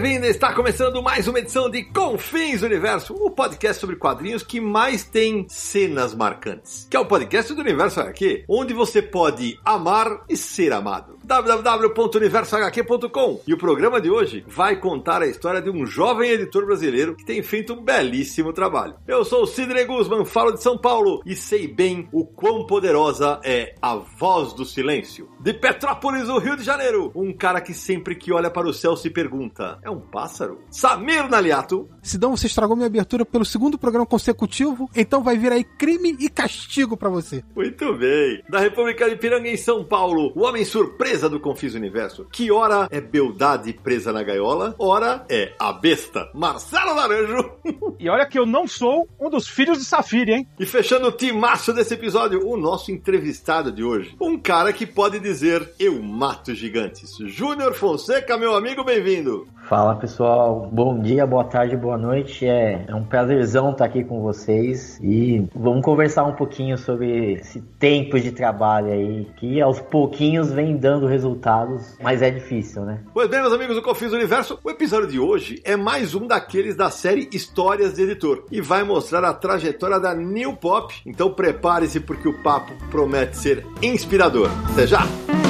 Bem-vindo! 0.00 0.26
Está 0.26 0.54
começando 0.54 1.02
mais 1.02 1.26
uma 1.26 1.40
edição 1.40 1.68
de 1.68 1.82
Confins 1.82 2.62
Universo, 2.62 3.14
o 3.14 3.32
podcast 3.32 3.80
sobre 3.80 3.96
quadrinhos 3.96 4.44
que 4.44 4.60
mais 4.60 5.02
tem 5.02 5.44
cenas 5.48 6.14
marcantes. 6.14 6.86
Que 6.88 6.96
é 6.96 7.00
o 7.00 7.04
podcast 7.04 7.52
do 7.52 7.60
Universo 7.60 7.98
HQ, 7.98 8.44
onde 8.48 8.72
você 8.72 9.02
pode 9.02 9.58
amar 9.64 10.24
e 10.28 10.36
ser 10.36 10.72
amado 10.72 11.17
www.universohq.com. 11.28 13.42
E 13.46 13.52
o 13.52 13.58
programa 13.58 14.00
de 14.00 14.10
hoje 14.10 14.42
vai 14.48 14.76
contar 14.76 15.20
a 15.20 15.26
história 15.26 15.60
de 15.60 15.68
um 15.68 15.84
jovem 15.84 16.30
editor 16.30 16.64
brasileiro 16.64 17.14
que 17.14 17.22
tem 17.22 17.42
feito 17.42 17.74
um 17.74 17.82
belíssimo 17.82 18.50
trabalho. 18.50 18.94
Eu 19.06 19.22
sou 19.26 19.42
o 19.42 19.46
Sidney 19.46 19.84
Guzman, 19.84 20.24
falo 20.24 20.52
de 20.52 20.62
São 20.62 20.78
Paulo 20.78 21.20
e 21.26 21.36
sei 21.36 21.68
bem 21.68 22.08
o 22.12 22.24
quão 22.24 22.66
poderosa 22.66 23.38
é 23.44 23.74
a 23.82 23.96
voz 23.96 24.54
do 24.54 24.64
silêncio. 24.64 25.28
De 25.38 25.52
Petrópolis, 25.52 26.28
no 26.28 26.38
Rio 26.38 26.56
de 26.56 26.62
Janeiro, 26.62 27.12
um 27.14 27.34
cara 27.34 27.60
que 27.60 27.74
sempre 27.74 28.14
que 28.14 28.32
olha 28.32 28.50
para 28.50 28.66
o 28.66 28.72
céu 28.72 28.96
se 28.96 29.10
pergunta: 29.10 29.78
é 29.82 29.90
um 29.90 30.00
pássaro? 30.00 30.62
Samir 30.70 31.28
Naliato. 31.28 31.90
Sidão, 32.02 32.34
você 32.34 32.46
estragou 32.46 32.74
minha 32.74 32.86
abertura 32.86 33.26
pelo 33.26 33.44
segundo 33.44 33.78
programa 33.78 34.06
consecutivo, 34.06 34.88
então 34.96 35.22
vai 35.22 35.36
vir 35.36 35.52
aí 35.52 35.62
crime 35.62 36.16
e 36.18 36.30
castigo 36.30 36.96
para 36.96 37.10
você. 37.10 37.44
Muito 37.54 37.94
bem. 37.98 38.42
Da 38.48 38.60
República 38.60 39.10
de 39.10 39.16
Piranga, 39.16 39.50
em 39.50 39.58
São 39.58 39.84
Paulo, 39.84 40.32
o 40.34 40.42
homem 40.42 40.64
surpresa 40.64 41.17
do 41.26 41.40
Confis 41.40 41.74
Universo. 41.74 42.26
Que 42.30 42.52
hora 42.52 42.86
é 42.90 43.00
beldade 43.00 43.72
presa 43.72 44.12
na 44.12 44.22
gaiola, 44.22 44.74
hora 44.78 45.24
é 45.30 45.54
a 45.58 45.72
besta. 45.72 46.28
Marcelo 46.34 46.94
Laranjo. 46.94 47.50
E 47.98 48.10
olha 48.10 48.26
que 48.26 48.38
eu 48.38 48.44
não 48.44 48.66
sou 48.66 49.08
um 49.18 49.30
dos 49.30 49.48
filhos 49.48 49.78
de 49.78 49.84
Safira, 49.84 50.32
hein? 50.32 50.46
E 50.60 50.66
fechando 50.66 51.08
o 51.08 51.12
timaço 51.12 51.72
desse 51.72 51.94
episódio, 51.94 52.46
o 52.46 52.56
nosso 52.56 52.92
entrevistado 52.92 53.72
de 53.72 53.82
hoje. 53.82 54.14
Um 54.20 54.38
cara 54.38 54.72
que 54.72 54.86
pode 54.86 55.18
dizer 55.18 55.72
eu 55.78 56.02
mato 56.02 56.54
gigantes. 56.54 57.16
Júnior 57.18 57.72
Fonseca, 57.72 58.36
meu 58.36 58.54
amigo, 58.54 58.84
bem-vindo. 58.84 59.48
Fala 59.68 59.94
pessoal, 59.96 60.66
bom 60.72 60.98
dia, 60.98 61.26
boa 61.26 61.44
tarde, 61.44 61.76
boa 61.76 61.98
noite. 61.98 62.46
É, 62.46 62.86
é 62.88 62.94
um 62.94 63.04
prazerzão 63.04 63.72
estar 63.72 63.84
aqui 63.84 64.02
com 64.02 64.22
vocês 64.22 64.98
e 65.02 65.46
vamos 65.54 65.82
conversar 65.82 66.24
um 66.24 66.32
pouquinho 66.32 66.78
sobre 66.78 67.34
esse 67.34 67.60
tempo 67.78 68.18
de 68.18 68.32
trabalho 68.32 68.90
aí, 68.90 69.26
que 69.36 69.60
aos 69.60 69.78
pouquinhos 69.78 70.50
vem 70.50 70.76
dando 70.76 71.06
resultados, 71.08 71.96
mas 72.02 72.22
é 72.22 72.30
difícil, 72.30 72.84
né? 72.84 73.00
Pois 73.12 73.28
bem, 73.28 73.40
meus 73.40 73.52
amigos 73.52 73.74
do 73.74 73.82
Confis 73.82 74.12
Universo, 74.12 74.58
o 74.62 74.70
episódio 74.70 75.08
de 75.08 75.18
hoje 75.18 75.60
é 75.64 75.76
mais 75.76 76.14
um 76.14 76.26
daqueles 76.26 76.76
da 76.76 76.90
série 76.90 77.28
Histórias 77.32 77.94
de 77.94 78.02
Editor 78.02 78.44
e 78.50 78.60
vai 78.60 78.84
mostrar 78.84 79.24
a 79.24 79.34
trajetória 79.34 79.98
da 79.98 80.14
New 80.14 80.56
Pop. 80.56 80.94
Então 81.06 81.32
prepare-se 81.32 82.00
porque 82.00 82.28
o 82.28 82.42
papo 82.42 82.72
promete 82.90 83.36
ser 83.36 83.66
inspirador. 83.82 84.50
Até 84.72 84.86
já! 84.86 85.47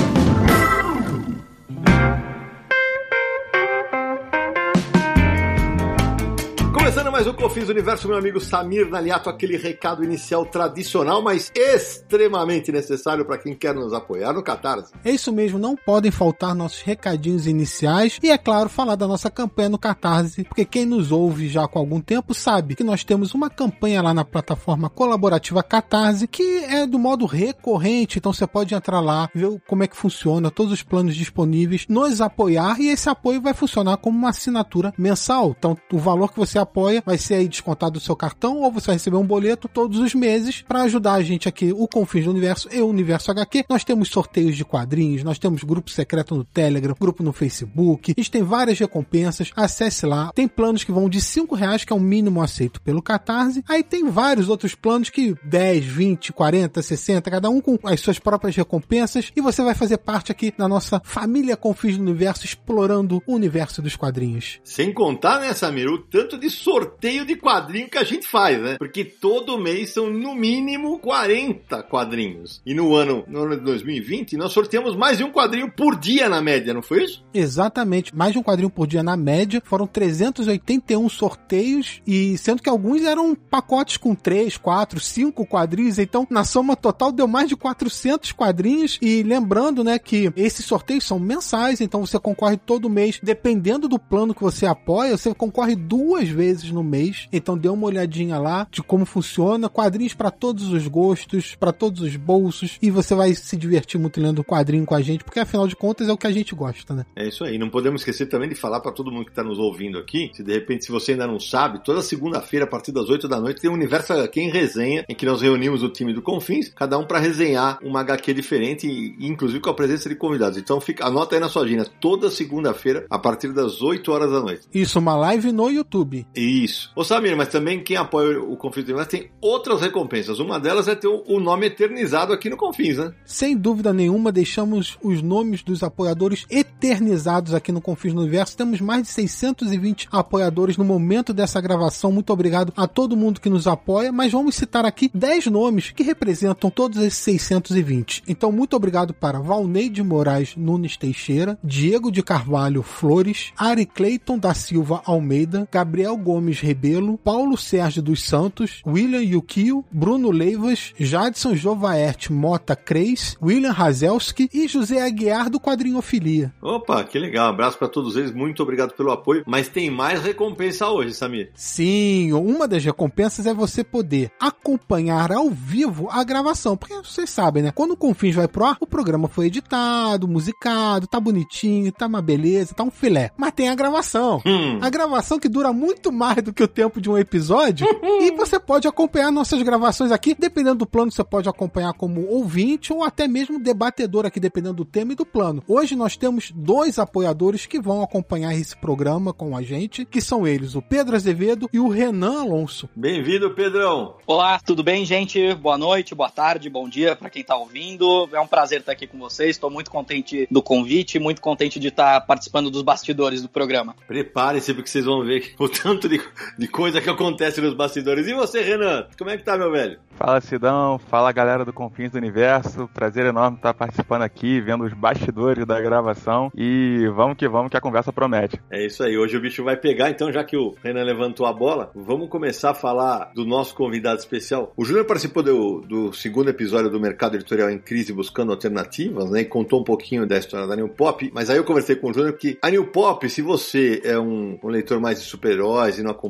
Mais 7.18 7.26
um 7.26 7.32
Confins 7.32 7.68
Universo, 7.68 8.06
meu 8.06 8.16
amigo 8.16 8.38
Samir 8.38 8.88
Naliato, 8.88 9.28
aquele 9.28 9.56
recado 9.56 10.04
inicial 10.04 10.46
tradicional, 10.46 11.20
mas 11.20 11.50
extremamente 11.52 12.70
necessário 12.70 13.24
para 13.24 13.38
quem 13.38 13.56
quer 13.56 13.74
nos 13.74 13.92
apoiar 13.92 14.32
no 14.32 14.40
Catarse. 14.40 14.92
É 15.04 15.10
isso 15.10 15.32
mesmo, 15.32 15.58
não 15.58 15.74
podem 15.74 16.12
faltar 16.12 16.54
nossos 16.54 16.80
recadinhos 16.80 17.48
iniciais 17.48 18.20
e, 18.22 18.30
é 18.30 18.38
claro, 18.38 18.68
falar 18.68 18.94
da 18.94 19.08
nossa 19.08 19.28
campanha 19.28 19.68
no 19.68 19.78
Catarse, 19.80 20.44
porque 20.44 20.64
quem 20.64 20.86
nos 20.86 21.10
ouve 21.10 21.48
já 21.48 21.66
com 21.66 21.80
algum 21.80 22.00
tempo 22.00 22.32
sabe 22.32 22.76
que 22.76 22.84
nós 22.84 23.02
temos 23.02 23.34
uma 23.34 23.50
campanha 23.50 24.00
lá 24.00 24.14
na 24.14 24.24
plataforma 24.24 24.88
colaborativa 24.88 25.60
Catarse, 25.60 26.28
que 26.28 26.58
é 26.66 26.86
do 26.86 27.00
modo 27.00 27.26
recorrente, 27.26 28.20
então 28.20 28.32
você 28.32 28.46
pode 28.46 28.76
entrar 28.76 29.00
lá, 29.00 29.28
ver 29.34 29.60
como 29.66 29.82
é 29.82 29.88
que 29.88 29.96
funciona, 29.96 30.52
todos 30.52 30.72
os 30.72 30.84
planos 30.84 31.16
disponíveis, 31.16 31.84
nos 31.88 32.20
apoiar 32.20 32.80
e 32.80 32.90
esse 32.90 33.08
apoio 33.08 33.42
vai 33.42 33.54
funcionar 33.54 33.96
como 33.96 34.16
uma 34.16 34.28
assinatura 34.28 34.94
mensal. 34.96 35.56
Então, 35.58 35.76
o 35.92 35.98
valor 35.98 36.30
que 36.30 36.38
você 36.38 36.60
apoia 36.60 37.02
vai 37.08 37.16
ser 37.16 37.34
aí 37.34 37.48
descontado 37.48 37.92
do 37.92 38.00
seu 38.00 38.14
cartão 38.14 38.60
ou 38.60 38.70
você 38.70 38.88
vai 38.88 38.96
receber 38.96 39.16
um 39.16 39.24
boleto 39.24 39.66
todos 39.66 39.98
os 39.98 40.14
meses 40.14 40.62
para 40.62 40.82
ajudar 40.82 41.14
a 41.14 41.22
gente 41.22 41.48
aqui, 41.48 41.72
o 41.72 41.88
Confins 41.88 42.26
do 42.26 42.30
Universo 42.30 42.68
e 42.70 42.80
o 42.82 42.86
Universo 42.86 43.30
HQ. 43.30 43.64
Nós 43.68 43.82
temos 43.82 44.10
sorteios 44.10 44.56
de 44.56 44.64
quadrinhos, 44.64 45.24
nós 45.24 45.38
temos 45.38 45.64
grupo 45.64 45.90
secreto 45.90 46.34
no 46.34 46.44
Telegram, 46.44 46.94
grupo 47.00 47.22
no 47.22 47.32
Facebook, 47.32 48.12
a 48.14 48.20
gente 48.20 48.30
tem 48.30 48.42
várias 48.42 48.78
recompensas, 48.78 49.50
acesse 49.56 50.04
lá. 50.04 50.30
Tem 50.34 50.46
planos 50.46 50.84
que 50.84 50.92
vão 50.92 51.08
de 51.08 51.20
5 51.20 51.54
reais, 51.54 51.82
que 51.82 51.92
é 51.92 51.96
o 51.96 52.00
mínimo 52.00 52.42
aceito 52.42 52.80
pelo 52.82 53.00
Catarse. 53.00 53.64
Aí 53.66 53.82
tem 53.82 54.10
vários 54.10 54.50
outros 54.50 54.74
planos 54.74 55.08
que 55.08 55.34
10, 55.42 55.84
20, 55.86 56.32
40, 56.32 56.82
60, 56.82 57.30
cada 57.30 57.48
um 57.48 57.60
com 57.60 57.78
as 57.84 58.00
suas 58.00 58.18
próprias 58.18 58.54
recompensas 58.54 59.32
e 59.34 59.40
você 59.40 59.62
vai 59.62 59.74
fazer 59.74 59.96
parte 59.96 60.30
aqui 60.30 60.52
da 60.56 60.68
nossa 60.68 61.00
família 61.04 61.56
Confins 61.56 61.96
do 61.96 62.02
Universo 62.02 62.44
explorando 62.44 63.22
o 63.26 63.34
universo 63.34 63.80
dos 63.80 63.96
quadrinhos. 63.96 64.60
Sem 64.62 64.92
contar, 64.92 65.40
né, 65.40 65.54
Samir, 65.54 65.88
o 65.88 65.98
tanto 65.98 66.36
de 66.38 66.50
sorteio 66.50 66.97
de 67.00 67.36
quadrinho 67.36 67.88
que 67.88 67.98
a 67.98 68.04
gente 68.04 68.26
faz, 68.26 68.60
né? 68.60 68.76
Porque 68.78 69.04
todo 69.04 69.58
mês 69.58 69.90
são 69.90 70.10
no 70.10 70.34
mínimo 70.34 70.98
40 70.98 71.82
quadrinhos. 71.84 72.60
E 72.66 72.74
no 72.74 72.94
ano, 72.94 73.24
no 73.28 73.42
ano 73.42 73.56
de 73.56 73.64
2020, 73.64 74.36
nós 74.36 74.52
sorteamos 74.52 74.96
mais 74.96 75.18
de 75.18 75.24
um 75.24 75.30
quadrinho 75.30 75.70
por 75.70 75.96
dia 75.96 76.28
na 76.28 76.40
média, 76.40 76.74
não 76.74 76.82
foi 76.82 77.04
isso? 77.04 77.24
Exatamente, 77.32 78.14
mais 78.14 78.32
de 78.32 78.38
um 78.38 78.42
quadrinho 78.42 78.70
por 78.70 78.86
dia 78.86 79.02
na 79.02 79.16
média. 79.16 79.62
Foram 79.64 79.86
381 79.86 81.08
sorteios 81.08 82.00
e 82.06 82.36
sendo 82.38 82.62
que 82.62 82.68
alguns 82.68 83.02
eram 83.02 83.34
pacotes 83.34 83.96
com 83.96 84.14
3, 84.14 84.56
4, 84.56 85.00
5 85.00 85.46
quadrinhos. 85.46 85.98
Então, 85.98 86.26
na 86.28 86.44
soma 86.44 86.74
total 86.76 87.12
deu 87.12 87.28
mais 87.28 87.48
de 87.48 87.56
400 87.56 88.32
quadrinhos 88.32 88.98
e 89.00 89.22
lembrando, 89.22 89.84
né, 89.84 89.98
que 89.98 90.32
esses 90.36 90.64
sorteios 90.64 91.04
são 91.04 91.18
mensais, 91.18 91.80
então 91.80 92.04
você 92.04 92.18
concorre 92.18 92.56
todo 92.56 92.90
mês, 92.90 93.20
dependendo 93.22 93.88
do 93.88 93.98
plano 93.98 94.34
que 94.34 94.42
você 94.42 94.66
apoia, 94.66 95.16
você 95.16 95.32
concorre 95.34 95.76
duas 95.76 96.28
vezes 96.28 96.70
no 96.70 96.87
mês. 96.88 97.28
Então 97.32 97.56
dê 97.56 97.68
uma 97.68 97.86
olhadinha 97.86 98.38
lá 98.38 98.66
de 98.70 98.82
como 98.82 99.04
funciona, 99.04 99.68
quadrinhos 99.68 100.14
para 100.14 100.30
todos 100.30 100.72
os 100.72 100.86
gostos, 100.88 101.54
para 101.54 101.72
todos 101.72 102.00
os 102.00 102.16
bolsos 102.16 102.78
e 102.82 102.90
você 102.90 103.14
vai 103.14 103.34
se 103.34 103.56
divertir 103.56 104.00
muito 104.00 104.20
lendo 104.20 104.42
quadrinho 104.42 104.84
com 104.84 104.94
a 104.94 105.00
gente, 105.00 105.24
porque 105.24 105.40
afinal 105.40 105.66
de 105.68 105.76
contas 105.76 106.08
é 106.08 106.12
o 106.12 106.16
que 106.16 106.26
a 106.26 106.32
gente 106.32 106.54
gosta, 106.54 106.94
né? 106.94 107.06
É 107.14 107.28
isso 107.28 107.44
aí. 107.44 107.58
Não 107.58 107.68
podemos 107.68 108.00
esquecer 108.00 108.26
também 108.26 108.48
de 108.48 108.54
falar 108.54 108.80
para 108.80 108.92
todo 108.92 109.10
mundo 109.10 109.24
que 109.24 109.30
está 109.30 109.44
nos 109.44 109.58
ouvindo 109.58 109.98
aqui, 109.98 110.30
se 110.34 110.42
de 110.42 110.52
repente 110.52 110.84
se 110.84 110.92
você 110.92 111.12
ainda 111.12 111.26
não 111.26 111.38
sabe, 111.38 111.84
toda 111.84 112.02
segunda-feira 112.02 112.64
a 112.64 112.68
partir 112.68 112.92
das 112.92 113.08
8 113.08 113.28
da 113.28 113.40
noite 113.40 113.60
tem 113.60 113.70
o 113.70 113.74
Universo 113.74 114.12
HQ 114.12 114.40
em 114.40 114.50
resenha, 114.50 115.04
em 115.08 115.14
que 115.14 115.26
nós 115.26 115.42
reunimos 115.42 115.82
o 115.82 115.88
time 115.88 116.12
do 116.12 116.22
Confins, 116.22 116.68
cada 116.74 116.98
um 116.98 117.04
para 117.04 117.18
resenhar 117.18 117.78
uma 117.82 118.00
HQ 118.00 118.34
diferente 118.34 118.86
e 118.86 119.26
inclusive 119.26 119.60
com 119.60 119.70
a 119.70 119.74
presença 119.74 120.08
de 120.08 120.14
convidados. 120.14 120.58
Então 120.58 120.80
fica, 120.80 121.06
anota 121.06 121.34
aí 121.34 121.40
na 121.40 121.48
sua 121.48 121.62
agenda, 121.62 121.84
toda 122.00 122.30
segunda-feira 122.30 123.06
a 123.10 123.18
partir 123.18 123.52
das 123.52 123.82
8 123.82 124.10
horas 124.10 124.30
da 124.30 124.40
noite. 124.40 124.66
Isso, 124.72 124.98
uma 124.98 125.16
live 125.16 125.52
no 125.52 125.70
YouTube. 125.70 126.26
Isso. 126.34 126.77
Ô 126.94 127.04
Samir, 127.04 127.36
mas 127.36 127.48
também 127.48 127.82
quem 127.82 127.96
apoia 127.96 128.40
o 128.40 128.56
Confins 128.56 128.84
do 128.84 128.88
Universo 128.88 129.10
tem 129.10 129.30
outras 129.40 129.80
recompensas. 129.80 130.38
Uma 130.38 130.58
delas 130.58 130.88
é 130.88 130.94
ter 130.94 131.08
o 131.08 131.40
nome 131.40 131.66
eternizado 131.66 132.32
aqui 132.32 132.48
no 132.48 132.56
Confins, 132.56 132.98
né? 132.98 133.12
Sem 133.24 133.56
dúvida 133.56 133.92
nenhuma, 133.92 134.32
deixamos 134.32 134.98
os 135.02 135.22
nomes 135.22 135.62
dos 135.62 135.82
apoiadores 135.82 136.46
eternizados 136.50 137.54
aqui 137.54 137.72
no 137.72 137.80
Confins 137.80 138.14
do 138.14 138.20
Universo. 138.20 138.56
Temos 138.56 138.80
mais 138.80 139.02
de 139.02 139.08
620 139.08 140.08
apoiadores 140.10 140.76
no 140.76 140.84
momento 140.84 141.32
dessa 141.32 141.60
gravação. 141.60 142.12
Muito 142.12 142.32
obrigado 142.32 142.72
a 142.76 142.86
todo 142.86 143.16
mundo 143.16 143.40
que 143.40 143.50
nos 143.50 143.66
apoia, 143.66 144.12
mas 144.12 144.32
vamos 144.32 144.54
citar 144.54 144.84
aqui 144.84 145.10
10 145.12 145.46
nomes 145.46 145.90
que 145.90 146.02
representam 146.02 146.70
todos 146.70 146.98
esses 146.98 147.18
620. 147.18 148.22
Então, 148.28 148.52
muito 148.52 148.76
obrigado 148.76 149.14
para 149.14 149.40
Valneide 149.40 150.02
Moraes 150.02 150.56
Nunes 150.56 150.96
Teixeira, 150.96 151.58
Diego 151.62 152.10
de 152.10 152.22
Carvalho 152.22 152.82
Flores, 152.82 153.52
Ari 153.56 153.86
Cleiton 153.86 154.38
da 154.38 154.54
Silva 154.54 155.02
Almeida, 155.04 155.68
Gabriel 155.70 156.16
Gomes 156.16 156.60
Rebelo, 156.68 157.16
Paulo 157.16 157.56
Sérgio 157.56 158.02
dos 158.02 158.22
Santos, 158.22 158.82
William 158.86 159.22
Yukio, 159.22 159.82
Bruno 159.90 160.30
Leivas, 160.30 160.92
Jadson 160.98 161.56
Jovaert 161.56 162.28
Mota 162.30 162.76
Creis, 162.76 163.38
William 163.42 163.72
Razelski 163.72 164.50
e 164.52 164.68
José 164.68 165.00
Aguiar 165.00 165.48
do 165.48 165.58
Quadrinhofilia. 165.58 166.52
Opa, 166.60 167.02
que 167.04 167.18
legal. 167.18 167.46
Um 167.46 167.50
abraço 167.54 167.78
para 167.78 167.88
todos 167.88 168.16
eles. 168.16 168.32
Muito 168.32 168.62
obrigado 168.62 168.92
pelo 168.92 169.10
apoio. 169.10 169.44
Mas 169.46 169.68
tem 169.68 169.90
mais 169.90 170.20
recompensa 170.20 170.88
hoje, 170.88 171.14
Samir. 171.14 171.50
Sim, 171.54 172.34
uma 172.34 172.68
das 172.68 172.84
recompensas 172.84 173.46
é 173.46 173.54
você 173.54 173.82
poder 173.82 174.30
acompanhar 174.38 175.32
ao 175.32 175.48
vivo 175.48 176.08
a 176.10 176.22
gravação. 176.22 176.76
Porque 176.76 176.94
vocês 176.96 177.30
sabem, 177.30 177.62
né? 177.62 177.72
Quando 177.74 177.92
o 177.92 177.96
Confins 177.96 178.34
vai 178.34 178.46
pro 178.46 178.66
ar, 178.66 178.76
o 178.78 178.86
programa 178.86 179.26
foi 179.26 179.46
editado, 179.46 180.28
musicado, 180.28 181.06
tá 181.06 181.18
bonitinho, 181.18 181.90
tá 181.90 182.06
uma 182.06 182.20
beleza, 182.20 182.74
tá 182.74 182.84
um 182.84 182.90
filé. 182.90 183.30
Mas 183.38 183.52
tem 183.52 183.70
a 183.70 183.74
gravação. 183.74 184.42
Hum. 184.44 184.78
A 184.82 184.90
gravação 184.90 185.38
que 185.38 185.48
dura 185.48 185.72
muito 185.72 186.12
mais 186.12 186.42
do 186.42 186.52
que 186.52 186.57
o 186.62 186.68
tempo 186.68 187.00
de 187.00 187.10
um 187.10 187.18
episódio. 187.18 187.86
e 188.20 188.30
você 188.32 188.58
pode 188.58 188.88
acompanhar 188.88 189.30
nossas 189.30 189.62
gravações 189.62 190.12
aqui. 190.12 190.34
Dependendo 190.34 190.76
do 190.76 190.86
plano, 190.86 191.10
você 191.10 191.24
pode 191.24 191.48
acompanhar 191.48 191.92
como 191.92 192.26
ouvinte 192.26 192.92
ou 192.92 193.02
até 193.02 193.26
mesmo 193.28 193.58
debatedor 193.58 194.26
aqui, 194.26 194.40
dependendo 194.40 194.74
do 194.74 194.84
tema 194.84 195.12
e 195.12 195.16
do 195.16 195.26
plano. 195.26 195.62
Hoje 195.66 195.94
nós 195.94 196.16
temos 196.16 196.50
dois 196.54 196.98
apoiadores 196.98 197.66
que 197.66 197.80
vão 197.80 198.02
acompanhar 198.02 198.54
esse 198.54 198.76
programa 198.76 199.32
com 199.32 199.56
a 199.56 199.62
gente, 199.62 200.04
que 200.04 200.20
são 200.20 200.46
eles, 200.46 200.74
o 200.74 200.82
Pedro 200.82 201.16
Azevedo 201.16 201.68
e 201.72 201.78
o 201.78 201.88
Renan 201.88 202.40
Alonso. 202.40 202.88
Bem-vindo, 202.94 203.50
Pedrão. 203.50 204.16
Olá, 204.26 204.58
tudo 204.58 204.82
bem, 204.82 205.04
gente? 205.04 205.54
Boa 205.54 205.78
noite, 205.78 206.14
boa 206.14 206.30
tarde, 206.30 206.68
bom 206.68 206.88
dia 206.88 207.16
para 207.16 207.30
quem 207.30 207.42
tá 207.44 207.56
ouvindo. 207.56 208.28
É 208.32 208.40
um 208.40 208.46
prazer 208.46 208.80
estar 208.80 208.92
aqui 208.92 209.06
com 209.06 209.18
vocês. 209.18 209.50
Estou 209.50 209.70
muito 209.70 209.90
contente 209.90 210.46
do 210.50 210.62
convite, 210.62 211.18
muito 211.18 211.40
contente 211.40 211.78
de 211.78 211.88
estar 211.88 212.20
participando 212.22 212.70
dos 212.70 212.82
bastidores 212.82 213.42
do 213.42 213.48
programa. 213.48 213.94
Prepare-se 214.06 214.74
porque 214.74 214.88
vocês 214.88 215.04
vão 215.04 215.24
ver 215.24 215.54
o 215.58 215.68
tanto 215.68 216.08
de, 216.08 216.20
de 216.56 216.68
coisa 216.68 217.00
que 217.00 217.10
acontece 217.10 217.60
nos 217.60 217.74
bastidores. 217.74 218.26
E 218.26 218.34
você, 218.34 218.60
Renan? 218.62 219.06
Como 219.16 219.30
é 219.30 219.36
que 219.36 219.44
tá, 219.44 219.56
meu 219.56 219.70
velho? 219.70 219.98
Fala 220.16 220.40
Sidão, 220.40 220.98
fala 220.98 221.30
galera 221.30 221.64
do 221.64 221.72
Confins 221.72 222.10
do 222.10 222.18
Universo. 222.18 222.88
Prazer 222.92 223.26
enorme 223.26 223.56
estar 223.56 223.72
participando 223.72 224.22
aqui, 224.22 224.60
vendo 224.60 224.84
os 224.84 224.92
bastidores 224.92 225.64
da 225.64 225.80
gravação. 225.80 226.50
E 226.56 227.06
vamos 227.14 227.36
que 227.36 227.48
vamos, 227.48 227.70
que 227.70 227.76
a 227.76 227.80
conversa 227.80 228.12
promete. 228.12 228.60
É 228.70 228.84
isso 228.84 229.04
aí, 229.04 229.16
hoje 229.16 229.36
o 229.36 229.40
bicho 229.40 229.62
vai 229.62 229.76
pegar. 229.76 230.10
Então, 230.10 230.32
já 230.32 230.42
que 230.42 230.56
o 230.56 230.74
Renan 230.82 231.04
levantou 231.04 231.46
a 231.46 231.52
bola, 231.52 231.92
vamos 231.94 232.28
começar 232.28 232.70
a 232.70 232.74
falar 232.74 233.30
do 233.34 233.44
nosso 233.44 233.74
convidado 233.74 234.18
especial. 234.18 234.72
O 234.76 234.84
Júnior 234.84 235.04
participou 235.04 235.42
do, 235.42 235.80
do 235.82 236.12
segundo 236.12 236.50
episódio 236.50 236.90
do 236.90 236.98
Mercado 236.98 237.36
Editorial 237.36 237.70
em 237.70 237.78
Crise 237.78 238.12
Buscando 238.12 238.50
Alternativas, 238.50 239.30
né? 239.30 239.42
E 239.42 239.44
contou 239.44 239.80
um 239.80 239.84
pouquinho 239.84 240.26
da 240.26 240.36
história 240.36 240.66
da 240.66 240.74
New 240.74 240.88
Pop. 240.88 241.30
Mas 241.32 241.48
aí 241.48 241.56
eu 241.56 241.64
conversei 241.64 241.94
com 241.94 242.10
o 242.10 242.12
Júnior 242.12 242.32
que 242.36 242.58
a 242.60 242.70
New 242.70 242.86
Pop, 242.88 243.28
se 243.28 243.40
você 243.40 244.00
é 244.04 244.18
um, 244.18 244.58
um 244.62 244.68
leitor 244.68 245.00
mais 245.00 245.20
de 245.20 245.26
super-heróis 245.26 245.98
e 245.98 246.02
não 246.02 246.10
acompanha 246.10 246.27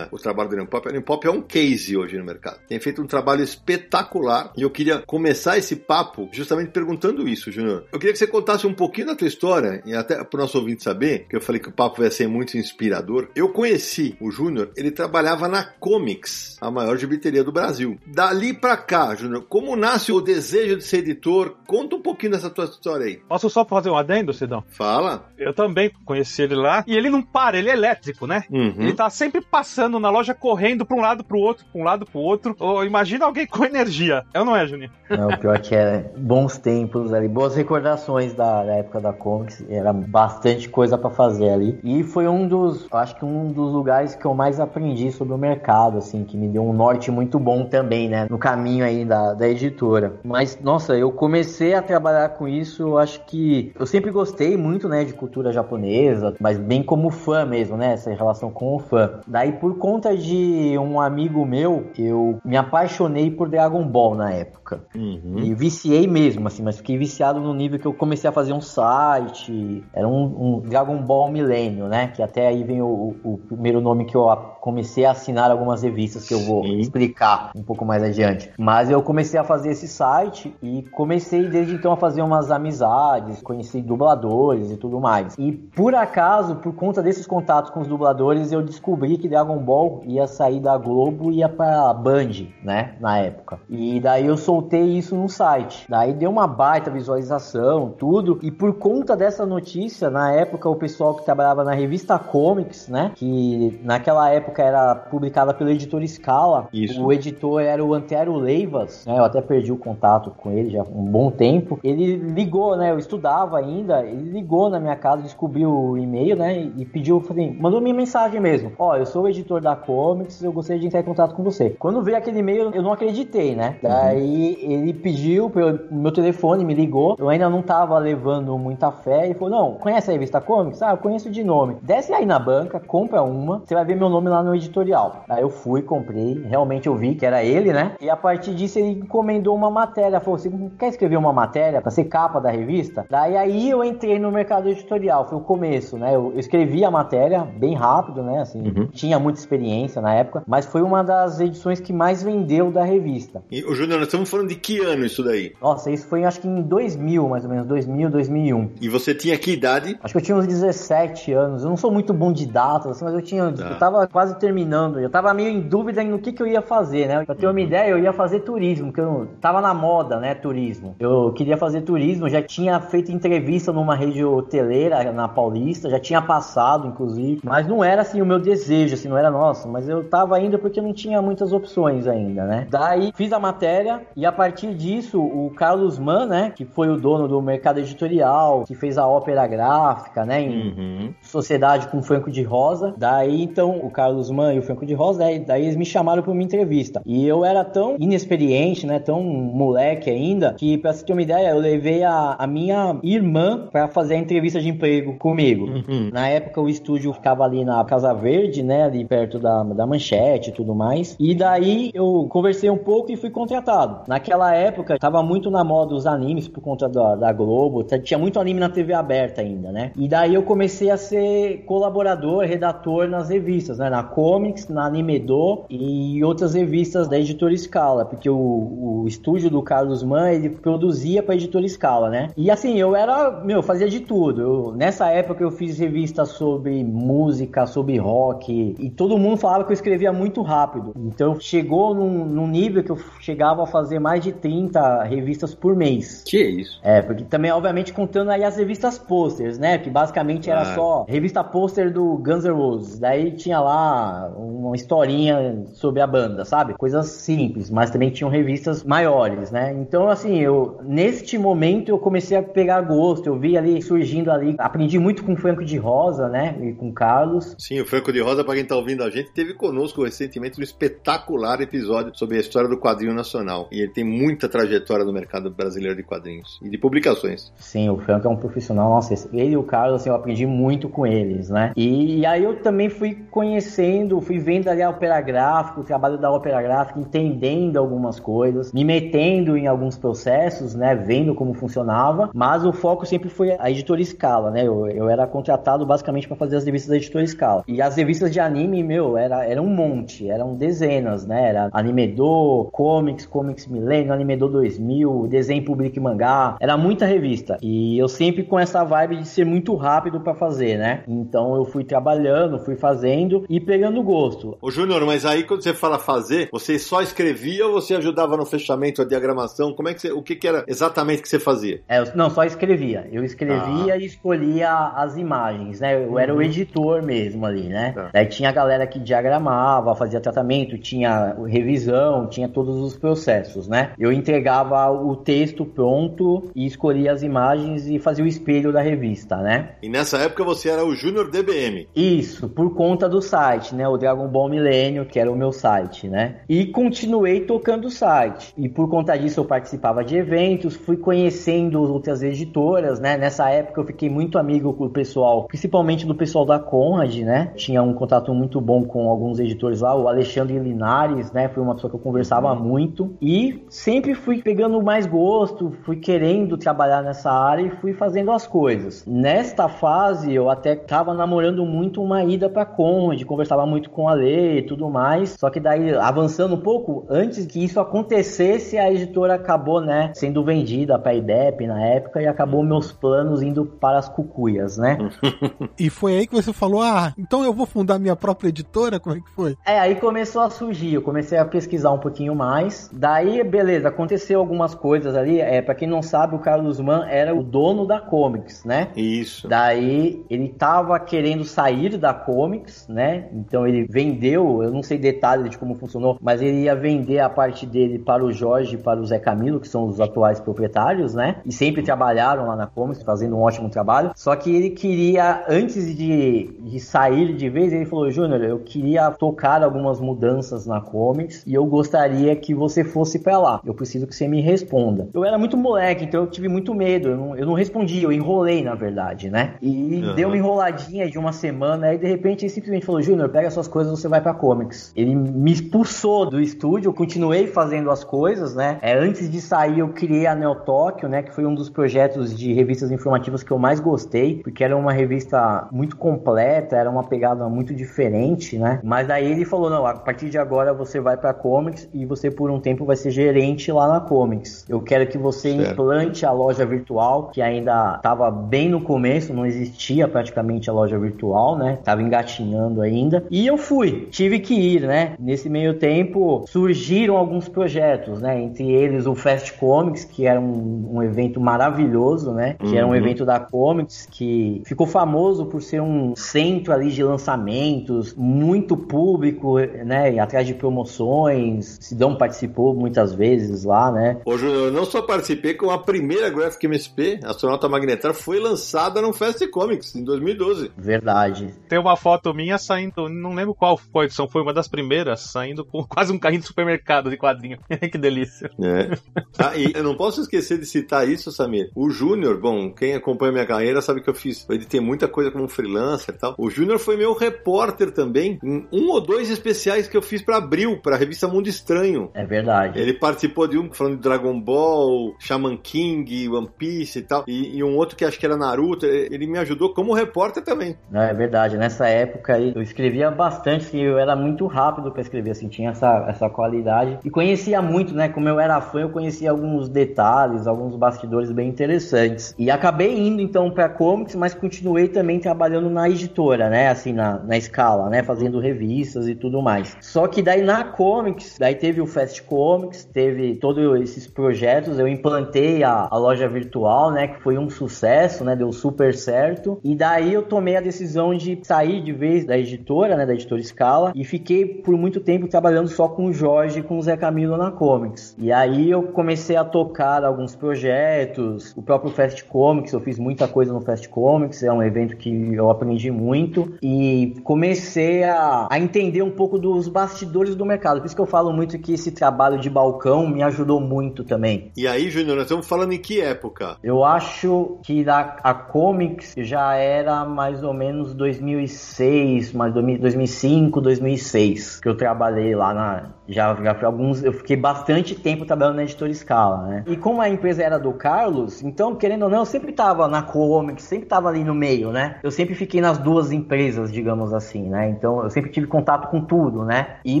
o 0.10 0.18
trabalho 0.18 0.50
New 0.50 0.66
Pop, 0.66 0.88
a 0.88 1.02
Pop 1.02 1.26
é 1.26 1.30
um 1.30 1.42
case 1.42 1.96
hoje 1.96 2.16
no 2.16 2.24
mercado. 2.24 2.60
Tem 2.68 2.78
feito 2.78 3.02
um 3.02 3.06
trabalho 3.06 3.42
espetacular 3.42 4.52
e 4.56 4.62
eu 4.62 4.70
queria 4.70 4.98
começar 5.00 5.58
esse 5.58 5.76
papo 5.76 6.28
justamente 6.32 6.70
perguntando 6.70 7.28
isso, 7.28 7.50
Júnior. 7.50 7.86
Eu 7.92 7.98
queria 7.98 8.12
que 8.12 8.18
você 8.18 8.26
contasse 8.26 8.66
um 8.66 8.74
pouquinho 8.74 9.08
da 9.08 9.14
tua 9.14 9.28
história 9.28 9.82
e 9.84 9.94
até 9.94 10.22
para 10.22 10.38
o 10.38 10.40
nosso 10.40 10.58
ouvinte 10.58 10.82
saber, 10.82 11.26
que 11.28 11.36
eu 11.36 11.40
falei 11.40 11.60
que 11.60 11.68
o 11.68 11.72
papo 11.72 12.00
vai 12.00 12.10
ser 12.10 12.28
muito 12.28 12.56
inspirador. 12.56 13.28
Eu 13.34 13.48
conheci 13.50 14.16
o 14.20 14.30
Júnior, 14.30 14.70
ele 14.76 14.90
trabalhava 14.90 15.48
na 15.48 15.64
Comics, 15.64 16.56
a 16.60 16.70
maior 16.70 16.96
gibiteria 16.96 17.44
do 17.44 17.52
Brasil. 17.52 17.98
Dali 18.06 18.52
para 18.52 18.76
cá, 18.76 19.14
Júnior, 19.14 19.44
como 19.48 19.76
nasce 19.76 20.12
o 20.12 20.20
desejo 20.20 20.76
de 20.76 20.84
ser 20.84 20.98
editor? 20.98 21.56
Conta 21.66 21.96
um 21.96 22.02
pouquinho 22.02 22.32
dessa 22.32 22.50
tua 22.50 22.64
história 22.64 23.06
aí. 23.06 23.16
Posso 23.28 23.50
só 23.50 23.64
fazer 23.64 23.90
um 23.90 23.96
adendo, 23.96 24.32
Sidão? 24.32 24.64
Fala. 24.68 25.30
Eu 25.38 25.52
também 25.52 25.90
conheci 26.04 26.42
ele 26.42 26.54
lá. 26.54 26.84
E 26.86 26.96
ele 26.96 27.10
não 27.10 27.22
para, 27.22 27.58
ele 27.58 27.70
é 27.70 27.72
elétrico, 27.72 28.26
né? 28.26 28.44
Uhum. 28.50 28.74
Ele 28.78 28.92
tá 28.94 29.10
sempre 29.10 29.40
passando 29.40 29.98
na 29.98 30.10
loja, 30.10 30.34
correndo 30.34 30.84
pra 30.84 30.96
um 30.96 31.00
lado 31.00 31.24
pro 31.24 31.38
outro, 31.38 31.64
pra 31.72 31.80
um 31.80 31.84
lado 31.84 32.06
pro 32.06 32.20
outro. 32.20 32.56
Ou 32.58 32.84
imagina 32.84 33.26
alguém 33.26 33.46
com 33.46 33.64
energia. 33.64 34.24
É 34.32 34.38
ou 34.38 34.44
não 34.44 34.56
é, 34.56 34.66
Juninho? 34.66 34.90
Não, 35.10 35.28
o 35.28 35.38
pior 35.38 35.60
que 35.60 35.74
é 35.74 36.10
bons 36.16 36.58
tempos 36.58 37.12
ali, 37.12 37.28
boas 37.28 37.54
recordações 37.54 38.34
da, 38.34 38.64
da 38.64 38.74
época 38.74 39.00
da 39.00 39.12
Comics, 39.12 39.64
era 39.68 39.92
bastante 39.92 40.68
coisa 40.68 40.96
pra 40.96 41.10
fazer 41.10 41.50
ali. 41.50 41.78
E 41.82 42.02
foi 42.02 42.26
um 42.26 42.46
dos, 42.46 42.86
eu 42.90 42.98
acho 42.98 43.16
que 43.16 43.24
um 43.24 43.52
dos 43.52 43.72
lugares 43.72 44.14
que 44.14 44.24
eu 44.24 44.34
mais 44.34 44.58
aprendi 44.60 45.12
sobre 45.12 45.34
o 45.34 45.38
mercado, 45.38 45.98
assim, 45.98 46.24
que 46.24 46.36
me 46.36 46.48
deu 46.48 46.64
um 46.64 46.72
norte 46.72 47.10
muito 47.10 47.38
bom 47.38 47.64
também, 47.64 48.08
né, 48.08 48.26
no 48.30 48.38
caminho 48.38 48.84
aí 48.84 49.04
da, 49.04 49.34
da 49.34 49.48
editora. 49.48 50.14
Mas, 50.24 50.58
nossa, 50.60 50.96
eu 50.96 51.12
comecei 51.12 51.74
a 51.74 51.82
trabalhar 51.82 52.30
com 52.30 52.48
isso, 52.48 52.82
eu 52.82 52.98
acho 52.98 53.24
que 53.26 53.72
eu 53.78 53.86
sempre 53.86 54.10
gostei 54.10 54.56
muito, 54.56 54.88
né, 54.88 55.04
de 55.04 55.12
cultura 55.12 55.33
japonesa, 55.52 56.34
mas 56.40 56.58
bem 56.58 56.82
como 56.82 57.10
fã 57.10 57.44
mesmo, 57.44 57.76
né, 57.76 57.92
essa 57.92 58.12
relação 58.12 58.50
com 58.50 58.74
o 58.74 58.78
fã. 58.78 59.20
Daí, 59.26 59.52
por 59.52 59.78
conta 59.78 60.16
de 60.16 60.76
um 60.78 61.00
amigo 61.00 61.44
meu, 61.44 61.86
eu 61.98 62.38
me 62.44 62.56
apaixonei 62.56 63.30
por 63.30 63.48
Dragon 63.48 63.84
Ball 63.84 64.14
na 64.14 64.32
época. 64.32 64.63
Uhum. 64.94 65.38
E 65.38 65.54
viciei 65.54 66.06
mesmo, 66.06 66.46
assim, 66.46 66.62
mas 66.62 66.76
fiquei 66.78 66.96
viciado 66.96 67.40
no 67.40 67.52
nível 67.52 67.78
que 67.78 67.86
eu 67.86 67.92
comecei 67.92 68.28
a 68.28 68.32
fazer 68.32 68.52
um 68.52 68.60
site. 68.60 69.84
Era 69.92 70.08
um, 70.08 70.56
um 70.56 70.60
Dragon 70.60 70.96
Ball 71.02 71.30
Milênio, 71.30 71.86
né? 71.86 72.08
Que 72.08 72.22
até 72.22 72.46
aí 72.46 72.64
vem 72.64 72.80
o, 72.80 73.14
o, 73.22 73.38
primeiro 73.38 73.80
nome 73.80 74.04
que 74.04 74.16
eu 74.16 74.24
comecei 74.60 75.04
a 75.04 75.10
assinar 75.10 75.50
algumas 75.50 75.82
revistas 75.82 76.26
que 76.26 76.32
eu 76.32 76.40
vou 76.40 76.64
Sim. 76.64 76.78
explicar 76.78 77.50
um 77.54 77.62
pouco 77.62 77.84
mais 77.84 78.02
adiante. 78.02 78.50
Mas 78.58 78.90
eu 78.90 79.02
comecei 79.02 79.38
a 79.38 79.44
fazer 79.44 79.70
esse 79.70 79.86
site 79.86 80.54
e 80.62 80.82
comecei 80.90 81.48
desde 81.48 81.74
então 81.74 81.92
a 81.92 81.96
fazer 81.96 82.22
umas 82.22 82.50
amizades, 82.50 83.42
conheci 83.42 83.82
dubladores 83.82 84.70
e 84.70 84.76
tudo 84.76 85.00
mais. 85.00 85.34
E 85.38 85.52
por 85.52 85.94
acaso, 85.94 86.56
por 86.56 86.74
conta 86.74 87.02
desses 87.02 87.26
contatos 87.26 87.70
com 87.70 87.80
os 87.80 87.88
dubladores, 87.88 88.52
eu 88.52 88.62
descobri 88.62 89.18
que 89.18 89.28
Dragon 89.28 89.58
Ball 89.58 90.02
ia 90.06 90.26
sair 90.26 90.60
da 90.60 90.78
Globo 90.78 91.30
e 91.30 91.36
ia 91.36 91.48
pra 91.48 91.92
Band, 91.92 92.46
né? 92.62 92.94
Na 93.00 93.18
época. 93.18 93.60
E 93.68 94.00
daí 94.00 94.26
eu 94.26 94.36
soltei 94.54 94.84
isso 94.96 95.16
no 95.16 95.28
site. 95.28 95.84
Daí 95.88 96.12
deu 96.12 96.30
uma 96.30 96.46
baita 96.46 96.90
visualização, 96.90 97.92
tudo. 97.98 98.38
E 98.42 98.50
por 98.50 98.74
conta 98.74 99.16
dessa 99.16 99.44
notícia, 99.44 100.08
na 100.08 100.32
época, 100.32 100.68
o 100.68 100.76
pessoal 100.76 101.14
que 101.14 101.24
trabalhava 101.24 101.64
na 101.64 101.72
revista 101.72 102.18
Comics, 102.18 102.88
né? 102.88 103.10
Que 103.14 103.80
naquela 103.82 104.30
época 104.30 104.62
era 104.62 104.94
publicada 104.94 105.52
pelo 105.52 105.70
editor 105.70 106.06
Scala. 106.06 106.68
Isso. 106.72 107.02
O 107.04 107.12
editor 107.12 107.62
era 107.62 107.84
o 107.84 107.92
Antero 107.92 108.36
Leivas, 108.36 109.04
né? 109.06 109.18
Eu 109.18 109.24
até 109.24 109.40
perdi 109.40 109.72
o 109.72 109.76
contato 109.76 110.30
com 110.30 110.52
ele 110.52 110.70
já 110.70 110.82
há 110.82 110.84
um 110.84 111.04
bom 111.04 111.30
tempo. 111.30 111.80
Ele 111.82 112.16
ligou, 112.16 112.76
né? 112.76 112.92
Eu 112.92 112.98
estudava 112.98 113.58
ainda. 113.58 114.02
Ele 114.02 114.30
ligou 114.30 114.70
na 114.70 114.78
minha 114.78 114.96
casa, 114.96 115.22
descobriu 115.22 115.70
o 115.70 115.98
e-mail, 115.98 116.36
né? 116.36 116.70
E 116.76 116.84
pediu, 116.84 117.22
assim, 117.28 117.56
mandou 117.60 117.80
minha 117.80 117.94
mensagem 117.94 118.40
mesmo. 118.40 118.72
Ó, 118.78 118.96
eu 118.96 119.06
sou 119.06 119.24
o 119.24 119.28
editor 119.28 119.60
da 119.60 119.74
Comics, 119.74 120.42
eu 120.42 120.52
gostaria 120.52 120.80
de 120.80 120.86
entrar 120.86 121.00
em 121.00 121.04
contato 121.04 121.34
com 121.34 121.42
você. 121.42 121.70
Quando 121.70 122.02
veio 122.02 122.16
aquele 122.16 122.38
e-mail, 122.38 122.70
eu 122.72 122.82
não 122.82 122.92
acreditei, 122.92 123.56
né? 123.56 123.76
Daí 123.82 124.43
ele 124.60 124.92
pediu 124.94 125.48
pelo 125.50 125.78
meu 125.90 126.12
telefone, 126.12 126.64
me 126.64 126.74
ligou. 126.74 127.16
Eu 127.18 127.28
ainda 127.28 127.48
não 127.48 127.62
tava 127.62 127.98
levando 127.98 128.56
muita 128.58 128.90
fé. 128.90 129.24
Ele 129.24 129.34
falou: 129.34 129.50
Não, 129.50 129.74
conhece 129.74 130.10
a 130.10 130.12
revista 130.12 130.40
Comics? 130.40 130.82
Ah, 130.82 130.90
eu 130.92 130.96
conheço 130.98 131.30
de 131.30 131.42
nome. 131.44 131.76
Desce 131.82 132.12
aí 132.12 132.26
na 132.26 132.38
banca, 132.38 132.80
compra 132.80 133.22
uma, 133.22 133.60
você 133.64 133.74
vai 133.74 133.84
ver 133.84 133.96
meu 133.96 134.08
nome 134.08 134.28
lá 134.28 134.42
no 134.42 134.54
editorial. 134.54 135.24
Aí 135.28 135.42
eu 135.42 135.50
fui, 135.50 135.82
comprei. 135.82 136.42
Realmente 136.48 136.86
eu 136.86 136.94
vi 136.96 137.14
que 137.14 137.24
era 137.24 137.42
ele, 137.44 137.72
né? 137.72 137.92
E 138.00 138.10
a 138.10 138.16
partir 138.16 138.54
disso 138.54 138.78
ele 138.78 139.00
encomendou 139.00 139.54
uma 139.54 139.70
matéria. 139.70 140.20
Falou: 140.20 140.38
Você 140.38 140.48
não 140.50 140.68
quer 140.70 140.88
escrever 140.88 141.16
uma 141.16 141.32
matéria 141.32 141.80
pra 141.80 141.90
ser 141.90 142.04
capa 142.04 142.40
da 142.40 142.50
revista? 142.50 143.06
Daí 143.10 143.36
aí 143.36 143.70
eu 143.70 143.82
entrei 143.84 144.18
no 144.18 144.30
mercado 144.30 144.68
editorial. 144.68 145.26
Foi 145.28 145.38
o 145.38 145.40
começo, 145.40 145.96
né? 145.96 146.14
Eu 146.14 146.24
eu 146.34 146.40
escrevi 146.40 146.84
a 146.84 146.90
matéria 146.90 147.44
bem 147.44 147.74
rápido, 147.74 148.22
né? 148.22 148.40
Assim, 148.40 148.60
Uhum. 148.66 148.88
tinha 148.88 149.18
muita 149.18 149.38
experiência 149.38 150.00
na 150.02 150.14
época, 150.14 150.42
mas 150.46 150.64
foi 150.66 150.82
uma 150.82 151.02
das 151.04 151.38
edições 151.38 151.78
que 151.80 151.92
mais 151.92 152.22
vendeu 152.22 152.72
da 152.72 152.82
revista. 152.82 153.42
E, 153.52 153.62
o 153.62 153.74
Júnior, 153.74 153.98
nós 153.98 154.08
estamos 154.08 154.28
falando 154.34 154.48
de 154.48 154.56
que 154.56 154.80
ano 154.80 155.04
isso 155.04 155.22
daí? 155.22 155.52
Nossa, 155.60 155.90
isso 155.90 156.06
foi 156.08 156.24
acho 156.24 156.40
que 156.40 156.48
em 156.48 156.62
2000, 156.62 157.28
mais 157.28 157.44
ou 157.44 157.50
menos, 157.50 157.66
2000, 157.66 158.10
2001. 158.10 158.70
E 158.80 158.88
você 158.88 159.14
tinha 159.14 159.38
que 159.38 159.52
idade? 159.52 159.96
Acho 160.02 160.12
que 160.12 160.18
eu 160.18 160.22
tinha 160.22 160.36
uns 160.36 160.46
17 160.46 161.32
anos. 161.32 161.62
Eu 161.62 161.70
não 161.70 161.76
sou 161.76 161.90
muito 161.90 162.12
bom 162.12 162.32
de 162.32 162.46
datas, 162.46 162.92
assim, 162.92 163.04
mas 163.04 163.14
eu 163.14 163.22
tinha. 163.22 163.52
Tá. 163.52 163.70
Eu 163.70 163.78
tava 163.78 164.06
quase 164.08 164.38
terminando. 164.38 164.98
Eu 164.98 165.08
tava 165.08 165.32
meio 165.32 165.48
em 165.48 165.60
dúvida 165.60 166.02
no 166.02 166.18
que, 166.18 166.32
que 166.32 166.42
eu 166.42 166.46
ia 166.46 166.60
fazer, 166.60 167.06
né? 167.06 167.24
Pra 167.24 167.34
ter 167.34 167.46
uma 167.46 167.60
ideia, 167.60 167.90
eu 167.90 167.98
ia 167.98 168.12
fazer 168.12 168.40
turismo, 168.40 168.86
porque 168.86 169.00
eu 169.00 169.28
tava 169.40 169.60
na 169.60 169.72
moda, 169.72 170.18
né? 170.18 170.34
Turismo. 170.34 170.96
Eu 170.98 171.32
queria 171.32 171.56
fazer 171.56 171.82
turismo, 171.82 172.28
já 172.28 172.42
tinha 172.42 172.80
feito 172.80 173.12
entrevista 173.12 173.72
numa 173.72 173.94
rede 173.94 174.24
hoteleira 174.24 175.12
na 175.12 175.28
Paulista, 175.28 175.88
já 175.88 176.00
tinha 176.00 176.20
passado, 176.20 176.88
inclusive. 176.88 177.40
Mas 177.44 177.66
não 177.68 177.84
era 177.84 178.02
assim 178.02 178.20
o 178.20 178.26
meu 178.26 178.40
desejo, 178.40 178.94
assim, 178.94 179.08
não 179.08 179.16
era 179.16 179.30
nosso. 179.30 179.68
Mas 179.68 179.88
eu 179.88 180.02
tava 180.04 180.40
indo 180.40 180.58
porque 180.58 180.80
não 180.80 180.92
tinha 180.92 181.22
muitas 181.22 181.52
opções 181.52 182.06
ainda, 182.06 182.44
né? 182.44 182.66
Daí 182.68 183.12
fiz 183.14 183.32
a 183.32 183.38
matéria 183.38 184.02
e 184.16 184.23
a 184.24 184.32
partir 184.32 184.74
disso, 184.74 185.20
o 185.20 185.50
Carlos 185.50 185.98
Mann, 185.98 186.26
né? 186.26 186.52
Que 186.54 186.64
foi 186.64 186.88
o 186.88 186.96
dono 186.96 187.28
do 187.28 187.40
mercado 187.42 187.78
editorial, 187.80 188.64
que 188.66 188.74
fez 188.74 188.98
a 188.98 189.06
ópera 189.06 189.46
gráfica, 189.46 190.24
né? 190.24 190.42
Em, 190.42 190.64
Uhum. 190.74 191.14
sociedade 191.22 191.88
com 191.88 192.02
Franco 192.02 192.30
de 192.30 192.42
Rosa. 192.42 192.94
Daí 192.96 193.42
então 193.42 193.78
o 193.82 193.90
Carlos 193.90 194.30
Mann 194.30 194.54
e 194.54 194.58
o 194.58 194.62
Franco 194.62 194.86
de 194.86 194.94
Rosa, 194.94 195.20
daí, 195.20 195.38
daí 195.40 195.62
eles 195.64 195.76
me 195.76 195.84
chamaram 195.84 196.22
para 196.22 196.32
uma 196.32 196.42
entrevista. 196.42 197.02
E 197.04 197.26
eu 197.26 197.44
era 197.44 197.64
tão 197.64 197.96
inexperiente, 197.98 198.86
né, 198.86 198.98
tão 198.98 199.22
moleque 199.22 200.10
ainda, 200.10 200.54
que 200.54 200.78
pra 200.78 200.92
você 200.92 201.04
ter 201.04 201.12
uma 201.12 201.22
ideia, 201.22 201.50
eu 201.50 201.58
levei 201.58 202.02
a, 202.04 202.36
a 202.38 202.46
minha 202.46 202.98
irmã 203.02 203.68
para 203.70 203.88
fazer 203.88 204.14
a 204.14 204.18
entrevista 204.18 204.60
de 204.60 204.68
emprego 204.68 205.16
comigo. 205.18 205.66
Uhum. 205.66 206.10
Na 206.12 206.28
época 206.28 206.60
o 206.60 206.68
estúdio 206.68 207.12
ficava 207.12 207.44
ali 207.44 207.64
na 207.64 207.84
Casa 207.84 208.12
Verde, 208.14 208.62
né, 208.62 208.84
ali 208.84 209.04
perto 209.04 209.38
da, 209.38 209.62
da 209.62 209.86
manchete 209.86 210.50
e 210.50 210.52
tudo 210.52 210.74
mais. 210.74 211.16
E 211.18 211.34
daí 211.34 211.90
eu 211.94 212.26
conversei 212.30 212.70
um 212.70 212.78
pouco 212.78 213.10
e 213.12 213.16
fui 213.16 213.30
contratado. 213.30 214.02
Naquela 214.14 214.54
época 214.54 214.96
tava 214.96 215.20
muito 215.24 215.50
na 215.50 215.64
moda 215.64 215.92
os 215.92 216.06
animes 216.06 216.46
por 216.46 216.60
conta 216.60 216.88
da, 216.88 217.16
da 217.16 217.32
Globo, 217.32 217.82
tinha 217.82 218.16
muito 218.16 218.38
anime 218.38 218.60
na 218.60 218.68
TV 218.68 218.92
aberta 218.94 219.40
ainda, 219.40 219.72
né? 219.72 219.90
E 219.96 220.06
daí 220.06 220.34
eu 220.34 220.44
comecei 220.44 220.88
a 220.88 220.96
ser 220.96 221.64
colaborador, 221.66 222.44
redator 222.44 223.08
nas 223.08 223.28
revistas, 223.28 223.78
né? 223.78 223.90
Na 223.90 224.04
Comics, 224.04 224.68
na 224.68 224.86
Animedo 224.86 225.64
e 225.68 226.22
outras 226.22 226.54
revistas 226.54 227.08
da 227.08 227.18
editora 227.18 227.56
Scala, 227.56 228.04
porque 228.04 228.30
o, 228.30 228.36
o 228.36 229.04
estúdio 229.08 229.50
do 229.50 229.60
Carlos 229.60 230.04
Mann, 230.04 230.28
ele 230.28 230.48
produzia 230.48 231.20
pra 231.20 231.34
editora 231.34 231.66
Scala, 231.68 232.08
né? 232.08 232.30
E 232.36 232.52
assim, 232.52 232.78
eu 232.78 232.94
era, 232.94 233.42
meu, 233.44 233.64
fazia 233.64 233.88
de 233.88 233.98
tudo. 233.98 234.40
Eu- 234.40 234.72
nessa 234.76 235.08
época 235.10 235.42
eu 235.42 235.50
fiz 235.50 235.76
revistas 235.76 236.28
sobre 236.28 236.84
música, 236.84 237.66
sobre 237.66 237.98
rock, 237.98 238.76
e 238.78 238.90
todo 238.90 239.18
mundo 239.18 239.38
falava 239.38 239.64
que 239.64 239.72
eu 239.72 239.74
escrevia 239.74 240.12
muito 240.12 240.40
rápido. 240.40 240.92
Então 240.94 241.40
chegou 241.40 241.96
num, 241.96 242.24
num 242.24 242.46
nível 242.46 242.84
que 242.84 242.92
eu 242.92 242.98
chegava 243.18 243.64
a 243.64 243.66
fazer 243.66 244.03
mais 244.04 244.22
de 244.22 244.32
30 244.32 245.02
revistas 245.04 245.54
por 245.54 245.74
mês. 245.74 246.22
Que 246.26 246.42
isso? 246.42 246.78
É, 246.82 247.00
porque 247.00 247.24
também, 247.24 247.50
obviamente, 247.50 247.90
contando 247.94 248.30
aí 248.30 248.44
as 248.44 248.58
revistas 248.58 248.98
posters, 248.98 249.58
né? 249.58 249.78
Que 249.78 249.88
basicamente 249.88 250.50
era 250.50 250.60
Ah. 250.60 250.74
só 250.74 251.06
revista 251.08 251.42
pôster 251.42 251.90
do 251.90 252.18
Guns 252.18 252.44
N' 252.44 252.52
Roses. 252.52 252.98
Daí 252.98 253.30
tinha 253.32 253.58
lá 253.60 254.30
uma 254.36 254.76
historinha 254.76 255.64
sobre 255.72 256.02
a 256.02 256.06
banda, 256.06 256.44
sabe? 256.44 256.74
Coisas 256.74 257.06
simples, 257.06 257.70
mas 257.70 257.90
também 257.90 258.10
tinham 258.10 258.28
revistas 258.30 258.84
maiores, 258.84 259.50
né? 259.50 259.72
Então, 259.72 260.10
assim, 260.10 260.38
eu 260.38 260.78
neste 260.84 261.38
momento 261.38 261.88
eu 261.88 261.98
comecei 261.98 262.36
a 262.36 262.42
pegar 262.42 262.82
gosto. 262.82 263.26
Eu 263.26 263.38
vi 263.38 263.56
ali 263.56 263.80
surgindo 263.80 264.30
ali, 264.30 264.54
aprendi 264.58 264.98
muito 264.98 265.24
com 265.24 265.32
o 265.32 265.36
Franco 265.36 265.64
de 265.64 265.78
Rosa, 265.78 266.28
né? 266.28 266.54
E 266.60 266.72
com 266.74 266.90
o 266.90 266.92
Carlos. 266.92 267.54
Sim, 267.58 267.80
o 267.80 267.86
Franco 267.86 268.12
de 268.12 268.20
Rosa, 268.20 268.44
para 268.44 268.54
quem 268.54 268.64
tá 268.66 268.76
ouvindo 268.76 269.02
a 269.02 269.08
gente, 269.08 269.32
teve 269.32 269.54
conosco 269.54 270.04
recentemente 270.04 270.60
um 270.60 270.62
espetacular 270.62 271.60
episódio 271.60 272.12
sobre 272.14 272.36
a 272.36 272.40
história 272.40 272.68
do 272.68 272.76
quadrinho 272.78 273.14
nacional. 273.14 273.68
E 273.72 273.80
ele 273.80 273.92
tem 273.94 274.04
muita 274.04 274.48
trajetória 274.48 275.04
no 275.04 275.12
mercado 275.12 275.50
brasileiro 275.50 275.96
de 275.96 276.02
quadrinhos 276.02 276.58
e 276.62 276.68
de 276.68 276.76
publicações. 276.76 277.52
Sim, 277.56 277.88
o 277.88 277.96
Franco 277.98 278.26
é 278.26 278.30
um 278.30 278.36
profissional, 278.36 278.90
nossa, 278.90 279.14
ele 279.32 279.52
e 279.52 279.56
o 279.56 279.62
Carlos, 279.62 280.00
assim, 280.00 280.10
eu 280.10 280.16
aprendi 280.16 280.46
muito 280.46 280.88
com 280.88 281.06
eles, 281.06 281.48
né? 281.48 281.72
E, 281.76 282.20
e 282.20 282.26
aí 282.26 282.42
eu 282.42 282.56
também 282.56 282.88
fui 282.88 283.14
conhecendo, 283.30 284.20
fui 284.20 284.38
vendo 284.38 284.68
ali 284.68 284.82
a 284.82 284.90
Opera 284.90 285.20
Gráfica, 285.20 285.80
o 285.80 285.84
trabalho 285.84 286.18
da 286.18 286.30
Opera 286.30 286.60
Gráfica, 286.60 286.98
entendendo 286.98 287.76
algumas 287.76 288.18
coisas, 288.18 288.72
me 288.72 288.84
metendo 288.84 289.56
em 289.56 289.66
alguns 289.66 289.96
processos, 289.96 290.74
né? 290.74 290.94
Vendo 290.94 291.34
como 291.34 291.54
funcionava, 291.54 292.30
mas 292.34 292.64
o 292.64 292.72
foco 292.72 293.06
sempre 293.06 293.28
foi 293.28 293.56
a 293.58 293.70
editora 293.70 294.02
Scala, 294.04 294.50
né? 294.50 294.66
Eu, 294.66 294.86
eu 294.88 295.08
era 295.08 295.26
contratado 295.26 295.86
basicamente 295.86 296.26
para 296.26 296.36
fazer 296.36 296.56
as 296.56 296.64
revistas 296.64 296.90
da 296.90 296.96
editora 296.96 297.26
Scala. 297.26 297.64
E 297.68 297.80
as 297.80 297.96
revistas 297.96 298.32
de 298.32 298.40
anime, 298.40 298.82
meu, 298.82 299.16
era, 299.16 299.44
era 299.44 299.62
um 299.62 299.68
monte, 299.68 300.28
eram 300.28 300.54
dezenas, 300.54 301.26
né? 301.26 301.48
Era 301.48 301.68
Animedô, 301.72 302.68
Comics, 302.72 303.26
Comics 303.26 303.66
Milênio, 303.84 304.12
Animedô 304.12 304.48
2000, 304.48 305.26
Desenho 305.28 305.64
Public 305.64 306.00
Mangá, 306.00 306.56
era 306.58 306.76
muita 306.76 307.04
revista. 307.04 307.58
E 307.62 307.98
eu 307.98 308.08
sempre 308.08 308.42
com 308.42 308.58
essa 308.58 308.82
vibe 308.82 309.16
de 309.18 309.28
ser 309.28 309.44
muito 309.44 309.74
rápido 309.76 310.20
para 310.20 310.34
fazer, 310.34 310.78
né? 310.78 311.02
Então 311.06 311.54
eu 311.54 311.64
fui 311.66 311.84
trabalhando, 311.84 312.58
fui 312.58 312.76
fazendo 312.76 313.44
e 313.48 313.60
pegando 313.60 314.02
gosto. 314.02 314.56
Ô 314.62 314.70
Júnior, 314.70 315.04
mas 315.04 315.26
aí 315.26 315.42
quando 315.44 315.62
você 315.62 315.74
fala 315.74 315.98
fazer, 315.98 316.48
você 316.50 316.78
só 316.78 317.02
escrevia 317.02 317.66
ou 317.66 317.72
você 317.74 317.94
ajudava 317.94 318.36
no 318.36 318.46
fechamento, 318.46 319.02
a 319.02 319.04
diagramação? 319.04 319.72
Como 319.74 319.88
é 319.88 319.94
que 319.94 320.00
você, 320.00 320.12
o 320.12 320.22
que, 320.22 320.34
que 320.34 320.48
era 320.48 320.64
exatamente 320.66 321.22
que 321.22 321.28
você 321.28 321.38
fazia? 321.38 321.82
É, 321.88 321.98
eu- 322.00 322.06
não, 322.14 322.30
só 322.30 322.44
escrevia. 322.44 323.06
Eu 323.12 323.22
escrevia 323.24 323.96
e 323.96 324.04
escolhia 324.06 324.72
as 324.96 325.16
imagens, 325.16 325.80
né? 325.80 325.94
Eu 326.04 326.18
era 326.18 326.34
o 326.34 326.40
editor 326.42 327.02
mesmo 327.02 327.44
ali, 327.44 327.68
né? 327.68 327.92
Tá. 327.94 328.10
Daí 328.12 328.26
tinha 328.26 328.48
a 328.48 328.52
galera 328.52 328.86
que 328.86 328.98
diagramava, 328.98 329.94
fazia 329.94 330.20
tratamento, 330.20 330.78
tinha 330.78 331.36
revisão, 331.46 332.26
tinha 332.28 332.48
todos 332.48 332.76
os 332.76 332.96
processos, 332.96 333.68
né? 333.68 333.73
Eu 333.98 334.12
entregava 334.12 334.90
o 334.90 335.16
texto 335.16 335.64
pronto 335.64 336.50
e 336.54 336.66
escolhia 336.66 337.12
as 337.12 337.22
imagens 337.22 337.86
e 337.86 337.98
fazia 337.98 338.24
o 338.24 338.28
espelho 338.28 338.72
da 338.72 338.80
revista, 338.80 339.36
né? 339.36 339.70
E 339.82 339.88
nessa 339.88 340.18
época 340.18 340.44
você 340.44 340.68
era 340.68 340.84
o 340.84 340.94
Júnior 340.94 341.30
DBM. 341.30 341.88
Isso, 341.94 342.48
por 342.48 342.74
conta 342.74 343.08
do 343.08 343.20
site, 343.20 343.74
né? 343.74 343.86
O 343.88 343.96
Dragon 343.96 344.28
Ball 344.28 344.48
Milênio, 344.48 345.06
que 345.06 345.18
era 345.18 345.30
o 345.30 345.36
meu 345.36 345.52
site, 345.52 346.08
né? 346.08 346.36
E 346.48 346.66
continuei 346.66 347.40
tocando 347.40 347.86
o 347.86 347.90
site. 347.90 348.52
E 348.56 348.68
por 348.68 348.88
conta 348.88 349.16
disso 349.16 349.40
eu 349.40 349.44
participava 349.44 350.04
de 350.04 350.16
eventos, 350.16 350.74
fui 350.76 350.96
conhecendo 350.96 351.82
outras 351.82 352.22
editoras, 352.22 353.00
né? 353.00 353.16
Nessa 353.16 353.48
época 353.50 353.80
eu 353.80 353.86
fiquei 353.86 354.08
muito 354.08 354.38
amigo 354.38 354.72
com 354.74 354.84
o 354.84 354.90
pessoal, 354.90 355.44
principalmente 355.44 356.06
do 356.06 356.14
pessoal 356.14 356.44
da 356.44 356.58
Conrad, 356.58 357.14
né? 357.20 357.52
Tinha 357.56 357.82
um 357.82 357.94
contato 357.94 358.32
muito 358.34 358.60
bom 358.60 358.84
com 358.84 359.08
alguns 359.08 359.38
editores 359.38 359.80
lá, 359.80 359.94
o 359.94 360.08
Alexandre 360.08 360.58
Linares, 360.58 361.32
né? 361.32 361.48
Foi 361.48 361.62
uma 361.62 361.74
pessoa 361.74 361.90
que 361.90 361.96
eu 361.96 362.00
conversava 362.00 362.54
muito. 362.54 363.14
E 363.20 363.53
sempre 363.68 364.14
fui 364.14 364.42
pegando 364.42 364.82
mais 364.82 365.06
gosto, 365.06 365.72
fui 365.84 365.96
querendo 365.96 366.56
trabalhar 366.56 367.02
nessa 367.02 367.30
área 367.30 367.62
e 367.62 367.70
fui 367.80 367.92
fazendo 367.92 368.30
as 368.32 368.46
coisas. 368.46 369.04
Nesta 369.06 369.68
fase 369.68 370.34
eu 370.34 370.50
até 370.50 370.74
tava 370.74 371.14
namorando 371.14 371.64
muito 371.64 372.02
uma 372.02 372.24
ida 372.24 372.48
pra 372.48 372.64
Conrad, 372.64 373.22
conversava 373.24 373.66
muito 373.66 373.90
com 373.90 374.08
a 374.08 374.14
Lê 374.14 374.58
e 374.58 374.62
tudo 374.62 374.88
mais. 374.90 375.36
Só 375.38 375.50
que 375.50 375.60
daí, 375.60 375.94
avançando 375.94 376.54
um 376.54 376.60
pouco, 376.60 377.06
antes 377.08 377.46
que 377.46 377.62
isso 377.62 377.80
acontecesse, 377.80 378.78
a 378.78 378.90
editora 378.90 379.34
acabou, 379.34 379.80
né, 379.80 380.12
sendo 380.14 380.44
vendida 380.44 380.98
pra 380.98 381.14
IDEP 381.14 381.66
na 381.66 381.84
época 381.84 382.22
e 382.22 382.26
acabou 382.26 382.62
meus 382.62 382.92
planos 382.92 383.42
indo 383.42 383.64
para 383.64 383.98
as 383.98 384.08
cucuias, 384.08 384.76
né? 384.76 384.98
E 385.78 385.90
foi 385.90 386.16
aí 386.16 386.26
que 386.26 386.34
você 386.34 386.52
falou: 386.52 386.82
ah, 386.82 387.12
então 387.18 387.44
eu 387.44 387.52
vou 387.52 387.66
fundar 387.66 387.98
minha 387.98 388.14
própria 388.14 388.48
editora? 388.48 389.00
Como 389.00 389.16
é 389.16 389.20
que 389.20 389.30
foi? 389.34 389.56
É, 389.66 389.78
aí 389.78 389.96
começou 389.96 390.42
a 390.42 390.50
surgir, 390.50 390.94
eu 390.94 391.02
comecei 391.02 391.36
a 391.36 391.44
pesquisar 391.44 391.90
um 391.90 391.98
pouquinho 391.98 392.34
mais. 392.34 392.90
Daí, 392.92 393.42
beleza, 393.44 393.88
aconteceu 393.88 394.40
algumas 394.40 394.74
coisas 394.74 395.16
ali. 395.16 395.40
É, 395.40 395.62
para 395.62 395.74
quem 395.74 395.88
não 395.88 396.02
sabe, 396.02 396.34
o 396.34 396.38
Carlos 396.38 396.80
Mann 396.80 397.04
era 397.04 397.34
o 397.34 397.42
dono 397.42 397.86
da 397.86 398.00
Comics, 398.00 398.64
né? 398.64 398.88
Isso. 398.96 399.48
Daí 399.48 400.24
ele 400.28 400.48
tava 400.48 400.98
querendo 400.98 401.44
sair 401.44 401.96
da 401.96 402.12
Comics, 402.12 402.86
né? 402.88 403.28
Então 403.32 403.66
ele 403.66 403.84
vendeu, 403.84 404.62
eu 404.62 404.70
não 404.70 404.82
sei 404.82 404.98
detalhes 404.98 405.50
de 405.50 405.58
como 405.58 405.74
funcionou, 405.74 406.18
mas 406.20 406.40
ele 406.40 406.62
ia 406.62 406.74
vender 406.74 407.20
a 407.20 407.28
parte 407.28 407.66
dele 407.66 407.98
para 407.98 408.24
o 408.24 408.32
Jorge 408.32 408.74
e 408.74 408.78
para 408.78 409.00
o 409.00 409.06
Zé 409.06 409.18
Camilo, 409.18 409.60
que 409.60 409.68
são 409.68 409.86
os 409.86 410.00
atuais 410.00 410.40
proprietários, 410.40 411.14
né? 411.14 411.36
E 411.44 411.52
sempre 411.52 411.82
trabalharam 411.82 412.46
lá 412.46 412.56
na 412.56 412.66
Comics, 412.66 413.02
fazendo 413.02 413.36
um 413.36 413.42
ótimo 413.42 413.68
trabalho. 413.68 414.12
Só 414.14 414.34
que 414.36 414.54
ele 414.54 414.70
queria, 414.70 415.44
antes 415.48 415.94
de, 415.96 416.50
de 416.60 416.80
sair 416.80 417.34
de 417.34 417.48
vez, 417.48 417.72
ele 417.72 417.86
falou: 417.86 418.10
Júnior, 418.10 418.42
eu 418.42 418.58
queria 418.58 419.10
tocar 419.10 419.62
algumas 419.62 420.00
mudanças 420.00 420.66
na 420.66 420.80
Comics 420.80 421.44
e 421.46 421.54
eu 421.54 421.64
gostaria 421.66 422.34
que 422.36 422.54
você 422.54 422.84
fosse 422.84 423.18
para 423.18 423.33
lá. 423.38 423.60
Eu 423.64 423.74
preciso 423.74 424.06
que 424.06 424.14
você 424.14 424.26
me 424.28 424.40
responda. 424.40 425.08
Eu 425.14 425.24
era 425.24 425.38
muito 425.38 425.56
moleque, 425.56 426.04
então 426.04 426.22
eu 426.22 426.26
tive 426.30 426.48
muito 426.48 426.74
medo. 426.74 427.08
Eu 427.08 427.16
não, 427.16 427.36
eu 427.36 427.46
não 427.46 427.54
respondi, 427.54 428.02
eu 428.02 428.12
enrolei, 428.12 428.62
na 428.62 428.74
verdade, 428.74 429.30
né? 429.30 429.54
E 429.62 430.02
Uhum. 430.02 430.14
deu 430.14 430.28
uma 430.28 430.36
enroladinha 430.36 431.08
de 431.08 431.18
uma 431.18 431.32
semana, 431.32 431.88
aí 431.88 431.98
de 431.98 432.06
repente 432.06 432.44
ele 432.44 432.50
simplesmente 432.50 432.84
falou: 432.86 433.00
Júnior, 433.02 433.28
pega 433.28 433.50
suas 433.50 433.68
coisas, 433.68 433.98
você 433.98 434.08
vai 434.08 434.20
pra 434.20 434.34
Comics. 434.34 434.92
Ele 434.96 435.14
me 435.14 435.52
expulsou 435.52 436.26
do 436.28 436.40
estúdio, 436.40 436.88
eu 436.88 436.92
continuei 436.94 437.46
fazendo 437.46 437.90
as 437.90 438.04
coisas, 438.04 438.54
né? 438.54 438.78
É, 438.82 438.96
antes 438.96 439.30
de 439.30 439.40
sair, 439.40 439.78
eu 439.78 439.88
criei 439.88 440.26
a 440.26 440.34
Neo 440.34 440.54
Tóquio, 440.56 441.08
né? 441.08 441.22
Que 441.22 441.32
foi 441.34 441.44
um 441.46 441.54
dos 441.54 441.68
projetos 441.70 442.36
de 442.36 442.52
revistas 442.52 442.90
informativas 442.90 443.42
que 443.42 443.50
eu 443.50 443.58
mais 443.58 443.80
gostei, 443.80 444.40
porque 444.42 444.62
era 444.64 444.76
uma 444.76 444.92
revista 444.92 445.68
muito 445.72 445.96
completa, 445.96 446.76
era 446.76 446.90
uma 446.90 447.04
pegada 447.04 447.48
muito 447.48 447.74
diferente, 447.74 448.58
né? 448.58 448.80
Mas 448.82 449.06
daí 449.06 449.30
ele 449.30 449.44
falou: 449.44 449.70
não, 449.70 449.86
a 449.86 449.94
partir 449.94 450.28
de 450.30 450.38
agora 450.38 450.72
você 450.72 451.00
vai 451.00 451.16
pra 451.16 451.32
Comics 451.32 451.88
e 451.92 452.04
você 452.04 452.30
por 452.30 452.50
um 452.50 452.60
tempo 452.60 452.84
vai 452.84 452.96
ser 452.96 453.10
gerente 453.24 453.72
lá 453.72 453.88
na 453.88 454.00
Comics. 454.00 454.64
Eu 454.68 454.80
quero 454.80 455.06
que 455.06 455.16
você 455.18 455.50
Certo. 455.52 455.72
implante 455.72 456.26
a 456.26 456.32
loja 456.32 456.64
virtual, 456.66 457.30
que 457.32 457.40
ainda 457.40 457.94
estava 457.96 458.30
bem 458.30 458.68
no 458.68 458.80
começo, 458.80 459.32
não 459.32 459.46
existia 459.46 460.06
praticamente 460.06 460.68
a 460.68 460.72
loja 460.72 460.98
virtual, 460.98 461.56
né? 461.56 461.78
Tava 461.82 462.02
engatinhando 462.02 462.80
ainda. 462.82 463.24
E 463.30 463.46
eu 463.46 463.56
fui, 463.56 464.08
tive 464.10 464.38
que 464.40 464.54
ir, 464.54 464.82
né? 464.82 465.14
Nesse 465.18 465.48
meio 465.48 465.74
tempo 465.74 466.44
surgiram 466.46 467.16
alguns 467.16 467.48
projetos, 467.48 468.20
né? 468.20 468.40
Entre 468.42 468.70
eles 468.70 469.06
o 469.06 469.14
Fast 469.14 469.52
Comics, 469.54 470.04
que 470.04 470.26
era 470.26 470.40
um, 470.40 470.90
um 470.94 471.02
evento 471.02 471.40
maravilhoso, 471.40 472.32
né? 472.32 472.56
Que 472.60 472.76
era 472.76 472.86
um 472.86 472.90
Uhum. 472.90 472.96
evento 472.96 473.24
da 473.24 473.40
Comics 473.40 474.06
que 474.10 474.62
ficou 474.66 474.86
famoso 474.86 475.46
por 475.46 475.62
ser 475.62 475.80
um 475.80 476.14
centro 476.14 476.72
ali 476.72 476.90
de 476.90 477.02
lançamentos, 477.02 478.14
muito 478.16 478.76
público, 478.76 479.58
né? 479.84 480.18
Atrás 480.18 480.46
de 480.46 480.54
promoções. 480.54 481.78
Sidão 481.80 482.16
participou 482.16 482.74
muitas 482.74 483.13
vezes 483.14 483.64
lá, 483.64 483.90
né? 483.90 484.20
Ô 484.24 484.36
Júnior, 484.36 484.66
eu 484.66 484.72
não 484.72 484.84
só 484.84 485.02
participei, 485.02 485.54
como 485.54 485.70
a 485.70 485.78
primeira 485.78 486.30
Graphic 486.30 486.66
MSP, 486.66 487.20
Astronauta 487.24 487.68
Magnetar, 487.68 488.14
foi 488.14 488.38
lançada 488.38 489.00
no 489.00 489.12
Fast 489.12 489.46
Comics 489.48 489.94
em 489.94 490.04
2012. 490.04 490.72
Verdade. 490.76 491.54
Tem 491.68 491.78
uma 491.78 491.96
foto 491.96 492.34
minha 492.34 492.58
saindo 492.58 493.08
não 493.08 493.34
lembro 493.34 493.54
qual 493.54 493.76
foi 493.76 494.04
a 494.04 494.06
edição, 494.06 494.28
foi 494.28 494.42
uma 494.42 494.52
das 494.52 494.68
primeiras, 494.68 495.20
saindo 495.20 495.64
com 495.64 495.84
quase 495.86 496.12
um 496.12 496.18
carrinho 496.18 496.40
de 496.40 496.46
supermercado 496.46 497.10
de 497.10 497.16
quadrinho. 497.16 497.58
que 497.90 497.98
delícia. 497.98 498.50
É. 498.60 498.96
Ah, 499.38 499.56
e 499.56 499.72
eu 499.74 499.82
não 499.82 499.96
posso 499.96 500.20
esquecer 500.20 500.58
de 500.58 500.66
citar 500.66 501.08
isso, 501.08 501.30
Samir. 501.30 501.70
O 501.74 501.90
Júnior, 501.90 502.38
bom, 502.40 502.72
quem 502.72 502.94
acompanha 502.94 503.32
minha 503.32 503.46
carreira 503.46 503.80
sabe 503.80 504.02
que 504.02 504.10
eu 504.10 504.14
fiz, 504.14 504.46
eu 504.48 504.54
editei 504.54 504.80
muita 504.80 505.08
coisa 505.08 505.30
como 505.30 505.48
freelancer 505.48 506.14
e 506.14 506.18
tal. 506.18 506.34
O 506.38 506.50
Júnior 506.50 506.78
foi 506.78 506.96
meu 506.96 507.14
repórter 507.14 507.90
também 507.90 508.38
em 508.42 508.66
um 508.72 508.90
ou 508.90 509.00
dois 509.00 509.30
especiais 509.30 509.88
que 509.88 509.96
eu 509.96 510.02
fiz 510.02 510.22
pra 510.22 510.36
Abril, 510.36 510.80
pra 510.80 510.96
revista 510.96 511.28
Mundo 511.28 511.48
Estranho. 511.48 512.10
É 512.14 512.24
verdade. 512.24 512.78
Ele 512.78 512.92
participou 513.04 513.46
de 513.46 513.58
um 513.58 513.70
falando 513.70 513.96
de 513.96 514.00
Dragon 514.00 514.40
Ball, 514.40 515.14
Shaman 515.18 515.58
King, 515.58 516.26
One 516.30 516.48
Piece 516.56 517.00
e 517.00 517.02
tal, 517.02 517.22
e, 517.28 517.58
e 517.58 517.62
um 517.62 517.76
outro 517.76 517.96
que 517.96 518.02
acho 518.02 518.18
que 518.18 518.24
era 518.24 518.34
Naruto. 518.34 518.86
Ele 518.86 519.26
me 519.26 519.36
ajudou 519.36 519.74
como 519.74 519.92
repórter 519.92 520.42
também. 520.42 520.74
É 520.90 521.12
verdade. 521.12 521.58
Nessa 521.58 521.86
época 521.86 522.34
aí, 522.34 522.54
eu 522.56 522.62
escrevia 522.62 523.10
bastante, 523.10 523.66
assim, 523.66 523.82
eu 523.82 523.98
era 523.98 524.16
muito 524.16 524.46
rápido 524.46 524.90
pra 524.90 525.02
escrever, 525.02 525.32
assim, 525.32 525.48
tinha 525.48 525.72
essa, 525.72 526.06
essa 526.08 526.30
qualidade. 526.30 526.98
E 527.04 527.10
conhecia 527.10 527.60
muito, 527.60 527.94
né? 527.94 528.08
Como 528.08 528.26
eu 528.26 528.40
era 528.40 528.58
fã, 528.62 528.80
eu 528.80 528.88
conhecia 528.88 529.30
alguns 529.30 529.68
detalhes, 529.68 530.46
alguns 530.46 530.74
bastidores 530.74 531.30
bem 531.30 531.50
interessantes. 531.50 532.34
E 532.38 532.50
acabei 532.50 532.98
indo, 532.98 533.20
então, 533.20 533.50
pra 533.50 533.68
comics, 533.68 534.14
mas 534.14 534.32
continuei 534.32 534.88
também 534.88 535.20
trabalhando 535.20 535.68
na 535.68 535.90
editora, 535.90 536.48
né? 536.48 536.68
Assim, 536.68 536.94
na, 536.94 537.18
na 537.18 537.36
escala, 537.36 537.90
né? 537.90 538.02
Fazendo 538.02 538.40
revistas 538.40 539.06
e 539.06 539.14
tudo 539.14 539.42
mais. 539.42 539.76
Só 539.82 540.06
que 540.08 540.22
daí 540.22 540.40
na 540.40 540.64
comics, 540.64 541.36
daí 541.38 541.54
teve 541.54 541.82
o 541.82 541.86
Fast 541.86 542.22
Comics, 542.22 542.93
teve 542.94 543.34
todos 543.34 543.80
esses 543.80 544.06
projetos, 544.06 544.78
eu 544.78 544.86
implantei 544.86 545.64
a, 545.64 545.88
a 545.90 545.98
loja 545.98 546.28
virtual, 546.28 546.92
né? 546.92 547.08
Que 547.08 547.20
foi 547.20 547.36
um 547.36 547.50
sucesso, 547.50 548.24
né? 548.24 548.36
Deu 548.36 548.52
super 548.52 548.94
certo. 548.94 549.58
E 549.64 549.74
daí 549.74 550.14
eu 550.14 550.22
tomei 550.22 550.56
a 550.56 550.60
decisão 550.60 551.12
de 551.12 551.40
sair 551.42 551.82
de 551.82 551.92
vez 551.92 552.24
da 552.24 552.38
editora, 552.38 552.96
né? 552.96 553.04
Da 553.04 553.12
editora 553.12 553.42
Scala, 553.42 553.92
e 553.96 554.04
fiquei 554.04 554.46
por 554.46 554.76
muito 554.78 555.00
tempo 555.00 555.26
trabalhando 555.26 555.68
só 555.68 555.88
com 555.88 556.06
o 556.06 556.12
Jorge 556.12 556.60
e 556.60 556.62
com 556.62 556.78
o 556.78 556.82
Zé 556.82 556.96
Camilo 556.96 557.36
na 557.36 557.50
Comics. 557.50 558.14
E 558.16 558.32
aí 558.32 558.70
eu 558.70 558.84
comecei 558.84 559.36
a 559.36 559.44
tocar 559.44 560.04
alguns 560.04 560.36
projetos, 560.36 561.52
o 561.56 561.62
próprio 561.62 561.90
Fast 561.90 562.24
Comics, 562.24 562.72
eu 562.72 562.80
fiz 562.80 562.96
muita 562.98 563.26
coisa 563.26 563.52
no 563.52 563.60
Fast 563.60 563.88
Comics, 563.88 564.42
é 564.44 564.52
um 564.52 564.62
evento 564.62 564.96
que 564.96 565.34
eu 565.34 565.50
aprendi 565.50 565.90
muito 565.90 566.54
e 566.62 567.16
comecei 567.24 568.04
a, 568.04 568.46
a 568.48 568.58
entender 568.58 569.02
um 569.02 569.10
pouco 569.10 569.36
dos 569.36 569.66
bastidores 569.66 570.36
do 570.36 570.46
mercado. 570.46 570.78
Por 570.78 570.86
isso 570.86 570.94
que 570.94 571.02
eu 571.02 571.06
falo 571.06 571.32
muito 571.32 571.58
que 571.58 571.72
esse 571.72 571.90
trabalho 571.90 572.38
de 572.38 572.48
balcão 572.48 572.83
me 573.08 573.22
ajudou 573.22 573.60
muito 573.60 574.04
também. 574.04 574.52
E 574.56 574.68
aí, 574.68 574.90
Júnior, 574.90 575.16
nós 575.16 575.24
estamos 575.24 575.48
falando 575.48 575.72
em 575.72 575.78
que 575.78 576.00
época? 576.00 576.56
Eu 576.62 576.84
acho 576.84 577.58
que 577.62 577.88
a, 577.88 578.16
a 578.22 578.34
Comics 578.34 579.14
já 579.16 579.54
era 579.54 580.04
mais 580.04 580.42
ou 580.42 580.52
menos 580.52 580.92
2006, 580.94 582.32
mais 582.32 582.52
2005, 582.52 583.60
2006, 583.60 584.60
que 584.60 584.68
eu 584.68 584.76
trabalhei 584.76 585.34
lá 585.34 585.54
na, 585.54 585.94
já, 586.08 586.34
já 586.34 586.54
foi 586.54 586.66
alguns. 586.66 587.02
Eu 587.02 587.12
fiquei 587.12 587.36
bastante 587.36 587.94
tempo 587.94 588.26
trabalhando 588.26 588.56
na 588.56 588.64
editora 588.64 588.92
Scala, 588.92 589.46
né? 589.46 589.64
E 589.66 589.76
como 589.76 590.00
a 590.00 590.08
empresa 590.08 590.42
era 590.42 590.58
do 590.58 590.72
Carlos, 590.72 591.42
então, 591.42 591.74
querendo 591.74 592.04
ou 592.04 592.10
não, 592.10 592.18
eu 592.18 592.26
sempre 592.26 592.52
tava 592.52 592.86
na 592.88 593.02
Comics, 593.02 593.64
sempre 593.64 593.86
tava 593.86 594.08
ali 594.08 594.22
no 594.22 594.34
meio, 594.34 594.70
né? 594.70 594.98
Eu 595.02 595.10
sempre 595.10 595.34
fiquei 595.34 595.60
nas 595.60 595.78
duas 595.78 596.12
empresas, 596.12 596.70
digamos 596.70 597.12
assim, 597.14 597.48
né? 597.48 597.68
Então, 597.70 598.02
eu 598.02 598.10
sempre 598.10 598.30
tive 598.30 598.46
contato 598.46 598.90
com 598.90 599.00
tudo, 599.00 599.44
né? 599.44 599.76
E 599.84 600.00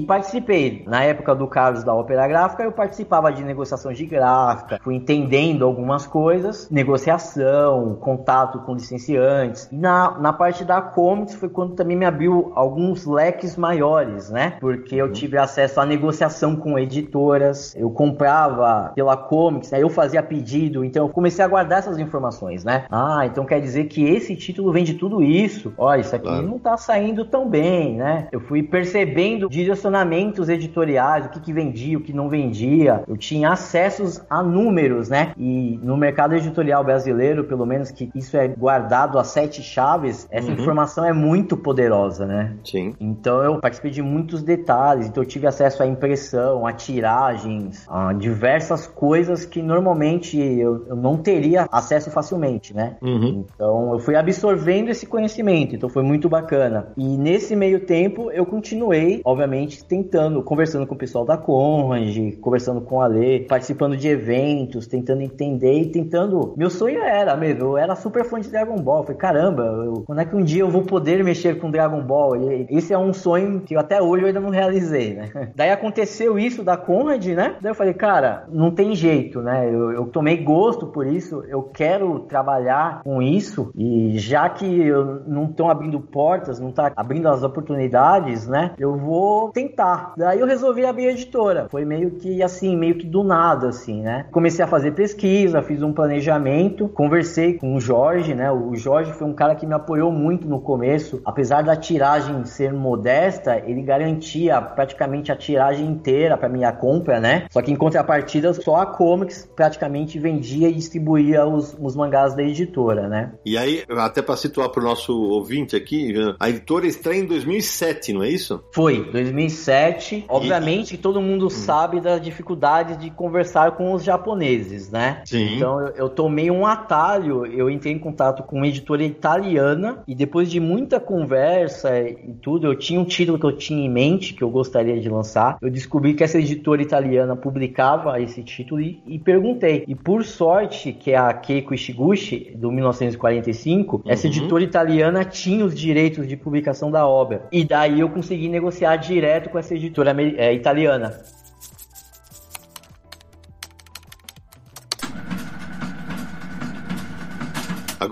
participei. 0.00 0.84
Na 0.86 1.02
época 1.02 1.34
do 1.34 1.46
Carlos 1.46 1.84
da 1.84 1.94
Ópera 1.94 2.28
Gráfica, 2.28 2.62
eu 2.62 2.72
participava 2.74 3.32
de 3.32 3.42
negociação 3.44 3.92
de 3.92 4.04
gráfica, 4.06 4.78
fui 4.82 4.94
entendendo 4.94 5.64
algumas 5.64 6.06
coisas, 6.06 6.68
negociação, 6.70 7.96
contato 8.00 8.60
com 8.60 8.74
licenciantes. 8.74 9.68
E 9.70 9.76
na, 9.76 10.18
na 10.18 10.32
parte 10.32 10.64
da 10.64 10.80
Comics 10.80 11.34
foi 11.34 11.48
quando 11.48 11.74
também 11.74 11.96
me 11.96 12.04
abriu 12.04 12.52
alguns 12.54 13.06
leques 13.06 13.56
maiores, 13.56 14.30
né? 14.30 14.56
Porque 14.60 14.96
eu 14.96 15.12
tive 15.12 15.38
acesso 15.38 15.80
a 15.80 15.86
negociação 15.86 16.56
com 16.56 16.78
editoras, 16.78 17.74
eu 17.76 17.90
comprava 17.90 18.92
pela 18.94 19.16
Comics, 19.16 19.70
né? 19.70 19.82
eu 19.82 19.88
fazia 19.88 20.22
pedido, 20.22 20.84
então 20.84 21.06
eu 21.06 21.12
comecei 21.12 21.44
a 21.44 21.48
guardar 21.48 21.78
essas 21.78 21.98
informações, 21.98 22.64
né? 22.64 22.86
Ah, 22.90 23.22
então 23.26 23.44
quer 23.44 23.60
dizer 23.60 23.84
que 23.84 24.04
esse 24.04 24.34
título 24.36 24.72
vende 24.72 24.94
tudo 24.94 25.22
isso. 25.22 25.72
Olha, 25.76 26.00
isso 26.00 26.14
aqui 26.14 26.26
claro. 26.26 26.46
não 26.46 26.58
tá 26.58 26.76
saindo 26.76 27.24
tão 27.24 27.48
bem, 27.48 27.96
né? 27.96 28.28
Eu 28.32 28.40
fui 28.40 28.62
percebendo 28.62 29.48
direcionamentos 29.48 30.48
editoriais, 30.48 31.26
o 31.26 31.28
que, 31.30 31.40
que 31.40 31.52
vendia, 31.52 31.98
o 31.98 32.00
que 32.00 32.12
não 32.12 32.28
vendia. 32.28 32.63
Eu 33.06 33.16
tinha 33.16 33.50
acessos 33.50 34.22
a 34.28 34.42
números, 34.42 35.08
né? 35.08 35.32
E 35.36 35.78
no 35.82 35.96
mercado 35.96 36.34
editorial 36.34 36.82
brasileiro, 36.84 37.44
pelo 37.44 37.66
menos 37.66 37.90
que 37.90 38.10
isso 38.14 38.36
é 38.36 38.48
guardado 38.48 39.18
a 39.18 39.24
sete 39.24 39.62
chaves, 39.62 40.26
essa 40.30 40.48
uhum. 40.48 40.54
informação 40.54 41.04
é 41.04 41.12
muito 41.12 41.56
poderosa, 41.56 42.26
né? 42.26 42.54
Sim. 42.64 42.94
Então 43.00 43.42
eu 43.42 43.60
participei 43.60 43.90
de 43.90 44.02
muitos 44.02 44.42
detalhes, 44.42 45.06
então 45.06 45.22
eu 45.22 45.28
tive 45.28 45.46
acesso 45.46 45.82
a 45.82 45.86
impressão, 45.86 46.66
a 46.66 46.72
tiragens, 46.72 47.86
a 47.88 48.12
diversas 48.12 48.86
coisas 48.86 49.44
que 49.44 49.62
normalmente 49.62 50.38
eu, 50.38 50.86
eu 50.88 50.96
não 50.96 51.16
teria 51.16 51.66
acesso 51.70 52.10
facilmente, 52.10 52.74
né? 52.74 52.96
Uhum. 53.02 53.44
Então 53.54 53.92
eu 53.92 53.98
fui 53.98 54.16
absorvendo 54.16 54.88
esse 54.90 55.06
conhecimento, 55.06 55.74
então 55.74 55.88
foi 55.88 56.02
muito 56.02 56.28
bacana. 56.28 56.88
E 56.96 57.16
nesse 57.16 57.54
meio 57.56 57.80
tempo 57.80 58.30
eu 58.30 58.46
continuei, 58.46 59.20
obviamente, 59.24 59.84
tentando, 59.84 60.42
conversando 60.42 60.86
com 60.86 60.94
o 60.94 60.98
pessoal 60.98 61.24
da 61.24 61.36
Conrad, 61.36 62.36
conversando 62.54 62.80
com 62.80 63.00
a 63.00 63.06
Lê, 63.06 63.40
participando 63.40 63.96
de 63.96 64.08
eventos, 64.08 64.86
tentando 64.86 65.22
entender 65.22 65.80
e 65.80 65.86
tentando. 65.90 66.54
Meu 66.56 66.70
sonho 66.70 67.02
era 67.02 67.36
mesmo, 67.36 67.62
eu 67.62 67.78
era 67.78 67.96
super 67.96 68.24
fã 68.24 68.40
de 68.40 68.48
Dragon 68.48 68.76
Ball. 68.76 68.98
Eu 68.98 69.04
falei, 69.04 69.18
caramba, 69.18 69.62
eu, 69.62 70.04
quando 70.06 70.20
é 70.20 70.24
que 70.24 70.36
um 70.36 70.42
dia 70.42 70.62
eu 70.62 70.70
vou 70.70 70.82
poder 70.82 71.22
mexer 71.24 71.58
com 71.58 71.70
Dragon 71.70 72.00
Ball? 72.02 72.36
E 72.36 72.66
esse 72.70 72.92
é 72.92 72.98
um 72.98 73.12
sonho 73.12 73.60
que 73.60 73.76
até 73.76 74.00
hoje 74.00 74.22
eu 74.22 74.26
ainda 74.28 74.40
não 74.40 74.50
realizei, 74.50 75.14
né? 75.14 75.30
Daí 75.56 75.70
aconteceu 75.70 76.38
isso 76.38 76.62
da 76.62 76.76
Conrad, 76.76 77.26
né? 77.26 77.56
Daí 77.60 77.70
eu 77.70 77.74
falei, 77.74 77.94
cara, 77.94 78.44
não 78.48 78.70
tem 78.70 78.94
jeito, 78.94 79.40
né? 79.40 79.68
Eu, 79.68 79.92
eu 79.92 80.06
tomei 80.06 80.36
gosto 80.36 80.86
por 80.86 81.06
isso, 81.06 81.42
eu 81.48 81.62
quero 81.62 82.20
trabalhar 82.20 83.02
com 83.02 83.20
isso 83.20 83.72
e 83.76 84.16
já 84.18 84.48
que 84.48 84.64
eu 84.64 85.22
não 85.26 85.46
estão 85.46 85.68
abrindo 85.68 85.98
portas, 86.00 86.60
não 86.60 86.70
tá 86.70 86.92
abrindo 86.94 87.28
as 87.28 87.42
oportunidades, 87.42 88.46
né? 88.46 88.72
Eu 88.78 88.96
vou 88.96 89.50
tentar. 89.50 90.14
Daí 90.16 90.38
eu 90.38 90.46
resolvi 90.46 90.84
abrir 90.84 91.08
a 91.08 91.12
editora. 91.12 91.66
Foi 91.70 91.84
meio 91.84 92.12
que 92.12 92.33
assim, 92.42 92.76
meio 92.76 92.96
que 92.96 93.06
do 93.06 93.22
nada, 93.22 93.68
assim, 93.68 94.02
né? 94.02 94.26
Comecei 94.30 94.64
a 94.64 94.68
fazer 94.68 94.92
pesquisa, 94.92 95.62
fiz 95.62 95.82
um 95.82 95.92
planejamento, 95.92 96.88
conversei 96.88 97.54
com 97.54 97.74
o 97.74 97.80
Jorge, 97.80 98.34
né? 98.34 98.50
O 98.50 98.74
Jorge 98.74 99.12
foi 99.12 99.26
um 99.26 99.34
cara 99.34 99.54
que 99.54 99.66
me 99.66 99.74
apoiou 99.74 100.10
muito 100.10 100.48
no 100.48 100.60
começo, 100.60 101.20
apesar 101.24 101.62
da 101.62 101.76
tiragem 101.76 102.44
ser 102.44 102.72
modesta, 102.72 103.62
ele 103.66 103.82
garantia 103.82 104.60
praticamente 104.60 105.30
a 105.30 105.36
tiragem 105.36 105.86
inteira 105.86 106.36
para 106.36 106.48
minha 106.48 106.72
compra, 106.72 107.20
né? 107.20 107.46
Só 107.50 107.62
que 107.62 107.72
em 107.72 107.76
contrapartida, 107.76 108.52
só 108.52 108.76
a 108.76 108.86
Comics 108.86 109.48
praticamente 109.54 110.18
vendia 110.18 110.68
e 110.68 110.74
distribuía 110.74 111.46
os, 111.46 111.76
os 111.80 111.96
mangás 111.96 112.34
da 112.34 112.42
editora, 112.42 113.08
né? 113.08 113.32
E 113.44 113.56
aí, 113.56 113.84
até 113.90 114.22
para 114.22 114.36
situar 114.36 114.68
para 114.70 114.80
o 114.80 114.84
nosso 114.84 115.12
ouvinte 115.12 115.76
aqui, 115.76 116.14
a 116.38 116.48
editora 116.48 116.86
estreia 116.86 117.20
em 117.20 117.26
2007, 117.26 118.12
não 118.12 118.22
é 118.22 118.28
isso? 118.28 118.62
Foi, 118.72 119.04
2007. 119.10 120.24
Obviamente, 120.28 120.94
e... 120.94 120.98
todo 120.98 121.20
mundo 121.20 121.46
hum. 121.46 121.50
sabe 121.50 122.00
das 122.00 122.20
dificuldades 122.24 122.96
de 122.98 123.10
conversar 123.10 123.72
com 123.72 123.92
os 123.92 124.02
japoneses, 124.02 124.90
né? 124.90 125.22
Sim. 125.24 125.56
Então, 125.56 125.80
eu, 125.80 125.94
eu 125.94 126.08
tomei 126.08 126.50
um 126.50 126.66
atalho, 126.66 127.46
eu 127.46 127.70
entrei 127.70 127.92
em 127.92 127.98
contato 127.98 128.42
com 128.42 128.56
uma 128.56 128.66
editora 128.66 129.04
italiana 129.04 130.02
e 130.06 130.14
depois 130.14 130.50
de 130.50 130.58
muita 130.58 130.98
conversa 130.98 131.98
e 132.00 132.34
tudo, 132.42 132.66
eu 132.66 132.74
tinha 132.74 133.00
um 133.00 133.04
título 133.04 133.38
que 133.38 133.46
eu 133.46 133.56
tinha 133.56 133.84
em 133.84 133.90
mente 133.90 134.34
que 134.34 134.42
eu 134.42 134.50
gostaria 134.50 135.00
de 135.00 135.08
lançar 135.08 135.44
eu 135.60 135.70
descobri 135.70 136.14
que 136.14 136.24
essa 136.24 136.38
editora 136.38 136.82
italiana 136.82 137.36
publicava 137.36 138.20
esse 138.20 138.42
título 138.42 138.80
e, 138.80 139.02
e 139.06 139.18
perguntei. 139.18 139.84
E 139.86 139.94
por 139.94 140.24
sorte, 140.24 140.92
que 140.92 141.12
é 141.12 141.16
a 141.16 141.32
Keiko 141.32 141.74
Ishiguchi, 141.74 142.52
do 142.54 142.70
1945, 142.70 143.96
uhum. 143.96 144.02
essa 144.06 144.26
editora 144.26 144.62
italiana 144.62 145.24
tinha 145.24 145.64
os 145.64 145.74
direitos 145.74 146.28
de 146.28 146.36
publicação 146.36 146.90
da 146.90 147.06
obra. 147.06 147.46
E 147.50 147.64
daí 147.64 148.00
eu 148.00 148.08
consegui 148.08 148.48
negociar 148.48 148.96
direto 148.96 149.50
com 149.50 149.58
essa 149.58 149.74
editora 149.74 150.14
é, 150.36 150.52
italiana. 150.52 151.18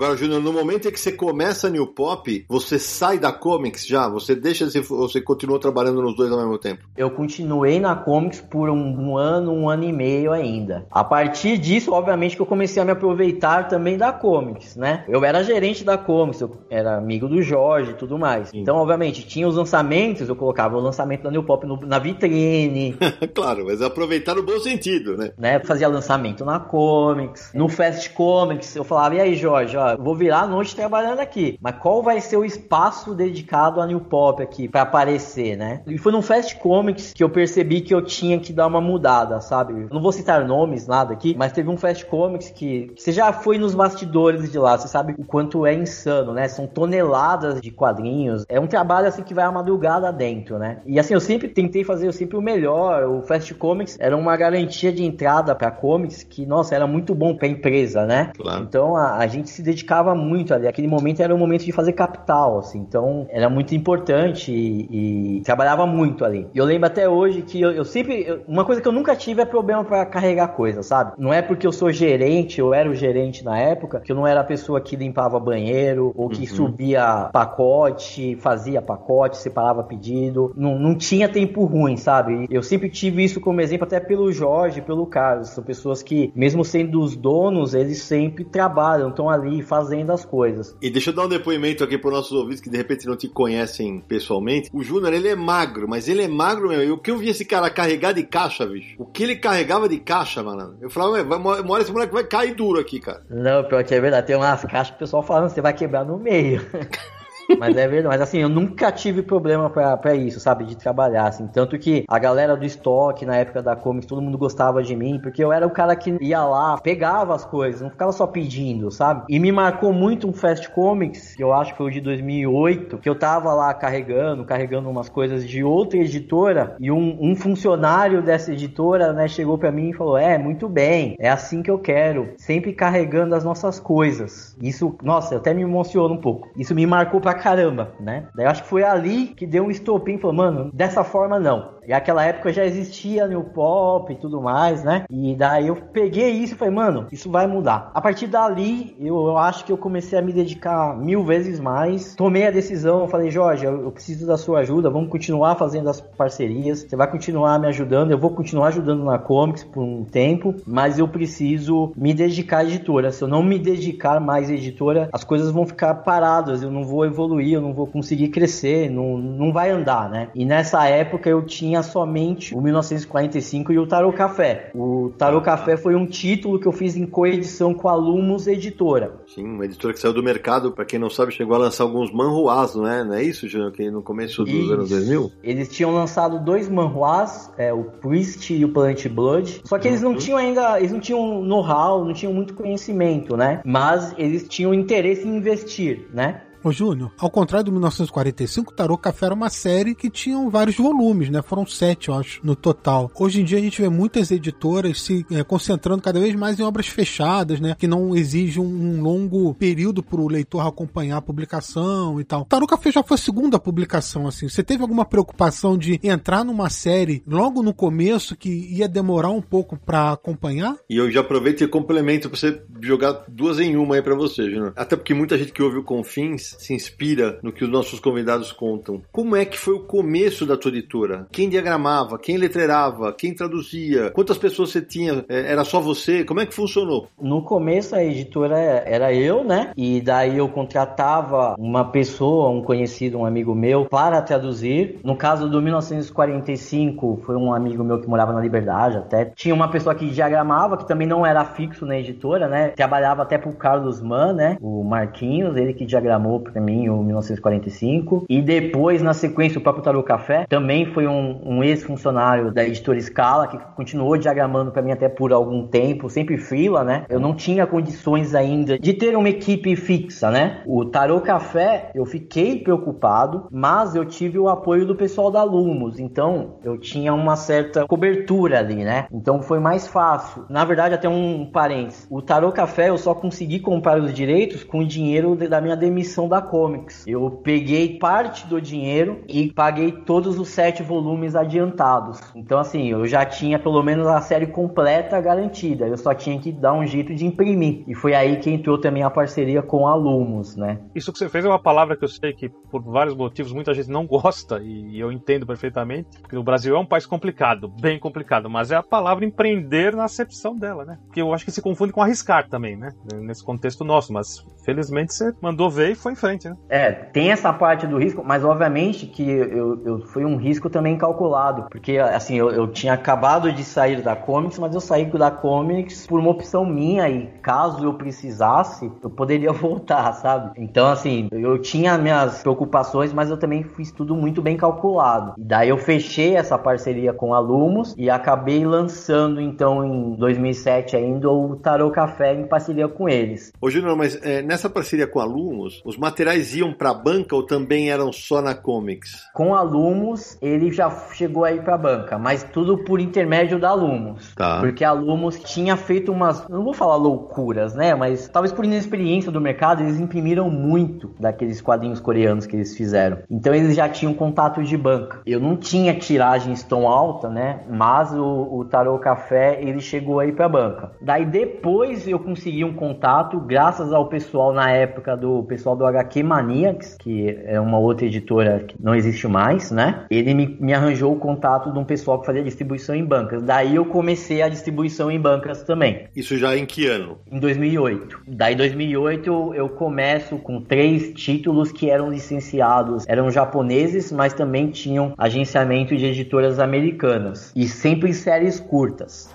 Agora, 0.03 0.17
Júnior, 0.17 0.41
no 0.41 0.51
momento 0.51 0.89
em 0.89 0.91
que 0.91 0.99
você 0.99 1.13
começa 1.13 1.67
a 1.67 1.69
New 1.69 1.87
Pop, 1.87 2.45
você 2.49 2.77
sai 2.77 3.17
da 3.17 3.31
Comics 3.31 3.87
já? 3.87 4.09
Você 4.09 4.35
deixa 4.35 4.67
de, 4.67 4.81
você 4.81 5.21
continua 5.21 5.57
trabalhando 5.57 6.01
nos 6.01 6.13
dois 6.13 6.29
ao 6.29 6.39
mesmo 6.39 6.57
tempo? 6.57 6.83
Eu 6.97 7.09
continuei 7.09 7.79
na 7.79 7.95
Comics 7.95 8.41
por 8.41 8.69
um, 8.69 8.75
um, 8.75 9.17
ano, 9.17 9.53
um 9.53 9.69
ano 9.69 9.85
e 9.85 9.93
meio 9.93 10.33
ainda. 10.33 10.85
A 10.91 11.05
partir 11.05 11.57
disso, 11.57 11.93
obviamente, 11.93 12.35
que 12.35 12.41
eu 12.41 12.45
comecei 12.45 12.81
a 12.81 12.85
me 12.85 12.91
aproveitar 12.91 13.69
também 13.69 13.97
da 13.97 14.11
Comics, 14.11 14.75
né? 14.75 15.05
Eu 15.07 15.23
era 15.23 15.41
gerente 15.41 15.85
da 15.85 15.97
Comics, 15.97 16.41
eu 16.41 16.51
era 16.69 16.97
amigo 16.97 17.29
do 17.29 17.41
Jorge 17.41 17.91
e 17.91 17.93
tudo 17.93 18.19
mais. 18.19 18.49
Sim. 18.49 18.59
Então, 18.59 18.75
obviamente, 18.75 19.25
tinha 19.25 19.47
os 19.47 19.55
lançamentos, 19.55 20.27
eu 20.27 20.35
colocava 20.35 20.75
o 20.75 20.81
lançamento 20.81 21.23
da 21.23 21.31
New 21.31 21.43
Pop 21.43 21.65
no, 21.65 21.77
na 21.77 21.97
vitrine. 21.97 22.97
claro, 23.33 23.67
mas 23.67 23.81
aproveitar 23.81 24.35
no 24.35 24.43
bom 24.43 24.59
sentido, 24.59 25.15
né? 25.15 25.31
né? 25.37 25.61
Fazia 25.61 25.87
lançamento 25.87 26.43
na 26.43 26.59
Comics, 26.59 27.51
no 27.53 27.69
Fast 27.69 28.09
Comics, 28.09 28.75
eu 28.75 28.83
falava, 28.83 29.15
e 29.15 29.21
aí, 29.21 29.35
Jorge, 29.35 29.77
ó, 29.77 29.92
vou 29.97 30.15
virar 30.15 30.41
a 30.41 30.47
noite 30.47 30.75
trabalhando 30.75 31.19
aqui, 31.19 31.57
mas 31.61 31.75
qual 31.77 32.01
vai 32.01 32.19
ser 32.21 32.37
o 32.37 32.45
espaço 32.45 33.13
dedicado 33.13 33.81
a 33.81 33.87
New 33.87 34.01
Pop 34.01 34.41
aqui 34.41 34.67
para 34.67 34.81
aparecer, 34.81 35.57
né? 35.57 35.81
E 35.87 35.97
foi 35.97 36.11
num 36.11 36.21
Fast 36.21 36.55
Comics 36.57 37.13
que 37.13 37.23
eu 37.23 37.29
percebi 37.29 37.81
que 37.81 37.93
eu 37.93 38.01
tinha 38.01 38.39
que 38.39 38.53
dar 38.53 38.67
uma 38.67 38.81
mudada, 38.81 39.39
sabe? 39.41 39.73
Eu 39.73 39.89
não 39.91 40.01
vou 40.01 40.11
citar 40.11 40.45
nomes, 40.45 40.87
nada 40.87 41.13
aqui, 41.13 41.35
mas 41.37 41.51
teve 41.51 41.69
um 41.69 41.77
Fast 41.77 42.05
Comics 42.05 42.49
que, 42.49 42.87
que 42.95 43.01
você 43.01 43.11
já 43.11 43.31
foi 43.33 43.57
nos 43.57 43.75
bastidores 43.75 44.51
de 44.51 44.57
lá, 44.57 44.77
você 44.77 44.87
sabe 44.87 45.15
o 45.17 45.25
quanto 45.25 45.65
é 45.65 45.73
insano, 45.73 46.33
né? 46.33 46.47
São 46.47 46.67
toneladas 46.67 47.61
de 47.61 47.71
quadrinhos. 47.71 48.45
É 48.47 48.59
um 48.59 48.67
trabalho 48.67 49.07
assim 49.07 49.23
que 49.23 49.33
vai 49.33 49.45
a 49.45 49.51
madrugada 49.51 50.11
dentro, 50.11 50.57
né? 50.57 50.79
E 50.85 50.99
assim, 50.99 51.13
eu 51.13 51.19
sempre 51.19 51.47
tentei 51.47 51.83
fazer 51.83 52.11
sempre 52.13 52.37
o 52.37 52.41
melhor. 52.41 53.03
O 53.03 53.21
Fast 53.23 53.53
Comics 53.55 53.97
era 53.99 54.15
uma 54.15 54.35
garantia 54.35 54.91
de 54.91 55.03
entrada 55.03 55.55
para 55.55 55.71
comics 55.71 56.23
que, 56.23 56.45
nossa, 56.45 56.75
era 56.75 56.87
muito 56.87 57.13
bom 57.13 57.35
para 57.35 57.47
empresa, 57.47 58.05
né? 58.05 58.31
Claro. 58.35 58.63
Então 58.63 58.95
a, 58.95 59.17
a, 59.17 59.27
gente 59.27 59.49
se 59.49 59.61
dedicava 59.73 60.15
muito 60.15 60.53
ali. 60.53 60.67
Aquele 60.67 60.87
momento 60.87 61.21
era 61.21 61.33
o 61.33 61.37
momento 61.37 61.65
de 61.65 61.71
fazer 61.71 61.93
capital, 61.93 62.59
assim. 62.59 62.79
Então 62.79 63.27
era 63.29 63.49
muito 63.49 63.75
importante 63.75 64.51
e, 64.51 65.37
e 65.37 65.41
trabalhava 65.41 65.85
muito 65.85 66.23
ali. 66.23 66.47
E 66.53 66.57
eu 66.57 66.65
lembro 66.65 66.87
até 66.87 67.09
hoje 67.09 67.41
que 67.41 67.59
eu, 67.59 67.71
eu 67.71 67.85
sempre. 67.85 68.23
Eu, 68.25 68.41
uma 68.47 68.63
coisa 68.65 68.81
que 68.81 68.87
eu 68.87 68.91
nunca 68.91 69.15
tive 69.15 69.41
é 69.41 69.45
problema 69.45 69.83
para 69.83 70.05
carregar 70.05 70.49
coisa, 70.49 70.83
sabe? 70.83 71.13
Não 71.17 71.33
é 71.33 71.41
porque 71.41 71.65
eu 71.65 71.71
sou 71.71 71.91
gerente, 71.91 72.59
eu 72.59 72.73
era 72.73 72.89
o 72.89 72.95
gerente 72.95 73.43
na 73.43 73.57
época, 73.57 73.99
que 73.99 74.11
eu 74.11 74.15
não 74.15 74.27
era 74.27 74.41
a 74.41 74.43
pessoa 74.43 74.79
que 74.79 74.95
limpava 74.95 75.39
banheiro 75.39 76.13
ou 76.15 76.29
que 76.29 76.41
uhum. 76.41 76.55
subia 76.55 77.29
pacote, 77.31 78.35
fazia 78.37 78.81
pacote, 78.81 79.37
separava 79.37 79.83
pedido. 79.83 80.53
Não, 80.55 80.77
não 80.77 80.95
tinha 80.95 81.27
tempo 81.27 81.65
ruim, 81.65 81.97
sabe? 81.97 82.47
Eu 82.49 82.61
sempre 82.61 82.89
tive 82.89 83.23
isso 83.23 83.41
como 83.41 83.61
exemplo 83.61 83.85
até 83.85 83.99
pelo 83.99 84.31
Jorge, 84.31 84.81
pelo 84.81 85.05
Carlos. 85.05 85.49
São 85.49 85.63
pessoas 85.63 86.03
que, 86.03 86.31
mesmo 86.35 86.63
sendo 86.63 87.01
os 87.01 87.15
donos, 87.15 87.73
eles 87.73 88.01
sempre 88.01 88.43
trabalham, 88.43 89.09
estão 89.09 89.29
ali 89.29 89.62
fazendo 89.63 90.11
as 90.11 90.25
coisas. 90.25 90.75
E 90.81 90.89
deixa 90.89 91.09
eu 91.09 91.15
dar 91.15 91.25
um 91.25 91.29
depoimento 91.29 91.83
aqui 91.83 91.97
para 91.97 92.09
os 92.09 92.13
nossos 92.13 92.31
ouvintes 92.31 92.61
que 92.61 92.69
de 92.69 92.77
repente 92.77 93.05
não 93.07 93.15
te 93.15 93.27
conhecem 93.27 93.99
pessoalmente. 94.01 94.69
O 94.73 94.83
Júnior, 94.83 95.13
ele 95.13 95.27
é 95.27 95.35
magro, 95.35 95.87
mas 95.87 96.07
ele 96.07 96.21
é 96.21 96.27
magro 96.27 96.69
mesmo. 96.69 96.83
E 96.83 96.91
o 96.91 96.97
que 96.97 97.11
eu 97.11 97.17
vi 97.17 97.29
esse 97.29 97.45
cara 97.45 97.69
carregar 97.69 98.13
de 98.13 98.23
caixa, 98.23 98.65
bicho? 98.65 98.95
O 98.97 99.05
que 99.05 99.23
ele 99.23 99.35
carregava 99.35 99.87
de 99.89 99.97
caixa, 99.99 100.43
mano? 100.43 100.75
Eu 100.81 100.89
falava, 100.89 101.35
uma 101.35 101.71
hora 101.71 101.83
esse 101.83 101.91
moleque 101.91 102.13
vai 102.13 102.23
cair 102.23 102.53
duro 102.53 102.79
aqui, 102.79 102.99
cara. 102.99 103.23
Não, 103.29 103.63
pior 103.63 103.83
que 103.83 103.95
é 103.95 103.99
verdade. 103.99 104.27
Tem 104.27 104.35
umas 104.35 104.63
caixas 104.63 104.89
que 104.89 104.95
o 104.95 104.99
pessoal 104.99 105.23
falando, 105.23 105.49
você 105.49 105.61
vai 105.61 105.73
quebrar 105.73 106.05
no 106.05 106.17
meio. 106.17 106.61
Mas 107.57 107.75
é 107.75 107.87
verdade. 107.87 108.07
Mas 108.07 108.21
assim, 108.21 108.39
eu 108.39 108.49
nunca 108.49 108.91
tive 108.91 109.21
problema 109.21 109.69
pra 109.69 110.15
isso, 110.15 110.39
sabe? 110.39 110.65
De 110.65 110.75
trabalhar, 110.75 111.27
assim. 111.27 111.47
Tanto 111.47 111.77
que 111.77 112.03
a 112.07 112.19
galera 112.19 112.55
do 112.55 112.65
estoque, 112.65 113.25
na 113.25 113.37
época 113.37 113.61
da 113.61 113.75
Comics, 113.75 114.07
todo 114.07 114.21
mundo 114.21 114.37
gostava 114.37 114.83
de 114.83 114.95
mim, 114.95 115.19
porque 115.21 115.43
eu 115.43 115.51
era 115.51 115.65
o 115.65 115.71
cara 115.71 115.95
que 115.95 116.15
ia 116.21 116.43
lá, 116.45 116.77
pegava 116.77 117.35
as 117.35 117.45
coisas, 117.45 117.81
não 117.81 117.89
ficava 117.89 118.11
só 118.11 118.27
pedindo, 118.27 118.91
sabe? 118.91 119.25
E 119.29 119.39
me 119.39 119.51
marcou 119.51 119.93
muito 119.93 120.27
um 120.27 120.33
Fast 120.33 120.69
Comics, 120.69 121.35
que 121.35 121.43
eu 121.43 121.53
acho 121.53 121.71
que 121.71 121.77
foi 121.77 121.87
o 121.87 121.91
de 121.91 122.01
2008, 122.01 122.97
que 122.97 123.09
eu 123.09 123.15
tava 123.15 123.53
lá 123.53 123.73
carregando, 123.73 124.45
carregando 124.45 124.89
umas 124.89 125.09
coisas 125.09 125.47
de 125.47 125.63
outra 125.63 125.99
editora, 125.99 126.75
e 126.79 126.91
um, 126.91 127.17
um 127.21 127.35
funcionário 127.35 128.21
dessa 128.21 128.51
editora, 128.51 129.13
né, 129.13 129.27
chegou 129.27 129.57
pra 129.57 129.71
mim 129.71 129.89
e 129.89 129.93
falou: 129.93 130.17
É, 130.17 130.37
muito 130.37 130.69
bem, 130.69 131.15
é 131.19 131.29
assim 131.29 131.61
que 131.61 131.71
eu 131.71 131.79
quero, 131.79 132.33
sempre 132.37 132.73
carregando 132.73 133.35
as 133.35 133.43
nossas 133.43 133.79
coisas. 133.79 134.55
Isso, 134.61 134.95
nossa, 135.03 135.37
até 135.37 135.53
me 135.53 135.61
emociona 135.61 136.13
um 136.13 136.21
pouco. 136.21 136.49
Isso 136.57 136.73
me 136.73 136.85
marcou 136.85 137.19
pra 137.19 137.32
caramba, 137.33 137.93
né? 137.99 138.27
Daí 138.35 138.45
eu 138.45 138.49
acho 138.49 138.63
que 138.63 138.69
foi 138.69 138.83
ali 138.83 139.27
que 139.27 139.45
deu 139.45 139.65
um 139.65 139.71
estopim, 139.71 140.17
falou, 140.17 140.35
mano, 140.35 140.71
dessa 140.73 141.03
forma 141.03 141.39
não. 141.39 141.72
E 141.87 141.91
naquela 141.91 142.23
época 142.23 142.53
já 142.53 142.65
existia 142.65 143.27
New 143.27 143.43
Pop 143.43 144.11
e 144.11 144.15
tudo 144.15 144.41
mais, 144.41 144.83
né? 144.83 145.05
E 145.09 145.35
daí 145.35 145.67
eu 145.67 145.75
peguei 145.75 146.31
isso 146.31 146.53
e 146.53 146.57
falei, 146.57 146.73
mano, 146.73 147.07
isso 147.11 147.29
vai 147.29 147.47
mudar. 147.47 147.91
A 147.93 148.01
partir 148.01 148.27
dali, 148.27 148.95
eu, 148.99 149.15
eu 149.27 149.37
acho 149.37 149.65
que 149.65 149.71
eu 149.71 149.77
comecei 149.77 150.17
a 150.17 150.21
me 150.21 150.33
dedicar 150.33 150.97
mil 150.97 151.23
vezes 151.23 151.59
mais. 151.59 152.15
Tomei 152.15 152.47
a 152.47 152.51
decisão, 152.51 153.07
falei, 153.07 153.29
Jorge, 153.29 153.65
eu, 153.65 153.83
eu 153.83 153.91
preciso 153.91 154.25
da 154.25 154.37
sua 154.37 154.59
ajuda, 154.59 154.89
vamos 154.89 155.09
continuar 155.09 155.55
fazendo 155.55 155.89
as 155.89 155.99
parcerias. 155.99 156.85
Você 156.87 156.95
vai 156.95 157.09
continuar 157.09 157.59
me 157.59 157.67
ajudando, 157.67 158.11
eu 158.11 158.17
vou 158.17 158.29
continuar 158.29 158.67
ajudando 158.67 159.03
na 159.03 159.17
Comics 159.17 159.63
por 159.63 159.83
um 159.83 160.03
tempo, 160.03 160.55
mas 160.65 160.99
eu 160.99 161.07
preciso 161.07 161.91
me 161.95 162.13
dedicar 162.13 162.59
à 162.59 162.63
editora. 162.63 163.11
Se 163.11 163.23
eu 163.23 163.27
não 163.27 163.43
me 163.43 163.59
dedicar 163.59 164.19
mais 164.19 164.49
à 164.49 164.53
editora, 164.53 165.09
as 165.11 165.23
coisas 165.23 165.51
vão 165.51 165.65
ficar 165.65 165.93
paradas, 165.95 166.63
eu 166.63 166.71
não 166.71 166.83
vou 166.83 167.05
evoluir, 167.05 167.53
eu 167.53 167.61
não 167.61 167.73
vou 167.73 167.87
conseguir 167.87 168.29
crescer, 168.29 168.89
não, 168.89 169.17
não 169.17 169.51
vai 169.51 169.69
andar, 169.69 170.09
né? 170.09 170.29
E 170.33 170.45
nessa 170.45 170.87
época 170.87 171.29
eu 171.29 171.41
tinha 171.41 171.72
tinha 171.73 171.81
somente 171.81 172.53
o 172.55 172.61
1945 172.61 173.73
e 173.73 173.79
o 173.79 173.87
Tarot 173.87 174.15
Café. 174.15 174.69
O 174.75 175.11
Tarot 175.17 175.43
Café 175.43 175.75
foi 175.75 175.95
um 175.95 176.05
título 176.05 176.59
que 176.59 176.67
eu 176.67 176.71
fiz 176.71 176.95
em 176.95 177.05
coedição 177.05 177.73
com 177.73 177.89
a 177.89 177.95
Lumos 177.95 178.45
Editora. 178.45 179.15
Sim, 179.27 179.45
uma 179.45 179.65
editora 179.65 179.93
que 179.93 179.99
saiu 179.99 180.13
do 180.13 180.21
mercado, 180.21 180.71
para 180.71 180.85
quem 180.85 180.99
não 180.99 181.09
sabe, 181.09 181.31
chegou 181.31 181.55
a 181.55 181.59
lançar 181.59 181.83
alguns 181.83 182.11
manhuás, 182.13 182.75
não 182.75 182.87
é? 182.87 183.03
Não 183.03 183.15
é 183.15 183.23
isso, 183.23 183.47
Júnior? 183.47 183.71
Que 183.71 183.89
no 183.89 184.03
começo 184.03 184.43
dos 184.43 184.53
isso. 184.53 184.73
anos 184.73 184.89
2000? 184.89 185.31
Eles 185.43 185.69
tinham 185.69 185.91
lançado 185.93 186.39
dois 186.39 186.69
manhuás, 186.69 187.51
é, 187.57 187.73
o 187.73 187.83
Priest 187.83 188.53
e 188.53 188.63
o 188.63 188.69
Planet 188.69 189.07
Blood. 189.07 189.61
Só 189.63 189.79
que 189.79 189.87
uhum. 189.87 189.91
eles 189.91 190.01
não 190.03 190.11
uhum. 190.11 190.17
tinham 190.17 190.37
ainda, 190.37 190.77
eles 190.77 190.91
não 190.91 190.99
tinham 190.99 191.41
know-how, 191.41 192.05
não 192.05 192.13
tinham 192.13 192.33
muito 192.33 192.53
conhecimento, 192.53 193.35
né? 193.35 193.61
Mas 193.65 194.13
eles 194.17 194.47
tinham 194.47 194.73
interesse 194.73 195.27
em 195.27 195.37
investir, 195.37 196.07
né? 196.13 196.41
Ô 196.63 196.71
Júnior, 196.71 197.11
ao 197.19 197.29
contrário 197.29 197.65
do 197.65 197.71
1945, 197.73 198.73
Tarô 198.73 198.97
Café 198.97 199.25
era 199.25 199.35
uma 199.35 199.49
série 199.49 199.93
que 199.93 200.09
tinham 200.09 200.49
vários 200.49 200.77
volumes, 200.77 201.29
né? 201.29 201.41
Foram 201.41 201.65
sete, 201.65 202.07
eu 202.07 202.15
acho, 202.15 202.39
no 202.41 202.55
total. 202.55 203.11
Hoje 203.19 203.41
em 203.41 203.43
dia 203.43 203.57
a 203.57 203.61
gente 203.61 203.81
vê 203.81 203.89
muitas 203.89 204.31
editoras 204.31 205.01
se 205.01 205.25
é, 205.29 205.43
concentrando 205.43 206.01
cada 206.01 206.21
vez 206.21 206.33
mais 206.35 206.57
em 206.57 206.63
obras 206.63 206.87
fechadas, 206.87 207.59
né? 207.59 207.75
Que 207.77 207.85
não 207.85 208.15
exigem 208.15 208.63
um, 208.63 209.01
longo 209.01 209.53
período 209.55 210.01
para 210.01 210.21
o 210.21 210.27
leitor 210.29 210.65
acompanhar 210.65 211.17
a 211.17 211.21
publicação 211.21 212.21
e 212.21 212.23
tal. 212.23 212.45
Tarô 212.45 212.65
Café 212.65 212.93
já 212.93 213.03
foi 213.03 213.15
a 213.15 213.17
segunda 213.17 213.59
publicação, 213.59 214.25
assim. 214.25 214.47
Você 214.47 214.63
teve 214.63 214.83
alguma 214.83 215.03
preocupação 215.03 215.77
de 215.77 215.99
entrar 216.01 216.45
numa 216.45 216.69
série 216.69 217.21
logo 217.27 217.61
no 217.61 217.73
começo 217.73 218.37
que 218.37 218.49
ia 218.49 218.87
demorar 218.87 219.31
um 219.31 219.41
pouco 219.41 219.77
para 219.77 220.13
acompanhar? 220.13 220.77
E 220.89 220.95
eu 220.95 221.11
já 221.11 221.19
aproveito 221.19 221.61
e 221.61 221.67
complemento 221.67 222.29
para 222.29 222.39
você 222.39 222.63
jogar 222.81 223.25
duas 223.27 223.59
em 223.59 223.75
uma 223.75 223.95
aí 223.95 224.01
para 224.01 224.15
você, 224.15 224.43
Júnior. 224.49 224.71
Até 224.77 224.95
porque 224.95 225.13
muita 225.13 225.37
gente 225.37 225.51
que 225.51 225.61
ouve 225.61 225.79
o 225.79 225.83
Confins 225.83 226.52
se 226.59 226.73
inspira 226.73 227.39
no 227.41 227.51
que 227.51 227.63
os 227.63 227.69
nossos 227.69 227.99
convidados 227.99 228.51
contam. 228.51 229.01
Como 229.11 229.35
é 229.35 229.45
que 229.45 229.57
foi 229.57 229.75
o 229.75 229.83
começo 229.83 230.45
da 230.45 230.57
tua 230.57 230.71
editora? 230.71 231.27
Quem 231.31 231.49
diagramava? 231.49 232.19
Quem 232.19 232.37
letreirava? 232.37 233.13
Quem 233.13 233.33
traduzia? 233.33 234.11
Quantas 234.11 234.37
pessoas 234.37 234.71
você 234.71 234.81
tinha? 234.81 235.25
É, 235.29 235.51
era 235.51 235.63
só 235.63 235.79
você? 235.79 236.23
Como 236.23 236.39
é 236.39 236.45
que 236.45 236.53
funcionou? 236.53 237.07
No 237.21 237.43
começo 237.43 237.95
a 237.95 238.03
editora 238.03 238.57
era 238.57 239.13
eu, 239.13 239.43
né? 239.43 239.71
E 239.75 240.01
daí 240.01 240.37
eu 240.37 240.47
contratava 240.49 241.55
uma 241.57 241.85
pessoa, 241.85 242.49
um 242.49 242.61
conhecido, 242.61 243.19
um 243.19 243.25
amigo 243.25 243.55
meu, 243.55 243.85
para 243.85 244.21
traduzir. 244.21 244.99
No 245.03 245.15
caso 245.15 245.49
do 245.49 245.61
1945, 245.61 247.21
foi 247.25 247.35
um 247.35 247.53
amigo 247.53 247.83
meu 247.83 247.99
que 247.99 248.07
morava 248.07 248.33
na 248.33 248.41
Liberdade 248.41 248.97
até. 248.97 249.25
Tinha 249.35 249.53
uma 249.53 249.69
pessoa 249.69 249.95
que 249.95 250.09
diagramava, 250.09 250.77
que 250.77 250.87
também 250.87 251.07
não 251.07 251.25
era 251.25 251.43
fixo 251.45 251.85
na 251.85 251.97
editora, 251.97 252.47
né? 252.47 252.69
Trabalhava 252.69 253.23
até 253.23 253.37
pro 253.37 253.53
Carlos 253.53 254.01
Mann, 254.01 254.33
né? 254.33 254.57
O 254.61 254.83
Marquinhos, 254.83 255.55
ele 255.55 255.73
que 255.73 255.85
diagramou 255.85 256.42
para 256.51 256.61
mim 256.61 256.89
o 256.89 257.01
1945. 257.03 258.25
E 258.29 258.41
depois, 258.41 259.01
na 259.01 259.13
sequência, 259.13 259.59
o 259.59 259.61
próprio 259.61 259.83
Tarot 259.83 260.05
Café 260.05 260.45
também 260.47 260.85
foi 260.85 261.07
um, 261.07 261.41
um 261.43 261.63
ex-funcionário 261.63 262.51
da 262.51 262.63
editora 262.63 262.99
Scala 262.99 263.47
que 263.47 263.57
continuou 263.75 264.17
diagramando 264.17 264.71
para 264.71 264.81
mim 264.81 264.91
até 264.91 265.09
por 265.09 265.31
algum 265.31 265.67
tempo, 265.67 266.09
sempre 266.09 266.37
frila, 266.37 266.83
né? 266.83 267.05
Eu 267.09 267.19
não 267.19 267.35
tinha 267.35 267.65
condições 267.65 268.35
ainda 268.35 268.77
de 268.77 268.93
ter 268.93 269.15
uma 269.15 269.29
equipe 269.29 269.75
fixa, 269.75 270.29
né? 270.29 270.61
O 270.65 270.85
Tarot 270.85 271.25
Café, 271.25 271.91
eu 271.93 272.05
fiquei 272.05 272.59
preocupado, 272.59 273.47
mas 273.51 273.95
eu 273.95 274.05
tive 274.05 274.37
o 274.39 274.49
apoio 274.49 274.85
do 274.85 274.95
pessoal 274.95 275.31
da 275.31 275.43
Lumos, 275.43 275.99
então 275.99 276.55
eu 276.63 276.77
tinha 276.77 277.13
uma 277.13 277.35
certa 277.35 277.85
cobertura 277.87 278.59
ali, 278.59 278.83
né? 278.83 279.07
Então 279.11 279.41
foi 279.41 279.59
mais 279.59 279.87
fácil. 279.87 280.45
Na 280.49 280.65
verdade, 280.65 280.95
até 280.95 281.07
um 281.09 281.45
parênteses, 281.45 282.07
o 282.09 282.21
Tarot 282.21 282.53
Café 282.55 282.89
eu 282.89 282.97
só 282.97 283.13
consegui 283.13 283.59
comprar 283.59 283.99
os 283.99 284.13
direitos 284.13 284.63
com 284.63 284.79
o 284.79 284.85
dinheiro 284.85 285.35
da 285.35 285.61
minha 285.61 285.75
demissão 285.75 286.27
da 286.33 286.41
Comics. 286.41 287.05
Eu 287.07 287.29
peguei 287.43 287.99
parte 287.99 288.47
do 288.47 288.59
dinheiro 288.59 289.23
e 289.27 289.51
paguei 289.51 289.91
todos 289.91 290.39
os 290.39 290.49
sete 290.49 290.81
volumes 290.81 291.35
adiantados. 291.35 292.19
Então, 292.35 292.59
assim, 292.59 292.87
eu 292.87 293.05
já 293.05 293.25
tinha 293.25 293.59
pelo 293.59 293.81
menos 293.83 294.07
a 294.07 294.19
série 294.21 294.47
completa 294.47 295.21
garantida. 295.21 295.87
Eu 295.87 295.97
só 295.97 296.13
tinha 296.13 296.39
que 296.39 296.51
dar 296.51 296.73
um 296.73 296.85
jeito 296.85 297.13
de 297.13 297.25
imprimir. 297.25 297.83
E 297.87 297.93
foi 297.93 298.15
aí 298.15 298.37
que 298.37 298.49
entrou 298.49 298.77
também 298.79 299.03
a 299.03 299.09
parceria 299.09 299.61
com 299.61 299.87
a 299.87 299.95
Lumos, 299.95 300.55
né? 300.55 300.79
Isso 300.95 301.11
que 301.11 301.19
você 301.19 301.29
fez 301.29 301.45
é 301.45 301.47
uma 301.47 301.61
palavra 301.61 301.95
que 301.95 302.03
eu 302.03 302.09
sei 302.09 302.33
que, 302.33 302.49
por 302.49 302.81
vários 302.81 303.15
motivos, 303.15 303.53
muita 303.53 303.73
gente 303.73 303.89
não 303.89 304.05
gosta 304.05 304.61
e 304.63 304.99
eu 304.99 305.11
entendo 305.11 305.45
perfeitamente. 305.45 306.09
Porque 306.21 306.37
o 306.37 306.43
Brasil 306.43 306.75
é 306.75 306.79
um 306.79 306.85
país 306.85 307.05
complicado, 307.05 307.67
bem 307.67 307.99
complicado, 307.99 308.49
mas 308.49 308.71
é 308.71 308.75
a 308.75 308.83
palavra 308.83 309.25
empreender 309.25 309.95
na 309.95 310.05
acepção 310.05 310.57
dela, 310.57 310.83
né? 310.83 310.97
Porque 311.05 311.21
eu 311.21 311.33
acho 311.33 311.45
que 311.45 311.51
se 311.51 311.61
confunde 311.61 311.93
com 311.93 312.01
arriscar 312.01 312.49
também, 312.49 312.75
né? 312.75 312.89
Nesse 313.13 313.43
contexto 313.43 313.83
nosso, 313.83 314.11
mas 314.11 314.43
felizmente 314.65 315.13
você 315.13 315.31
mandou 315.41 315.69
ver 315.69 315.91
e 315.91 315.95
foi 315.95 316.13
frente, 316.23 316.47
né? 316.47 316.55
É, 316.69 316.91
tem 316.91 317.31
essa 317.31 317.51
parte 317.51 317.85
do 317.85 317.97
risco, 317.97 318.23
mas 318.25 318.45
obviamente 318.45 319.05
que 319.05 319.29
eu, 319.29 319.81
eu 319.85 319.99
foi 320.07 320.23
um 320.23 320.37
risco 320.37 320.69
também 320.69 320.97
calculado, 320.97 321.67
porque 321.69 321.97
assim, 321.97 322.37
eu, 322.37 322.49
eu 322.49 322.67
tinha 322.67 322.93
acabado 322.93 323.51
de 323.51 323.63
sair 323.63 324.01
da 324.01 324.15
Comics, 324.15 324.57
mas 324.57 324.73
eu 324.73 324.79
saí 324.79 325.05
da 325.05 325.29
Comics 325.29 326.07
por 326.07 326.19
uma 326.19 326.29
opção 326.29 326.65
minha 326.65 327.09
e 327.09 327.27
caso 327.41 327.83
eu 327.83 327.93
precisasse, 327.95 328.89
eu 329.03 329.09
poderia 329.09 329.51
voltar, 329.53 330.13
sabe? 330.13 330.53
Então, 330.57 330.87
assim, 330.87 331.27
eu 331.31 331.59
tinha 331.59 331.97
minhas 331.97 332.41
preocupações, 332.41 333.11
mas 333.11 333.29
eu 333.29 333.37
também 333.37 333.63
fiz 333.63 333.91
tudo 333.91 334.15
muito 334.15 334.41
bem 334.41 334.55
calculado. 334.55 335.33
E 335.37 335.43
daí 335.43 335.69
eu 335.69 335.77
fechei 335.77 336.35
essa 336.35 336.57
parceria 336.57 337.13
com 337.13 337.33
a 337.33 337.39
Lumos 337.39 337.93
e 337.97 338.09
acabei 338.09 338.65
lançando, 338.65 339.41
então, 339.41 339.83
em 339.85 340.15
2007 340.15 340.95
ainda, 340.95 341.29
o 341.29 341.55
Tarot 341.57 341.93
Café 341.93 342.33
em 342.33 342.47
parceria 342.47 342.87
com 342.87 343.09
eles. 343.09 343.51
Ô, 343.59 343.69
Júnior, 343.69 343.97
mas 343.97 344.19
é, 344.23 344.41
nessa 344.41 344.69
parceria 344.69 345.07
com 345.07 345.19
a 345.19 345.25
Lumos, 345.25 345.81
os 345.85 345.97
materiais 346.03 346.53
iam 346.53 346.73
pra 346.73 346.93
banca 346.93 347.33
ou 347.33 347.45
também 347.45 347.89
eram 347.89 348.11
só 348.11 348.41
na 348.41 348.53
Comics? 348.53 349.23
Com 349.33 349.55
a 349.55 349.61
Lumos, 349.61 350.37
ele 350.41 350.69
já 350.69 350.91
chegou 351.13 351.45
aí 351.45 351.61
pra 351.61 351.77
banca, 351.77 352.19
mas 352.19 352.43
tudo 352.43 352.83
por 352.83 352.99
intermédio 352.99 353.57
da 353.57 353.73
Lumos. 353.73 354.35
Tá. 354.35 354.59
Porque 354.59 354.83
a 354.83 354.91
Lumos 354.91 355.39
tinha 355.39 355.77
feito 355.77 356.11
umas, 356.11 356.45
não 356.49 356.63
vou 356.63 356.73
falar 356.73 356.97
loucuras, 356.97 357.73
né? 357.73 357.95
Mas 357.95 358.27
talvez 358.27 358.51
por 358.51 358.65
inexperiência 358.65 359.31
do 359.31 359.39
mercado, 359.39 359.81
eles 359.81 359.97
imprimiram 359.97 360.49
muito 360.49 361.15
daqueles 361.17 361.61
quadrinhos 361.61 362.01
coreanos 362.01 362.45
que 362.45 362.55
eles 362.55 362.75
fizeram. 362.75 363.19
Então 363.31 363.55
eles 363.55 363.73
já 363.73 363.87
tinham 363.87 364.13
contato 364.13 364.61
de 364.61 364.77
banca. 364.77 365.21
Eu 365.25 365.39
não 365.39 365.55
tinha 365.55 365.93
tiragens 365.93 366.63
tão 366.63 366.85
alta, 366.85 367.29
né? 367.29 367.61
Mas 367.69 368.11
o, 368.13 368.59
o 368.59 368.65
Tarot 368.65 369.01
Café, 369.01 369.61
ele 369.61 369.79
chegou 369.79 370.19
aí 370.19 370.33
pra 370.33 370.49
banca. 370.49 370.91
Daí 371.01 371.25
depois 371.25 372.05
eu 372.07 372.19
consegui 372.19 372.65
um 372.65 372.73
contato, 372.73 373.39
graças 373.39 373.93
ao 373.93 374.09
pessoal 374.09 374.51
na 374.51 374.69
época 374.69 375.15
do 375.15 375.43
pessoal 375.43 375.75
do 375.75 375.85
HQ 375.97 376.23
Maniacs, 376.23 376.95
que 376.99 377.37
é 377.45 377.59
uma 377.59 377.77
outra 377.77 378.05
editora 378.05 378.63
que 378.67 378.75
não 378.81 378.95
existe 378.95 379.27
mais, 379.27 379.71
né? 379.71 380.05
Ele 380.09 380.33
me, 380.33 380.57
me 380.59 380.73
arranjou 380.73 381.13
o 381.13 381.19
contato 381.19 381.71
de 381.71 381.79
um 381.79 381.83
pessoal 381.83 382.19
que 382.19 382.25
fazia 382.25 382.43
distribuição 382.43 382.95
em 382.95 383.05
bancas. 383.05 383.41
Daí 383.43 383.75
eu 383.75 383.85
comecei 383.85 384.41
a 384.41 384.49
distribuição 384.49 385.11
em 385.11 385.19
bancas 385.19 385.63
também. 385.63 386.07
Isso 386.15 386.37
já 386.37 386.57
em 386.57 386.65
que 386.65 386.87
ano? 386.87 387.17
Em 387.31 387.39
2008. 387.39 388.21
Daí 388.27 388.55
2008 388.55 389.27
eu, 389.27 389.53
eu 389.53 389.69
começo 389.69 390.37
com 390.37 390.61
três 390.61 391.13
títulos 391.13 391.71
que 391.71 391.89
eram 391.89 392.09
licenciados, 392.09 393.05
eram 393.07 393.29
japoneses, 393.29 394.11
mas 394.11 394.33
também 394.33 394.69
tinham 394.69 395.13
agenciamento 395.17 395.95
de 395.95 396.05
editoras 396.05 396.59
americanas 396.59 397.51
e 397.55 397.67
sempre 397.67 398.13
séries 398.13 398.59
curtas. 398.59 399.29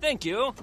Thank 0.00 0.24
you. 0.24 0.54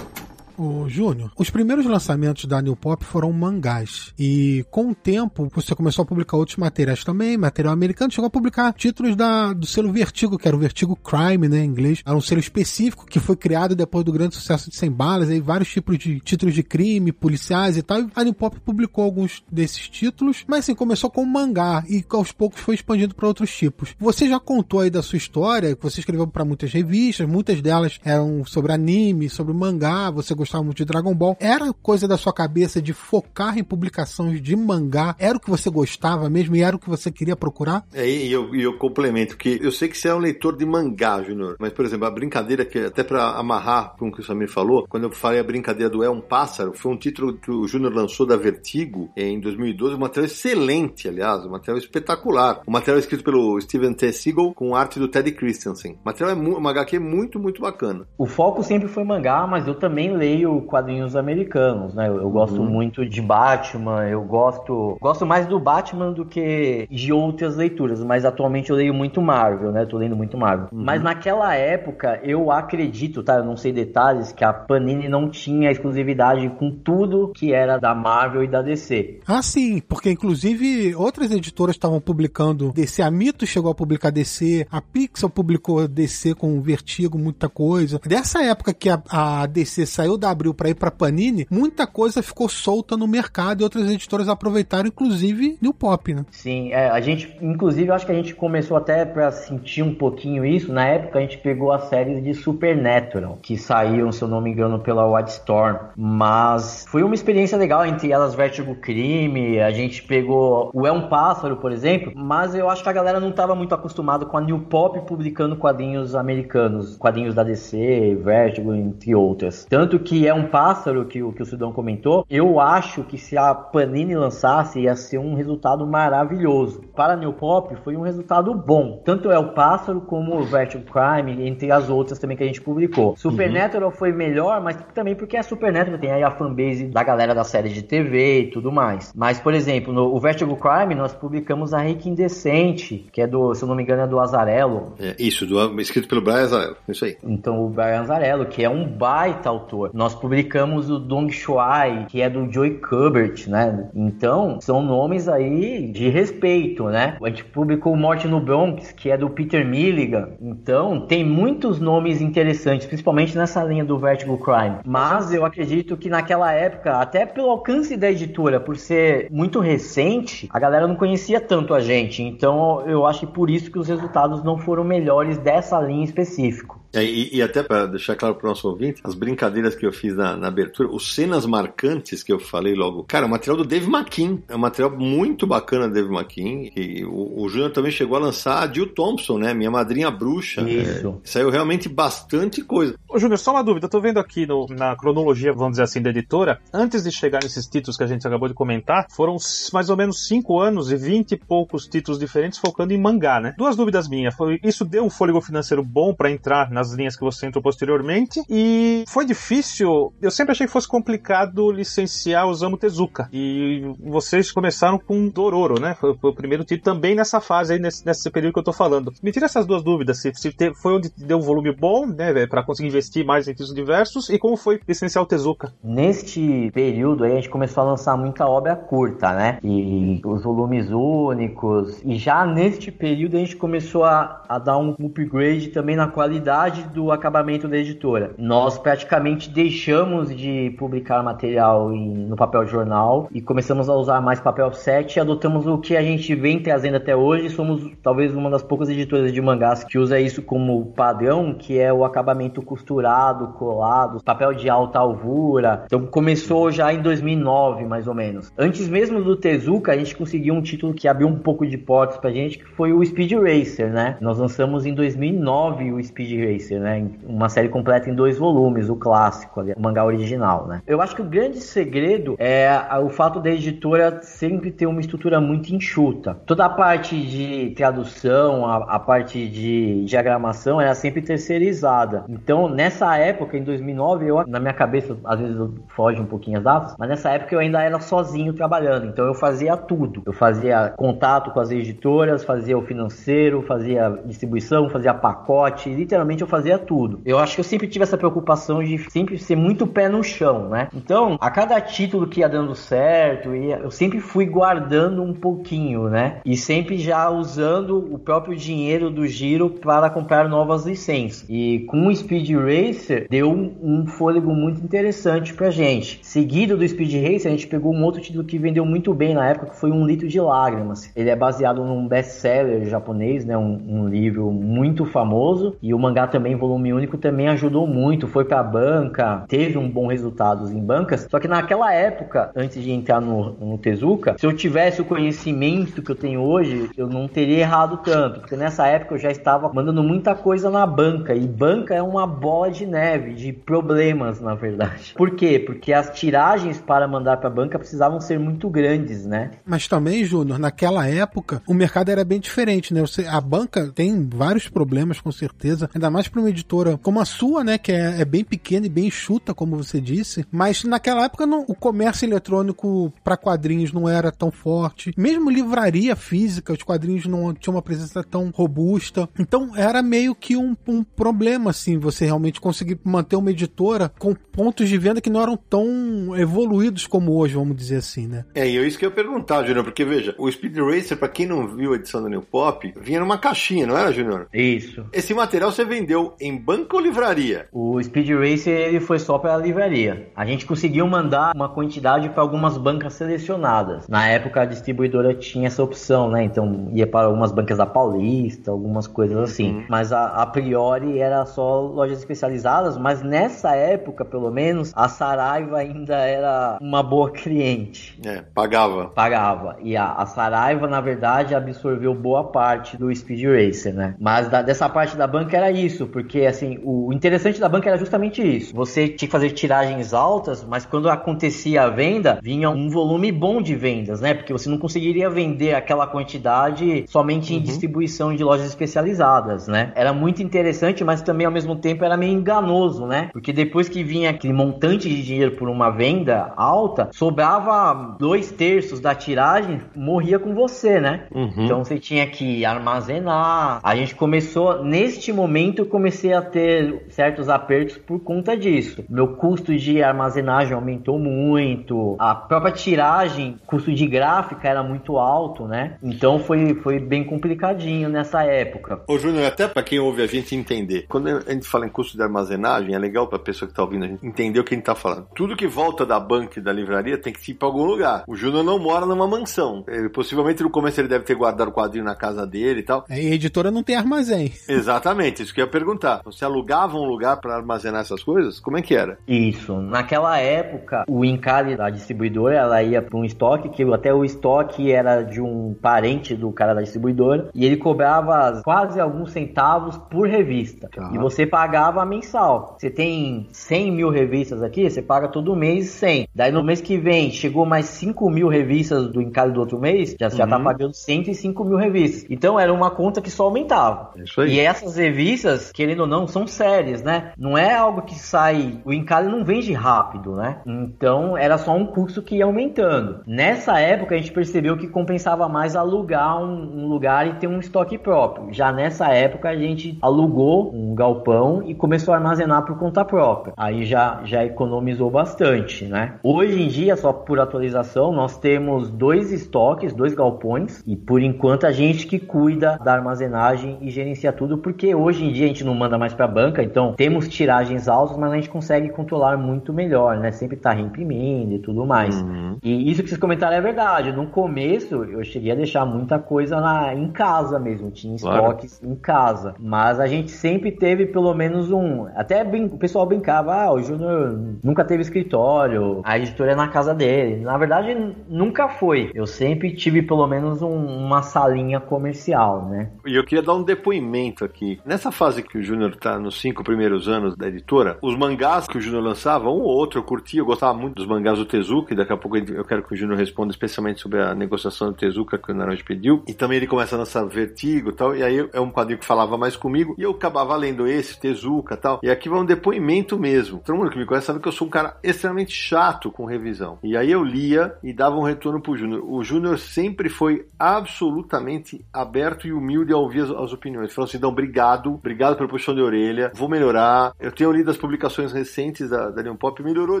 O 0.56 0.88
Júnior, 0.88 1.32
os 1.36 1.50
primeiros 1.50 1.84
lançamentos 1.84 2.44
da 2.44 2.62
New 2.62 2.76
Pop 2.76 3.04
foram 3.04 3.32
mangás. 3.32 4.12
E 4.18 4.64
com 4.70 4.90
o 4.90 4.94
tempo, 4.94 5.50
você 5.54 5.74
começou 5.74 6.02
a 6.02 6.06
publicar 6.06 6.36
outros 6.36 6.56
materiais 6.56 7.02
também, 7.02 7.36
material 7.36 7.72
americano, 7.72 8.12
chegou 8.12 8.28
a 8.28 8.30
publicar 8.30 8.72
títulos 8.72 9.16
da, 9.16 9.52
do 9.52 9.66
selo 9.66 9.92
Vertigo, 9.92 10.38
que 10.38 10.46
era 10.46 10.56
o 10.56 10.60
Vertigo 10.60 10.96
Crime, 10.96 11.48
né, 11.48 11.64
em 11.64 11.68
inglês. 11.68 12.02
Era 12.06 12.16
um 12.16 12.20
selo 12.20 12.40
específico 12.40 13.06
que 13.06 13.18
foi 13.18 13.36
criado 13.36 13.74
depois 13.74 14.04
do 14.04 14.12
grande 14.12 14.34
sucesso 14.34 14.70
de 14.70 14.76
Sem 14.76 14.90
Balas, 14.90 15.28
aí 15.28 15.40
vários 15.40 15.68
tipos 15.70 15.98
de 15.98 16.20
títulos 16.20 16.54
de 16.54 16.62
crime, 16.62 17.10
policiais 17.12 17.76
e 17.76 17.82
tal. 17.82 18.00
E 18.00 18.08
a 18.14 18.24
New 18.24 18.34
Pop 18.34 18.58
publicou 18.60 19.04
alguns 19.04 19.42
desses 19.50 19.88
títulos, 19.88 20.44
mas 20.46 20.60
assim, 20.60 20.74
começou 20.74 21.10
com 21.10 21.24
mangá 21.24 21.84
e 21.88 22.04
aos 22.10 22.30
poucos 22.30 22.60
foi 22.60 22.74
expandindo 22.74 23.14
para 23.14 23.26
outros 23.26 23.54
tipos. 23.54 23.94
Você 23.98 24.28
já 24.28 24.38
contou 24.38 24.80
aí 24.80 24.90
da 24.90 25.02
sua 25.02 25.16
história, 25.16 25.74
que 25.74 25.82
você 25.82 26.00
escreveu 26.00 26.26
para 26.26 26.44
muitas 26.44 26.72
revistas, 26.72 27.28
muitas 27.28 27.60
delas 27.60 27.98
eram 28.04 28.44
sobre 28.44 28.72
anime, 28.72 29.28
sobre 29.28 29.52
mangá, 29.52 30.10
você 30.10 30.34
gostava 30.44 30.62
muito 30.62 30.76
de 30.76 30.84
Dragon 30.84 31.14
Ball. 31.14 31.36
Era 31.40 31.72
coisa 31.72 32.06
da 32.06 32.16
sua 32.16 32.32
cabeça 32.32 32.80
de 32.80 32.92
focar 32.92 33.58
em 33.58 33.64
publicações 33.64 34.40
de 34.40 34.54
mangá? 34.54 35.16
Era 35.18 35.36
o 35.36 35.40
que 35.40 35.50
você 35.50 35.70
gostava 35.70 36.28
mesmo 36.28 36.54
e 36.54 36.62
era 36.62 36.76
o 36.76 36.78
que 36.78 36.88
você 36.88 37.10
queria 37.10 37.34
procurar? 37.34 37.84
É, 37.92 38.06
e 38.06 38.30
eu, 38.30 38.54
eu 38.54 38.76
complemento, 38.78 39.36
que 39.36 39.58
eu 39.62 39.72
sei 39.72 39.88
que 39.88 39.96
você 39.96 40.08
é 40.08 40.14
um 40.14 40.18
leitor 40.18 40.56
de 40.56 40.66
mangá, 40.66 41.22
Júnior, 41.22 41.56
mas, 41.58 41.72
por 41.72 41.84
exemplo, 41.84 42.06
a 42.06 42.10
brincadeira 42.10 42.64
que, 42.64 42.78
até 42.78 43.02
para 43.02 43.38
amarrar 43.38 43.96
com 43.98 44.08
o 44.08 44.12
que 44.12 44.20
o 44.20 44.24
Samir 44.24 44.50
falou, 44.50 44.86
quando 44.88 45.04
eu 45.04 45.10
falei 45.10 45.40
a 45.40 45.44
brincadeira 45.44 45.90
do 45.90 46.02
É 46.02 46.10
um 46.10 46.20
Pássaro, 46.20 46.74
foi 46.74 46.92
um 46.92 46.96
título 46.96 47.38
que 47.38 47.50
o 47.50 47.66
Júnior 47.66 47.94
lançou 47.94 48.26
da 48.26 48.36
Vertigo 48.36 49.10
em 49.16 49.40
2012, 49.40 49.94
um 49.94 49.98
material 49.98 50.26
excelente, 50.26 51.08
aliás, 51.08 51.44
um 51.46 51.50
material 51.50 51.78
espetacular. 51.78 52.60
Um 52.68 52.72
material 52.72 52.98
escrito 52.98 53.24
pelo 53.24 53.58
Steven 53.60 53.94
T. 53.94 54.12
Seagal 54.12 54.52
com 54.52 54.74
arte 54.74 54.98
do 54.98 55.08
Teddy 55.08 55.32
Christensen. 55.32 55.92
O 55.92 56.04
material 56.04 56.36
é 56.36 56.38
uma 56.38 56.70
HQ 56.70 56.98
muito, 56.98 57.38
muito 57.38 57.62
bacana. 57.62 58.06
O 58.18 58.26
foco 58.26 58.62
sempre 58.62 58.88
foi 58.88 59.04
mangá, 59.04 59.46
mas 59.46 59.66
eu 59.66 59.74
também 59.74 60.16
leio 60.16 60.33
quadrinhos 60.66 61.16
americanos, 61.16 61.94
né? 61.94 62.08
Eu, 62.08 62.20
eu 62.20 62.30
gosto 62.30 62.60
Uhum. 62.60 62.66
muito 62.68 63.08
de 63.08 63.20
Batman, 63.22 64.08
eu 64.08 64.22
gosto 64.22 64.96
gosto 65.00 65.26
mais 65.26 65.46
do 65.46 65.58
Batman 65.58 66.12
do 66.12 66.24
que 66.24 66.86
de 66.90 67.12
outras 67.12 67.56
leituras, 67.56 68.02
mas 68.02 68.24
atualmente 68.24 68.70
eu 68.70 68.76
leio 68.76 68.94
muito 68.94 69.20
Marvel, 69.20 69.72
né? 69.72 69.84
Tô 69.86 69.98
lendo 69.98 70.16
muito 70.16 70.36
Marvel. 70.36 70.68
Uhum. 70.72 70.82
Mas 70.84 71.02
naquela 71.02 71.54
época, 71.54 72.20
eu 72.22 72.50
acredito, 72.50 73.22
tá? 73.22 73.36
Eu 73.36 73.44
não 73.44 73.56
sei 73.56 73.72
detalhes, 73.72 74.32
que 74.32 74.44
a 74.44 74.52
Panini 74.52 75.08
não 75.08 75.28
tinha 75.28 75.70
exclusividade 75.70 76.48
com 76.58 76.70
tudo 76.70 77.32
que 77.34 77.52
era 77.52 77.78
da 77.78 77.94
Marvel 77.94 78.44
e 78.44 78.48
da 78.48 78.62
DC. 78.62 79.20
Ah, 79.26 79.42
sim, 79.42 79.80
porque 79.80 80.10
inclusive 80.10 80.94
outras 80.94 81.30
editoras 81.30 81.74
estavam 81.76 82.00
publicando 82.00 82.72
DC. 82.72 83.02
A 83.02 83.10
Mito 83.10 83.46
chegou 83.46 83.70
a 83.70 83.74
publicar 83.74 84.10
DC, 84.10 84.66
a 84.70 84.80
Pixel 84.80 85.28
publicou 85.30 85.86
DC 85.88 86.34
com 86.34 86.60
Vertigo, 86.60 87.18
muita 87.18 87.48
coisa. 87.48 88.00
Dessa 88.06 88.42
época 88.42 88.72
que 88.72 88.88
a, 88.88 89.02
a 89.10 89.46
DC 89.46 89.86
saiu 89.86 90.16
da 90.24 90.30
Abril 90.30 90.54
para 90.54 90.70
ir 90.70 90.74
para 90.74 90.90
Panini, 90.90 91.46
muita 91.50 91.86
coisa 91.86 92.22
ficou 92.22 92.48
solta 92.48 92.96
no 92.96 93.06
mercado 93.06 93.60
e 93.60 93.64
outras 93.64 93.90
editoras 93.90 94.28
aproveitaram, 94.28 94.88
inclusive 94.88 95.58
New 95.60 95.74
Pop, 95.74 96.14
né? 96.14 96.24
Sim, 96.30 96.72
é, 96.72 96.88
a 96.88 97.00
gente, 97.00 97.36
inclusive, 97.42 97.90
acho 97.90 98.06
que 98.06 98.12
a 98.12 98.14
gente 98.14 98.34
começou 98.34 98.76
até 98.76 99.04
pra 99.04 99.30
sentir 99.30 99.82
um 99.82 99.94
pouquinho 99.94 100.44
isso. 100.44 100.72
Na 100.72 100.86
época, 100.86 101.18
a 101.18 101.22
gente 101.22 101.38
pegou 101.38 101.72
as 101.72 101.84
séries 101.88 102.22
de 102.22 102.32
Supernatural, 102.34 103.38
que 103.42 103.56
saíam, 103.56 104.10
se 104.10 104.22
eu 104.22 104.28
não 104.28 104.40
me 104.40 104.50
engano, 104.50 104.78
pela 104.78 105.06
Wildstorm. 105.06 105.76
Mas 105.96 106.86
foi 106.88 107.02
uma 107.02 107.14
experiência 107.14 107.58
legal, 107.58 107.84
entre 107.84 108.10
elas 108.10 108.34
Vertigo 108.34 108.74
Crime, 108.76 109.60
a 109.60 109.70
gente 109.70 110.02
pegou 110.02 110.70
o 110.72 110.86
É 110.86 110.92
um 110.92 111.08
Pássaro, 111.08 111.58
por 111.58 111.70
exemplo, 111.70 112.12
mas 112.16 112.54
eu 112.54 112.70
acho 112.70 112.82
que 112.82 112.88
a 112.88 112.92
galera 112.92 113.20
não 113.20 113.30
estava 113.30 113.54
muito 113.54 113.74
acostumada 113.74 114.24
com 114.24 114.38
a 114.38 114.40
New 114.40 114.60
Pop 114.60 114.98
publicando 115.06 115.56
quadrinhos 115.56 116.14
americanos, 116.14 116.96
quadrinhos 116.96 117.34
da 117.34 117.42
DC, 117.42 118.18
Vertigo, 118.22 118.74
entre 118.74 119.14
outras. 119.14 119.66
Tanto 119.68 119.98
que 119.98 120.13
É 120.26 120.32
um 120.34 120.46
Pássaro, 120.48 121.04
que, 121.06 121.22
o- 121.22 121.32
que 121.32 121.42
o 121.42 121.46
Sidão 121.46 121.72
comentou, 121.72 122.24
eu 122.30 122.60
acho 122.60 123.02
que 123.04 123.18
se 123.18 123.36
a 123.36 123.54
Panini 123.54 124.14
lançasse, 124.14 124.80
ia 124.80 124.94
ser 124.94 125.18
um 125.18 125.34
resultado 125.34 125.86
maravilhoso. 125.86 126.82
Para 126.94 127.14
a 127.14 127.16
New 127.16 127.32
Pop, 127.32 127.74
foi 127.82 127.96
um 127.96 128.02
resultado 128.02 128.54
bom. 128.54 129.02
Tanto 129.04 129.30
É 129.30 129.38
o 129.38 129.52
Pássaro 129.52 130.00
como 130.02 130.36
o 130.38 130.44
Vertigo 130.44 130.84
Crime, 130.84 131.46
entre 131.48 131.70
as 131.72 131.88
outras 131.88 132.18
também 132.18 132.36
que 132.36 132.42
a 132.44 132.46
gente 132.46 132.60
publicou. 132.60 133.16
Supernatural 133.16 133.90
foi 133.90 134.12
melhor, 134.12 134.60
mas 134.62 134.76
também 134.94 135.14
porque 135.14 135.36
a 135.36 135.42
Supernatural 135.42 135.98
tem 135.98 136.10
aí 136.12 136.22
a 136.22 136.30
fanbase 136.30 136.86
da 136.86 137.02
galera 137.02 137.34
da 137.34 137.42
série 137.44 137.68
de 137.70 137.82
TV 137.82 138.42
e 138.42 138.50
tudo 138.50 138.70
mais. 138.70 139.12
Mas, 139.16 139.40
por 139.40 139.54
exemplo, 139.54 139.92
no 139.92 140.14
o 140.14 140.20
Vertigo 140.20 140.56
Crime, 140.56 140.94
nós 140.94 141.12
publicamos 141.14 141.72
a 141.72 141.78
Rick 141.78 142.08
Indecente, 142.08 143.06
que 143.12 143.20
é 143.22 143.26
do, 143.26 143.54
se 143.54 143.62
eu 143.64 143.68
não 143.68 143.74
me 143.74 143.82
engano, 143.82 144.02
é 144.02 144.06
do 144.06 144.20
Azarello. 144.20 144.92
É, 145.00 145.16
isso, 145.18 145.46
do, 145.46 145.80
escrito 145.80 146.06
pelo 146.08 146.20
Brian 146.20 146.42
Azarello. 146.42 146.76
Isso 146.88 147.04
aí. 147.04 147.16
Então, 147.24 147.64
o 147.64 147.68
Brian 147.70 148.00
Azarello, 148.00 148.46
que 148.46 148.62
é 148.62 148.68
um 148.68 148.86
baita 148.86 149.48
autor. 149.48 149.90
Nós 149.94 150.03
publicamos 150.12 150.90
o 150.90 150.98
Dong 150.98 151.32
Shuai, 151.32 152.06
que 152.08 152.20
é 152.20 152.28
do 152.28 152.52
Joy 152.52 152.78
Kubert, 152.80 153.48
né? 153.48 153.88
Então, 153.94 154.60
são 154.60 154.82
nomes 154.82 155.28
aí 155.28 155.92
de 155.92 156.08
respeito, 156.08 156.86
né? 156.86 157.16
A 157.22 157.28
gente 157.28 157.44
publicou 157.44 157.94
Morte 157.94 158.26
no 158.26 158.40
Bronx, 158.40 158.90
que 158.90 159.08
é 159.08 159.16
do 159.16 159.30
Peter 159.30 159.64
Milligan. 159.64 160.30
Então, 160.40 161.06
tem 161.06 161.24
muitos 161.24 161.78
nomes 161.78 162.20
interessantes, 162.20 162.88
principalmente 162.88 163.38
nessa 163.38 163.62
linha 163.62 163.84
do 163.84 163.96
Vertigo 163.96 164.36
Crime. 164.38 164.78
Mas 164.84 165.32
eu 165.32 165.44
acredito 165.44 165.96
que 165.96 166.10
naquela 166.10 166.50
época, 166.52 166.98
até 166.98 167.24
pelo 167.24 167.50
alcance 167.50 167.96
da 167.96 168.10
editora, 168.10 168.58
por 168.58 168.76
ser 168.76 169.28
muito 169.30 169.60
recente, 169.60 170.48
a 170.50 170.58
galera 170.58 170.88
não 170.88 170.96
conhecia 170.96 171.40
tanto 171.40 171.72
a 171.72 171.80
gente. 171.80 172.22
Então, 172.22 172.82
eu 172.86 173.06
acho 173.06 173.20
que 173.20 173.32
por 173.32 173.48
isso 173.48 173.70
que 173.70 173.78
os 173.78 173.86
resultados 173.86 174.42
não 174.42 174.58
foram 174.58 174.82
melhores 174.82 175.38
dessa 175.38 175.80
linha 175.80 176.00
em 176.00 176.04
específico. 176.04 176.83
É, 176.94 177.04
E, 177.04 177.36
e 177.36 177.42
até 177.42 177.62
para 177.62 177.86
deixar 177.86 178.16
claro 178.16 178.34
para 178.36 178.46
o 178.46 178.48
nosso 178.50 178.68
ouvinte, 178.68 179.00
as 179.04 179.14
brincadeiras 179.14 179.74
que 179.74 179.84
eu 179.86 179.92
fiz 179.92 180.14
na, 180.16 180.36
na 180.36 180.48
abertura, 180.48 180.88
os 180.90 181.14
cenas 181.14 181.44
marcantes 181.46 182.22
que 182.22 182.32
eu 182.32 182.38
falei 182.38 182.74
logo. 182.74 183.04
Cara, 183.04 183.26
o 183.26 183.28
material 183.28 183.56
do 183.56 183.64
Dave 183.64 183.86
McKean. 183.86 184.38
É 184.48 184.54
um 184.54 184.58
material 184.58 184.90
muito 184.96 185.46
bacana 185.46 185.88
do 185.88 185.94
Dave 185.94 186.08
McKean. 186.08 186.70
E 186.76 187.04
o, 187.04 187.42
o 187.42 187.48
Júnior 187.48 187.70
também 187.72 187.90
chegou 187.92 188.16
a 188.16 188.20
lançar 188.20 188.62
a 188.62 188.72
Jill 188.72 188.94
Thompson, 188.94 189.38
né? 189.38 189.52
Minha 189.54 189.70
madrinha 189.70 190.10
bruxa. 190.10 190.62
Isso. 190.62 191.08
É, 191.08 191.28
saiu 191.28 191.50
realmente 191.50 191.88
bastante 191.88 192.62
coisa. 192.62 192.94
Ô, 193.08 193.18
Júnior, 193.18 193.38
só 193.38 193.52
uma 193.52 193.62
dúvida. 193.64 193.86
Eu 193.86 193.90
tô 193.90 194.00
vendo 194.00 194.18
aqui 194.18 194.46
no- 194.46 194.66
na 194.68 194.94
cronologia, 194.96 195.52
vamos 195.52 195.72
dizer 195.72 195.82
assim, 195.84 196.00
da 196.02 196.10
editora. 196.10 196.60
Antes 196.72 197.02
de 197.04 197.10
chegar 197.10 197.40
nesses 197.42 197.66
títulos 197.66 197.96
que 197.96 198.04
a 198.04 198.06
gente 198.06 198.26
acabou 198.26 198.48
de 198.48 198.54
comentar, 198.54 199.06
foram 199.10 199.36
mais 199.72 199.88
ou 199.90 199.96
menos 199.96 200.26
5 200.26 200.58
anos 200.60 200.90
e 200.92 200.96
20 200.96 201.32
e 201.32 201.36
poucos 201.36 201.86
títulos 201.86 202.18
diferentes 202.18 202.58
focando 202.58 202.92
em 202.92 203.00
mangá, 203.00 203.40
né? 203.40 203.54
Duas 203.56 203.76
dúvidas 203.76 204.08
minhas. 204.08 204.34
Foi, 204.34 204.58
isso 204.62 204.84
deu 204.84 205.04
um 205.04 205.10
fôlego 205.10 205.40
financeiro 205.40 205.82
bom 205.82 206.14
pra 206.14 206.30
entrar 206.30 206.70
nas 206.70 206.83
nas 206.84 206.92
linhas 206.92 207.16
que 207.16 207.22
você 207.22 207.46
entrou 207.46 207.62
posteriormente. 207.62 208.42
E 208.48 209.04
foi 209.08 209.24
difícil, 209.24 210.12
eu 210.20 210.30
sempre 210.30 210.52
achei 210.52 210.66
que 210.66 210.72
fosse 210.72 210.86
complicado 210.86 211.70
licenciar 211.70 212.46
Osamu 212.46 212.76
Tezuka. 212.76 213.28
E 213.32 213.82
vocês 214.00 214.52
começaram 214.52 214.98
com 214.98 215.28
Dororo, 215.28 215.80
né? 215.80 215.96
Foi, 215.98 216.14
foi 216.16 216.30
o 216.30 216.34
primeiro 216.34 216.64
título 216.64 216.94
também 216.94 217.14
nessa 217.14 217.40
fase 217.40 217.74
aí, 217.74 217.78
nesse, 217.78 218.04
nesse 218.04 218.30
período 218.30 218.52
que 218.52 218.58
eu 218.58 218.64
tô 218.64 218.72
falando. 218.72 219.12
Me 219.22 219.32
tira 219.32 219.46
essas 219.46 219.66
duas 219.66 219.82
dúvidas, 219.82 220.20
se, 220.20 220.32
se 220.34 220.52
te, 220.52 220.74
foi 220.74 220.94
onde 220.94 221.10
deu 221.16 221.38
um 221.38 221.42
volume 221.42 221.74
bom, 221.74 222.06
né, 222.06 222.46
para 222.46 222.62
conseguir 222.62 222.88
investir 222.88 223.24
mais 223.24 223.48
em 223.48 223.52
títulos 223.52 223.74
diversos, 223.74 224.28
e 224.28 224.38
como 224.38 224.56
foi 224.56 224.80
licenciar 224.86 225.22
o 225.24 225.26
Tezuka? 225.26 225.72
Neste 225.82 226.70
período 226.74 227.24
aí 227.24 227.32
a 227.32 227.36
gente 227.36 227.48
começou 227.48 227.82
a 227.82 227.86
lançar 227.86 228.16
muita 228.16 228.46
obra 228.46 228.76
curta, 228.76 229.32
né? 229.32 229.58
E 229.62 230.20
os 230.24 230.42
volumes 230.42 230.90
únicos. 230.90 232.02
E 232.04 232.16
já 232.16 232.44
neste 232.44 232.90
período 232.90 233.36
a 233.36 233.40
gente 233.40 233.56
começou 233.56 234.04
a, 234.04 234.42
a 234.48 234.58
dar 234.58 234.78
um 234.78 234.90
upgrade 234.90 235.68
também 235.68 235.96
na 235.96 236.08
qualidade 236.08 236.73
do 236.82 237.10
acabamento 237.10 237.68
da 237.68 237.76
editora. 237.76 238.34
Nós 238.36 238.78
praticamente 238.78 239.50
deixamos 239.50 240.34
de 240.34 240.74
publicar 240.78 241.22
material 241.22 241.92
em, 241.92 242.14
no 242.26 242.36
papel 242.36 242.66
jornal 242.66 243.28
e 243.32 243.40
começamos 243.40 243.88
a 243.88 243.94
usar 243.94 244.20
mais 244.20 244.40
papel 244.40 244.66
offset 244.66 245.16
e 245.16 245.20
adotamos 245.20 245.66
o 245.66 245.78
que 245.78 245.96
a 245.96 246.02
gente 246.02 246.34
vem 246.34 246.60
trazendo 246.60 246.96
até 246.96 247.14
hoje. 247.14 247.50
Somos 247.50 247.90
talvez 248.02 248.34
uma 248.34 248.50
das 248.50 248.62
poucas 248.62 248.88
editoras 248.88 249.32
de 249.32 249.40
mangás 249.40 249.84
que 249.84 249.98
usa 249.98 250.20
isso 250.20 250.42
como 250.42 250.86
padrão, 250.86 251.54
que 251.54 251.78
é 251.78 251.92
o 251.92 252.04
acabamento 252.04 252.62
costurado, 252.62 253.48
colado, 253.54 254.22
papel 254.22 254.52
de 254.54 254.68
alta 254.68 254.98
alvura. 254.98 255.84
Então 255.86 256.06
começou 256.06 256.70
já 256.70 256.92
em 256.92 257.02
2009, 257.02 257.84
mais 257.84 258.06
ou 258.06 258.14
menos. 258.14 258.52
Antes 258.58 258.88
mesmo 258.88 259.22
do 259.22 259.36
Tezuka, 259.36 259.92
a 259.92 259.96
gente 259.96 260.16
conseguiu 260.16 260.54
um 260.54 260.62
título 260.62 260.94
que 260.94 261.08
abriu 261.08 261.28
um 261.28 261.38
pouco 261.38 261.66
de 261.66 261.78
portas 261.78 262.16
pra 262.16 262.30
gente, 262.30 262.58
que 262.58 262.64
foi 262.64 262.92
o 262.92 263.04
Speed 263.04 263.32
Racer, 263.32 263.92
né? 263.92 264.16
Nós 264.20 264.38
lançamos 264.38 264.86
em 264.86 264.94
2009 264.94 265.92
o 265.92 266.02
Speed 266.02 266.32
Racer, 266.38 266.53
né? 266.78 267.06
Uma 267.26 267.48
série 267.48 267.68
completa 267.68 268.08
em 268.08 268.14
dois 268.14 268.38
volumes, 268.38 268.88
o 268.88 268.96
clássico, 268.96 269.60
o 269.60 269.80
mangá 269.80 270.04
original, 270.04 270.66
né? 270.66 270.82
Eu 270.86 271.00
acho 271.00 271.14
que 271.14 271.22
o 271.22 271.24
grande 271.24 271.60
segredo 271.60 272.36
é 272.38 272.70
o 273.02 273.08
fato 273.08 273.40
da 273.40 273.50
editora 273.50 274.20
sempre 274.22 274.70
ter 274.70 274.86
uma 274.86 275.00
estrutura 275.00 275.40
muito 275.40 275.74
enxuta. 275.74 276.36
Toda 276.46 276.64
a 276.66 276.68
parte 276.68 277.20
de 277.20 277.74
tradução, 277.76 278.66
a, 278.66 278.96
a 278.96 278.98
parte 278.98 279.48
de 279.48 280.04
diagramação 280.04 280.80
era 280.80 280.94
sempre 280.94 281.22
terceirizada. 281.22 282.24
Então, 282.28 282.68
nessa 282.68 283.16
época, 283.16 283.56
em 283.56 283.64
2009, 283.64 284.26
eu, 284.26 284.46
na 284.46 284.60
minha 284.60 284.72
cabeça, 284.72 285.16
às 285.24 285.40
vezes 285.40 285.56
foge 285.88 286.20
um 286.20 286.26
pouquinho 286.26 286.58
as 286.58 286.64
datas, 286.64 286.94
mas 286.98 287.08
nessa 287.08 287.30
época 287.30 287.54
eu 287.54 287.58
ainda 287.58 287.82
era 287.82 287.98
sozinho 288.00 288.52
trabalhando. 288.52 289.06
Então, 289.06 289.26
eu 289.26 289.34
fazia 289.34 289.76
tudo. 289.76 290.22
Eu 290.26 290.32
fazia 290.32 290.92
contato 290.96 291.50
com 291.50 291.60
as 291.60 291.70
editoras, 291.70 292.44
fazia 292.44 292.76
o 292.76 292.82
financeiro, 292.82 293.62
fazia 293.62 294.18
distribuição, 294.24 294.88
fazia 294.88 295.14
pacote, 295.14 295.92
literalmente 295.92 296.43
eu 296.44 296.48
fazia 296.48 296.78
tudo. 296.78 297.20
Eu 297.24 297.38
acho 297.38 297.54
que 297.54 297.60
eu 297.60 297.64
sempre 297.64 297.88
tive 297.88 298.02
essa 298.02 298.16
preocupação 298.16 298.82
de 298.82 298.98
sempre 299.10 299.38
ser 299.38 299.56
muito 299.56 299.86
pé 299.86 300.08
no 300.08 300.22
chão, 300.22 300.68
né? 300.68 300.88
Então, 300.94 301.36
a 301.40 301.50
cada 301.50 301.80
título 301.80 302.26
que 302.26 302.40
ia 302.40 302.48
dando 302.48 302.74
certo, 302.74 303.54
eu 303.54 303.90
sempre 303.90 304.20
fui 304.20 304.46
guardando 304.46 305.22
um 305.22 305.32
pouquinho, 305.32 306.08
né? 306.08 306.40
E 306.44 306.56
sempre 306.56 306.98
já 306.98 307.28
usando 307.30 307.98
o 308.12 308.18
próprio 308.18 308.56
dinheiro 308.56 309.10
do 309.10 309.26
giro 309.26 309.70
para 309.70 310.10
comprar 310.10 310.48
novas 310.48 310.84
licenças. 310.84 311.44
E 311.48 311.80
com 311.88 312.06
o 312.06 312.14
Speed 312.14 312.50
Racer 312.50 313.26
deu 313.28 313.50
um, 313.50 314.06
fôlego 314.06 314.54
muito 314.54 314.82
interessante 314.82 315.54
pra 315.54 315.70
gente. 315.70 316.20
Seguido 316.22 316.76
do 316.76 316.86
Speed 316.86 317.14
Racer, 317.14 317.48
a 317.48 317.54
gente 317.54 317.66
pegou 317.66 317.92
um 317.92 318.04
outro 318.04 318.20
título 318.20 318.44
que 318.44 318.58
vendeu 318.58 318.84
muito 318.84 319.12
bem 319.14 319.34
na 319.34 319.48
época, 319.48 319.70
que 319.70 319.76
foi 319.76 319.90
Um 319.90 320.06
Litro 320.06 320.28
de 320.28 320.40
Lágrimas. 320.40 321.10
Ele 321.16 321.30
é 321.30 321.36
baseado 321.36 321.84
num 321.84 322.06
best-seller 322.06 322.84
japonês, 322.88 323.44
né? 323.44 323.56
Um, 323.56 323.80
um, 323.88 324.08
livro 324.08 324.50
muito 324.50 325.04
famoso. 325.04 325.76
E 325.82 325.94
o 325.94 325.98
mangá 325.98 326.26
também, 326.34 326.56
volume 326.56 326.92
único, 326.92 327.16
também 327.16 327.46
ajudou 327.46 327.86
muito. 327.86 328.26
Foi 328.26 328.44
pra 328.44 328.60
banca, 328.60 329.44
teve 329.46 329.78
um 329.78 329.88
bom 329.88 330.08
resultado 330.08 330.68
em 330.68 330.84
bancas. 330.84 331.28
Só 331.30 331.38
que 331.38 331.46
naquela 331.46 331.92
época, 331.92 332.50
antes 332.56 332.82
de 332.82 332.90
entrar 332.90 333.20
no, 333.20 333.52
no 333.52 333.78
Tezuka, 333.78 334.34
se 334.36 334.44
eu 334.44 334.52
tivesse 334.52 335.00
o 335.00 335.04
conhecimento 335.04 336.02
que 336.02 336.10
eu 336.10 336.16
tenho 336.16 336.40
hoje, 336.40 336.90
eu 336.96 337.06
não 337.06 337.28
teria 337.28 337.58
errado 337.58 337.98
tanto. 337.98 338.40
Porque 338.40 338.56
nessa 338.56 338.84
época 338.88 339.14
eu 339.14 339.18
já 339.18 339.30
estava 339.30 339.72
mandando 339.72 340.02
muita 340.02 340.34
coisa 340.34 340.68
na 340.68 340.84
banca. 340.84 341.36
E 341.36 341.46
banca 341.46 341.94
é 341.94 342.02
uma 342.02 342.26
bola 342.26 342.68
de 342.68 342.84
neve, 342.84 343.34
de 343.34 343.52
problemas, 343.52 344.40
na 344.40 344.56
verdade. 344.56 345.14
Por 345.16 345.36
quê? 345.36 345.62
Porque 345.64 345.92
as 345.92 346.10
tiragens 346.18 346.80
para 346.80 347.06
mandar 347.06 347.36
para 347.36 347.48
a 347.48 347.52
banca 347.52 347.78
precisavam 347.78 348.20
ser 348.20 348.40
muito 348.40 348.68
grandes, 348.68 349.24
né? 349.24 349.52
Mas 349.64 349.86
também, 349.86 350.24
Júnior, 350.24 350.58
naquela 350.58 351.06
época 351.06 351.62
o 351.64 351.74
mercado 351.74 352.08
era 352.08 352.24
bem 352.24 352.40
diferente, 352.40 352.92
né? 352.92 353.04
A 353.28 353.40
banca 353.40 353.92
tem 353.94 354.28
vários 354.28 354.68
problemas, 354.68 355.20
com 355.20 355.30
certeza. 355.30 355.88
Ainda 355.94 356.10
mais 356.10 356.23
para 356.30 356.40
uma 356.40 356.50
editora 356.50 356.98
como 356.98 357.20
a 357.20 357.24
sua, 357.24 357.64
né? 357.64 357.78
Que 357.78 357.92
é, 357.92 358.20
é, 358.20 358.24
bem 358.24 358.44
pequena 358.44 358.86
e 358.86 358.90
bem 358.90 359.06
enxuta, 359.06 359.54
como 359.54 359.76
você 359.76 360.00
disse. 360.00 360.44
Mas 360.50 360.84
naquela 360.84 361.24
época 361.24 361.46
não, 361.46 361.64
o 361.68 361.74
comércio 361.74 362.26
eletrônico 362.26 363.12
para 363.22 363.36
quadrinhos 363.36 363.92
não 363.92 364.08
era 364.08 364.30
tão 364.30 364.50
forte. 364.50 365.12
Mesmo 365.16 365.50
livraria 365.50 366.16
física, 366.16 366.72
os 366.72 366.82
quadrinhos 366.82 367.26
não 367.26 367.54
tinham 367.54 367.76
uma 367.76 367.82
presença 367.82 368.22
tão 368.22 368.50
robusta. 368.50 369.28
Então 369.38 369.76
era 369.76 370.02
meio 370.02 370.34
que 370.34 370.56
um, 370.56 370.76
um 370.86 371.02
problema, 371.02 371.70
assim, 371.70 371.98
você 371.98 372.24
realmente 372.24 372.60
conseguir 372.60 372.98
manter 373.04 373.36
uma 373.36 373.50
editora 373.50 374.12
com 374.18 374.34
pontos 374.34 374.88
de 374.88 374.98
venda 374.98 375.20
que 375.20 375.30
não 375.30 375.42
eram 375.42 375.56
tão 375.56 376.36
evoluídos 376.36 377.06
como 377.06 377.36
hoje, 377.36 377.54
vamos 377.54 377.76
dizer 377.76 377.96
assim, 377.96 378.26
né? 378.26 378.44
É, 378.54 378.68
e 378.68 378.76
é 378.76 378.86
isso 378.86 378.98
que 378.98 379.04
eu 379.04 379.10
ia 379.10 379.14
perguntar, 379.14 379.64
Junior, 379.64 379.84
porque 379.84 380.04
veja, 380.04 380.34
o 380.38 380.50
Speed 380.50 380.76
Racer, 380.76 381.16
para 381.16 381.28
quem 381.28 381.46
não 381.46 381.66
viu 381.66 381.92
a 381.92 381.96
edição 381.96 382.22
da 382.22 382.28
New 382.28 382.42
Pop, 382.42 382.92
vinha 383.00 383.20
numa 383.20 383.38
caixinha, 383.38 383.86
não 383.86 383.96
era, 383.96 384.12
Junior? 384.12 384.46
Isso. 384.52 385.04
Esse 385.12 385.34
material 385.34 385.72
você 385.72 385.84
vendeu 385.84 386.13
em 386.40 386.56
banca 386.56 386.96
ou 386.96 387.02
livraria? 387.02 387.66
O 387.72 388.02
Speed 388.02 388.30
Racer 388.30 388.88
ele 388.88 389.00
foi 389.00 389.18
só 389.18 389.38
para 389.38 389.54
a 389.54 389.58
livraria. 389.58 390.28
A 390.34 390.44
gente 390.44 390.66
conseguiu 390.66 391.06
mandar 391.06 391.54
uma 391.54 391.68
quantidade 391.68 392.28
para 392.28 392.42
algumas 392.42 392.76
bancas 392.76 393.14
selecionadas. 393.14 394.08
Na 394.08 394.28
época 394.28 394.62
a 394.62 394.64
distribuidora 394.64 395.34
tinha 395.34 395.66
essa 395.66 395.82
opção, 395.82 396.30
né? 396.30 396.44
Então 396.44 396.88
ia 396.92 397.06
para 397.06 397.26
algumas 397.26 397.52
bancas 397.52 397.78
da 397.78 397.86
Paulista, 397.86 398.70
algumas 398.70 399.06
coisas 399.06 399.36
assim. 399.38 399.74
Uhum. 399.74 399.84
Mas 399.88 400.12
a, 400.12 400.26
a 400.42 400.46
priori 400.46 401.18
era 401.18 401.44
só 401.46 401.80
lojas 401.80 402.18
especializadas, 402.18 402.96
mas 402.96 403.22
nessa 403.22 403.74
época, 403.74 404.24
pelo 404.24 404.50
menos, 404.50 404.92
a 404.94 405.08
Saraiva 405.08 405.78
ainda 405.78 406.16
era 406.16 406.78
uma 406.80 407.02
boa 407.02 407.30
cliente. 407.30 408.18
É, 408.24 408.42
pagava. 408.54 409.06
Pagava. 409.08 409.76
E 409.82 409.96
a, 409.96 410.12
a 410.12 410.26
Saraiva, 410.26 410.86
na 410.86 411.00
verdade, 411.00 411.54
absorveu 411.54 412.14
boa 412.14 412.44
parte 412.44 412.96
do 412.96 413.14
Speed 413.14 413.44
Racer, 413.44 413.94
né? 413.94 414.14
Mas 414.18 414.48
da, 414.48 414.62
dessa 414.62 414.88
parte 414.88 415.16
da 415.16 415.26
banca 415.26 415.56
era 415.56 415.70
isso, 415.70 416.03
porque 416.06 416.42
assim, 416.42 416.78
o 416.82 417.12
interessante 417.12 417.60
da 417.60 417.68
banca 417.68 417.88
era 417.88 417.98
justamente 417.98 418.42
isso. 418.42 418.74
Você 418.74 419.08
tinha 419.08 419.28
que 419.28 419.32
fazer 419.32 419.50
tiragens 419.50 420.12
altas, 420.12 420.64
mas 420.64 420.84
quando 420.84 421.08
acontecia 421.08 421.82
a 421.82 421.90
venda, 421.90 422.38
vinha 422.42 422.70
um 422.70 422.88
volume 422.88 423.30
bom 423.32 423.60
de 423.60 423.74
vendas, 423.74 424.20
né? 424.20 424.34
Porque 424.34 424.52
você 424.52 424.68
não 424.68 424.78
conseguiria 424.78 425.28
vender 425.30 425.74
aquela 425.74 426.06
quantidade 426.06 427.04
somente 427.08 427.52
em 427.52 427.58
uhum. 427.58 427.62
distribuição 427.62 428.34
de 428.34 428.42
lojas 428.44 428.66
especializadas, 428.66 429.68
né? 429.68 429.92
Era 429.94 430.12
muito 430.12 430.42
interessante, 430.42 431.04
mas 431.04 431.22
também 431.22 431.46
ao 431.46 431.52
mesmo 431.52 431.76
tempo 431.76 432.04
era 432.04 432.16
meio 432.16 432.32
enganoso, 432.32 433.06
né? 433.06 433.30
Porque 433.32 433.52
depois 433.52 433.88
que 433.88 434.02
vinha 434.02 434.30
aquele 434.30 434.52
montante 434.52 435.08
de 435.08 435.22
dinheiro 435.22 435.52
por 435.52 435.68
uma 435.68 435.90
venda 435.90 436.52
alta, 436.56 437.08
sobrava 437.12 438.16
dois 438.18 438.50
terços 438.50 439.00
da 439.00 439.14
tiragem, 439.14 439.80
morria 439.94 440.38
com 440.38 440.54
você, 440.54 441.00
né? 441.00 441.26
Uhum. 441.34 441.64
Então 441.64 441.84
você 441.84 441.98
tinha 441.98 442.26
que 442.26 442.64
armazenar. 442.64 443.80
A 443.82 443.96
gente 443.96 444.14
começou, 444.14 444.84
neste 444.84 445.32
momento, 445.32 445.84
comecei 445.94 446.32
a 446.32 446.42
ter 446.42 447.06
certos 447.08 447.48
apertos 447.48 447.96
por 447.96 448.18
conta 448.18 448.56
disso. 448.56 449.04
Meu 449.08 449.36
custo 449.36 449.76
de 449.76 450.02
armazenagem 450.02 450.74
aumentou 450.74 451.20
muito, 451.20 452.16
a 452.18 452.34
própria 452.34 452.72
tiragem, 452.72 453.60
custo 453.64 453.94
de 453.94 454.04
gráfica 454.04 454.68
era 454.68 454.82
muito 454.82 455.16
alto, 455.16 455.68
né? 455.68 455.96
Então 456.02 456.40
foi, 456.40 456.74
foi 456.82 456.98
bem 456.98 457.22
complicadinho 457.22 458.08
nessa 458.08 458.42
época. 458.42 459.02
Ô 459.06 459.16
Júnior, 459.16 459.46
até 459.46 459.68
para 459.68 459.84
quem 459.84 460.00
ouve 460.00 460.20
a 460.20 460.26
gente 460.26 460.56
entender, 460.56 461.06
quando 461.08 461.28
a 461.28 461.52
gente 461.52 461.68
fala 461.68 461.86
em 461.86 461.90
custo 461.90 462.16
de 462.16 462.22
armazenagem, 462.24 462.92
é 462.92 462.98
legal 462.98 463.28
para 463.28 463.36
a 463.36 463.42
pessoa 463.42 463.68
que 463.68 463.72
está 463.72 463.84
ouvindo 463.84 464.04
a 464.04 464.08
gente 464.08 464.26
entender 464.26 464.58
o 464.58 464.64
que 464.64 464.74
a 464.74 464.76
gente 464.76 464.82
está 464.82 464.96
falando. 464.96 465.28
Tudo 465.32 465.54
que 465.54 465.68
volta 465.68 466.04
da 466.04 466.18
banca 466.18 466.58
e 466.58 466.62
da 466.62 466.72
livraria 466.72 467.16
tem 467.16 467.32
que 467.32 467.52
ir 467.52 467.54
para 467.54 467.68
algum 467.68 467.84
lugar. 467.84 468.24
O 468.26 468.34
Júnior 468.34 468.64
não 468.64 468.80
mora 468.80 469.06
numa 469.06 469.28
mansão. 469.28 469.84
Ele, 469.86 470.08
possivelmente 470.08 470.60
no 470.60 470.70
começo 470.70 471.00
ele 471.00 471.06
deve 471.06 471.24
ter 471.24 471.36
guardado 471.36 471.68
o 471.68 471.72
quadrinho 471.72 472.04
na 472.04 472.16
casa 472.16 472.44
dele 472.44 472.80
e 472.80 472.82
tal. 472.82 473.04
É, 473.08 473.22
e 473.22 473.30
a 473.30 473.34
editora 473.36 473.70
não 473.70 473.84
tem 473.84 473.94
armazém. 473.94 474.52
Exatamente, 474.68 475.40
isso 475.40 475.54
que 475.54 475.60
eu 475.60 475.66
ia 475.66 475.70
perguntar. 475.84 476.22
Você 476.24 476.44
alugava 476.44 476.96
um 476.96 477.04
lugar 477.04 477.36
para 477.40 477.54
armazenar 477.54 478.00
essas 478.00 478.22
coisas? 478.22 478.58
Como 478.58 478.78
é 478.78 478.82
que 478.82 478.94
era? 478.94 479.18
Isso. 479.28 479.74
Naquela 479.74 480.38
época, 480.38 481.04
o 481.06 481.24
encalhe 481.24 481.76
da 481.76 481.90
distribuidora, 481.90 482.56
ela 482.56 482.82
ia 482.82 483.02
para 483.02 483.18
um 483.18 483.24
estoque, 483.24 483.68
que 483.68 483.82
até 483.92 484.12
o 484.12 484.24
estoque 484.24 484.90
era 484.90 485.22
de 485.22 485.40
um 485.40 485.74
parente 485.80 486.34
do 486.34 486.50
cara 486.50 486.74
da 486.74 486.80
distribuidora, 486.80 487.50
e 487.54 487.66
ele 487.66 487.76
cobrava 487.76 488.62
quase 488.64 488.98
alguns 488.98 489.32
centavos 489.32 489.98
por 490.10 490.26
revista. 490.26 490.88
Tá. 490.94 491.10
E 491.12 491.18
você 491.18 491.46
pagava 491.46 492.04
mensal. 492.06 492.76
Você 492.78 492.88
tem 492.88 493.46
100 493.52 493.92
mil 493.92 494.08
revistas 494.08 494.62
aqui, 494.62 494.88
você 494.88 495.02
paga 495.02 495.28
todo 495.28 495.54
mês 495.54 495.90
100. 495.90 496.28
Daí 496.34 496.50
no 496.50 496.64
mês 496.64 496.80
que 496.80 496.96
vem, 496.96 497.30
chegou 497.30 497.66
mais 497.66 497.86
5 497.86 498.30
mil 498.30 498.48
revistas 498.48 499.08
do 499.12 499.20
encalhe 499.20 499.52
do 499.52 499.60
outro 499.60 499.78
mês, 499.78 500.16
já, 500.18 500.28
uhum. 500.28 500.36
já 500.36 500.46
tá 500.46 500.56
uhum. 500.56 500.64
pagando 500.64 500.94
105 500.94 501.64
mil 501.64 501.76
revistas. 501.76 502.26
Então 502.30 502.58
era 502.58 502.72
uma 502.72 502.90
conta 502.90 503.20
que 503.20 503.30
só 503.30 503.44
aumentava. 503.44 504.12
Isso 504.16 504.40
aí. 504.40 504.54
E 504.54 504.60
essas 504.60 504.96
revistas, 504.96 505.73
querendo 505.74 506.00
ou 506.00 506.06
não, 506.06 506.26
são 506.28 506.46
séries, 506.46 507.02
né? 507.02 507.32
Não 507.36 507.58
é 507.58 507.74
algo 507.74 508.02
que 508.02 508.14
sai. 508.14 508.80
O 508.84 508.92
encalhe 508.92 509.28
não 509.28 509.44
vende 509.44 509.72
rápido, 509.72 510.36
né? 510.36 510.58
Então 510.64 511.36
era 511.36 511.58
só 511.58 511.74
um 511.74 511.84
custo 511.84 512.22
que 512.22 512.36
ia 512.36 512.44
aumentando. 512.44 513.20
Nessa 513.26 513.80
época 513.80 514.14
a 514.14 514.18
gente 514.18 514.32
percebeu 514.32 514.76
que 514.76 514.86
compensava 514.86 515.48
mais 515.48 515.74
alugar 515.74 516.40
um, 516.40 516.84
um 516.84 516.86
lugar 516.86 517.26
e 517.26 517.34
ter 517.34 517.48
um 517.48 517.58
estoque 517.58 517.98
próprio. 517.98 518.52
Já 518.52 518.72
nessa 518.72 519.08
época 519.08 519.48
a 519.48 519.56
gente 519.56 519.98
alugou 520.00 520.72
um 520.72 520.94
galpão 520.94 521.62
e 521.66 521.74
começou 521.74 522.14
a 522.14 522.18
armazenar 522.18 522.64
por 522.64 522.78
conta 522.78 523.04
própria. 523.04 523.54
Aí 523.56 523.84
já, 523.84 524.20
já 524.24 524.44
economizou 524.44 525.10
bastante, 525.10 525.86
né? 525.86 526.14
Hoje 526.22 526.62
em 526.62 526.68
dia, 526.68 526.96
só 526.96 527.12
por 527.12 527.40
atualização, 527.40 528.12
nós 528.12 528.38
temos 528.38 528.90
dois 528.90 529.32
estoques, 529.32 529.92
dois 529.92 530.14
galpões 530.14 530.84
e 530.86 530.94
por 530.94 531.20
enquanto 531.20 531.66
a 531.66 531.72
gente 531.72 532.06
que 532.06 532.20
cuida 532.20 532.78
da 532.84 532.92
armazenagem 532.92 533.78
e 533.80 533.90
gerencia 533.90 534.32
tudo, 534.32 534.58
porque 534.58 534.94
hoje 534.94 535.24
em 535.24 535.32
dia 535.32 535.48
gente 535.54 535.64
não 535.64 535.74
manda 535.74 535.96
mais 535.96 536.12
para 536.12 536.24
a 536.24 536.28
banca, 536.28 536.62
então 536.62 536.92
temos 536.94 537.28
tiragens 537.28 537.88
altas, 537.88 538.16
mas 538.16 538.32
a 538.32 538.34
gente 538.36 538.50
consegue 538.50 538.88
controlar 538.88 539.36
muito 539.36 539.72
melhor, 539.72 540.18
né? 540.18 540.32
Sempre 540.32 540.56
tá 540.56 540.72
reimprimindo 540.72 541.54
e 541.54 541.58
tudo 541.60 541.86
mais. 541.86 542.20
Uhum. 542.20 542.58
E 542.62 542.90
isso 542.90 543.02
que 543.02 543.08
vocês 543.08 543.20
comentaram 543.20 543.56
é 543.56 543.60
verdade. 543.60 544.12
No 544.12 544.26
começo 544.26 545.04
eu 545.04 545.22
cheguei 545.24 545.52
a 545.52 545.54
deixar 545.54 545.86
muita 545.86 546.18
coisa 546.18 546.60
na, 546.60 546.94
em 546.94 547.10
casa 547.10 547.58
mesmo, 547.58 547.90
tinha 547.90 548.16
estoques 548.16 548.78
claro. 548.78 548.92
em 548.92 548.96
casa, 548.96 549.54
mas 549.58 550.00
a 550.00 550.06
gente 550.06 550.30
sempre 550.30 550.72
teve 550.72 551.06
pelo 551.06 551.32
menos 551.34 551.70
um. 551.70 552.06
Até 552.14 552.42
brin... 552.42 552.66
o 552.66 552.78
pessoal 552.78 553.06
brincava, 553.06 553.54
ah, 553.54 553.72
o 553.72 553.82
Júnior 553.82 554.38
nunca 554.62 554.84
teve 554.84 555.02
escritório, 555.02 556.00
a 556.04 556.18
editora 556.18 556.52
é 556.52 556.56
na 556.56 556.68
casa 556.68 556.94
dele. 556.94 557.42
Na 557.44 557.56
verdade, 557.56 557.96
nunca 558.28 558.68
foi. 558.68 559.10
Eu 559.14 559.26
sempre 559.26 559.72
tive 559.72 560.02
pelo 560.02 560.26
menos 560.26 560.62
um, 560.62 560.74
uma 560.74 561.22
salinha 561.22 561.78
comercial, 561.78 562.66
né? 562.66 562.90
E 563.06 563.14
eu 563.14 563.24
queria 563.24 563.42
dar 563.42 563.54
um 563.54 563.62
depoimento 563.62 564.44
aqui. 564.44 564.80
Nessa 564.84 565.12
fase 565.12 565.43
que 565.48 565.58
o 565.58 565.62
Júnior 565.62 565.96
tá 565.96 566.18
nos 566.18 566.40
cinco 566.40 566.64
primeiros 566.64 567.08
anos 567.08 567.36
da 567.36 567.48
editora, 567.48 567.98
os 568.02 568.16
mangás 568.16 568.66
que 568.66 568.78
o 568.78 568.80
Júnior 568.80 569.02
lançava, 569.02 569.48
um 569.48 569.60
ou 569.60 569.76
outro, 569.76 569.98
eu 569.98 570.04
curtia, 570.04 570.40
eu 570.40 570.46
gostava 570.46 570.74
muito 570.74 570.96
dos 570.96 571.06
mangás 571.06 571.38
do 571.38 571.46
Tezuka, 571.46 571.94
daqui 571.94 572.12
a 572.12 572.16
pouco 572.16 572.36
eu 572.36 572.64
quero 572.64 572.82
que 572.82 572.94
o 572.94 572.96
Júnior 572.96 573.18
responda 573.18 573.52
especialmente 573.52 574.00
sobre 574.00 574.20
a 574.20 574.34
negociação 574.34 574.88
do 574.88 574.96
Tezuka 574.96 575.38
que 575.38 575.52
o 575.52 575.54
Naranjo 575.54 575.84
pediu. 575.84 576.22
E 576.26 576.34
também 576.34 576.56
ele 576.56 576.66
começa 576.66 576.96
a 576.96 576.98
lançar 576.98 577.24
Vertigo 577.24 577.90
e 577.90 577.92
tal, 577.92 578.16
e 578.16 578.22
aí 578.22 578.48
é 578.52 578.60
um 578.60 578.70
quadrinho 578.70 578.98
que 578.98 579.04
falava 579.04 579.36
mais 579.36 579.56
comigo, 579.56 579.94
e 579.98 580.02
eu 580.02 580.10
acabava 580.12 580.56
lendo 580.56 580.86
esse, 580.86 581.18
Tezuka 581.18 581.74
e 581.74 581.78
tal. 581.78 582.00
E 582.02 582.10
aqui 582.10 582.28
vai 582.28 582.40
um 582.40 582.44
depoimento 582.44 583.18
mesmo. 583.18 583.60
Todo 583.64 583.76
mundo 583.76 583.90
que 583.90 583.98
me 583.98 584.06
conhece 584.06 584.26
sabe 584.26 584.40
que 584.40 584.48
eu 584.48 584.52
sou 584.52 584.66
um 584.66 584.70
cara 584.70 584.96
extremamente 585.02 585.52
chato 585.52 586.10
com 586.10 586.24
revisão. 586.24 586.78
E 586.82 586.96
aí 586.96 587.10
eu 587.10 587.22
lia 587.22 587.74
e 587.82 587.92
dava 587.92 588.16
um 588.16 588.22
retorno 588.22 588.60
pro 588.60 588.76
Júnior. 588.76 589.04
O 589.04 589.22
Júnior 589.22 589.58
sempre 589.58 590.08
foi 590.08 590.46
absolutamente 590.58 591.84
aberto 591.92 592.46
e 592.46 592.52
humilde 592.52 592.92
ao 592.92 593.02
ouvir 593.02 593.20
as, 593.20 593.30
as 593.30 593.52
opiniões. 593.52 593.92
Falou 593.92 594.08
assim: 594.08 594.18
não, 594.18 594.30
obrigado, 594.30 594.94
obrigado 594.94 595.33
pela 595.34 595.48
puxão 595.48 595.74
de 595.74 595.80
orelha, 595.80 596.32
vou 596.34 596.48
melhorar. 596.48 597.12
Eu 597.20 597.32
tenho 597.32 597.52
lido 597.52 597.70
as 597.70 597.76
publicações 597.76 598.32
recentes 598.32 598.90
da, 598.90 599.10
da 599.10 599.22
Leon 599.22 599.36
Pop, 599.36 599.62
melhorou 599.62 600.00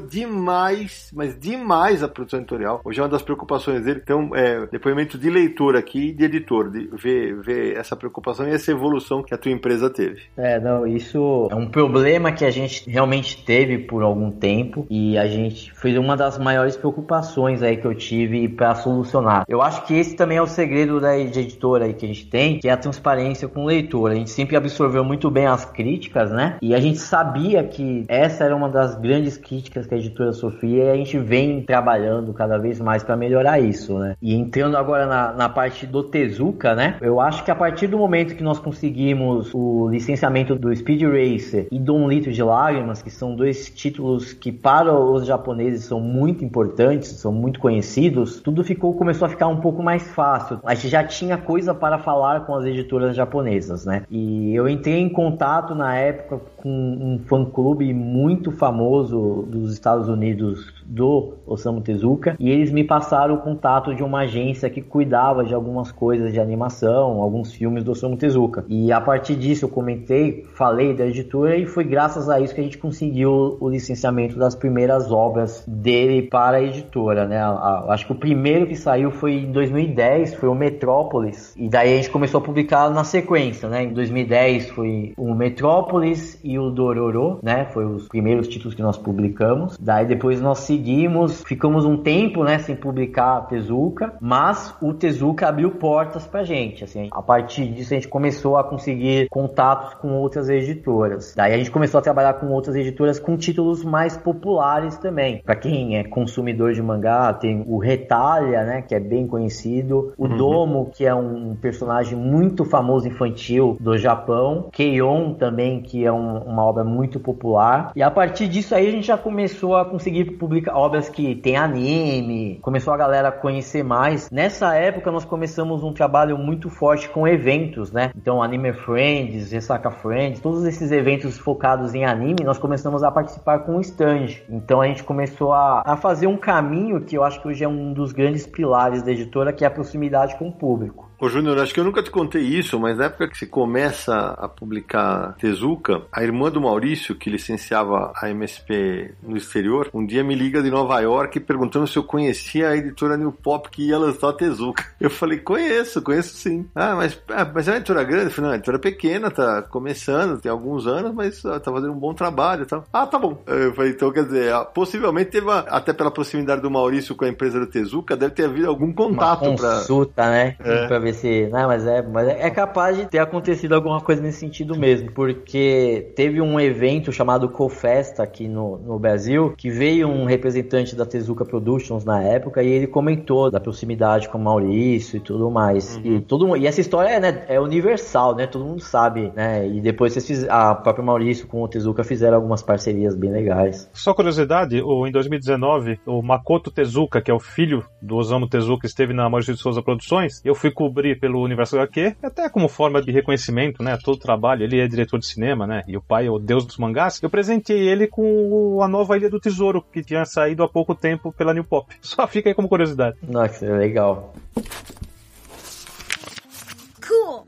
demais, 0.00 1.10
mas 1.14 1.38
demais 1.38 2.02
a 2.02 2.08
produção 2.08 2.40
editorial. 2.40 2.80
Hoje 2.84 3.00
é 3.00 3.02
uma 3.02 3.08
das 3.08 3.22
preocupações 3.22 3.84
dele. 3.84 4.00
Então, 4.02 4.30
é, 4.34 4.66
depoimento 4.66 5.18
de 5.18 5.30
leitor 5.30 5.76
aqui 5.76 6.08
e 6.08 6.12
de 6.12 6.24
editor, 6.24 6.70
de 6.70 6.88
ver, 6.92 7.40
ver 7.40 7.76
essa 7.76 7.96
preocupação 7.96 8.46
e 8.46 8.50
essa 8.50 8.70
evolução 8.70 9.22
que 9.22 9.34
a 9.34 9.38
tua 9.38 9.52
empresa 9.52 9.90
teve. 9.90 10.22
É, 10.36 10.58
não, 10.60 10.86
isso 10.86 11.48
é 11.50 11.54
um 11.54 11.68
problema 11.68 12.32
que 12.32 12.44
a 12.44 12.50
gente 12.50 12.88
realmente 12.88 13.44
teve 13.44 13.78
por 13.78 14.02
algum 14.02 14.30
tempo 14.30 14.86
e 14.90 15.16
a 15.16 15.26
gente 15.26 15.72
foi 15.74 15.96
uma 15.98 16.16
das 16.16 16.38
maiores 16.38 16.76
preocupações 16.76 17.62
aí 17.62 17.76
que 17.76 17.86
eu 17.86 17.94
tive 17.94 18.48
para 18.48 18.74
solucionar. 18.74 19.44
Eu 19.48 19.62
acho 19.62 19.84
que 19.86 19.94
esse 19.94 20.14
também 20.16 20.38
é 20.38 20.42
o 20.42 20.46
segredo 20.46 21.00
da 21.00 21.18
editora 21.18 21.86
aí 21.86 21.94
que 21.94 22.04
a 22.04 22.08
gente 22.08 22.26
tem, 22.26 22.58
que 22.58 22.68
é 22.68 22.72
a 22.72 22.76
transparência 22.76 23.48
com 23.48 23.64
o 23.64 23.66
leitor. 23.66 24.10
A 24.10 24.14
gente 24.14 24.30
sempre 24.30 24.56
absorveu 24.56 25.04
muito 25.04 25.23
bem 25.30 25.46
as 25.46 25.64
críticas, 25.64 26.30
né? 26.30 26.56
E 26.60 26.74
a 26.74 26.80
gente 26.80 26.98
sabia 26.98 27.62
que 27.64 28.04
essa 28.08 28.44
era 28.44 28.54
uma 28.54 28.68
das 28.68 28.94
grandes 28.96 29.36
críticas 29.36 29.86
que 29.86 29.94
a 29.94 29.98
editora 29.98 30.32
sofria 30.32 30.84
e 30.84 30.90
a 30.90 30.96
gente 30.96 31.18
vem 31.18 31.62
trabalhando 31.62 32.32
cada 32.32 32.58
vez 32.58 32.80
mais 32.80 33.02
para 33.02 33.16
melhorar 33.16 33.60
isso, 33.60 33.98
né? 33.98 34.16
E 34.20 34.34
entrando 34.34 34.76
agora 34.76 35.06
na, 35.06 35.32
na 35.32 35.48
parte 35.48 35.86
do 35.86 36.02
Tezuka, 36.02 36.74
né? 36.74 36.96
Eu 37.00 37.20
acho 37.20 37.44
que 37.44 37.50
a 37.50 37.54
partir 37.54 37.86
do 37.86 37.98
momento 37.98 38.34
que 38.34 38.42
nós 38.42 38.58
conseguimos 38.58 39.50
o 39.52 39.88
licenciamento 39.88 40.54
do 40.54 40.74
Speed 40.74 41.02
Racer 41.02 41.68
e 41.70 41.78
do 41.78 41.94
Um 41.94 42.08
Litro 42.08 42.32
de 42.32 42.42
Lágrimas, 42.42 43.02
que 43.02 43.10
são 43.10 43.34
dois 43.34 43.70
títulos 43.70 44.32
que 44.32 44.50
para 44.50 44.92
os 44.92 45.26
japoneses 45.26 45.84
são 45.84 46.00
muito 46.00 46.44
importantes, 46.44 47.08
são 47.10 47.32
muito 47.32 47.60
conhecidos, 47.60 48.40
tudo 48.40 48.64
ficou 48.64 48.94
começou 48.94 49.26
a 49.26 49.28
ficar 49.28 49.48
um 49.48 49.60
pouco 49.60 49.82
mais 49.82 50.08
fácil. 50.10 50.60
A 50.64 50.74
gente 50.74 50.88
já 50.88 51.04
tinha 51.04 51.36
coisa 51.36 51.74
para 51.74 51.98
falar 51.98 52.46
com 52.46 52.54
as 52.54 52.64
editoras 52.64 53.14
japonesas, 53.16 53.84
né? 53.84 54.04
E 54.10 54.54
eu 54.54 54.68
entrei 54.68 54.98
em 54.98 55.08
contato 55.14 55.74
na 55.74 55.96
época 55.96 56.40
com 56.56 56.68
um 56.68 57.18
fã-clube 57.26 57.92
muito 57.94 58.50
famoso 58.50 59.46
dos 59.48 59.72
Estados 59.72 60.08
Unidos 60.08 60.74
do 60.84 61.34
Osamu 61.46 61.80
Tezuka 61.80 62.36
e 62.38 62.50
eles 62.50 62.70
me 62.70 62.84
passaram 62.84 63.34
o 63.34 63.38
contato 63.38 63.94
de 63.94 64.02
uma 64.02 64.20
agência 64.20 64.68
que 64.68 64.82
cuidava 64.82 65.44
de 65.44 65.54
algumas 65.54 65.90
coisas 65.90 66.32
de 66.32 66.40
animação, 66.40 67.22
alguns 67.22 67.52
filmes 67.52 67.84
do 67.84 67.92
Osamu 67.92 68.16
Tezuka. 68.16 68.64
E 68.68 68.92
a 68.92 69.00
partir 69.00 69.36
disso 69.36 69.64
eu 69.64 69.68
comentei, 69.68 70.44
falei 70.54 70.94
da 70.94 71.06
editora 71.06 71.56
e 71.56 71.66
foi 71.66 71.84
graças 71.84 72.28
a 72.28 72.40
isso 72.40 72.54
que 72.54 72.60
a 72.60 72.64
gente 72.64 72.78
conseguiu 72.78 73.56
o 73.60 73.68
licenciamento 73.68 74.38
das 74.38 74.54
primeiras 74.54 75.10
obras 75.10 75.64
dele 75.66 76.22
para 76.22 76.58
a 76.58 76.62
editora, 76.62 77.26
né? 77.26 77.40
acho 77.88 78.06
que 78.06 78.12
o 78.12 78.16
primeiro 78.16 78.66
que 78.66 78.76
saiu 78.76 79.10
foi 79.10 79.34
em 79.34 79.52
2010, 79.52 80.34
foi 80.34 80.48
o 80.48 80.54
Metrópolis. 80.54 81.54
E 81.56 81.68
daí 81.68 81.94
a 81.94 81.96
gente 81.96 82.10
começou 82.10 82.40
a 82.40 82.42
publicar 82.42 82.90
na 82.90 83.04
sequência, 83.04 83.68
né? 83.68 83.84
Em 83.84 83.92
2010 83.92 84.70
foi 84.70 85.03
o 85.16 85.34
Metrópolis 85.34 86.38
e 86.42 86.58
o 86.58 86.70
Dororo, 86.70 87.38
né? 87.42 87.66
Foi 87.66 87.84
os 87.84 88.08
primeiros 88.08 88.48
títulos 88.48 88.74
que 88.74 88.82
nós 88.82 88.96
publicamos. 88.96 89.76
Daí 89.78 90.06
depois 90.06 90.40
nós 90.40 90.60
seguimos, 90.60 91.42
ficamos 91.42 91.84
um 91.84 91.96
tempo, 91.96 92.44
né, 92.44 92.58
sem 92.58 92.76
publicar 92.76 93.42
Tezuka, 93.48 94.14
mas 94.20 94.74
o 94.80 94.92
Tezuka 94.94 95.48
abriu 95.48 95.70
portas 95.72 96.26
pra 96.26 96.44
gente, 96.44 96.84
assim, 96.84 97.08
a 97.10 97.22
partir 97.22 97.66
disso 97.68 97.92
a 97.92 97.96
gente 97.96 98.08
começou 98.08 98.56
a 98.56 98.64
conseguir 98.64 99.28
contatos 99.28 99.94
com 99.94 100.12
outras 100.12 100.48
editoras. 100.48 101.34
Daí 101.36 101.52
a 101.52 101.58
gente 101.58 101.70
começou 101.70 101.98
a 101.98 102.02
trabalhar 102.02 102.34
com 102.34 102.46
outras 102.48 102.76
editoras 102.76 103.18
com 103.18 103.36
títulos 103.36 103.84
mais 103.84 104.16
populares 104.16 104.96
também. 104.98 105.42
Para 105.44 105.56
quem 105.56 105.98
é 105.98 106.04
consumidor 106.04 106.72
de 106.72 106.82
mangá, 106.82 107.32
tem 107.32 107.64
o 107.66 107.78
Retalha, 107.78 108.64
né, 108.64 108.82
que 108.82 108.94
é 108.94 109.00
bem 109.00 109.26
conhecido, 109.26 110.12
o 110.16 110.26
uhum. 110.26 110.36
Domo, 110.36 110.90
que 110.94 111.04
é 111.04 111.14
um 111.14 111.54
personagem 111.54 112.18
muito 112.18 112.64
famoso 112.64 113.08
infantil 113.08 113.76
do 113.80 113.96
Japão, 113.96 114.68
Keion 114.94 115.34
também, 115.34 115.82
que 115.82 116.04
é 116.04 116.12
um, 116.12 116.38
uma 116.38 116.64
obra 116.64 116.84
muito 116.84 117.20
popular. 117.20 117.92
E 117.94 118.02
a 118.02 118.10
partir 118.10 118.48
disso 118.48 118.74
aí 118.74 118.88
a 118.88 118.90
gente 118.90 119.06
já 119.06 119.18
começou 119.18 119.76
a 119.76 119.84
conseguir 119.84 120.24
publicar 120.32 120.54
publica 120.54 120.76
obras 120.76 121.08
que 121.08 121.34
tem 121.34 121.56
anime, 121.56 122.58
começou 122.62 122.94
a 122.94 122.96
galera 122.96 123.28
a 123.28 123.32
conhecer 123.32 123.82
mais. 123.82 124.30
Nessa 124.30 124.74
época 124.74 125.10
nós 125.10 125.24
começamos 125.24 125.82
um 125.82 125.92
trabalho 125.92 126.38
muito 126.38 126.70
forte 126.70 127.08
com 127.08 127.26
eventos, 127.26 127.90
né? 127.90 128.12
Então 128.16 128.42
Anime 128.42 128.72
Friends, 128.72 129.50
Ressaca 129.50 129.90
Friends, 129.90 130.40
todos 130.40 130.64
esses 130.64 130.92
eventos 130.92 131.36
focados 131.36 131.94
em 131.94 132.04
anime, 132.04 132.44
nós 132.44 132.58
começamos 132.58 133.02
a 133.02 133.10
participar 133.10 133.60
com 133.60 133.76
o 133.76 133.80
stand. 133.80 134.26
Então 134.48 134.80
a 134.80 134.86
gente 134.86 135.02
começou 135.02 135.52
a, 135.52 135.82
a 135.84 135.96
fazer 135.96 136.28
um 136.28 136.36
caminho 136.36 137.00
que 137.00 137.16
eu 137.16 137.24
acho 137.24 137.40
que 137.42 137.48
hoje 137.48 137.64
é 137.64 137.68
um 137.68 137.92
dos 137.92 138.12
grandes 138.12 138.46
pilares 138.46 139.02
da 139.02 139.10
editora, 139.10 139.52
que 139.52 139.64
é 139.64 139.66
a 139.66 139.70
proximidade 139.70 140.36
com 140.36 140.48
o 140.48 140.52
público. 140.52 141.10
Ô 141.24 141.28
Júnior, 141.30 141.58
acho 141.58 141.72
que 141.72 141.80
eu 141.80 141.84
nunca 141.84 142.02
te 142.02 142.10
contei 142.10 142.42
isso, 142.42 142.78
mas 142.78 142.98
na 142.98 143.06
época 143.06 143.26
que 143.26 143.38
você 143.38 143.46
começa 143.46 144.14
a 144.14 144.46
publicar 144.46 145.34
Tezuka, 145.38 146.02
a 146.12 146.22
irmã 146.22 146.50
do 146.50 146.60
Maurício, 146.60 147.14
que 147.14 147.30
licenciava 147.30 148.12
a 148.14 148.28
MSP 148.28 149.14
no 149.22 149.34
exterior, 149.34 149.88
um 149.94 150.04
dia 150.04 150.22
me 150.22 150.34
liga 150.34 150.62
de 150.62 150.70
Nova 150.70 151.00
York 151.00 151.40
perguntando 151.40 151.86
se 151.86 151.96
eu 151.96 152.04
conhecia 152.04 152.68
a 152.68 152.76
editora 152.76 153.16
New 153.16 153.32
Pop 153.32 153.70
que 153.70 153.88
ia 153.88 153.96
lançar 153.96 154.28
a 154.28 154.32
Tezuka. 154.34 154.84
Eu 155.00 155.08
falei, 155.08 155.38
conheço, 155.38 156.02
conheço 156.02 156.36
sim. 156.36 156.68
Ah, 156.74 156.94
mas, 156.94 157.18
ah, 157.30 157.50
mas 157.54 157.68
é 157.68 157.70
uma 157.70 157.76
editora 157.78 158.04
grande? 158.04 158.26
Eu 158.26 158.30
falei, 158.30 158.42
não, 158.42 158.48
é 158.48 158.52
uma 158.52 158.56
editora 158.56 158.78
pequena, 158.78 159.30
tá 159.30 159.62
começando, 159.62 160.38
tem 160.38 160.52
alguns 160.52 160.86
anos, 160.86 161.14
mas 161.14 161.40
tá 161.40 161.58
fazendo 161.58 161.94
um 161.94 161.98
bom 161.98 162.12
trabalho 162.12 162.64
e 162.64 162.66
tal. 162.66 162.84
Ah, 162.92 163.06
tá 163.06 163.18
bom. 163.18 163.42
Eu 163.46 163.72
falei, 163.72 163.92
então 163.92 164.12
quer 164.12 164.26
dizer, 164.26 164.52
ah, 164.52 164.62
possivelmente 164.62 165.30
teve, 165.30 165.46
uma, 165.46 165.60
até 165.60 165.94
pela 165.94 166.10
proximidade 166.10 166.60
do 166.60 166.70
Maurício 166.70 167.14
com 167.14 167.24
a 167.24 167.28
empresa 167.30 167.58
do 167.58 167.66
Tezuka, 167.66 168.14
deve 168.14 168.34
ter 168.34 168.44
havido 168.44 168.68
algum 168.68 168.92
contato. 168.92 169.42
Uma 169.42 169.56
consulta, 169.56 170.12
pra... 170.16 170.30
né? 170.30 170.56
É. 170.58 170.86
Pra 170.86 170.98
ver 170.98 171.13
se. 171.14 171.48
Não, 171.48 171.66
mas 171.66 171.86
é, 171.86 172.02
mas 172.02 172.28
é 172.28 172.50
capaz 172.50 172.96
de 172.96 173.06
ter 173.06 173.18
acontecido 173.18 173.74
alguma 173.74 174.00
coisa 174.00 174.22
nesse 174.22 174.38
sentido 174.38 174.76
mesmo, 174.76 175.10
porque 175.12 176.12
teve 176.14 176.40
um 176.40 176.60
evento 176.60 177.12
chamado 177.12 177.48
CoFesta 177.48 178.22
aqui 178.22 178.48
no, 178.48 178.78
no 178.78 178.98
Brasil, 178.98 179.54
que 179.56 179.70
veio 179.70 180.08
um 180.08 180.24
representante 180.24 180.94
da 180.94 181.06
Tezuka 181.06 181.44
Productions 181.44 182.04
na 182.04 182.22
época 182.22 182.62
e 182.62 182.68
ele 182.68 182.86
comentou 182.86 183.50
da 183.50 183.60
proximidade 183.60 184.28
com 184.28 184.38
o 184.38 184.40
Maurício 184.40 185.16
e 185.16 185.20
tudo 185.20 185.50
mais. 185.50 185.96
Uhum. 185.96 186.16
E, 186.16 186.20
todo, 186.20 186.56
e 186.56 186.66
essa 186.66 186.80
história 186.80 187.08
é, 187.08 187.20
né, 187.20 187.44
é 187.48 187.60
universal, 187.60 188.34
né? 188.34 188.46
Todo 188.46 188.64
mundo 188.64 188.80
sabe, 188.80 189.32
né? 189.34 189.66
E 189.66 189.80
depois 189.80 190.12
vocês 190.12 190.26
fiz, 190.26 190.48
a 190.48 190.74
própria 190.74 191.04
Maurício 191.04 191.46
com 191.46 191.62
o 191.62 191.68
Tezuka 191.68 192.04
fizeram 192.04 192.36
algumas 192.36 192.62
parcerias 192.62 193.14
bem 193.16 193.30
legais. 193.30 193.88
Só 193.92 194.12
curiosidade, 194.14 194.78
em 194.78 195.12
2019, 195.12 196.00
o 196.06 196.22
Makoto 196.22 196.70
Tezuka, 196.70 197.20
que 197.20 197.30
é 197.30 197.34
o 197.34 197.40
filho 197.40 197.84
do 198.00 198.16
Osamu 198.16 198.48
Tezuka, 198.48 198.86
esteve 198.86 199.12
na 199.12 199.28
Maurício 199.28 199.54
de 199.54 199.60
Souza 199.60 199.82
Produções, 199.82 200.40
eu 200.44 200.54
fui 200.54 200.70
com 200.70 200.84
pelo 201.20 201.42
Universo 201.42 201.78
HQ, 201.78 202.16
até 202.22 202.48
como 202.48 202.68
forma 202.68 203.02
de 203.02 203.10
reconhecimento, 203.10 203.82
né? 203.82 203.98
Todo 204.02 204.16
o 204.16 204.20
trabalho, 204.20 204.62
ele 204.62 204.80
é 204.80 204.86
diretor 204.86 205.18
de 205.18 205.26
cinema, 205.26 205.66
né? 205.66 205.82
E 205.86 205.96
o 205.96 206.02
pai 206.02 206.26
é 206.26 206.30
o 206.30 206.38
deus 206.38 206.64
dos 206.64 206.76
mangás. 206.78 207.20
Eu 207.22 207.30
presenteei 207.30 207.88
ele 207.88 208.06
com 208.06 208.80
a 208.82 208.88
nova 208.88 209.16
Ilha 209.16 209.28
do 209.28 209.40
Tesouro, 209.40 209.84
que 209.92 210.02
tinha 210.02 210.24
saído 210.24 210.62
há 210.62 210.68
pouco 210.68 210.94
tempo 210.94 211.32
pela 211.32 211.54
New 211.54 211.64
Pop. 211.64 211.94
Só 212.00 212.26
fica 212.26 212.48
aí 212.48 212.54
como 212.54 212.68
curiosidade. 212.68 213.16
Nossa, 213.22 213.66
legal. 213.66 214.34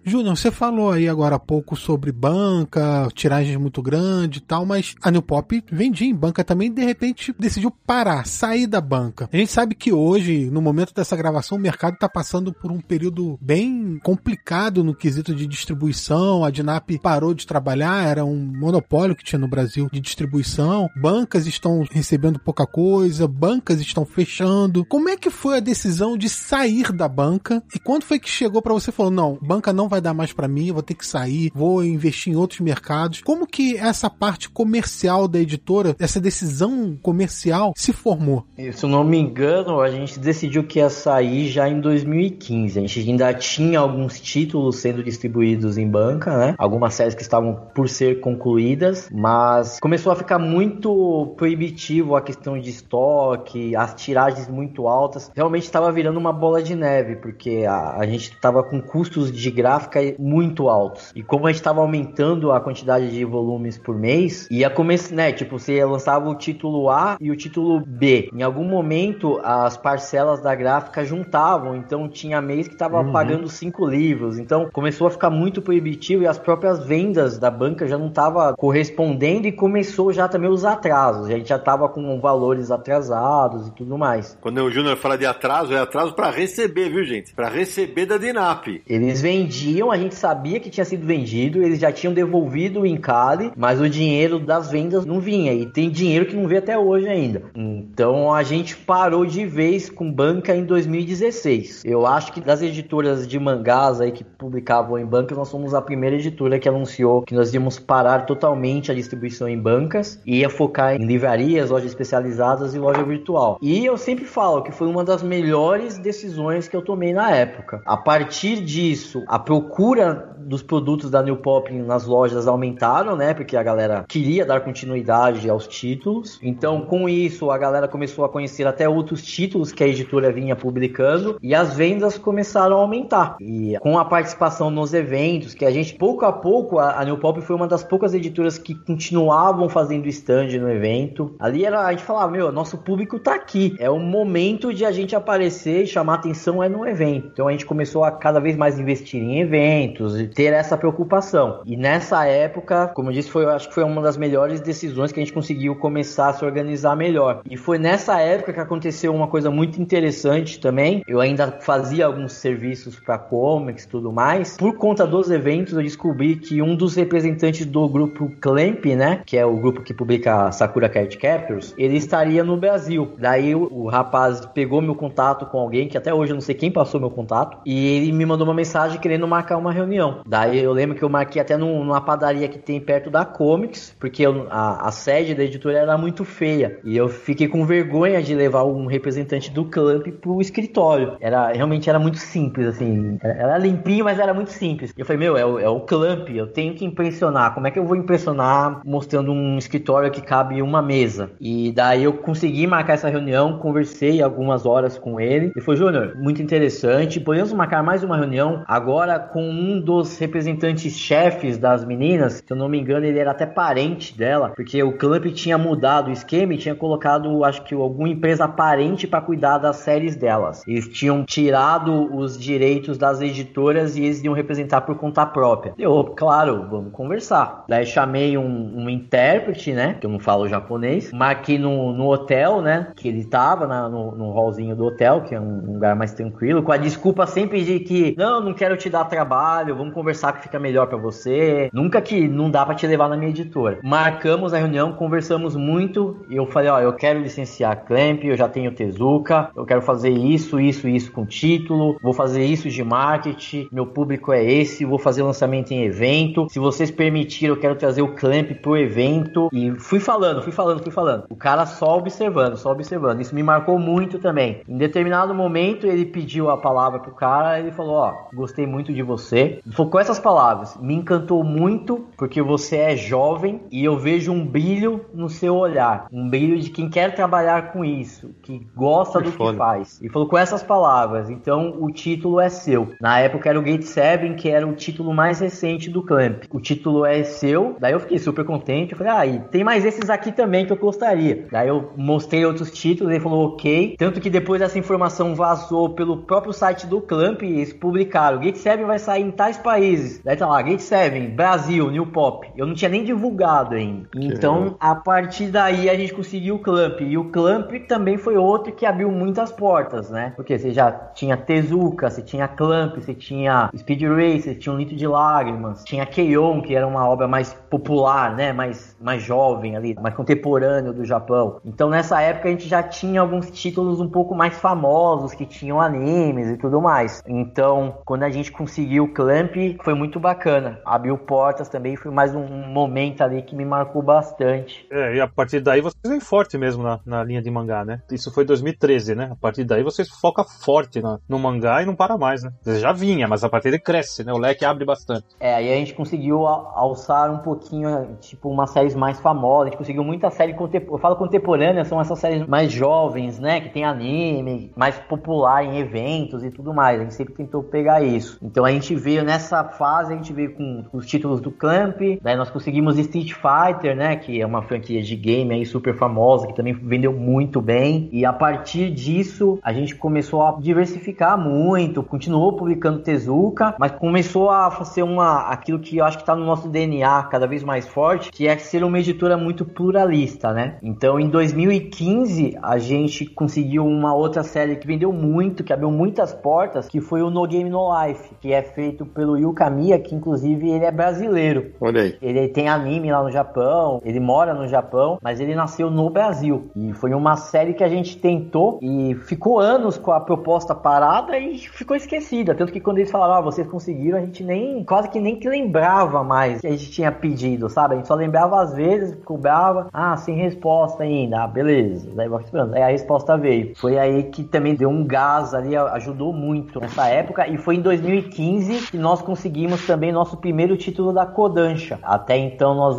Júnior, 0.04 0.36
você 0.36 0.52
falou 0.52 0.92
aí 0.92 1.08
agora 1.08 1.34
há 1.34 1.38
pouco 1.38 1.74
sobre 1.74 2.12
banca, 2.12 3.08
tiragens 3.12 3.56
muito 3.56 3.82
grande 3.82 4.38
e 4.38 4.40
tal, 4.40 4.64
mas 4.64 4.94
a 5.02 5.10
New 5.10 5.20
Pop 5.20 5.64
vendia 5.70 6.06
em 6.06 6.14
banca 6.14 6.44
também 6.44 6.68
e 6.68 6.72
de 6.72 6.84
repente 6.84 7.34
decidiu 7.36 7.70
parar, 7.70 8.24
sair 8.24 8.68
da 8.68 8.80
banca. 8.80 9.28
A 9.32 9.36
gente 9.36 9.50
sabe 9.50 9.74
que 9.74 9.92
hoje, 9.92 10.48
no 10.50 10.62
momento 10.62 10.94
dessa 10.94 11.16
gravação, 11.16 11.58
o 11.58 11.60
mercado 11.60 11.94
está 11.94 12.08
passando 12.08 12.52
por 12.52 12.70
um 12.70 12.80
período 12.80 13.36
bem 13.40 13.98
complicado 14.02 14.84
no 14.84 14.94
quesito 14.94 15.34
de 15.34 15.44
distribuição. 15.44 16.44
A 16.44 16.50
Dinap 16.50 16.88
parou 17.02 17.34
de 17.34 17.44
trabalhar, 17.44 18.06
era 18.06 18.24
um 18.24 18.36
monopólio 18.36 19.16
que 19.16 19.24
tinha 19.24 19.40
no 19.40 19.48
Brasil 19.48 19.88
de 19.92 20.00
distribuição. 20.00 20.88
Bancas 20.96 21.48
estão 21.48 21.84
recebendo 21.90 22.38
pouca 22.38 22.64
coisa, 22.64 23.26
bancas 23.26 23.80
estão 23.80 24.04
fechando. 24.04 24.84
Como 24.84 25.08
é 25.08 25.16
que 25.16 25.30
foi 25.30 25.56
a 25.56 25.60
decisão 25.60 26.16
de 26.16 26.28
sair 26.28 26.92
da 26.92 27.08
banca? 27.08 27.60
E 27.74 27.80
quando 27.80 28.04
foi 28.04 28.20
que 28.20 28.30
chegou 28.30 28.62
para 28.62 28.72
você 28.72 28.90
e 28.90 28.92
falou: 28.92 29.10
não, 29.10 29.36
banca 29.42 29.55
não 29.72 29.88
vai 29.88 30.00
dar 30.00 30.14
mais 30.14 30.32
para 30.32 30.48
mim, 30.48 30.72
vou 30.72 30.82
ter 30.82 30.94
que 30.94 31.06
sair, 31.06 31.50
vou 31.54 31.84
investir 31.84 32.32
em 32.32 32.36
outros 32.36 32.60
mercados. 32.60 33.20
Como 33.22 33.46
que 33.46 33.76
essa 33.76 34.08
parte 34.08 34.48
comercial 34.48 35.28
da 35.28 35.38
editora, 35.38 35.94
essa 35.98 36.20
decisão 36.20 36.96
comercial 37.02 37.72
se 37.76 37.92
formou? 37.92 38.44
Se 38.72 38.84
eu 38.84 38.88
não 38.88 39.04
me 39.04 39.18
engano, 39.18 39.80
a 39.80 39.90
gente 39.90 40.18
decidiu 40.18 40.64
que 40.64 40.78
ia 40.78 40.90
sair 40.90 41.48
já 41.48 41.68
em 41.68 41.80
2015. 41.80 42.78
A 42.78 42.82
gente 42.82 43.10
ainda 43.10 43.34
tinha 43.34 43.80
alguns 43.80 44.20
títulos 44.20 44.76
sendo 44.76 45.02
distribuídos 45.02 45.78
em 45.78 45.88
banca, 45.88 46.36
né? 46.36 46.54
Algumas 46.58 46.94
séries 46.94 47.14
que 47.14 47.22
estavam 47.22 47.54
por 47.74 47.88
ser 47.88 48.20
concluídas, 48.20 49.08
mas 49.12 49.78
começou 49.80 50.12
a 50.12 50.16
ficar 50.16 50.38
muito 50.38 51.34
proibitivo 51.36 52.16
a 52.16 52.22
questão 52.22 52.58
de 52.58 52.70
estoque, 52.70 53.74
as 53.76 53.94
tiragens 53.94 54.48
muito 54.48 54.88
altas. 54.88 55.30
Realmente 55.34 55.64
estava 55.64 55.90
virando 55.92 56.18
uma 56.18 56.32
bola 56.32 56.62
de 56.62 56.74
neve, 56.74 57.16
porque 57.16 57.64
a, 57.68 57.96
a 57.98 58.06
gente 58.06 58.32
estava 58.32 58.62
com 58.62 58.80
custos 58.80 59.30
de 59.30 59.45
gráfica 59.50 60.00
muito 60.18 60.68
altos. 60.68 61.12
E 61.14 61.22
como 61.22 61.46
a 61.46 61.50
gente 61.50 61.60
estava 61.60 61.80
aumentando 61.80 62.52
a 62.52 62.60
quantidade 62.60 63.10
de 63.10 63.24
volumes 63.24 63.78
por 63.78 63.96
mês, 63.96 64.48
ia 64.50 64.70
começar, 64.70 65.14
né? 65.14 65.32
Tipo, 65.32 65.58
você 65.58 65.84
lançava 65.84 66.28
o 66.28 66.34
título 66.34 66.90
A 66.90 67.16
e 67.20 67.30
o 67.30 67.36
título 67.36 67.80
B. 67.80 68.30
Em 68.32 68.42
algum 68.42 68.64
momento, 68.64 69.40
as 69.42 69.76
parcelas 69.76 70.40
da 70.40 70.54
gráfica 70.54 71.04
juntavam, 71.04 71.76
então 71.76 72.08
tinha 72.08 72.40
mês 72.40 72.68
que 72.68 72.74
estava 72.74 73.00
uhum. 73.00 73.12
pagando 73.12 73.48
cinco 73.48 73.86
livros. 73.86 74.38
Então 74.38 74.68
começou 74.72 75.06
a 75.06 75.10
ficar 75.10 75.30
muito 75.30 75.62
proibitivo 75.62 76.22
e 76.22 76.26
as 76.26 76.38
próprias 76.38 76.84
vendas 76.84 77.38
da 77.38 77.50
banca 77.50 77.86
já 77.86 77.98
não 77.98 78.08
estavam 78.08 78.54
correspondendo 78.54 79.46
e 79.46 79.52
começou 79.52 80.12
já 80.12 80.28
também 80.28 80.50
os 80.50 80.64
atrasos. 80.64 81.26
A 81.26 81.36
gente 81.36 81.48
já 81.48 81.56
estava 81.56 81.88
com 81.88 82.20
valores 82.20 82.70
atrasados 82.70 83.68
e 83.68 83.70
tudo 83.72 83.96
mais. 83.98 84.36
Quando 84.40 84.58
o 84.58 84.70
Júnior 84.70 84.96
fala 84.96 85.16
de 85.16 85.26
atraso, 85.26 85.72
é 85.72 85.78
atraso 85.78 86.14
para 86.14 86.30
receber, 86.30 86.90
viu, 86.90 87.04
gente? 87.04 87.34
Para 87.34 87.48
receber 87.48 88.06
da 88.06 88.18
Dinap. 88.18 88.66
Eles 88.86 89.22
vendiam, 89.36 89.90
a 89.90 89.98
gente 89.98 90.14
sabia 90.14 90.58
que 90.58 90.70
tinha 90.70 90.84
sido 90.84 91.06
vendido, 91.06 91.62
eles 91.62 91.78
já 91.78 91.92
tinham 91.92 92.14
devolvido 92.14 92.80
o 92.80 92.86
encalhe, 92.86 93.52
mas 93.56 93.80
o 93.80 93.88
dinheiro 93.88 94.38
das 94.38 94.70
vendas 94.70 95.04
não 95.04 95.20
vinha. 95.20 95.52
E 95.52 95.66
tem 95.66 95.90
dinheiro 95.90 96.26
que 96.26 96.36
não 96.36 96.48
vê 96.48 96.58
até 96.58 96.78
hoje 96.78 97.06
ainda. 97.06 97.42
Então 97.54 98.32
a 98.32 98.42
gente 98.42 98.76
parou 98.76 99.26
de 99.26 99.44
vez 99.44 99.90
com 99.90 100.10
banca 100.10 100.54
em 100.54 100.64
2016. 100.64 101.82
Eu 101.84 102.06
acho 102.06 102.32
que 102.32 102.40
das 102.40 102.62
editoras 102.62 103.26
de 103.26 103.38
mangás 103.38 104.00
aí 104.00 104.10
que 104.10 104.24
publicavam 104.24 104.98
em 104.98 105.04
banca, 105.04 105.34
nós 105.34 105.48
somos 105.48 105.74
a 105.74 105.82
primeira 105.82 106.16
editora 106.16 106.58
que 106.58 106.68
anunciou 106.68 107.22
que 107.22 107.34
nós 107.34 107.52
íamos 107.52 107.78
parar 107.78 108.26
totalmente 108.26 108.90
a 108.90 108.94
distribuição 108.94 109.48
em 109.48 109.58
bancas 109.58 110.20
e 110.24 110.38
ia 110.38 110.48
focar 110.48 110.94
em 110.94 111.06
livrarias, 111.06 111.70
lojas 111.70 111.90
especializadas 111.90 112.74
e 112.74 112.78
loja 112.78 113.02
virtual. 113.02 113.58
E 113.60 113.84
eu 113.84 113.96
sempre 113.96 114.24
falo 114.24 114.62
que 114.62 114.72
foi 114.72 114.88
uma 114.88 115.04
das 115.04 115.22
melhores 115.22 115.98
decisões 115.98 116.68
que 116.68 116.76
eu 116.76 116.82
tomei 116.82 117.12
na 117.12 117.30
época. 117.30 117.82
A 117.84 117.96
partir 117.96 118.62
disso, 118.64 119.24
a 119.26 119.38
procura 119.38 120.36
dos 120.46 120.62
produtos 120.62 121.10
da 121.10 121.22
New 121.22 121.36
Pop 121.36 121.72
nas 121.72 122.06
lojas 122.06 122.46
aumentaram, 122.46 123.16
né? 123.16 123.34
Porque 123.34 123.56
a 123.56 123.62
galera 123.62 124.04
queria 124.08 124.46
dar 124.46 124.60
continuidade 124.60 125.50
aos 125.50 125.66
títulos. 125.66 126.38
Então, 126.42 126.82
com 126.82 127.08
isso, 127.08 127.50
a 127.50 127.58
galera 127.58 127.88
começou 127.88 128.24
a 128.24 128.28
conhecer 128.28 128.66
até 128.66 128.88
outros 128.88 129.22
títulos 129.22 129.72
que 129.72 129.82
a 129.82 129.88
editora 129.88 130.30
vinha 130.30 130.54
publicando 130.54 131.36
e 131.42 131.54
as 131.54 131.74
vendas 131.74 132.16
começaram 132.16 132.76
a 132.76 132.80
aumentar. 132.80 133.36
E 133.40 133.76
com 133.80 133.98
a 133.98 134.04
participação 134.04 134.70
nos 134.70 134.94
eventos, 134.94 135.52
que 135.52 135.64
a 135.64 135.70
gente 135.70 135.94
pouco 135.94 136.24
a 136.24 136.32
pouco, 136.32 136.78
a, 136.78 137.04
New 137.04 137.18
Pop 137.18 137.40
foi 137.40 137.56
uma 137.56 137.66
das 137.66 137.82
poucas 137.82 138.14
editoras 138.14 138.56
que 138.56 138.74
continuavam 138.74 139.68
fazendo 139.68 140.06
stand 140.06 140.48
no 140.58 140.70
evento. 140.70 141.34
Ali 141.40 141.64
era 141.64 141.86
a 141.86 141.90
gente 141.90 142.04
falava, 142.04 142.30
meu, 142.30 142.52
nosso 142.52 142.78
público 142.78 143.18
tá 143.18 143.34
aqui. 143.34 143.74
É 143.78 143.90
o 143.90 143.98
momento 143.98 144.72
de 144.72 144.84
a 144.84 144.92
gente 144.92 145.16
aparecer 145.16 145.82
e 145.82 145.86
chamar 145.86 146.14
atenção 146.14 146.62
é 146.62 146.68
no 146.68 146.86
evento. 146.86 147.30
Então 147.32 147.48
a 147.48 147.52
gente 147.52 147.66
começou 147.66 148.04
a 148.04 148.12
cada 148.12 148.38
vez 148.38 148.56
mais 148.56 148.78
investir 148.78 149.05
em 149.14 149.40
eventos, 149.40 150.14
ter 150.34 150.52
essa 150.52 150.76
preocupação. 150.76 151.60
E 151.64 151.76
nessa 151.76 152.24
época, 152.26 152.88
como 152.88 153.10
eu 153.10 153.14
disse, 153.14 153.30
foi, 153.30 153.44
eu 153.44 153.50
acho 153.50 153.68
que 153.68 153.74
foi 153.74 153.84
uma 153.84 154.02
das 154.02 154.16
melhores 154.16 154.60
decisões 154.60 155.12
que 155.12 155.20
a 155.20 155.22
gente 155.22 155.32
conseguiu 155.32 155.76
começar 155.76 156.28
a 156.28 156.32
se 156.32 156.44
organizar 156.44 156.96
melhor. 156.96 157.42
E 157.48 157.56
foi 157.56 157.78
nessa 157.78 158.20
época 158.20 158.52
que 158.52 158.60
aconteceu 158.60 159.14
uma 159.14 159.28
coisa 159.28 159.50
muito 159.50 159.80
interessante 159.80 160.58
também. 160.58 161.02
Eu 161.06 161.20
ainda 161.20 161.58
fazia 161.60 162.06
alguns 162.06 162.32
serviços 162.32 162.98
para 162.98 163.18
comics 163.18 163.84
e 163.84 163.88
tudo 163.88 164.12
mais. 164.12 164.56
Por 164.56 164.76
conta 164.76 165.06
dos 165.06 165.30
eventos, 165.30 165.74
eu 165.74 165.82
descobri 165.82 166.36
que 166.36 166.62
um 166.62 166.74
dos 166.74 166.94
representantes 166.94 167.66
do 167.66 167.88
grupo 167.88 168.30
Clamp, 168.40 168.84
né, 168.86 169.22
que 169.24 169.36
é 169.36 169.44
o 169.44 169.56
grupo 169.56 169.82
que 169.82 169.94
publica 169.94 170.50
Sakura 170.52 170.88
Card 170.88 171.16
Captors, 171.16 171.74
ele 171.76 171.96
estaria 171.96 172.42
no 172.42 172.56
Brasil. 172.56 173.12
Daí 173.18 173.54
o, 173.54 173.68
o 173.70 173.88
rapaz 173.88 174.44
pegou 174.46 174.80
meu 174.80 174.94
contato 174.94 175.46
com 175.46 175.58
alguém, 175.58 175.88
que 175.88 175.98
até 175.98 176.12
hoje 176.12 176.32
eu 176.32 176.34
não 176.34 176.40
sei 176.40 176.54
quem 176.54 176.70
passou 176.70 177.00
meu 177.00 177.10
contato, 177.10 177.58
e 177.64 177.96
ele 177.96 178.12
me 178.12 178.24
mandou 178.24 178.46
uma 178.46 178.54
mensagem 178.54 178.95
querendo 178.98 179.26
marcar 179.26 179.56
uma 179.56 179.72
reunião. 179.72 180.20
Daí 180.26 180.58
eu 180.58 180.72
lembro 180.72 180.96
que 180.96 181.02
eu 181.02 181.08
marquei 181.08 181.40
até 181.40 181.56
num, 181.56 181.84
numa 181.84 182.00
padaria 182.00 182.48
que 182.48 182.58
tem 182.58 182.80
perto 182.80 183.10
da 183.10 183.24
Comics, 183.24 183.94
porque 183.98 184.22
eu, 184.22 184.46
a, 184.50 184.88
a, 184.88 184.90
sede 184.90 185.34
da 185.34 185.44
editora 185.44 185.78
era 185.78 185.98
muito 185.98 186.24
feia. 186.24 186.78
E 186.84 186.96
eu 186.96 187.08
fiquei 187.08 187.48
com 187.48 187.64
vergonha 187.64 188.22
de 188.22 188.34
levar 188.34 188.64
um 188.64 188.86
representante 188.86 189.50
do 189.50 189.64
Clamp 189.64 190.06
pro 190.20 190.40
escritório. 190.40 191.16
Era, 191.20 191.52
realmente 191.52 191.88
era 191.88 191.98
muito 191.98 192.18
simples, 192.18 192.66
assim. 192.66 193.18
Era 193.22 193.58
limpinho, 193.58 194.04
mas 194.04 194.18
era 194.18 194.32
muito 194.32 194.50
simples. 194.50 194.92
E 194.96 195.00
eu 195.00 195.06
falei, 195.06 195.20
meu, 195.20 195.36
é 195.36 195.44
o, 195.44 195.58
é 195.58 195.68
o 195.68 195.80
Clamp, 195.80 196.28
eu 196.30 196.46
tenho 196.46 196.74
que 196.74 196.84
impressionar. 196.84 197.54
Como 197.54 197.66
é 197.66 197.70
que 197.70 197.78
eu 197.78 197.84
vou 197.84 197.96
impressionar 197.96 198.80
mostrando 198.84 199.32
um 199.32 199.58
escritório 199.58 200.10
que 200.10 200.20
cabe 200.20 200.62
uma 200.62 200.82
mesa? 200.82 201.30
E 201.40 201.72
daí 201.72 202.04
eu 202.04 202.12
consegui 202.12 202.66
marcar 202.66 202.94
essa 202.94 203.08
reunião, 203.08 203.58
conversei 203.58 204.22
algumas 204.22 204.66
horas 204.66 204.98
com 204.98 205.20
ele. 205.20 205.52
E 205.56 205.60
foi, 205.60 205.76
Júnior, 205.76 206.14
muito 206.16 206.42
interessante. 206.42 207.20
Podemos 207.20 207.52
marcar 207.52 207.82
mais 207.82 208.02
uma 208.02 208.16
reunião 208.16 208.64
agora 208.66 208.85
com 209.32 209.42
um 209.42 209.80
dos 209.80 210.18
representantes 210.18 210.96
chefes 210.96 211.58
das 211.58 211.84
meninas, 211.84 212.34
se 212.34 212.44
eu 212.48 212.56
não 212.56 212.68
me 212.68 212.78
engano, 212.78 213.04
ele 213.04 213.18
era 213.18 213.32
até 213.32 213.44
parente 213.44 214.16
dela, 214.16 214.52
porque 214.54 214.82
o 214.82 214.96
Clamp 214.96 215.26
tinha 215.26 215.58
mudado 215.58 216.08
o 216.08 216.12
esquema 216.12 216.54
e 216.54 216.58
tinha 216.58 216.74
colocado, 216.74 217.44
acho 217.44 217.62
que 217.64 217.74
alguma 217.74 218.08
empresa 218.08 218.46
parente 218.46 219.06
para 219.06 219.20
cuidar 219.20 219.58
das 219.58 219.76
séries 219.76 220.14
delas. 220.14 220.62
Eles 220.66 220.88
tinham 220.88 221.24
tirado 221.24 222.14
os 222.14 222.38
direitos 222.38 222.96
das 222.96 223.20
editoras 223.20 223.96
e 223.96 224.04
eles 224.04 224.22
iam 224.22 224.34
representar 224.34 224.82
por 224.82 224.96
conta 224.96 225.26
própria. 225.26 225.74
Eu, 225.78 226.04
claro, 226.16 226.66
vamos 226.70 226.92
conversar. 226.92 227.64
Daí 227.68 227.84
chamei 227.84 228.38
um, 228.38 228.84
um 228.84 228.88
intérprete, 228.88 229.72
né, 229.72 229.96
que 230.00 230.06
eu 230.06 230.10
não 230.10 230.20
falo 230.20 230.48
japonês, 230.48 231.12
marquei 231.12 231.58
no, 231.58 231.92
no 231.92 232.08
hotel, 232.08 232.62
né, 232.62 232.92
que 232.94 233.08
ele 233.08 233.24
tava 233.24 233.66
na, 233.66 233.88
no, 233.88 234.12
no 234.12 234.32
hallzinho 234.32 234.76
do 234.76 234.86
hotel, 234.86 235.22
que 235.22 235.34
é 235.34 235.40
um 235.40 235.74
lugar 235.74 235.96
mais 235.96 236.12
tranquilo, 236.12 236.62
com 236.62 236.72
a 236.72 236.76
desculpa 236.76 237.26
sempre 237.26 237.64
de 237.64 237.80
que, 237.80 238.14
não, 238.16 238.40
não 238.40 238.54
quero 238.54 238.75
te 238.76 238.90
dar 238.90 239.04
trabalho, 239.04 239.76
vamos 239.76 239.94
conversar 239.94 240.16
conversar 240.16 240.32
que 240.32 240.42
fica 240.42 240.58
melhor 240.58 240.86
para 240.86 240.96
você. 240.96 241.68
Nunca 241.72 242.00
que 242.00 242.28
não 242.28 242.50
dá 242.50 242.64
para 242.64 242.74
te 242.74 242.86
levar 242.86 243.08
na 243.08 243.16
minha 243.16 243.30
editora. 243.30 243.78
Marcamos 243.82 244.54
a 244.54 244.58
reunião, 244.58 244.92
conversamos 244.92 245.54
muito 245.54 246.24
e 246.28 246.36
eu 246.36 246.46
falei, 246.46 246.70
ó, 246.70 246.80
eu 246.80 246.92
quero 246.92 247.20
licenciar 247.20 247.72
a 247.72 247.76
Clamp, 247.76 248.24
eu 248.24 248.36
já 248.36 248.48
tenho 248.48 248.72
Tezuka, 248.72 249.50
eu 249.54 249.64
quero 249.64 249.82
fazer 249.82 250.10
isso, 250.10 250.58
isso, 250.60 250.88
isso 250.88 251.12
com 251.12 251.26
título, 251.26 251.98
vou 252.02 252.12
fazer 252.12 252.44
isso 252.44 252.68
de 252.68 252.82
marketing, 252.82 253.68
meu 253.70 253.86
público 253.86 254.32
é 254.32 254.44
esse, 254.44 254.84
vou 254.84 254.98
fazer 254.98 255.22
lançamento 255.22 255.72
em 255.72 255.84
evento. 255.84 256.46
Se 256.50 256.58
vocês 256.58 256.90
permitirem, 256.90 257.50
eu 257.50 257.60
quero 257.60 257.74
trazer 257.74 258.02
o 258.02 258.14
Clamp 258.14 258.52
pro 258.62 258.76
evento 258.76 259.48
e 259.52 259.72
fui 259.78 260.00
falando, 260.00 260.42
fui 260.42 260.52
falando, 260.52 260.82
fui 260.82 260.92
falando. 260.92 261.24
O 261.28 261.36
cara 261.36 261.66
só 261.66 261.96
observando, 261.96 262.56
só 262.56 262.70
observando. 262.70 263.20
Isso 263.20 263.34
me 263.34 263.42
marcou 263.42 263.78
muito 263.78 264.18
também. 264.18 264.62
Em 264.68 264.78
determinado 264.78 265.34
momento 265.34 265.86
ele 265.86 266.06
pediu 266.06 266.48
a 266.48 266.56
palavra 266.56 267.00
pro 267.00 267.14
cara, 267.14 267.58
ele 267.58 267.72
falou, 267.72 267.96
ó, 267.96 268.14
gostei 268.34 268.65
muito 268.66 268.92
de 268.92 269.02
você. 269.02 269.60
Com 269.76 269.98
essas 269.98 270.18
palavras: 270.18 270.76
me 270.80 270.94
encantou 270.94 271.42
muito 271.42 272.06
porque 272.16 272.42
você 272.42 272.76
é 272.76 272.96
jovem 272.96 273.62
e 273.70 273.84
eu 273.84 273.96
vejo 273.96 274.32
um 274.32 274.44
brilho 274.44 275.06
no 275.14 275.28
seu 275.28 275.56
olhar, 275.56 276.06
um 276.12 276.28
brilho 276.28 276.58
de 276.58 276.70
quem 276.70 276.88
quer 276.88 277.14
trabalhar 277.14 277.72
com 277.72 277.84
isso, 277.84 278.34
que 278.42 278.66
gosta 278.74 279.20
do 279.20 279.32
que 279.32 279.52
faz. 279.54 280.00
E 280.02 280.08
falou 280.08 280.28
com 280.28 280.36
essas 280.36 280.62
palavras. 280.62 281.30
Então 281.30 281.76
o 281.80 281.90
título 281.90 282.40
é 282.40 282.48
seu. 282.48 282.92
Na 283.00 283.18
época 283.20 283.48
era 283.48 283.58
o 283.58 283.62
Gate 283.62 283.82
7, 283.82 284.34
que 284.34 284.48
era 284.48 284.66
o 284.66 284.74
título 284.74 285.14
mais 285.14 285.40
recente 285.40 285.90
do 285.90 286.02
Clamp. 286.02 286.44
O 286.50 286.60
título 286.60 287.04
é 287.04 287.22
seu. 287.22 287.76
Daí 287.78 287.92
eu 287.92 288.00
fiquei 288.00 288.18
super 288.18 288.44
contente. 288.44 288.92
Eu 288.92 288.98
falei, 288.98 289.12
ah, 289.12 289.26
e 289.26 289.40
tem 289.40 289.64
mais 289.64 289.84
esses 289.84 290.10
aqui 290.10 290.32
também 290.32 290.66
que 290.66 290.72
eu 290.72 290.76
gostaria. 290.76 291.46
Daí 291.50 291.68
eu 291.68 291.92
mostrei 291.96 292.44
outros 292.44 292.70
títulos, 292.70 293.12
ele 293.12 293.22
falou 293.22 293.48
ok. 293.48 293.96
Tanto 293.98 294.20
que 294.20 294.30
depois 294.30 294.60
essa 294.60 294.78
informação 294.78 295.34
vazou 295.34 295.90
pelo 295.90 296.18
próprio 296.18 296.52
site 296.52 296.86
do 296.86 297.00
Clamp 297.00 297.42
e 297.42 297.46
eles 297.46 297.72
publicaram. 297.72 298.38
Gate 298.38 298.55
7 298.56 298.84
vai 298.84 298.98
sair 298.98 299.22
em 299.22 299.30
tais 299.30 299.56
países. 299.56 300.20
Daí 300.24 300.36
tá 300.36 300.46
lá, 300.46 300.60
Gate 300.62 300.80
7, 300.80 301.20
Brasil, 301.28 301.90
New 301.90 302.06
Pop. 302.06 302.50
Eu 302.56 302.66
não 302.66 302.74
tinha 302.74 302.88
nem 302.88 303.04
divulgado 303.04 303.74
ainda. 303.74 304.08
Então, 304.14 304.76
a 304.80 304.94
partir 304.94 305.46
daí 305.46 305.88
a 305.88 305.94
gente 305.94 306.14
conseguiu 306.14 306.56
o 306.56 306.58
Clamp. 306.58 307.00
E 307.00 307.16
o 307.16 307.30
Clamp 307.30 307.72
também 307.88 308.16
foi 308.16 308.36
outro 308.36 308.72
que 308.72 308.86
abriu 308.86 309.10
muitas 309.10 309.52
portas, 309.52 310.10
né? 310.10 310.32
Porque 310.36 310.58
você 310.58 310.72
já 310.72 310.90
tinha 310.90 311.36
Tezuka, 311.36 312.10
você 312.10 312.22
tinha 312.22 312.48
Clamp, 312.48 312.96
você 312.96 313.14
tinha 313.14 313.70
Speed 313.76 314.02
Racer, 314.02 314.42
você 314.42 314.54
tinha 314.54 314.74
um 314.74 314.78
Litro 314.78 314.96
de 314.96 315.06
Lágrimas, 315.06 315.84
tinha 315.84 316.06
Keion, 316.06 316.60
que 316.60 316.74
era 316.74 316.86
uma 316.86 317.08
obra 317.08 317.28
mais 317.28 317.52
popular, 317.68 318.34
né? 318.34 318.52
Mais, 318.52 318.96
mais 319.00 319.22
jovem 319.22 319.76
ali, 319.76 319.94
mais 320.00 320.14
contemporâneo 320.14 320.92
do 320.92 321.04
Japão. 321.04 321.60
Então 321.64 321.88
nessa 321.88 322.20
época 322.20 322.48
a 322.48 322.50
gente 322.50 322.68
já 322.68 322.82
tinha 322.82 323.20
alguns 323.20 323.50
títulos 323.50 324.00
um 324.00 324.08
pouco 324.08 324.34
mais 324.34 324.54
famosos, 324.58 325.34
que 325.34 325.46
tinham 325.46 325.80
animes 325.80 326.48
e 326.48 326.56
tudo 326.56 326.80
mais. 326.80 327.22
Então, 327.26 327.98
quando 328.04 328.22
a 328.22 328.30
gente 328.30 328.45
conseguiu 328.52 329.04
o 329.04 329.12
Clamp, 329.12 329.54
foi 329.82 329.94
muito 329.94 330.18
bacana. 330.20 330.80
Abriu 330.84 331.16
portas 331.18 331.68
também, 331.68 331.96
foi 331.96 332.10
mais 332.10 332.34
um 332.34 332.46
momento 332.46 333.22
ali 333.22 333.42
que 333.42 333.54
me 333.54 333.64
marcou 333.64 334.02
bastante. 334.02 334.86
É, 334.90 335.16
e 335.16 335.20
a 335.20 335.28
partir 335.28 335.60
daí 335.60 335.80
vocês 335.80 335.94
vêm 336.06 336.20
forte 336.20 336.56
mesmo 336.58 336.82
na, 336.82 337.00
na 337.04 337.24
linha 337.24 337.42
de 337.42 337.50
mangá, 337.50 337.84
né? 337.84 337.98
Isso 338.10 338.32
foi 338.32 338.44
2013, 338.44 339.14
né? 339.14 339.28
A 339.32 339.36
partir 339.36 339.64
daí 339.64 339.82
vocês 339.82 340.08
focam 340.08 340.44
forte 340.44 341.00
na- 341.00 341.18
no 341.28 341.38
mangá 341.38 341.82
e 341.82 341.86
não 341.86 341.94
para 341.94 342.16
mais, 342.16 342.42
né? 342.42 342.50
Você 342.62 342.78
já 342.80 342.92
vinha, 342.92 343.26
mas 343.28 343.42
a 343.44 343.48
partir 343.48 343.70
daí 343.70 343.80
cresce, 343.80 344.24
né? 344.24 344.32
O 344.32 344.38
leque 344.38 344.64
abre 344.64 344.84
bastante. 344.84 345.24
É, 345.40 345.54
aí 345.54 345.72
a 345.72 345.76
gente 345.76 345.94
conseguiu 345.94 346.46
al- 346.46 346.72
alçar 346.76 347.30
um 347.32 347.38
pouquinho, 347.38 348.16
tipo, 348.20 348.48
umas 348.48 348.70
séries 348.70 348.94
mais 348.94 349.20
famosas. 349.20 349.66
A 349.68 349.70
gente 349.70 349.78
conseguiu 349.78 350.04
muita 350.04 350.30
série 350.30 350.54
contemporânea. 350.54 350.94
Eu 350.96 350.98
falo 350.98 351.16
contemporânea, 351.16 351.84
são 351.84 352.00
essas 352.00 352.18
séries 352.18 352.46
mais 352.46 352.70
jovens, 352.72 353.38
né? 353.38 353.60
Que 353.60 353.68
tem 353.70 353.84
anime, 353.84 354.72
mais 354.76 354.98
popular 354.98 355.64
em 355.64 355.78
eventos 355.78 356.44
e 356.44 356.50
tudo 356.50 356.72
mais. 356.72 357.00
A 357.00 357.02
gente 357.04 357.14
sempre 357.14 357.34
tentou 357.34 357.62
pegar 357.62 358.02
isso. 358.02 358.35
Então 358.42 358.64
a 358.64 358.70
gente 358.70 358.94
veio 358.94 359.24
nessa 359.24 359.64
fase, 359.64 360.12
a 360.12 360.16
gente 360.16 360.32
veio 360.32 360.54
com 360.54 360.84
os 360.92 361.06
títulos 361.06 361.40
do 361.40 361.50
Clamp. 361.50 362.00
Daí 362.22 362.36
nós 362.36 362.50
conseguimos 362.50 362.98
Street 362.98 363.32
Fighter, 363.32 363.96
né? 363.96 364.16
Que 364.16 364.40
é 364.40 364.46
uma 364.46 364.62
franquia 364.62 365.02
de 365.02 365.16
game 365.16 365.54
aí 365.54 365.64
super 365.64 365.96
famosa, 365.96 366.46
que 366.46 366.54
também 366.54 366.72
vendeu 366.72 367.12
muito 367.12 367.60
bem. 367.60 368.08
E 368.12 368.24
a 368.24 368.32
partir 368.32 368.90
disso, 368.90 369.58
a 369.62 369.72
gente 369.72 369.94
começou 369.94 370.42
a 370.42 370.52
diversificar 370.52 371.38
muito. 371.38 372.02
Continuou 372.02 372.54
publicando 372.54 373.00
Tezuka, 373.00 373.74
mas 373.78 373.92
começou 373.92 374.50
a 374.50 374.70
ser 374.84 375.02
uma 375.02 375.48
aquilo 375.48 375.78
que 375.78 375.98
eu 375.98 376.04
acho 376.04 376.18
que 376.18 376.24
tá 376.24 376.34
no 376.34 376.44
nosso 376.44 376.68
DNA 376.68 377.24
cada 377.24 377.46
vez 377.46 377.62
mais 377.62 377.86
forte, 377.86 378.30
que 378.30 378.46
é 378.46 378.56
ser 378.58 378.84
uma 378.84 378.98
editora 378.98 379.36
muito 379.36 379.64
pluralista, 379.64 380.52
né? 380.52 380.78
Então, 380.82 381.18
em 381.18 381.28
2015, 381.28 382.58
a 382.62 382.78
gente 382.78 383.26
conseguiu 383.26 383.86
uma 383.86 384.14
outra 384.14 384.42
série 384.42 384.76
que 384.76 384.86
vendeu 384.86 385.12
muito, 385.12 385.64
que 385.64 385.72
abriu 385.72 385.90
muitas 385.90 386.32
portas, 386.32 386.88
que 386.88 387.00
foi 387.00 387.22
o 387.22 387.30
No 387.30 387.46
Game 387.46 387.68
No 387.68 387.88
Life, 388.02 388.25
que 388.40 388.52
é 388.52 388.62
feito 388.62 389.04
pelo 389.06 389.36
Yu 389.36 389.52
Kamiya, 389.52 389.98
que 389.98 390.14
inclusive 390.14 390.70
ele 390.70 390.84
é 390.84 390.90
brasileiro. 390.90 391.72
Olha 391.80 392.02
aí. 392.02 392.16
Ele 392.20 392.48
tem 392.48 392.68
anime 392.68 393.10
lá 393.10 393.22
no 393.22 393.30
Japão, 393.30 394.00
ele 394.04 394.20
mora 394.20 394.54
no 394.54 394.66
Japão, 394.66 395.18
mas 395.22 395.40
ele 395.40 395.54
nasceu 395.54 395.90
no 395.90 396.10
Brasil. 396.10 396.70
E 396.74 396.92
foi 396.94 397.14
uma 397.14 397.36
série 397.36 397.74
que 397.74 397.84
a 397.84 397.88
gente 397.88 398.18
tentou 398.18 398.78
e 398.82 399.14
ficou 399.26 399.60
anos 399.60 399.98
com 399.98 400.12
a 400.12 400.20
proposta 400.20 400.74
parada 400.74 401.38
e 401.38 401.58
ficou 401.58 401.96
esquecida. 401.96 402.54
Tanto 402.54 402.72
que 402.72 402.80
quando 402.80 402.98
eles 402.98 403.10
falaram, 403.10 403.34
ah, 403.34 403.40
vocês 403.40 403.66
conseguiram, 403.66 404.18
a 404.18 404.20
gente 404.20 404.44
nem, 404.44 404.84
quase 404.84 405.08
que 405.08 405.20
nem 405.20 405.36
que 405.38 405.48
lembrava 405.48 406.22
mais 406.22 406.60
que 406.60 406.66
a 406.66 406.70
gente 406.70 406.90
tinha 406.90 407.12
pedido, 407.12 407.68
sabe? 407.68 407.94
A 407.94 407.96
gente 407.96 408.08
só 408.08 408.14
lembrava 408.14 408.60
às 408.60 408.74
vezes, 408.74 409.16
cobrava, 409.24 409.88
ah, 409.92 410.16
sem 410.16 410.36
resposta 410.36 411.02
ainda, 411.02 411.42
ah, 411.42 411.46
beleza. 411.46 412.10
Daí 412.14 412.28
vai 412.28 412.42
esperando. 412.42 412.74
Aí 412.74 412.82
a 412.82 412.88
resposta 412.88 413.36
veio. 413.36 413.74
Foi 413.76 413.98
aí 413.98 414.24
que 414.24 414.44
também 414.44 414.74
deu 414.74 414.88
um 414.88 415.04
gás 415.04 415.54
ali, 415.54 415.76
ajudou 415.76 416.32
muito 416.32 416.80
nessa 416.80 417.08
época. 417.08 417.46
E 417.48 417.56
foi 417.58 417.76
em 417.76 417.80
2015 418.06 418.90
que 418.90 418.96
nós 418.96 419.20
conseguimos 419.20 419.84
também 419.86 420.12
nosso 420.12 420.36
primeiro 420.36 420.76
título 420.76 421.12
da 421.12 421.26
Kodansha. 421.26 421.98
Até 422.02 422.36
então 422.38 422.74
nós 422.74 422.96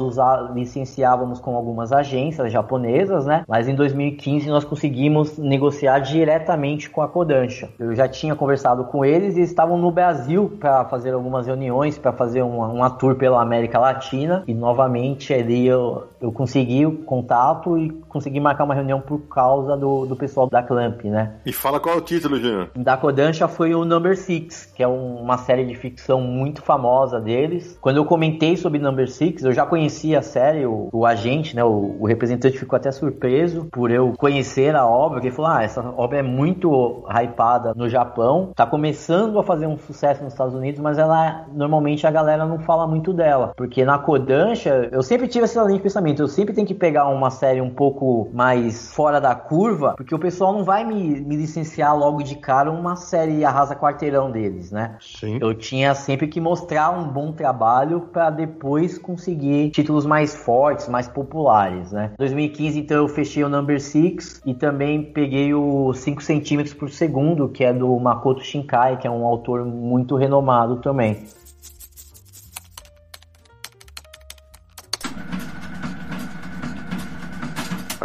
licenciávamos 0.53 1.39
com 1.39 1.55
algumas 1.55 1.91
agências 1.91 2.51
japonesas, 2.51 3.25
né? 3.25 3.43
Mas 3.47 3.67
em 3.67 3.75
2015 3.75 4.49
nós 4.49 4.65
conseguimos 4.65 5.37
negociar 5.37 5.99
diretamente 5.99 6.89
com 6.89 7.01
a 7.01 7.07
Kodansha. 7.07 7.69
Eu 7.79 7.95
já 7.95 8.07
tinha 8.07 8.35
conversado 8.35 8.83
com 8.85 9.05
eles 9.05 9.37
e 9.37 9.41
estavam 9.41 9.77
no 9.77 9.91
Brasil 9.91 10.51
para 10.59 10.85
fazer 10.85 11.13
algumas 11.13 11.47
reuniões, 11.47 11.97
para 11.97 12.11
fazer 12.11 12.41
uma, 12.41 12.67
uma 12.67 12.89
tour 12.89 13.15
pela 13.15 13.41
América 13.41 13.79
Latina. 13.79 14.43
E 14.47 14.53
novamente 14.53 15.33
ali 15.33 15.65
eu, 15.65 16.07
eu 16.19 16.31
consegui 16.31 16.85
o 16.85 16.91
contato 16.91 17.77
e 17.77 17.89
consegui 18.17 18.39
marcar 18.39 18.63
uma 18.63 18.73
reunião 18.73 18.99
por 18.99 19.19
causa 19.27 19.77
do, 19.77 20.05
do 20.05 20.15
pessoal 20.15 20.47
da 20.49 20.61
Clamp, 20.63 21.03
né? 21.05 21.33
E 21.45 21.53
fala 21.53 21.79
qual 21.79 21.95
é 21.95 21.97
o 21.97 22.01
título, 22.01 22.37
Júnior. 22.39 22.69
Da 22.75 22.97
Kodansha 22.97 23.47
foi 23.47 23.73
o 23.75 23.85
Number 23.85 24.17
Six, 24.17 24.65
que 24.75 24.81
é 24.83 24.87
um- 24.87 25.21
uma 25.21 25.37
série 25.37 25.65
de 25.65 25.75
ficção 25.75 26.19
muito 26.21 26.61
famosa 26.61 27.19
deles. 27.19 27.77
Quando 27.81 27.97
eu 27.97 28.05
comentei 28.05 28.57
sobre 28.57 28.79
Number 28.79 29.09
Six, 29.09 29.43
eu 29.43 29.53
já 29.53 29.65
conhecia 29.65 30.19
a 30.19 30.21
série, 30.21 30.65
o, 30.65 30.89
o 30.91 31.05
agente, 31.05 31.55
né, 31.55 31.63
o, 31.63 31.95
o 31.99 32.05
representante 32.07 32.57
ficou 32.57 32.75
até 32.77 32.91
surpreso 32.91 33.67
por 33.71 33.91
eu 33.91 34.13
conhecer 34.17 34.75
a 34.75 34.85
obra, 34.85 35.15
porque 35.17 35.27
ele 35.27 35.35
falou, 35.35 35.51
ah, 35.51 35.63
essa 35.63 35.81
obra 35.95 36.17
é 36.19 36.23
muito 36.23 37.03
hypada 37.09 37.73
no 37.75 37.87
Japão, 37.87 38.51
tá 38.55 38.65
começando 38.65 39.39
a 39.39 39.43
fazer 39.43 39.67
um 39.67 39.77
sucesso 39.77 40.23
nos 40.23 40.33
Estados 40.33 40.55
Unidos, 40.55 40.79
mas 40.81 40.97
ela, 40.97 41.45
normalmente 41.53 42.05
a 42.07 42.11
galera 42.11 42.45
não 42.45 42.59
fala 42.59 42.87
muito 42.87 43.13
dela, 43.13 43.53
porque 43.55 43.85
na 43.85 43.97
Kodansha, 43.99 44.89
eu 44.91 45.01
sempre 45.03 45.27
tive 45.27 45.45
essa 45.45 45.61
linha 45.63 45.77
de 45.77 45.83
pensamento, 45.83 46.21
eu 46.21 46.27
sempre 46.27 46.53
tenho 46.53 46.65
que 46.67 46.73
pegar 46.73 47.07
uma 47.07 47.29
série 47.29 47.61
um 47.61 47.69
pouco 47.69 48.06
mais 48.33 48.91
fora 48.93 49.19
da 49.19 49.35
curva, 49.35 49.93
porque 49.95 50.13
o 50.13 50.19
pessoal 50.19 50.53
não 50.53 50.63
vai 50.63 50.83
me, 50.83 51.21
me 51.21 51.35
licenciar 51.35 51.97
logo 51.97 52.23
de 52.23 52.35
cara 52.35 52.71
uma 52.71 52.95
série 52.95 53.43
arrasa 53.43 53.75
quarteirão 53.75 54.31
deles, 54.31 54.71
né? 54.71 54.97
Sim. 54.99 55.37
Eu 55.41 55.53
tinha 55.53 55.93
sempre 55.95 56.27
que 56.27 56.39
mostrar 56.39 56.89
um 56.89 57.07
bom 57.07 57.31
trabalho 57.31 58.01
para 58.11 58.29
depois 58.29 58.97
conseguir 58.97 59.71
títulos 59.71 60.05
mais 60.05 60.35
fortes, 60.35 60.87
mais 60.87 61.07
populares, 61.07 61.91
né? 61.91 62.11
2015, 62.17 62.79
então, 62.79 62.97
eu 62.97 63.07
fechei 63.07 63.43
o 63.43 63.49
Number 63.49 63.81
Six 63.81 64.41
e 64.45 64.53
também 64.53 65.03
peguei 65.03 65.53
o 65.53 65.93
5 65.93 66.21
centímetros 66.21 66.73
por 66.73 66.89
segundo, 66.89 67.49
que 67.49 67.63
é 67.63 67.73
do 67.73 67.97
Makoto 67.99 68.43
Shinkai, 68.43 68.97
que 68.97 69.07
é 69.07 69.11
um 69.11 69.25
autor 69.25 69.65
muito 69.65 70.15
renomado 70.15 70.77
também. 70.77 71.25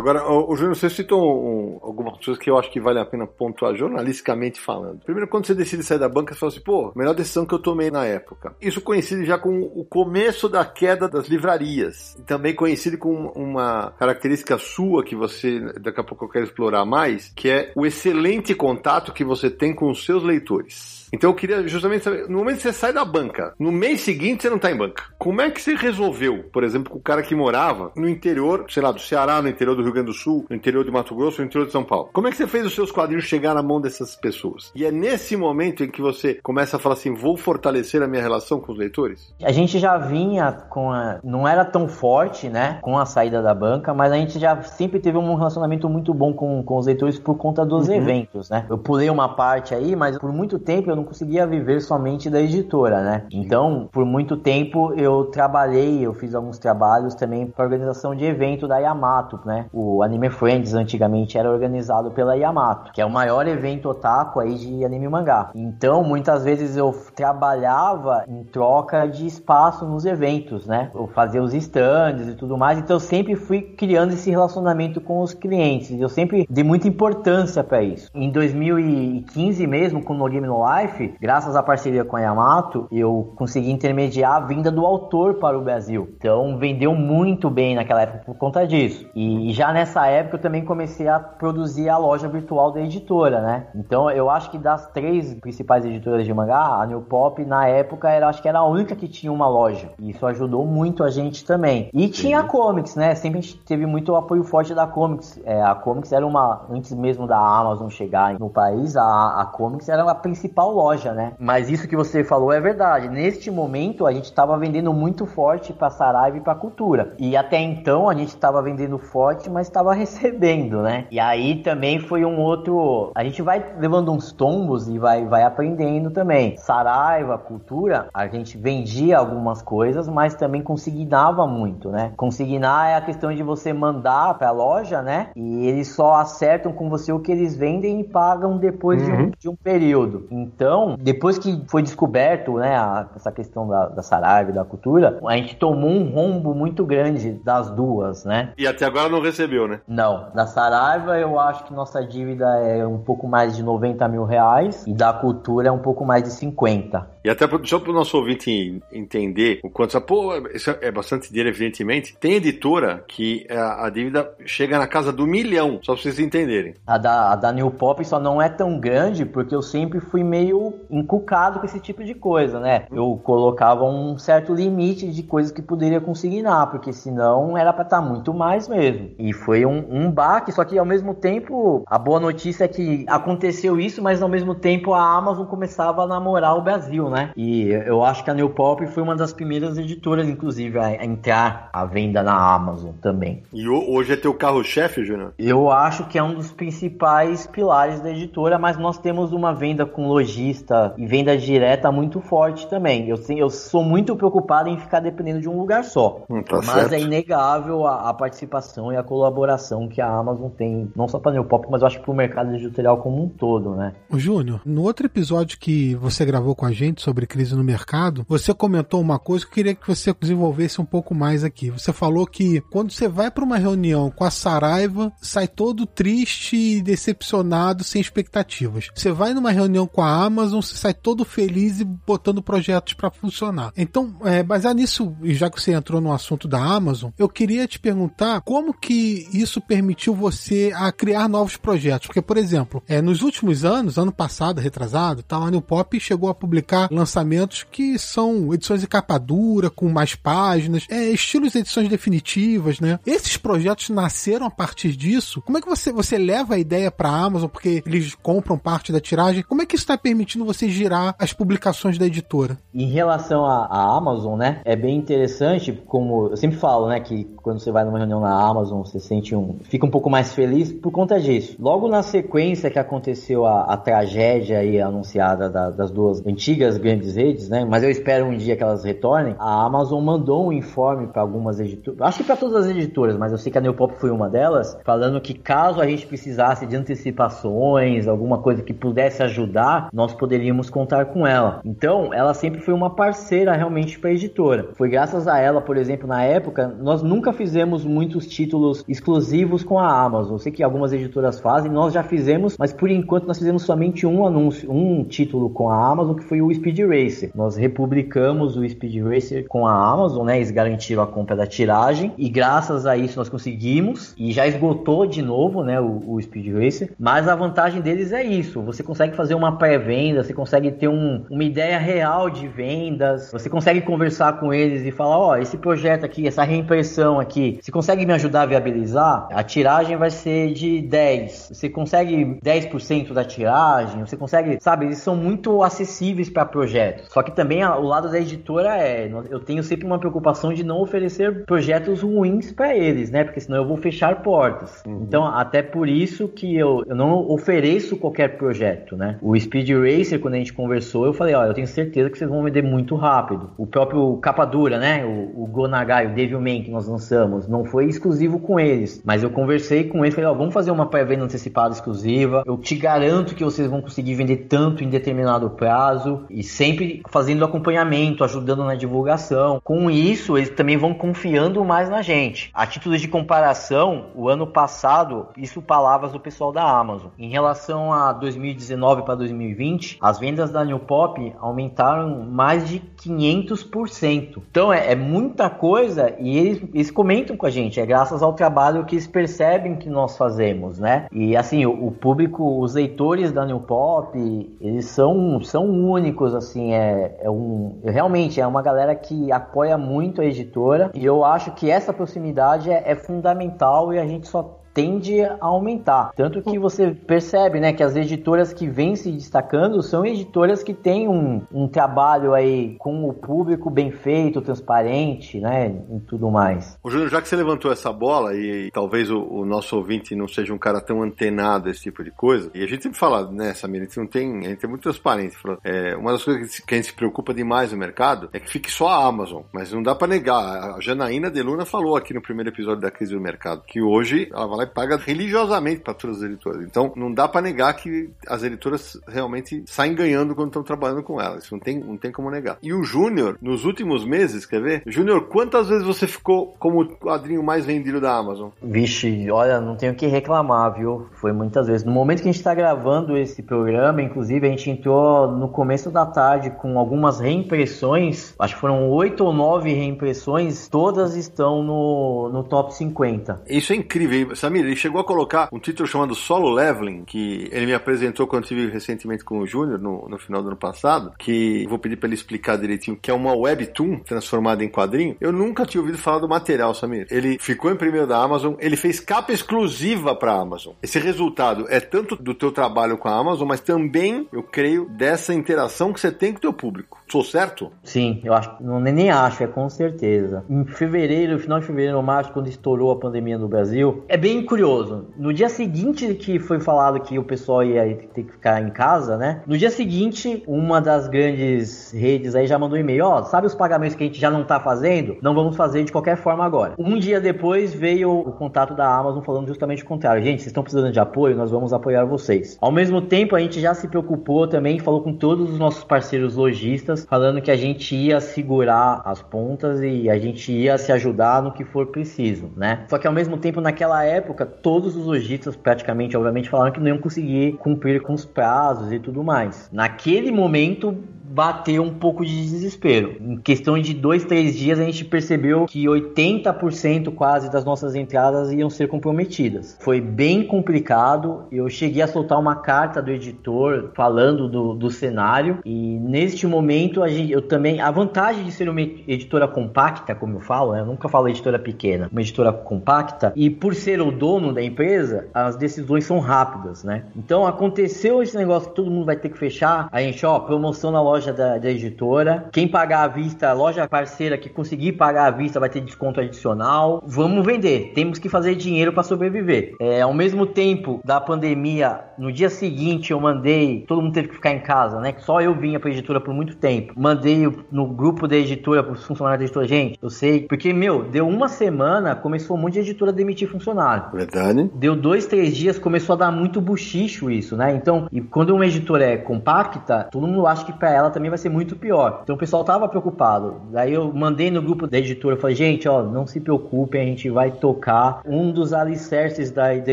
Agora, 0.02 0.28
o, 0.28 0.56
Júnior, 0.56 0.74
você 0.74 0.90
citou 0.90 1.20
um- 1.22 1.78
algumas 1.80 2.14
coisas 2.14 2.36
que 2.36 2.50
eu 2.50 2.58
acho 2.58 2.68
que 2.72 2.80
vale 2.80 2.98
a 2.98 3.04
pena 3.04 3.24
pontuar 3.24 3.72
jornalisticamente 3.76 4.60
falando. 4.60 4.98
Primeiro, 5.04 5.28
quando 5.30 5.46
você 5.46 5.54
decide 5.54 5.84
sair 5.84 5.98
da 6.00 6.08
banca, 6.08 6.34
você 6.34 6.40
fala 6.40 6.50
assim, 6.50 6.60
pô, 6.60 6.92
melhor 6.96 7.14
decisão 7.14 7.46
que 7.46 7.54
eu 7.54 7.58
tomei 7.60 7.88
na 7.88 8.04
época. 8.04 8.52
Isso 8.60 8.80
coincide 8.80 9.24
já 9.24 9.38
com 9.38 9.60
o 9.60 9.84
começo 9.84 10.48
da 10.48 10.64
queda 10.64 11.08
das 11.08 11.28
livrarias. 11.28 12.16
E 12.18 12.22
também 12.22 12.52
coincide 12.52 12.96
com 12.96 13.26
uma 13.28 13.92
característica 13.96 14.58
sua 14.58 15.04
que 15.04 15.14
você, 15.14 15.60
daqui 15.80 16.00
a 16.00 16.04
pouco 16.04 16.24
eu 16.24 16.28
quero 16.28 16.46
explorar 16.46 16.84
mais, 16.84 17.32
que 17.36 17.48
é 17.48 17.72
o 17.76 17.86
excelente 17.86 18.56
contato 18.56 19.12
que 19.12 19.24
você 19.24 19.48
tem 19.48 19.72
com 19.72 19.88
os 19.88 20.04
seus 20.04 20.24
leitores. 20.24 21.08
Então 21.14 21.30
eu 21.30 21.34
queria 21.34 21.68
justamente 21.68 22.02
saber, 22.02 22.26
no 22.28 22.38
momento 22.38 22.56
que 22.56 22.62
você 22.62 22.72
sai 22.72 22.92
da 22.92 23.04
banca, 23.04 23.54
no 23.58 23.70
mês 23.70 24.00
seguinte 24.00 24.42
você 24.42 24.48
não 24.50 24.56
está 24.56 24.72
em 24.72 24.76
banca. 24.76 25.04
Como 25.16 25.40
é 25.42 25.50
que 25.50 25.60
você 25.60 25.74
resolveu, 25.74 26.44
por 26.52 26.64
exemplo, 26.64 26.90
com 26.90 26.98
o 26.98 27.02
cara 27.02 27.22
que 27.22 27.34
morava 27.34 27.92
no 27.94 28.08
interior, 28.08 28.64
sei 28.68 28.82
lá, 28.82 28.90
do 28.90 28.98
Ceará, 29.00 29.40
no 29.42 29.48
interior 29.48 29.76
do 29.76 29.82
Rio 29.82 29.91
Grande 29.92 30.06
do 30.06 30.12
Sul, 30.12 30.44
no 30.48 30.56
interior 30.56 30.84
de 30.84 30.90
Mato 30.90 31.14
Grosso, 31.14 31.40
no 31.40 31.46
interior 31.46 31.66
de 31.66 31.72
São 31.72 31.84
Paulo? 31.84 32.08
Como 32.12 32.26
é 32.26 32.30
que 32.30 32.36
você 32.36 32.46
fez 32.46 32.66
os 32.66 32.74
seus 32.74 32.90
quadrinhos 32.90 33.24
chegar 33.24 33.54
na 33.54 33.62
mão 33.62 33.80
dessas 33.80 34.16
pessoas? 34.16 34.70
E 34.74 34.84
é 34.84 34.90
nesse 34.90 35.36
momento 35.36 35.84
em 35.84 35.90
que 35.90 36.00
você 36.00 36.34
começa 36.42 36.76
a 36.76 36.80
falar 36.80 36.94
assim, 36.94 37.14
vou 37.14 37.36
fortalecer 37.36 38.02
a 38.02 38.06
minha 38.06 38.22
relação 38.22 38.60
com 38.60 38.72
os 38.72 38.78
leitores? 38.78 39.34
A 39.42 39.52
gente 39.52 39.78
já 39.78 39.98
vinha 39.98 40.52
com 40.52 40.90
a... 40.90 41.18
Não 41.22 41.46
era 41.46 41.64
tão 41.64 41.88
forte, 41.88 42.48
né? 42.48 42.78
Com 42.82 42.98
a 42.98 43.06
saída 43.06 43.42
da 43.42 43.54
banca, 43.54 43.94
mas 43.94 44.12
a 44.12 44.16
gente 44.16 44.38
já 44.38 44.60
sempre 44.62 45.00
teve 45.00 45.18
um 45.18 45.34
relacionamento 45.34 45.88
muito 45.88 46.12
bom 46.14 46.32
com, 46.32 46.62
com 46.62 46.78
os 46.78 46.86
leitores 46.86 47.18
por 47.18 47.36
conta 47.36 47.64
dos 47.64 47.88
eventos, 47.88 48.50
né? 48.50 48.66
Eu 48.68 48.78
pulei 48.78 49.10
uma 49.10 49.28
parte 49.28 49.74
aí, 49.74 49.94
mas 49.96 50.18
por 50.18 50.32
muito 50.32 50.58
tempo 50.58 50.90
eu 50.90 50.96
não 50.96 51.04
conseguia 51.04 51.46
viver 51.46 51.80
somente 51.80 52.30
da 52.30 52.40
editora, 52.40 53.02
né? 53.02 53.26
Então, 53.30 53.88
por 53.92 54.04
muito 54.04 54.36
tempo 54.36 54.92
eu 54.94 55.24
trabalhei, 55.26 56.04
eu 56.04 56.14
fiz 56.14 56.34
alguns 56.34 56.58
trabalhos 56.58 57.14
também 57.14 57.46
para 57.46 57.64
organização 57.64 58.14
de 58.14 58.24
evento 58.24 58.66
da 58.66 58.78
Yamato, 58.78 59.40
né? 59.44 59.66
O 59.72 59.81
o 59.82 60.02
Anime 60.02 60.30
Friends 60.30 60.74
antigamente 60.74 61.36
era 61.36 61.50
organizado 61.50 62.10
pela 62.12 62.36
Yamato, 62.36 62.92
que 62.92 63.00
é 63.00 63.04
o 63.04 63.10
maior 63.10 63.46
evento 63.46 63.88
otaku 63.88 64.40
aí 64.40 64.54
de 64.54 64.84
anime 64.84 65.06
e 65.06 65.08
mangá. 65.08 65.50
Então, 65.54 66.04
muitas 66.04 66.44
vezes 66.44 66.76
eu 66.76 66.92
trabalhava 67.14 68.24
em 68.28 68.44
troca 68.44 69.06
de 69.06 69.26
espaço 69.26 69.86
nos 69.86 70.04
eventos, 70.04 70.66
né? 70.66 70.90
Eu 70.94 71.08
fazia 71.08 71.42
os 71.42 71.52
stands 71.54 72.28
e 72.28 72.34
tudo 72.34 72.56
mais, 72.56 72.78
então 72.78 72.96
eu 72.96 73.00
sempre 73.00 73.34
fui 73.34 73.60
criando 73.62 74.12
esse 74.12 74.30
relacionamento 74.30 75.00
com 75.00 75.20
os 75.20 75.34
clientes. 75.34 75.98
Eu 75.98 76.08
sempre 76.08 76.46
dei 76.48 76.64
muita 76.64 76.86
importância 76.86 77.64
para 77.64 77.82
isso. 77.82 78.10
Em 78.14 78.30
2015 78.30 79.66
mesmo, 79.66 80.02
com 80.02 80.14
o 80.14 80.16
No 80.16 80.28
Game 80.28 80.46
No 80.46 80.62
Life, 80.64 81.14
graças 81.20 81.56
à 81.56 81.62
parceria 81.62 82.04
com 82.04 82.16
a 82.16 82.20
Yamato, 82.20 82.86
eu 82.92 83.32
consegui 83.36 83.70
intermediar 83.70 84.34
a 84.34 84.40
vinda 84.40 84.70
do 84.70 84.84
autor 84.84 85.34
para 85.34 85.58
o 85.58 85.62
Brasil. 85.62 86.08
Então, 86.16 86.56
vendeu 86.58 86.94
muito 86.94 87.50
bem 87.50 87.74
naquela 87.74 88.02
época 88.02 88.24
por 88.24 88.36
conta 88.36 88.66
disso. 88.66 89.06
E 89.14 89.52
já 89.52 89.71
nessa 89.72 90.06
época 90.06 90.36
eu 90.36 90.40
também 90.40 90.64
comecei 90.64 91.08
a 91.08 91.18
produzir 91.18 91.88
a 91.88 91.96
loja 91.96 92.28
virtual 92.28 92.70
da 92.72 92.80
editora, 92.80 93.40
né? 93.40 93.66
Então, 93.74 94.10
eu 94.10 94.30
acho 94.30 94.50
que 94.50 94.58
das 94.58 94.86
três 94.92 95.34
principais 95.34 95.84
editoras 95.84 96.24
de 96.24 96.32
mangá, 96.32 96.80
a 96.80 96.86
New 96.86 97.02
Pop 97.02 97.44
na 97.44 97.66
época 97.66 98.10
era 98.10 98.28
acho 98.28 98.40
que 98.40 98.48
era 98.48 98.60
a 98.60 98.66
única 98.66 98.94
que 98.96 99.08
tinha 99.08 99.32
uma 99.32 99.48
loja. 99.48 99.90
E 99.98 100.10
isso 100.10 100.26
ajudou 100.26 100.66
muito 100.66 101.04
a 101.04 101.10
gente 101.10 101.44
também. 101.44 101.90
E 101.92 102.08
tinha 102.08 102.40
a 102.40 102.44
Comics, 102.44 102.96
né? 102.96 103.14
Sempre 103.14 103.38
a 103.38 103.42
gente 103.42 103.58
teve 103.58 103.86
muito 103.86 104.14
apoio 104.14 104.44
forte 104.44 104.74
da 104.74 104.86
Comics. 104.86 105.40
É, 105.44 105.62
a 105.62 105.74
Comics 105.74 106.12
era 106.12 106.26
uma 106.26 106.66
antes 106.70 106.92
mesmo 106.92 107.26
da 107.26 107.38
Amazon 107.38 107.88
chegar 107.88 108.38
no 108.38 108.50
país, 108.50 108.96
a, 108.96 109.40
a 109.40 109.46
Comics 109.46 109.88
era 109.88 110.02
a 110.10 110.14
principal 110.14 110.72
loja, 110.72 111.12
né? 111.12 111.32
Mas 111.38 111.70
isso 111.70 111.88
que 111.88 111.96
você 111.96 112.24
falou 112.24 112.52
é 112.52 112.60
verdade. 112.60 113.08
Neste 113.08 113.50
momento 113.50 114.06
a 114.06 114.12
gente 114.12 114.24
estava 114.24 114.56
vendendo 114.56 114.92
muito 114.92 115.26
forte 115.26 115.72
para 115.72 115.90
Saraiva 115.90 116.36
e 116.36 116.40
para 116.40 116.54
Cultura. 116.54 117.14
E 117.18 117.36
até 117.36 117.60
então 117.60 118.08
a 118.08 118.14
gente 118.14 118.28
estava 118.28 118.62
vendendo 118.62 118.98
forte, 118.98 119.50
mas 119.50 119.61
estava 119.66 119.92
recebendo, 119.94 120.82
né? 120.82 121.06
E 121.10 121.18
aí 121.18 121.56
também 121.56 121.98
foi 121.98 122.24
um 122.24 122.38
outro. 122.40 123.10
A 123.14 123.24
gente 123.24 123.42
vai 123.42 123.64
levando 123.78 124.12
uns 124.12 124.32
tombos 124.32 124.88
e 124.88 124.98
vai, 124.98 125.24
vai 125.26 125.42
aprendendo 125.42 126.10
também. 126.10 126.56
Saraiva, 126.56 127.38
Cultura, 127.38 128.08
a 128.12 128.26
gente 128.26 128.56
vendia 128.56 129.18
algumas 129.18 129.62
coisas, 129.62 130.08
mas 130.08 130.34
também 130.34 130.62
consignava 130.62 131.46
muito, 131.46 131.90
né? 131.90 132.12
Consignar 132.16 132.90
é 132.90 132.94
a 132.96 133.00
questão 133.00 133.34
de 133.34 133.42
você 133.42 133.72
mandar 133.72 134.34
para 134.38 134.48
a 134.48 134.52
loja, 134.52 135.02
né? 135.02 135.28
E 135.36 135.66
eles 135.66 135.88
só 135.88 136.14
acertam 136.14 136.72
com 136.72 136.88
você 136.88 137.12
o 137.12 137.20
que 137.20 137.32
eles 137.32 137.56
vendem 137.56 138.00
e 138.00 138.04
pagam 138.04 138.58
depois 138.58 139.02
uhum. 139.02 139.08
de, 139.08 139.12
um, 139.12 139.24
uhum. 139.24 139.32
de, 139.38 139.48
um, 139.48 139.56
período. 139.56 140.26
Então, 140.30 140.96
depois 140.98 141.38
que 141.38 141.62
foi 141.68 141.82
descoberto, 141.82 142.54
né, 142.54 142.76
a, 142.76 143.08
essa 143.14 143.30
questão 143.30 143.68
da, 143.68 143.88
da 143.88 144.02
Saraiva 144.02 144.50
e 144.50 144.54
da 144.54 144.64
cultura, 144.64 145.18
a 145.26 145.36
gente 145.36 145.56
tomou 145.56 145.90
um 145.90 146.10
rombo 146.10 146.54
muito 146.54 146.84
grande 146.84 147.32
das 147.44 147.70
duas, 147.70 148.24
né? 148.24 148.52
E 148.56 148.66
até 148.66 148.84
agora 148.84 149.08
não 149.08 149.20
recebeu, 149.20 149.51
né? 149.68 149.80
Não. 149.86 150.30
Da 150.34 150.46
Saraiva, 150.46 151.18
eu 151.18 151.38
acho 151.38 151.64
que 151.64 151.72
nossa 151.72 152.04
dívida 152.04 152.46
é 152.60 152.86
um 152.86 152.98
pouco 152.98 153.28
mais 153.28 153.56
de 153.56 153.62
90 153.62 154.08
mil 154.08 154.24
reais 154.24 154.86
e 154.86 154.94
da 154.94 155.12
cultura 155.12 155.68
é 155.68 155.72
um 155.72 155.78
pouco 155.78 156.04
mais 156.04 156.22
de 156.22 156.30
50. 156.30 157.11
E 157.24 157.30
até 157.30 157.46
só 157.64 157.78
para 157.78 157.90
o 157.90 157.94
nosso 157.94 158.16
ouvinte 158.16 158.82
entender 158.92 159.60
o 159.62 159.70
quanto. 159.70 160.00
Pô, 160.00 160.34
isso 160.48 160.70
é 160.80 160.90
bastante 160.90 161.28
dinheiro, 161.28 161.50
evidentemente. 161.50 162.16
Tem 162.18 162.34
editora 162.34 163.04
que 163.06 163.46
a, 163.48 163.86
a 163.86 163.90
dívida 163.90 164.32
chega 164.44 164.78
na 164.78 164.86
casa 164.86 165.12
do 165.12 165.26
milhão, 165.26 165.78
só 165.82 165.92
para 165.92 166.02
vocês 166.02 166.18
entenderem. 166.18 166.74
A 166.86 166.98
da, 166.98 167.32
a 167.32 167.36
da 167.36 167.52
New 167.52 167.70
Pop 167.70 168.04
só 168.04 168.18
não 168.18 168.40
é 168.40 168.48
tão 168.48 168.80
grande 168.80 169.24
porque 169.24 169.54
eu 169.54 169.62
sempre 169.62 170.00
fui 170.00 170.24
meio 170.24 170.74
encucado 170.90 171.60
com 171.60 171.66
esse 171.66 171.78
tipo 171.78 172.02
de 172.02 172.14
coisa, 172.14 172.58
né? 172.58 172.86
Eu 172.90 173.20
colocava 173.22 173.84
um 173.84 174.18
certo 174.18 174.54
limite 174.54 175.10
de 175.10 175.22
coisas 175.22 175.52
que 175.52 175.62
poderia 175.62 176.00
consignar, 176.00 176.70
porque 176.70 176.92
senão 176.92 177.56
era 177.56 177.72
para 177.72 177.84
estar 177.84 178.00
tá 178.00 178.02
muito 178.02 178.34
mais 178.34 178.68
mesmo. 178.68 179.10
E 179.18 179.32
foi 179.32 179.64
um, 179.64 179.86
um 179.90 180.10
baque, 180.10 180.52
só 180.52 180.64
que 180.64 180.78
ao 180.78 180.84
mesmo 180.84 181.14
tempo, 181.14 181.82
a 181.86 181.98
boa 181.98 182.18
notícia 182.18 182.64
é 182.64 182.68
que 182.68 183.04
aconteceu 183.08 183.78
isso, 183.78 184.02
mas 184.02 184.22
ao 184.22 184.28
mesmo 184.28 184.54
tempo 184.54 184.92
a 184.92 185.16
Amazon 185.16 185.46
começava 185.46 186.02
a 186.02 186.06
namorar 186.06 186.56
o 186.56 186.62
Brasil, 186.62 187.08
né? 187.12 187.30
E 187.36 187.68
eu 187.68 188.04
acho 188.04 188.24
que 188.24 188.30
a 188.30 188.34
New 188.34 188.50
Pop 188.50 188.84
foi 188.88 189.02
uma 189.02 189.14
das 189.14 189.32
primeiras 189.32 189.78
editoras, 189.78 190.28
inclusive, 190.28 190.78
a 190.78 191.04
entrar 191.04 191.68
à 191.72 191.84
venda 191.84 192.22
na 192.22 192.34
Amazon 192.54 192.92
também. 193.00 193.42
E 193.52 193.68
hoje 193.68 194.12
é 194.12 194.16
teu 194.16 194.34
carro-chefe, 194.34 195.04
Júnior? 195.04 195.32
Eu 195.38 195.70
acho 195.70 196.04
que 196.08 196.18
é 196.18 196.22
um 196.22 196.34
dos 196.34 196.50
principais 196.50 197.46
pilares 197.46 198.00
da 198.00 198.10
editora, 198.10 198.58
mas 198.58 198.76
nós 198.76 198.98
temos 198.98 199.32
uma 199.32 199.52
venda 199.52 199.84
com 199.84 200.08
lojista 200.08 200.94
e 200.96 201.06
venda 201.06 201.36
direta 201.36 201.92
muito 201.92 202.20
forte 202.20 202.66
também. 202.68 203.08
Eu, 203.08 203.18
eu 203.36 203.50
sou 203.50 203.84
muito 203.84 204.16
preocupado 204.16 204.68
em 204.68 204.78
ficar 204.78 205.00
dependendo 205.00 205.40
de 205.40 205.48
um 205.48 205.58
lugar 205.58 205.84
só. 205.84 206.24
Hum, 206.28 206.42
tá 206.42 206.56
mas 206.56 206.66
certo. 206.66 206.92
é 206.94 207.00
inegável 207.00 207.86
a, 207.86 208.08
a, 208.08 208.14
participação 208.14 208.92
e 208.92 208.96
a 208.96 209.02
colaboração 209.02 209.88
que 209.88 210.00
a 210.00 210.08
Amazon 210.08 210.48
tem, 210.50 210.90
não 210.96 211.08
só 211.08 211.18
para 211.18 211.32
a 211.32 211.34
New 211.34 211.44
Pop, 211.44 211.66
mas 211.70 211.82
eu 211.82 211.86
acho 211.86 211.98
que 211.98 212.04
para 212.04 212.12
o 212.12 212.16
mercado 212.16 212.54
editorial 212.54 212.98
como 212.98 213.22
um 213.22 213.28
todo, 213.28 213.74
né? 213.74 213.92
Júnior, 214.12 214.60
no 214.64 214.82
outro 214.82 215.06
episódio 215.06 215.58
que 215.58 215.94
você 215.96 216.24
gravou 216.24 216.54
com 216.54 216.66
a 216.66 216.72
gente 216.72 217.01
sobre 217.02 217.26
crise 217.26 217.54
no 217.54 217.64
mercado, 217.64 218.24
você 218.28 218.54
comentou 218.54 219.00
uma 219.00 219.18
coisa 219.18 219.44
que 219.44 219.50
eu 219.50 219.54
queria 219.54 219.74
que 219.74 219.86
você 219.86 220.14
desenvolvesse 220.18 220.80
um 220.80 220.84
pouco 220.84 221.14
mais 221.14 221.42
aqui. 221.42 221.70
Você 221.70 221.92
falou 221.92 222.26
que 222.26 222.60
quando 222.70 222.92
você 222.92 223.08
vai 223.08 223.30
para 223.30 223.44
uma 223.44 223.58
reunião 223.58 224.10
com 224.10 224.24
a 224.24 224.30
Saraiva, 224.30 225.12
sai 225.20 225.48
todo 225.48 225.84
triste 225.84 226.56
e 226.56 226.82
decepcionado, 226.82 227.82
sem 227.82 228.00
expectativas. 228.00 228.88
Você 228.94 229.10
vai 229.10 229.34
numa 229.34 229.50
reunião 229.50 229.86
com 229.86 230.00
a 230.00 230.24
Amazon, 230.24 230.60
você 230.60 230.76
sai 230.76 230.94
todo 230.94 231.24
feliz 231.24 231.80
e 231.80 231.84
botando 231.84 232.42
projetos 232.42 232.94
para 232.94 233.10
funcionar. 233.10 233.72
Então, 233.76 234.14
é, 234.24 234.42
baseado 234.42 234.76
nisso, 234.76 235.16
e 235.22 235.34
já 235.34 235.50
que 235.50 235.60
você 235.60 235.72
entrou 235.72 236.00
no 236.00 236.12
assunto 236.12 236.46
da 236.46 236.62
Amazon, 236.62 237.10
eu 237.18 237.28
queria 237.28 237.66
te 237.66 237.78
perguntar 237.78 238.40
como 238.42 238.72
que 238.72 239.28
isso 239.32 239.60
permitiu 239.60 240.14
você 240.14 240.72
a 240.74 240.92
criar 240.92 241.28
novos 241.28 241.56
projetos. 241.56 242.06
Porque, 242.06 242.22
por 242.22 242.36
exemplo, 242.36 242.82
é, 242.86 243.02
nos 243.02 243.22
últimos 243.22 243.64
anos, 243.64 243.98
ano 243.98 244.12
passado, 244.12 244.60
retrasado, 244.60 245.22
tá, 245.22 245.36
a 245.36 245.50
New 245.50 245.62
Pop 245.62 245.98
chegou 245.98 246.28
a 246.28 246.34
publicar 246.34 246.91
lançamentos 246.92 247.64
que 247.70 247.98
são 247.98 248.52
edições 248.52 248.80
de 248.80 248.86
capa 248.86 249.18
dura, 249.18 249.70
com 249.70 249.88
mais 249.88 250.14
páginas, 250.14 250.86
é, 250.90 251.04
estilos 251.10 251.52
de 251.52 251.58
edições 251.58 251.88
definitivas, 251.88 252.80
né? 252.80 252.98
Esses 253.06 253.36
projetos 253.36 253.90
nasceram 253.90 254.46
a 254.46 254.50
partir 254.50 254.94
disso. 254.96 255.42
Como 255.42 255.58
é 255.58 255.60
que 255.60 255.68
você, 255.68 255.92
você 255.92 256.18
leva 256.18 256.54
a 256.54 256.58
ideia 256.58 256.90
para 256.90 257.08
a 257.08 257.24
Amazon, 257.24 257.48
porque 257.48 257.82
eles 257.86 258.14
compram 258.14 258.58
parte 258.58 258.92
da 258.92 259.00
tiragem? 259.00 259.42
Como 259.42 259.62
é 259.62 259.66
que 259.66 259.74
isso 259.74 259.84
está 259.84 259.96
permitindo 259.96 260.44
você 260.44 260.68
girar 260.68 261.14
as 261.18 261.32
publicações 261.32 261.98
da 261.98 262.06
editora? 262.06 262.58
Em 262.74 262.90
relação 262.90 263.44
à 263.44 263.96
Amazon, 263.96 264.38
né? 264.38 264.60
É 264.64 264.76
bem 264.76 264.96
interessante, 264.96 265.72
como 265.72 266.28
eu 266.28 266.36
sempre 266.36 266.58
falo, 266.58 266.88
né? 266.88 267.00
Que 267.00 267.24
quando 267.36 267.60
você 267.60 267.72
vai 267.72 267.84
numa 267.84 267.98
reunião 267.98 268.20
na 268.20 268.32
Amazon, 268.32 268.82
você 268.82 269.00
sente 269.00 269.34
um. 269.34 269.56
fica 269.64 269.86
um 269.86 269.90
pouco 269.90 270.10
mais 270.10 270.32
feliz 270.32 270.72
por 270.72 270.90
conta 270.90 271.20
disso. 271.20 271.56
Logo 271.58 271.88
na 271.88 272.02
sequência 272.02 272.70
que 272.70 272.78
aconteceu 272.78 273.46
a, 273.46 273.62
a 273.72 273.76
tragédia 273.76 274.58
aí 274.58 274.80
anunciada 274.80 275.48
da, 275.48 275.70
das 275.70 275.90
duas 275.90 276.24
antigas 276.26 276.78
grandes 276.82 277.14
redes, 277.16 277.48
né? 277.48 277.64
Mas 277.64 277.82
eu 277.82 277.90
espero 277.90 278.26
um 278.26 278.36
dia 278.36 278.56
que 278.56 278.62
elas 278.62 278.84
retornem. 278.84 279.34
A 279.38 279.64
Amazon 279.64 280.02
mandou 280.02 280.48
um 280.48 280.52
informe 280.52 281.06
para 281.06 281.22
algumas 281.22 281.60
editoras, 281.60 282.00
acho 282.02 282.18
que 282.18 282.24
para 282.24 282.36
todas 282.36 282.64
as 282.64 282.70
editoras, 282.70 283.16
mas 283.16 283.32
eu 283.32 283.38
sei 283.38 283.50
que 283.50 283.58
a 283.58 283.60
Neopop 283.60 283.94
foi 283.98 284.10
uma 284.10 284.28
delas, 284.28 284.76
falando 284.84 285.20
que 285.20 285.34
caso 285.34 285.80
a 285.80 285.86
gente 285.86 286.06
precisasse 286.06 286.66
de 286.66 286.76
antecipações, 286.76 288.08
alguma 288.08 288.38
coisa 288.38 288.62
que 288.62 288.72
pudesse 288.72 289.22
ajudar, 289.22 289.88
nós 289.92 290.12
poderíamos 290.12 290.68
contar 290.68 291.06
com 291.06 291.26
ela. 291.26 291.60
Então, 291.64 292.12
ela 292.12 292.34
sempre 292.34 292.60
foi 292.60 292.74
uma 292.74 292.90
parceira 292.90 293.52
realmente 293.54 293.98
para 293.98 294.10
a 294.10 294.12
editora. 294.12 294.68
Foi 294.74 294.88
graças 294.88 295.28
a 295.28 295.38
ela, 295.38 295.60
por 295.60 295.76
exemplo, 295.76 296.08
na 296.08 296.24
época, 296.24 296.74
nós 296.80 297.02
nunca 297.02 297.32
fizemos 297.32 297.84
muitos 297.84 298.26
títulos 298.26 298.84
exclusivos 298.88 299.62
com 299.62 299.78
a 299.78 300.02
Amazon. 300.04 300.32
Eu 300.34 300.38
sei 300.38 300.52
que 300.52 300.62
algumas 300.62 300.92
editoras 300.92 301.38
fazem, 301.40 301.70
nós 301.70 301.92
já 301.92 302.02
fizemos, 302.02 302.56
mas 302.58 302.72
por 302.72 302.90
enquanto 302.90 303.26
nós 303.26 303.38
fizemos 303.38 303.62
somente 303.62 304.06
um 304.06 304.26
anúncio, 304.26 304.70
um 304.70 305.04
título 305.04 305.50
com 305.50 305.70
a 305.70 305.90
Amazon, 305.90 306.16
que 306.16 306.24
foi 306.24 306.40
o 306.42 306.52
Speed 306.52 306.71
Racer. 306.80 307.30
Nós 307.34 307.56
republicamos 307.56 308.56
o 308.56 308.68
Speed 308.68 309.02
Racer 309.02 309.46
com 309.48 309.66
a 309.66 309.92
Amazon, 309.92 310.26
né? 310.26 310.36
Eles 310.36 310.50
garantiram 310.50 311.02
a 311.02 311.06
compra 311.06 311.36
da 311.36 311.46
tiragem 311.46 312.12
e 312.16 312.28
graças 312.28 312.86
a 312.86 312.96
isso 312.96 313.18
nós 313.18 313.28
conseguimos 313.28 314.14
e 314.18 314.32
já 314.32 314.46
esgotou 314.46 315.06
de 315.06 315.22
novo, 315.22 315.62
né? 315.62 315.80
O, 315.80 316.14
o 316.14 316.22
Speed 316.22 316.54
Racer. 316.54 316.92
Mas 316.98 317.28
a 317.28 317.34
vantagem 317.34 317.80
deles 317.80 318.12
é 318.12 318.22
isso: 318.22 318.62
você 318.62 318.82
consegue 318.82 319.16
fazer 319.16 319.34
uma 319.34 319.56
pré-venda, 319.56 320.22
você 320.22 320.32
consegue 320.32 320.70
ter 320.70 320.88
um, 320.88 321.24
uma 321.30 321.44
ideia 321.44 321.78
real 321.78 322.30
de 322.30 322.48
vendas, 322.48 323.30
você 323.32 323.48
consegue 323.48 323.80
conversar 323.80 324.38
com 324.38 324.52
eles 324.52 324.86
e 324.86 324.90
falar: 324.90 325.18
ó, 325.18 325.30
oh, 325.30 325.36
esse 325.36 325.56
projeto 325.56 326.04
aqui, 326.04 326.26
essa 326.26 326.44
reimpressão 326.44 327.20
aqui, 327.20 327.58
você 327.60 327.70
consegue 327.70 328.06
me 328.06 328.12
ajudar 328.12 328.42
a 328.42 328.46
viabilizar? 328.46 329.28
A 329.30 329.42
tiragem 329.42 329.96
vai 329.96 330.10
ser 330.10 330.52
de 330.52 330.80
10. 330.82 331.50
Você 331.52 331.68
consegue 331.68 332.38
10% 332.44 333.12
da 333.12 333.24
tiragem? 333.24 334.00
Você 334.00 334.16
consegue, 334.16 334.58
sabe? 334.60 334.86
Eles 334.86 334.98
são 334.98 335.16
muito 335.16 335.62
acessíveis 335.62 336.30
para 336.30 336.44
projetos. 336.62 337.08
Só 337.12 337.22
que 337.22 337.30
também 337.30 337.64
o 337.64 337.82
lado 337.82 338.10
da 338.10 338.18
editora 338.18 338.76
é, 338.76 339.10
eu 339.30 339.40
tenho 339.40 339.62
sempre 339.62 339.86
uma 339.86 339.98
preocupação 339.98 340.52
de 340.52 340.64
não 340.64 340.80
oferecer 340.80 341.44
projetos 341.44 342.02
ruins 342.02 342.52
para 342.52 342.76
eles, 342.76 343.10
né? 343.10 343.24
Porque 343.24 343.40
senão 343.40 343.58
eu 343.58 343.66
vou 343.66 343.76
fechar 343.76 344.22
portas. 344.22 344.82
Uhum. 344.86 345.02
Então, 345.02 345.24
até 345.24 345.62
por 345.62 345.88
isso 345.88 346.28
que 346.28 346.56
eu, 346.56 346.82
eu 346.86 346.96
não 346.96 347.30
ofereço 347.30 347.96
qualquer 347.96 348.36
projeto, 348.36 348.96
né? 348.96 349.18
O 349.22 349.38
Speed 349.38 349.70
Racer, 349.70 350.20
quando 350.20 350.34
a 350.34 350.38
gente 350.38 350.52
conversou, 350.52 351.06
eu 351.06 351.12
falei, 351.12 351.34
ó, 351.34 351.44
eu 351.44 351.54
tenho 351.54 351.66
certeza 351.66 352.10
que 352.10 352.18
vocês 352.18 352.30
vão 352.30 352.42
vender 352.42 352.62
muito 352.62 352.94
rápido. 352.96 353.50
O 353.56 353.66
próprio 353.66 354.16
capa 354.18 354.44
dura, 354.44 354.78
né? 354.78 355.04
O, 355.04 355.42
o 355.42 355.46
Gonagai, 355.46 356.06
o 356.06 356.14
Devilman 356.14 356.62
que 356.62 356.70
nós 356.70 356.86
lançamos, 356.88 357.46
não 357.48 357.64
foi 357.64 357.86
exclusivo 357.86 358.38
com 358.38 358.58
ele 358.58 358.72
eles, 358.72 359.02
mas 359.04 359.22
eu 359.22 359.30
conversei 359.30 359.84
com 359.84 360.04
eles, 360.04 360.14
falei, 360.14 360.28
ó, 360.28 360.34
vamos 360.34 360.52
fazer 360.52 360.70
uma 360.70 360.86
pré-venda 360.86 361.24
antecipada 361.24 361.74
exclusiva. 361.74 362.42
Eu 362.46 362.56
te 362.56 362.74
garanto 362.74 363.34
que 363.34 363.44
vocês 363.44 363.68
vão 363.68 363.80
conseguir 363.80 364.14
vender 364.14 364.46
tanto 364.48 364.82
em 364.82 364.88
determinado 364.88 365.50
prazo 365.50 366.24
e 366.28 366.41
sempre 366.42 367.02
fazendo 367.08 367.44
acompanhamento, 367.44 368.24
ajudando 368.24 368.64
na 368.64 368.74
divulgação. 368.74 369.60
Com 369.62 369.90
isso, 369.90 370.36
eles 370.36 370.50
também 370.50 370.76
vão 370.76 370.94
confiando 370.94 371.64
mais 371.64 371.88
na 371.88 372.02
gente. 372.02 372.50
A 372.54 372.66
título 372.66 372.96
de 372.96 373.08
comparação, 373.08 374.06
o 374.14 374.28
ano 374.28 374.46
passado, 374.46 375.28
isso 375.36 375.62
palavras 375.62 376.12
do 376.12 376.20
pessoal 376.20 376.52
da 376.52 376.62
Amazon. 376.62 377.10
Em 377.18 377.30
relação 377.30 377.92
a 377.92 378.12
2019 378.12 379.02
para 379.02 379.14
2020, 379.14 379.98
as 380.00 380.18
vendas 380.18 380.50
da 380.50 380.64
New 380.64 380.78
Pop 380.78 381.32
aumentaram 381.40 382.22
mais 382.24 382.68
de 382.68 382.80
500%. 383.00 384.42
Então 384.50 384.72
é, 384.72 384.92
é 384.92 384.94
muita 384.94 385.50
coisa 385.50 386.14
e 386.18 386.36
eles, 386.36 386.62
eles, 386.74 386.90
comentam 386.90 387.36
com 387.36 387.46
a 387.46 387.50
gente. 387.50 387.80
É 387.80 387.86
graças 387.86 388.22
ao 388.22 388.32
trabalho 388.32 388.84
que 388.84 388.94
eles 388.94 389.06
percebem 389.06 389.76
que 389.76 389.88
nós 389.88 390.16
fazemos, 390.16 390.78
né? 390.78 391.06
E 391.12 391.36
assim, 391.36 391.66
o, 391.66 391.86
o 391.86 391.90
público, 391.90 392.60
os 392.60 392.74
leitores 392.74 393.32
da 393.32 393.44
New 393.44 393.60
Pop, 393.60 394.16
eles 394.60 394.86
são, 394.86 395.42
são 395.42 395.68
únicos, 395.68 396.31
assim, 396.34 396.72
é, 396.72 397.18
é 397.20 397.30
um 397.30 397.80
realmente 397.84 398.40
é 398.40 398.46
uma 398.46 398.62
galera 398.62 398.94
que 398.94 399.30
apoia 399.32 399.76
muito 399.76 400.20
a 400.20 400.24
editora. 400.24 400.90
E 400.94 401.04
eu 401.04 401.24
acho 401.24 401.52
que 401.52 401.70
essa 401.70 401.92
proximidade 401.92 402.70
é, 402.70 402.82
é 402.86 402.94
fundamental 402.94 403.92
e 403.92 403.98
a 403.98 404.06
gente 404.06 404.28
só 404.28 404.61
tende 404.74 405.22
a 405.22 405.36
aumentar. 405.40 406.12
Tanto 406.16 406.42
que 406.42 406.58
você 406.58 406.90
percebe, 406.90 407.60
né, 407.60 407.72
que 407.72 407.82
as 407.82 407.96
editoras 407.96 408.52
que 408.52 408.66
vêm 408.66 408.96
se 408.96 409.10
destacando 409.10 409.82
são 409.82 410.04
editoras 410.04 410.62
que 410.62 410.74
têm 410.74 411.08
um, 411.08 411.42
um 411.52 411.68
trabalho 411.68 412.34
aí 412.34 412.76
com 412.78 413.08
o 413.08 413.12
público 413.12 413.70
bem 413.70 413.90
feito, 413.90 414.40
transparente, 414.40 415.40
né, 415.40 415.74
e 415.90 416.00
tudo 416.00 416.30
mais. 416.30 416.78
O 416.82 416.90
Júnior, 416.90 417.10
já 417.10 417.20
que 417.20 417.28
você 417.28 417.36
levantou 417.36 417.70
essa 417.70 417.92
bola 417.92 418.34
e, 418.34 418.70
talvez 418.72 419.10
o, 419.10 419.20
o, 419.20 419.44
nosso 419.44 419.76
ouvinte 419.76 420.14
não 420.14 420.28
seja 420.28 420.52
um 420.52 420.58
cara 420.58 420.80
tão 420.80 421.02
antenado 421.02 421.68
a 421.68 421.70
esse 421.70 421.82
tipo 421.82 422.02
de 422.02 422.10
coisa, 422.10 422.50
e 422.54 422.62
a 422.62 422.66
gente 422.66 422.82
sempre 422.82 422.98
fala, 422.98 423.30
né, 423.30 423.54
Samir, 423.54 423.82
a 423.82 423.84
gente 423.84 423.98
não 423.98 424.06
tem, 424.06 424.46
a 424.46 424.48
gente 424.50 424.64
é 424.64 424.68
muito 424.68 424.82
transparente. 424.82 425.36
É, 425.64 425.96
uma 425.96 426.12
das 426.12 426.24
coisas 426.24 426.60
que 426.60 426.74
a 426.74 426.76
gente 426.76 426.88
se 426.88 426.94
preocupa 426.94 427.34
demais 427.34 427.72
no 427.72 427.78
mercado 427.78 428.28
é 428.32 428.40
que 428.40 428.50
fique 428.50 428.70
só 428.70 428.88
a 428.88 429.06
Amazon, 429.06 429.42
mas 429.52 429.72
não 429.72 429.82
dá 429.82 429.94
para 429.94 430.08
negar. 430.08 430.76
A 430.76 430.80
Janaína 430.80 431.30
Deluna 431.30 431.64
falou 431.64 431.96
aqui 431.96 432.14
no 432.14 432.22
primeiro 432.22 432.50
episódio 432.50 432.80
da 432.80 432.90
crise 432.90 433.14
do 433.14 433.20
mercado 433.20 433.62
que 433.66 433.80
hoje 433.80 434.28
ela 434.32 434.46
vai 434.46 434.61
e 434.62 434.66
paga 434.66 434.96
religiosamente 434.96 435.80
para 435.80 435.94
todas 435.94 436.18
as 436.18 436.22
editoras. 436.24 436.64
Então, 436.64 436.92
não 436.96 437.12
dá 437.12 437.28
para 437.28 437.42
negar 437.42 437.74
que 437.74 438.10
as 438.26 438.42
editoras 438.42 439.00
realmente 439.06 439.62
saem 439.66 439.94
ganhando 439.94 440.34
quando 440.34 440.48
estão 440.48 440.62
trabalhando 440.62 441.02
com 441.02 441.20
elas. 441.20 441.50
Não 441.50 441.58
tem, 441.58 441.78
não 441.80 441.96
tem 441.96 442.12
como 442.12 442.30
negar. 442.30 442.58
E 442.62 442.72
o 442.72 442.82
Júnior, 442.82 443.38
nos 443.40 443.64
últimos 443.64 444.04
meses, 444.04 444.46
quer 444.46 444.60
ver? 444.60 444.82
Júnior, 444.86 445.28
quantas 445.28 445.68
vezes 445.68 445.84
você 445.84 446.06
ficou 446.06 446.54
como 446.58 446.82
o 446.82 446.88
quadrinho 446.96 447.42
mais 447.42 447.64
vendido 447.64 448.00
da 448.00 448.14
Amazon? 448.14 448.50
Vixe, 448.62 449.30
olha, 449.30 449.60
não 449.60 449.76
tenho 449.76 449.92
o 449.92 449.96
que 449.96 450.06
reclamar, 450.06 450.74
viu? 450.74 451.06
Foi 451.12 451.32
muitas 451.32 451.66
vezes. 451.66 451.84
No 451.84 451.92
momento 451.92 452.22
que 452.22 452.28
a 452.28 452.32
gente 452.32 452.40
está 452.40 452.54
gravando 452.54 453.16
esse 453.16 453.42
programa, 453.42 454.02
inclusive, 454.02 454.46
a 454.46 454.50
gente 454.50 454.70
entrou 454.70 455.30
no 455.30 455.48
começo 455.48 455.90
da 455.90 456.06
tarde 456.06 456.50
com 456.50 456.78
algumas 456.78 457.20
reimpressões. 457.20 458.34
Acho 458.38 458.54
que 458.54 458.60
foram 458.60 458.90
oito 458.90 459.24
ou 459.24 459.32
nove 459.32 459.72
reimpressões. 459.72 460.68
Todas 460.68 461.16
estão 461.16 461.62
no, 461.62 462.30
no 462.32 462.44
top 462.44 462.74
50. 462.74 463.42
Isso 463.48 463.72
é 463.72 463.76
incrível. 463.76 464.34
Samir, 464.52 464.66
ele 464.66 464.76
chegou 464.76 465.00
a 465.00 465.04
colocar 465.04 465.48
um 465.50 465.58
título 465.58 465.88
chamado 465.88 466.14
Solo 466.14 466.50
Leveling, 466.50 467.04
que 467.06 467.48
ele 467.50 467.64
me 467.64 467.72
apresentou 467.72 468.26
quando 468.26 468.44
tive 468.44 468.66
recentemente 468.66 469.24
com 469.24 469.38
o 469.38 469.46
Júnior, 469.46 469.78
no, 469.78 470.06
no 470.06 470.18
final 470.18 470.42
do 470.42 470.48
ano 470.48 470.56
passado, 470.56 471.12
que 471.18 471.66
vou 471.68 471.78
pedir 471.78 471.96
para 471.96 472.08
ele 472.08 472.14
explicar 472.14 472.58
direitinho, 472.58 472.98
que 473.00 473.10
é 473.10 473.14
uma 473.14 473.34
webtoon 473.34 474.00
transformada 474.00 474.62
em 474.62 474.68
quadrinho. 474.68 475.16
Eu 475.20 475.32
nunca 475.32 475.64
tinha 475.64 475.80
ouvido 475.80 475.96
falar 475.96 476.18
do 476.18 476.28
material, 476.28 476.74
Samir. 476.74 477.06
Ele 477.10 477.38
ficou 477.40 477.70
em 477.70 477.76
primeiro 477.76 478.06
da 478.06 478.22
Amazon, 478.22 478.54
ele 478.58 478.76
fez 478.76 479.00
capa 479.00 479.32
exclusiva 479.32 480.14
para 480.14 480.34
a 480.34 480.40
Amazon. 480.40 480.74
Esse 480.82 480.98
resultado 480.98 481.66
é 481.70 481.80
tanto 481.80 482.14
do 482.14 482.34
teu 482.34 482.52
trabalho 482.52 482.98
com 482.98 483.08
a 483.08 483.16
Amazon, 483.16 483.48
mas 483.48 483.60
também, 483.60 484.28
eu 484.32 484.42
creio, 484.42 484.86
dessa 484.90 485.32
interação 485.32 485.94
que 485.94 486.00
você 486.00 486.12
tem 486.12 486.32
com 486.32 486.38
o 486.38 486.42
teu 486.42 486.52
público. 486.52 487.01
Sou 487.12 487.22
certo? 487.22 487.70
Sim, 487.82 488.22
eu 488.24 488.32
acho, 488.32 488.50
não, 488.58 488.80
nem 488.80 489.10
acho, 489.10 489.42
é 489.42 489.46
com 489.46 489.68
certeza. 489.68 490.46
Em 490.48 490.64
fevereiro, 490.64 491.38
final 491.38 491.60
de 491.60 491.66
fevereiro 491.66 491.98
ou 491.98 492.02
março, 492.02 492.32
quando 492.32 492.48
estourou 492.48 492.90
a 492.90 492.96
pandemia 492.96 493.36
no 493.36 493.46
Brasil, 493.46 494.02
é 494.08 494.16
bem 494.16 494.42
curioso. 494.42 495.08
No 495.18 495.30
dia 495.30 495.50
seguinte 495.50 496.14
que 496.14 496.38
foi 496.38 496.58
falado 496.58 496.98
que 497.00 497.18
o 497.18 497.22
pessoal 497.22 497.62
ia 497.62 497.84
ter 498.14 498.22
que 498.22 498.32
ficar 498.32 498.62
em 498.62 498.70
casa, 498.70 499.18
né? 499.18 499.42
No 499.46 499.58
dia 499.58 499.70
seguinte, 499.70 500.42
uma 500.46 500.80
das 500.80 501.06
grandes 501.06 501.92
redes 501.92 502.34
aí 502.34 502.46
já 502.46 502.58
mandou 502.58 502.78
um 502.78 502.80
e-mail, 502.80 503.04
ó, 503.04 503.18
oh, 503.18 503.24
sabe 503.24 503.46
os 503.46 503.54
pagamentos 503.54 503.94
que 503.94 504.04
a 504.04 504.06
gente 504.06 504.18
já 504.18 504.30
não 504.30 504.42
tá 504.42 504.58
fazendo? 504.58 505.18
Não 505.20 505.34
vamos 505.34 505.54
fazer 505.54 505.84
de 505.84 505.92
qualquer 505.92 506.16
forma 506.16 506.46
agora. 506.46 506.72
Um 506.78 506.98
dia 506.98 507.20
depois 507.20 507.74
veio 507.74 508.10
o 508.10 508.32
contato 508.32 508.74
da 508.74 508.88
Amazon 508.88 509.20
falando 509.20 509.48
justamente 509.48 509.82
o 509.82 509.86
contrário. 509.86 510.24
Gente, 510.24 510.38
vocês 510.38 510.46
estão 510.46 510.62
precisando 510.62 510.90
de 510.90 510.98
apoio, 510.98 511.36
nós 511.36 511.50
vamos 511.50 511.74
apoiar 511.74 512.06
vocês. 512.06 512.56
Ao 512.58 512.72
mesmo 512.72 513.02
tempo, 513.02 513.36
a 513.36 513.40
gente 513.40 513.60
já 513.60 513.74
se 513.74 513.86
preocupou 513.86 514.48
também, 514.48 514.78
falou 514.78 515.02
com 515.02 515.12
todos 515.12 515.50
os 515.50 515.58
nossos 515.58 515.84
parceiros 515.84 516.36
lojistas, 516.36 517.01
falando 517.04 517.40
que 517.40 517.50
a 517.50 517.56
gente 517.56 517.94
ia 517.94 518.20
segurar 518.20 519.02
as 519.04 519.22
pontas 519.22 519.80
e 519.80 520.08
a 520.08 520.18
gente 520.18 520.52
ia 520.52 520.76
se 520.78 520.92
ajudar 520.92 521.42
no 521.42 521.52
que 521.52 521.64
for 521.64 521.86
preciso, 521.86 522.50
né? 522.56 522.84
Só 522.88 522.98
que 522.98 523.06
ao 523.06 523.12
mesmo 523.12 523.36
tempo, 523.36 523.60
naquela 523.60 524.04
época, 524.04 524.44
todos 524.46 524.96
os 524.96 525.06
lojistas 525.06 525.56
praticamente, 525.56 526.16
obviamente, 526.16 526.48
falaram 526.48 526.72
que 526.72 526.80
não 526.80 526.88
iam 526.88 526.98
conseguir 526.98 527.52
cumprir 527.54 528.00
com 528.02 528.12
os 528.12 528.24
prazos 528.24 528.92
e 528.92 528.98
tudo 528.98 529.22
mais. 529.22 529.68
Naquele 529.72 530.30
momento, 530.30 530.96
bateu 531.32 531.82
um 531.82 531.94
pouco 531.94 532.24
de 532.24 532.34
desespero. 532.34 533.16
Em 533.20 533.36
questão 533.38 533.78
de 533.78 533.94
dois, 533.94 534.24
três 534.24 534.56
dias, 534.56 534.78
a 534.78 534.84
gente 534.84 535.04
percebeu 535.04 535.66
que 535.66 535.84
80% 535.84 537.14
quase 537.14 537.50
das 537.50 537.64
nossas 537.64 537.94
entradas 537.94 538.52
iam 538.52 538.68
ser 538.68 538.88
comprometidas. 538.88 539.76
Foi 539.80 540.00
bem 540.00 540.46
complicado. 540.46 541.44
Eu 541.50 541.68
cheguei 541.68 542.02
a 542.02 542.06
soltar 542.06 542.38
uma 542.38 542.56
carta 542.56 543.00
do 543.00 543.10
editor 543.10 543.90
falando 543.94 544.48
do, 544.48 544.74
do 544.74 544.90
cenário 544.90 545.58
e 545.64 545.98
neste 545.98 546.46
momento 546.46 547.02
a 547.02 547.08
gente, 547.08 547.32
eu 547.32 547.42
também 547.42 547.80
a 547.80 547.90
vantagem 547.90 548.44
de 548.44 548.52
ser 548.52 548.68
uma 548.68 548.80
editora 548.80 549.48
compacta, 549.48 550.14
como 550.14 550.36
eu 550.36 550.40
falo, 550.40 550.72
né? 550.72 550.80
eu 550.80 550.86
nunca 550.86 551.08
falo 551.08 551.28
editora 551.28 551.58
pequena, 551.58 552.08
uma 552.10 552.20
editora 552.20 552.52
compacta 552.52 553.32
e 553.34 553.48
por 553.48 553.74
ser 553.74 554.00
o 554.00 554.10
dono 554.10 554.52
da 554.52 554.62
empresa, 554.62 555.28
as 555.32 555.56
decisões 555.56 556.04
são 556.04 556.18
rápidas, 556.18 556.84
né? 556.84 557.04
Então 557.16 557.46
aconteceu 557.46 558.22
esse 558.22 558.36
negócio 558.36 558.68
que 558.70 558.74
todo 558.74 558.90
mundo 558.90 559.06
vai 559.06 559.16
ter 559.16 559.28
que 559.28 559.38
fechar, 559.38 559.88
a 559.90 560.00
gente 560.00 560.24
ó 560.26 560.38
promoção 560.40 560.90
na 560.90 561.00
loja 561.00 561.21
loja 561.22 561.32
da, 561.32 561.58
da, 561.58 561.70
editora. 561.70 562.48
Quem 562.52 562.66
pagar 562.66 563.04
à 563.04 563.08
vista, 563.08 563.48
a 563.48 563.52
loja 563.52 563.88
parceira 563.88 564.36
que 564.36 564.48
conseguir 564.48 564.92
pagar 564.92 565.26
à 565.26 565.30
vista 565.30 565.60
vai 565.60 565.68
ter 565.68 565.80
desconto 565.80 566.20
adicional. 566.20 567.02
Vamos 567.06 567.46
vender, 567.46 567.92
temos 567.94 568.18
que 568.18 568.28
fazer 568.28 568.56
dinheiro 568.56 568.92
para 568.92 569.02
sobreviver. 569.02 569.76
É, 569.80 570.00
ao 570.00 570.12
mesmo 570.12 570.46
tempo 570.46 571.00
da 571.04 571.20
pandemia, 571.20 572.00
no 572.18 572.32
dia 572.32 572.50
seguinte 572.50 573.12
eu 573.12 573.20
mandei, 573.20 573.84
todo 573.86 574.02
mundo 574.02 574.12
teve 574.12 574.28
que 574.28 574.34
ficar 574.34 574.52
em 574.52 574.60
casa, 574.60 575.00
né? 575.00 575.14
Só 575.18 575.40
eu 575.40 575.54
vinha 575.54 575.78
para 575.78 575.90
editora 575.90 576.20
por 576.20 576.34
muito 576.34 576.56
tempo. 576.56 576.92
Mandei 576.96 577.48
no 577.70 577.86
grupo 577.86 578.26
da 578.26 578.36
editora, 578.36 578.82
para 578.82 578.92
os 578.92 579.04
funcionários 579.04 579.38
da 579.38 579.44
editora, 579.44 579.66
gente, 579.66 579.98
eu 580.02 580.10
sei, 580.10 580.42
porque, 580.42 580.72
meu, 580.72 581.04
deu 581.04 581.28
uma 581.28 581.48
semana, 581.48 582.16
começou 582.16 582.56
um 582.56 582.60
monte 582.60 582.74
de 582.74 582.80
editora 582.80 583.10
a 583.10 583.14
demitir 583.14 583.48
funcionário. 583.48 584.10
Verdade. 584.12 584.70
Deu 584.74 584.96
dois, 584.96 585.26
três 585.26 585.56
dias, 585.56 585.78
começou 585.78 586.14
a 586.14 586.18
dar 586.18 586.32
muito 586.32 586.60
buchicho 586.60 587.30
isso, 587.30 587.56
né? 587.56 587.74
Então, 587.74 588.08
e 588.10 588.20
quando 588.20 588.54
uma 588.54 588.66
editora 588.66 589.04
é 589.04 589.16
compacta, 589.16 590.08
todo 590.10 590.26
mundo 590.26 590.46
acha 590.46 590.64
que 590.64 590.72
para 590.72 590.90
ela 590.90 591.10
também 591.12 591.30
vai 591.30 591.38
ser 591.38 591.48
muito 591.48 591.76
pior. 591.76 592.20
Então 592.22 592.36
o 592.36 592.38
pessoal 592.38 592.64
tava 592.64 592.88
preocupado. 592.88 593.60
Daí 593.70 593.92
eu 593.92 594.12
mandei 594.12 594.50
no 594.50 594.62
grupo 594.62 594.86
da 594.86 594.98
editora, 594.98 595.36
falei, 595.36 595.56
gente, 595.56 595.88
ó, 595.88 596.02
não 596.02 596.26
se 596.26 596.40
preocupem, 596.40 597.02
a 597.02 597.04
gente 597.04 597.28
vai 597.30 597.50
tocar 597.50 598.22
um 598.26 598.50
dos 598.50 598.72
alicerces 598.72 599.50
da, 599.50 599.74
da 599.74 599.92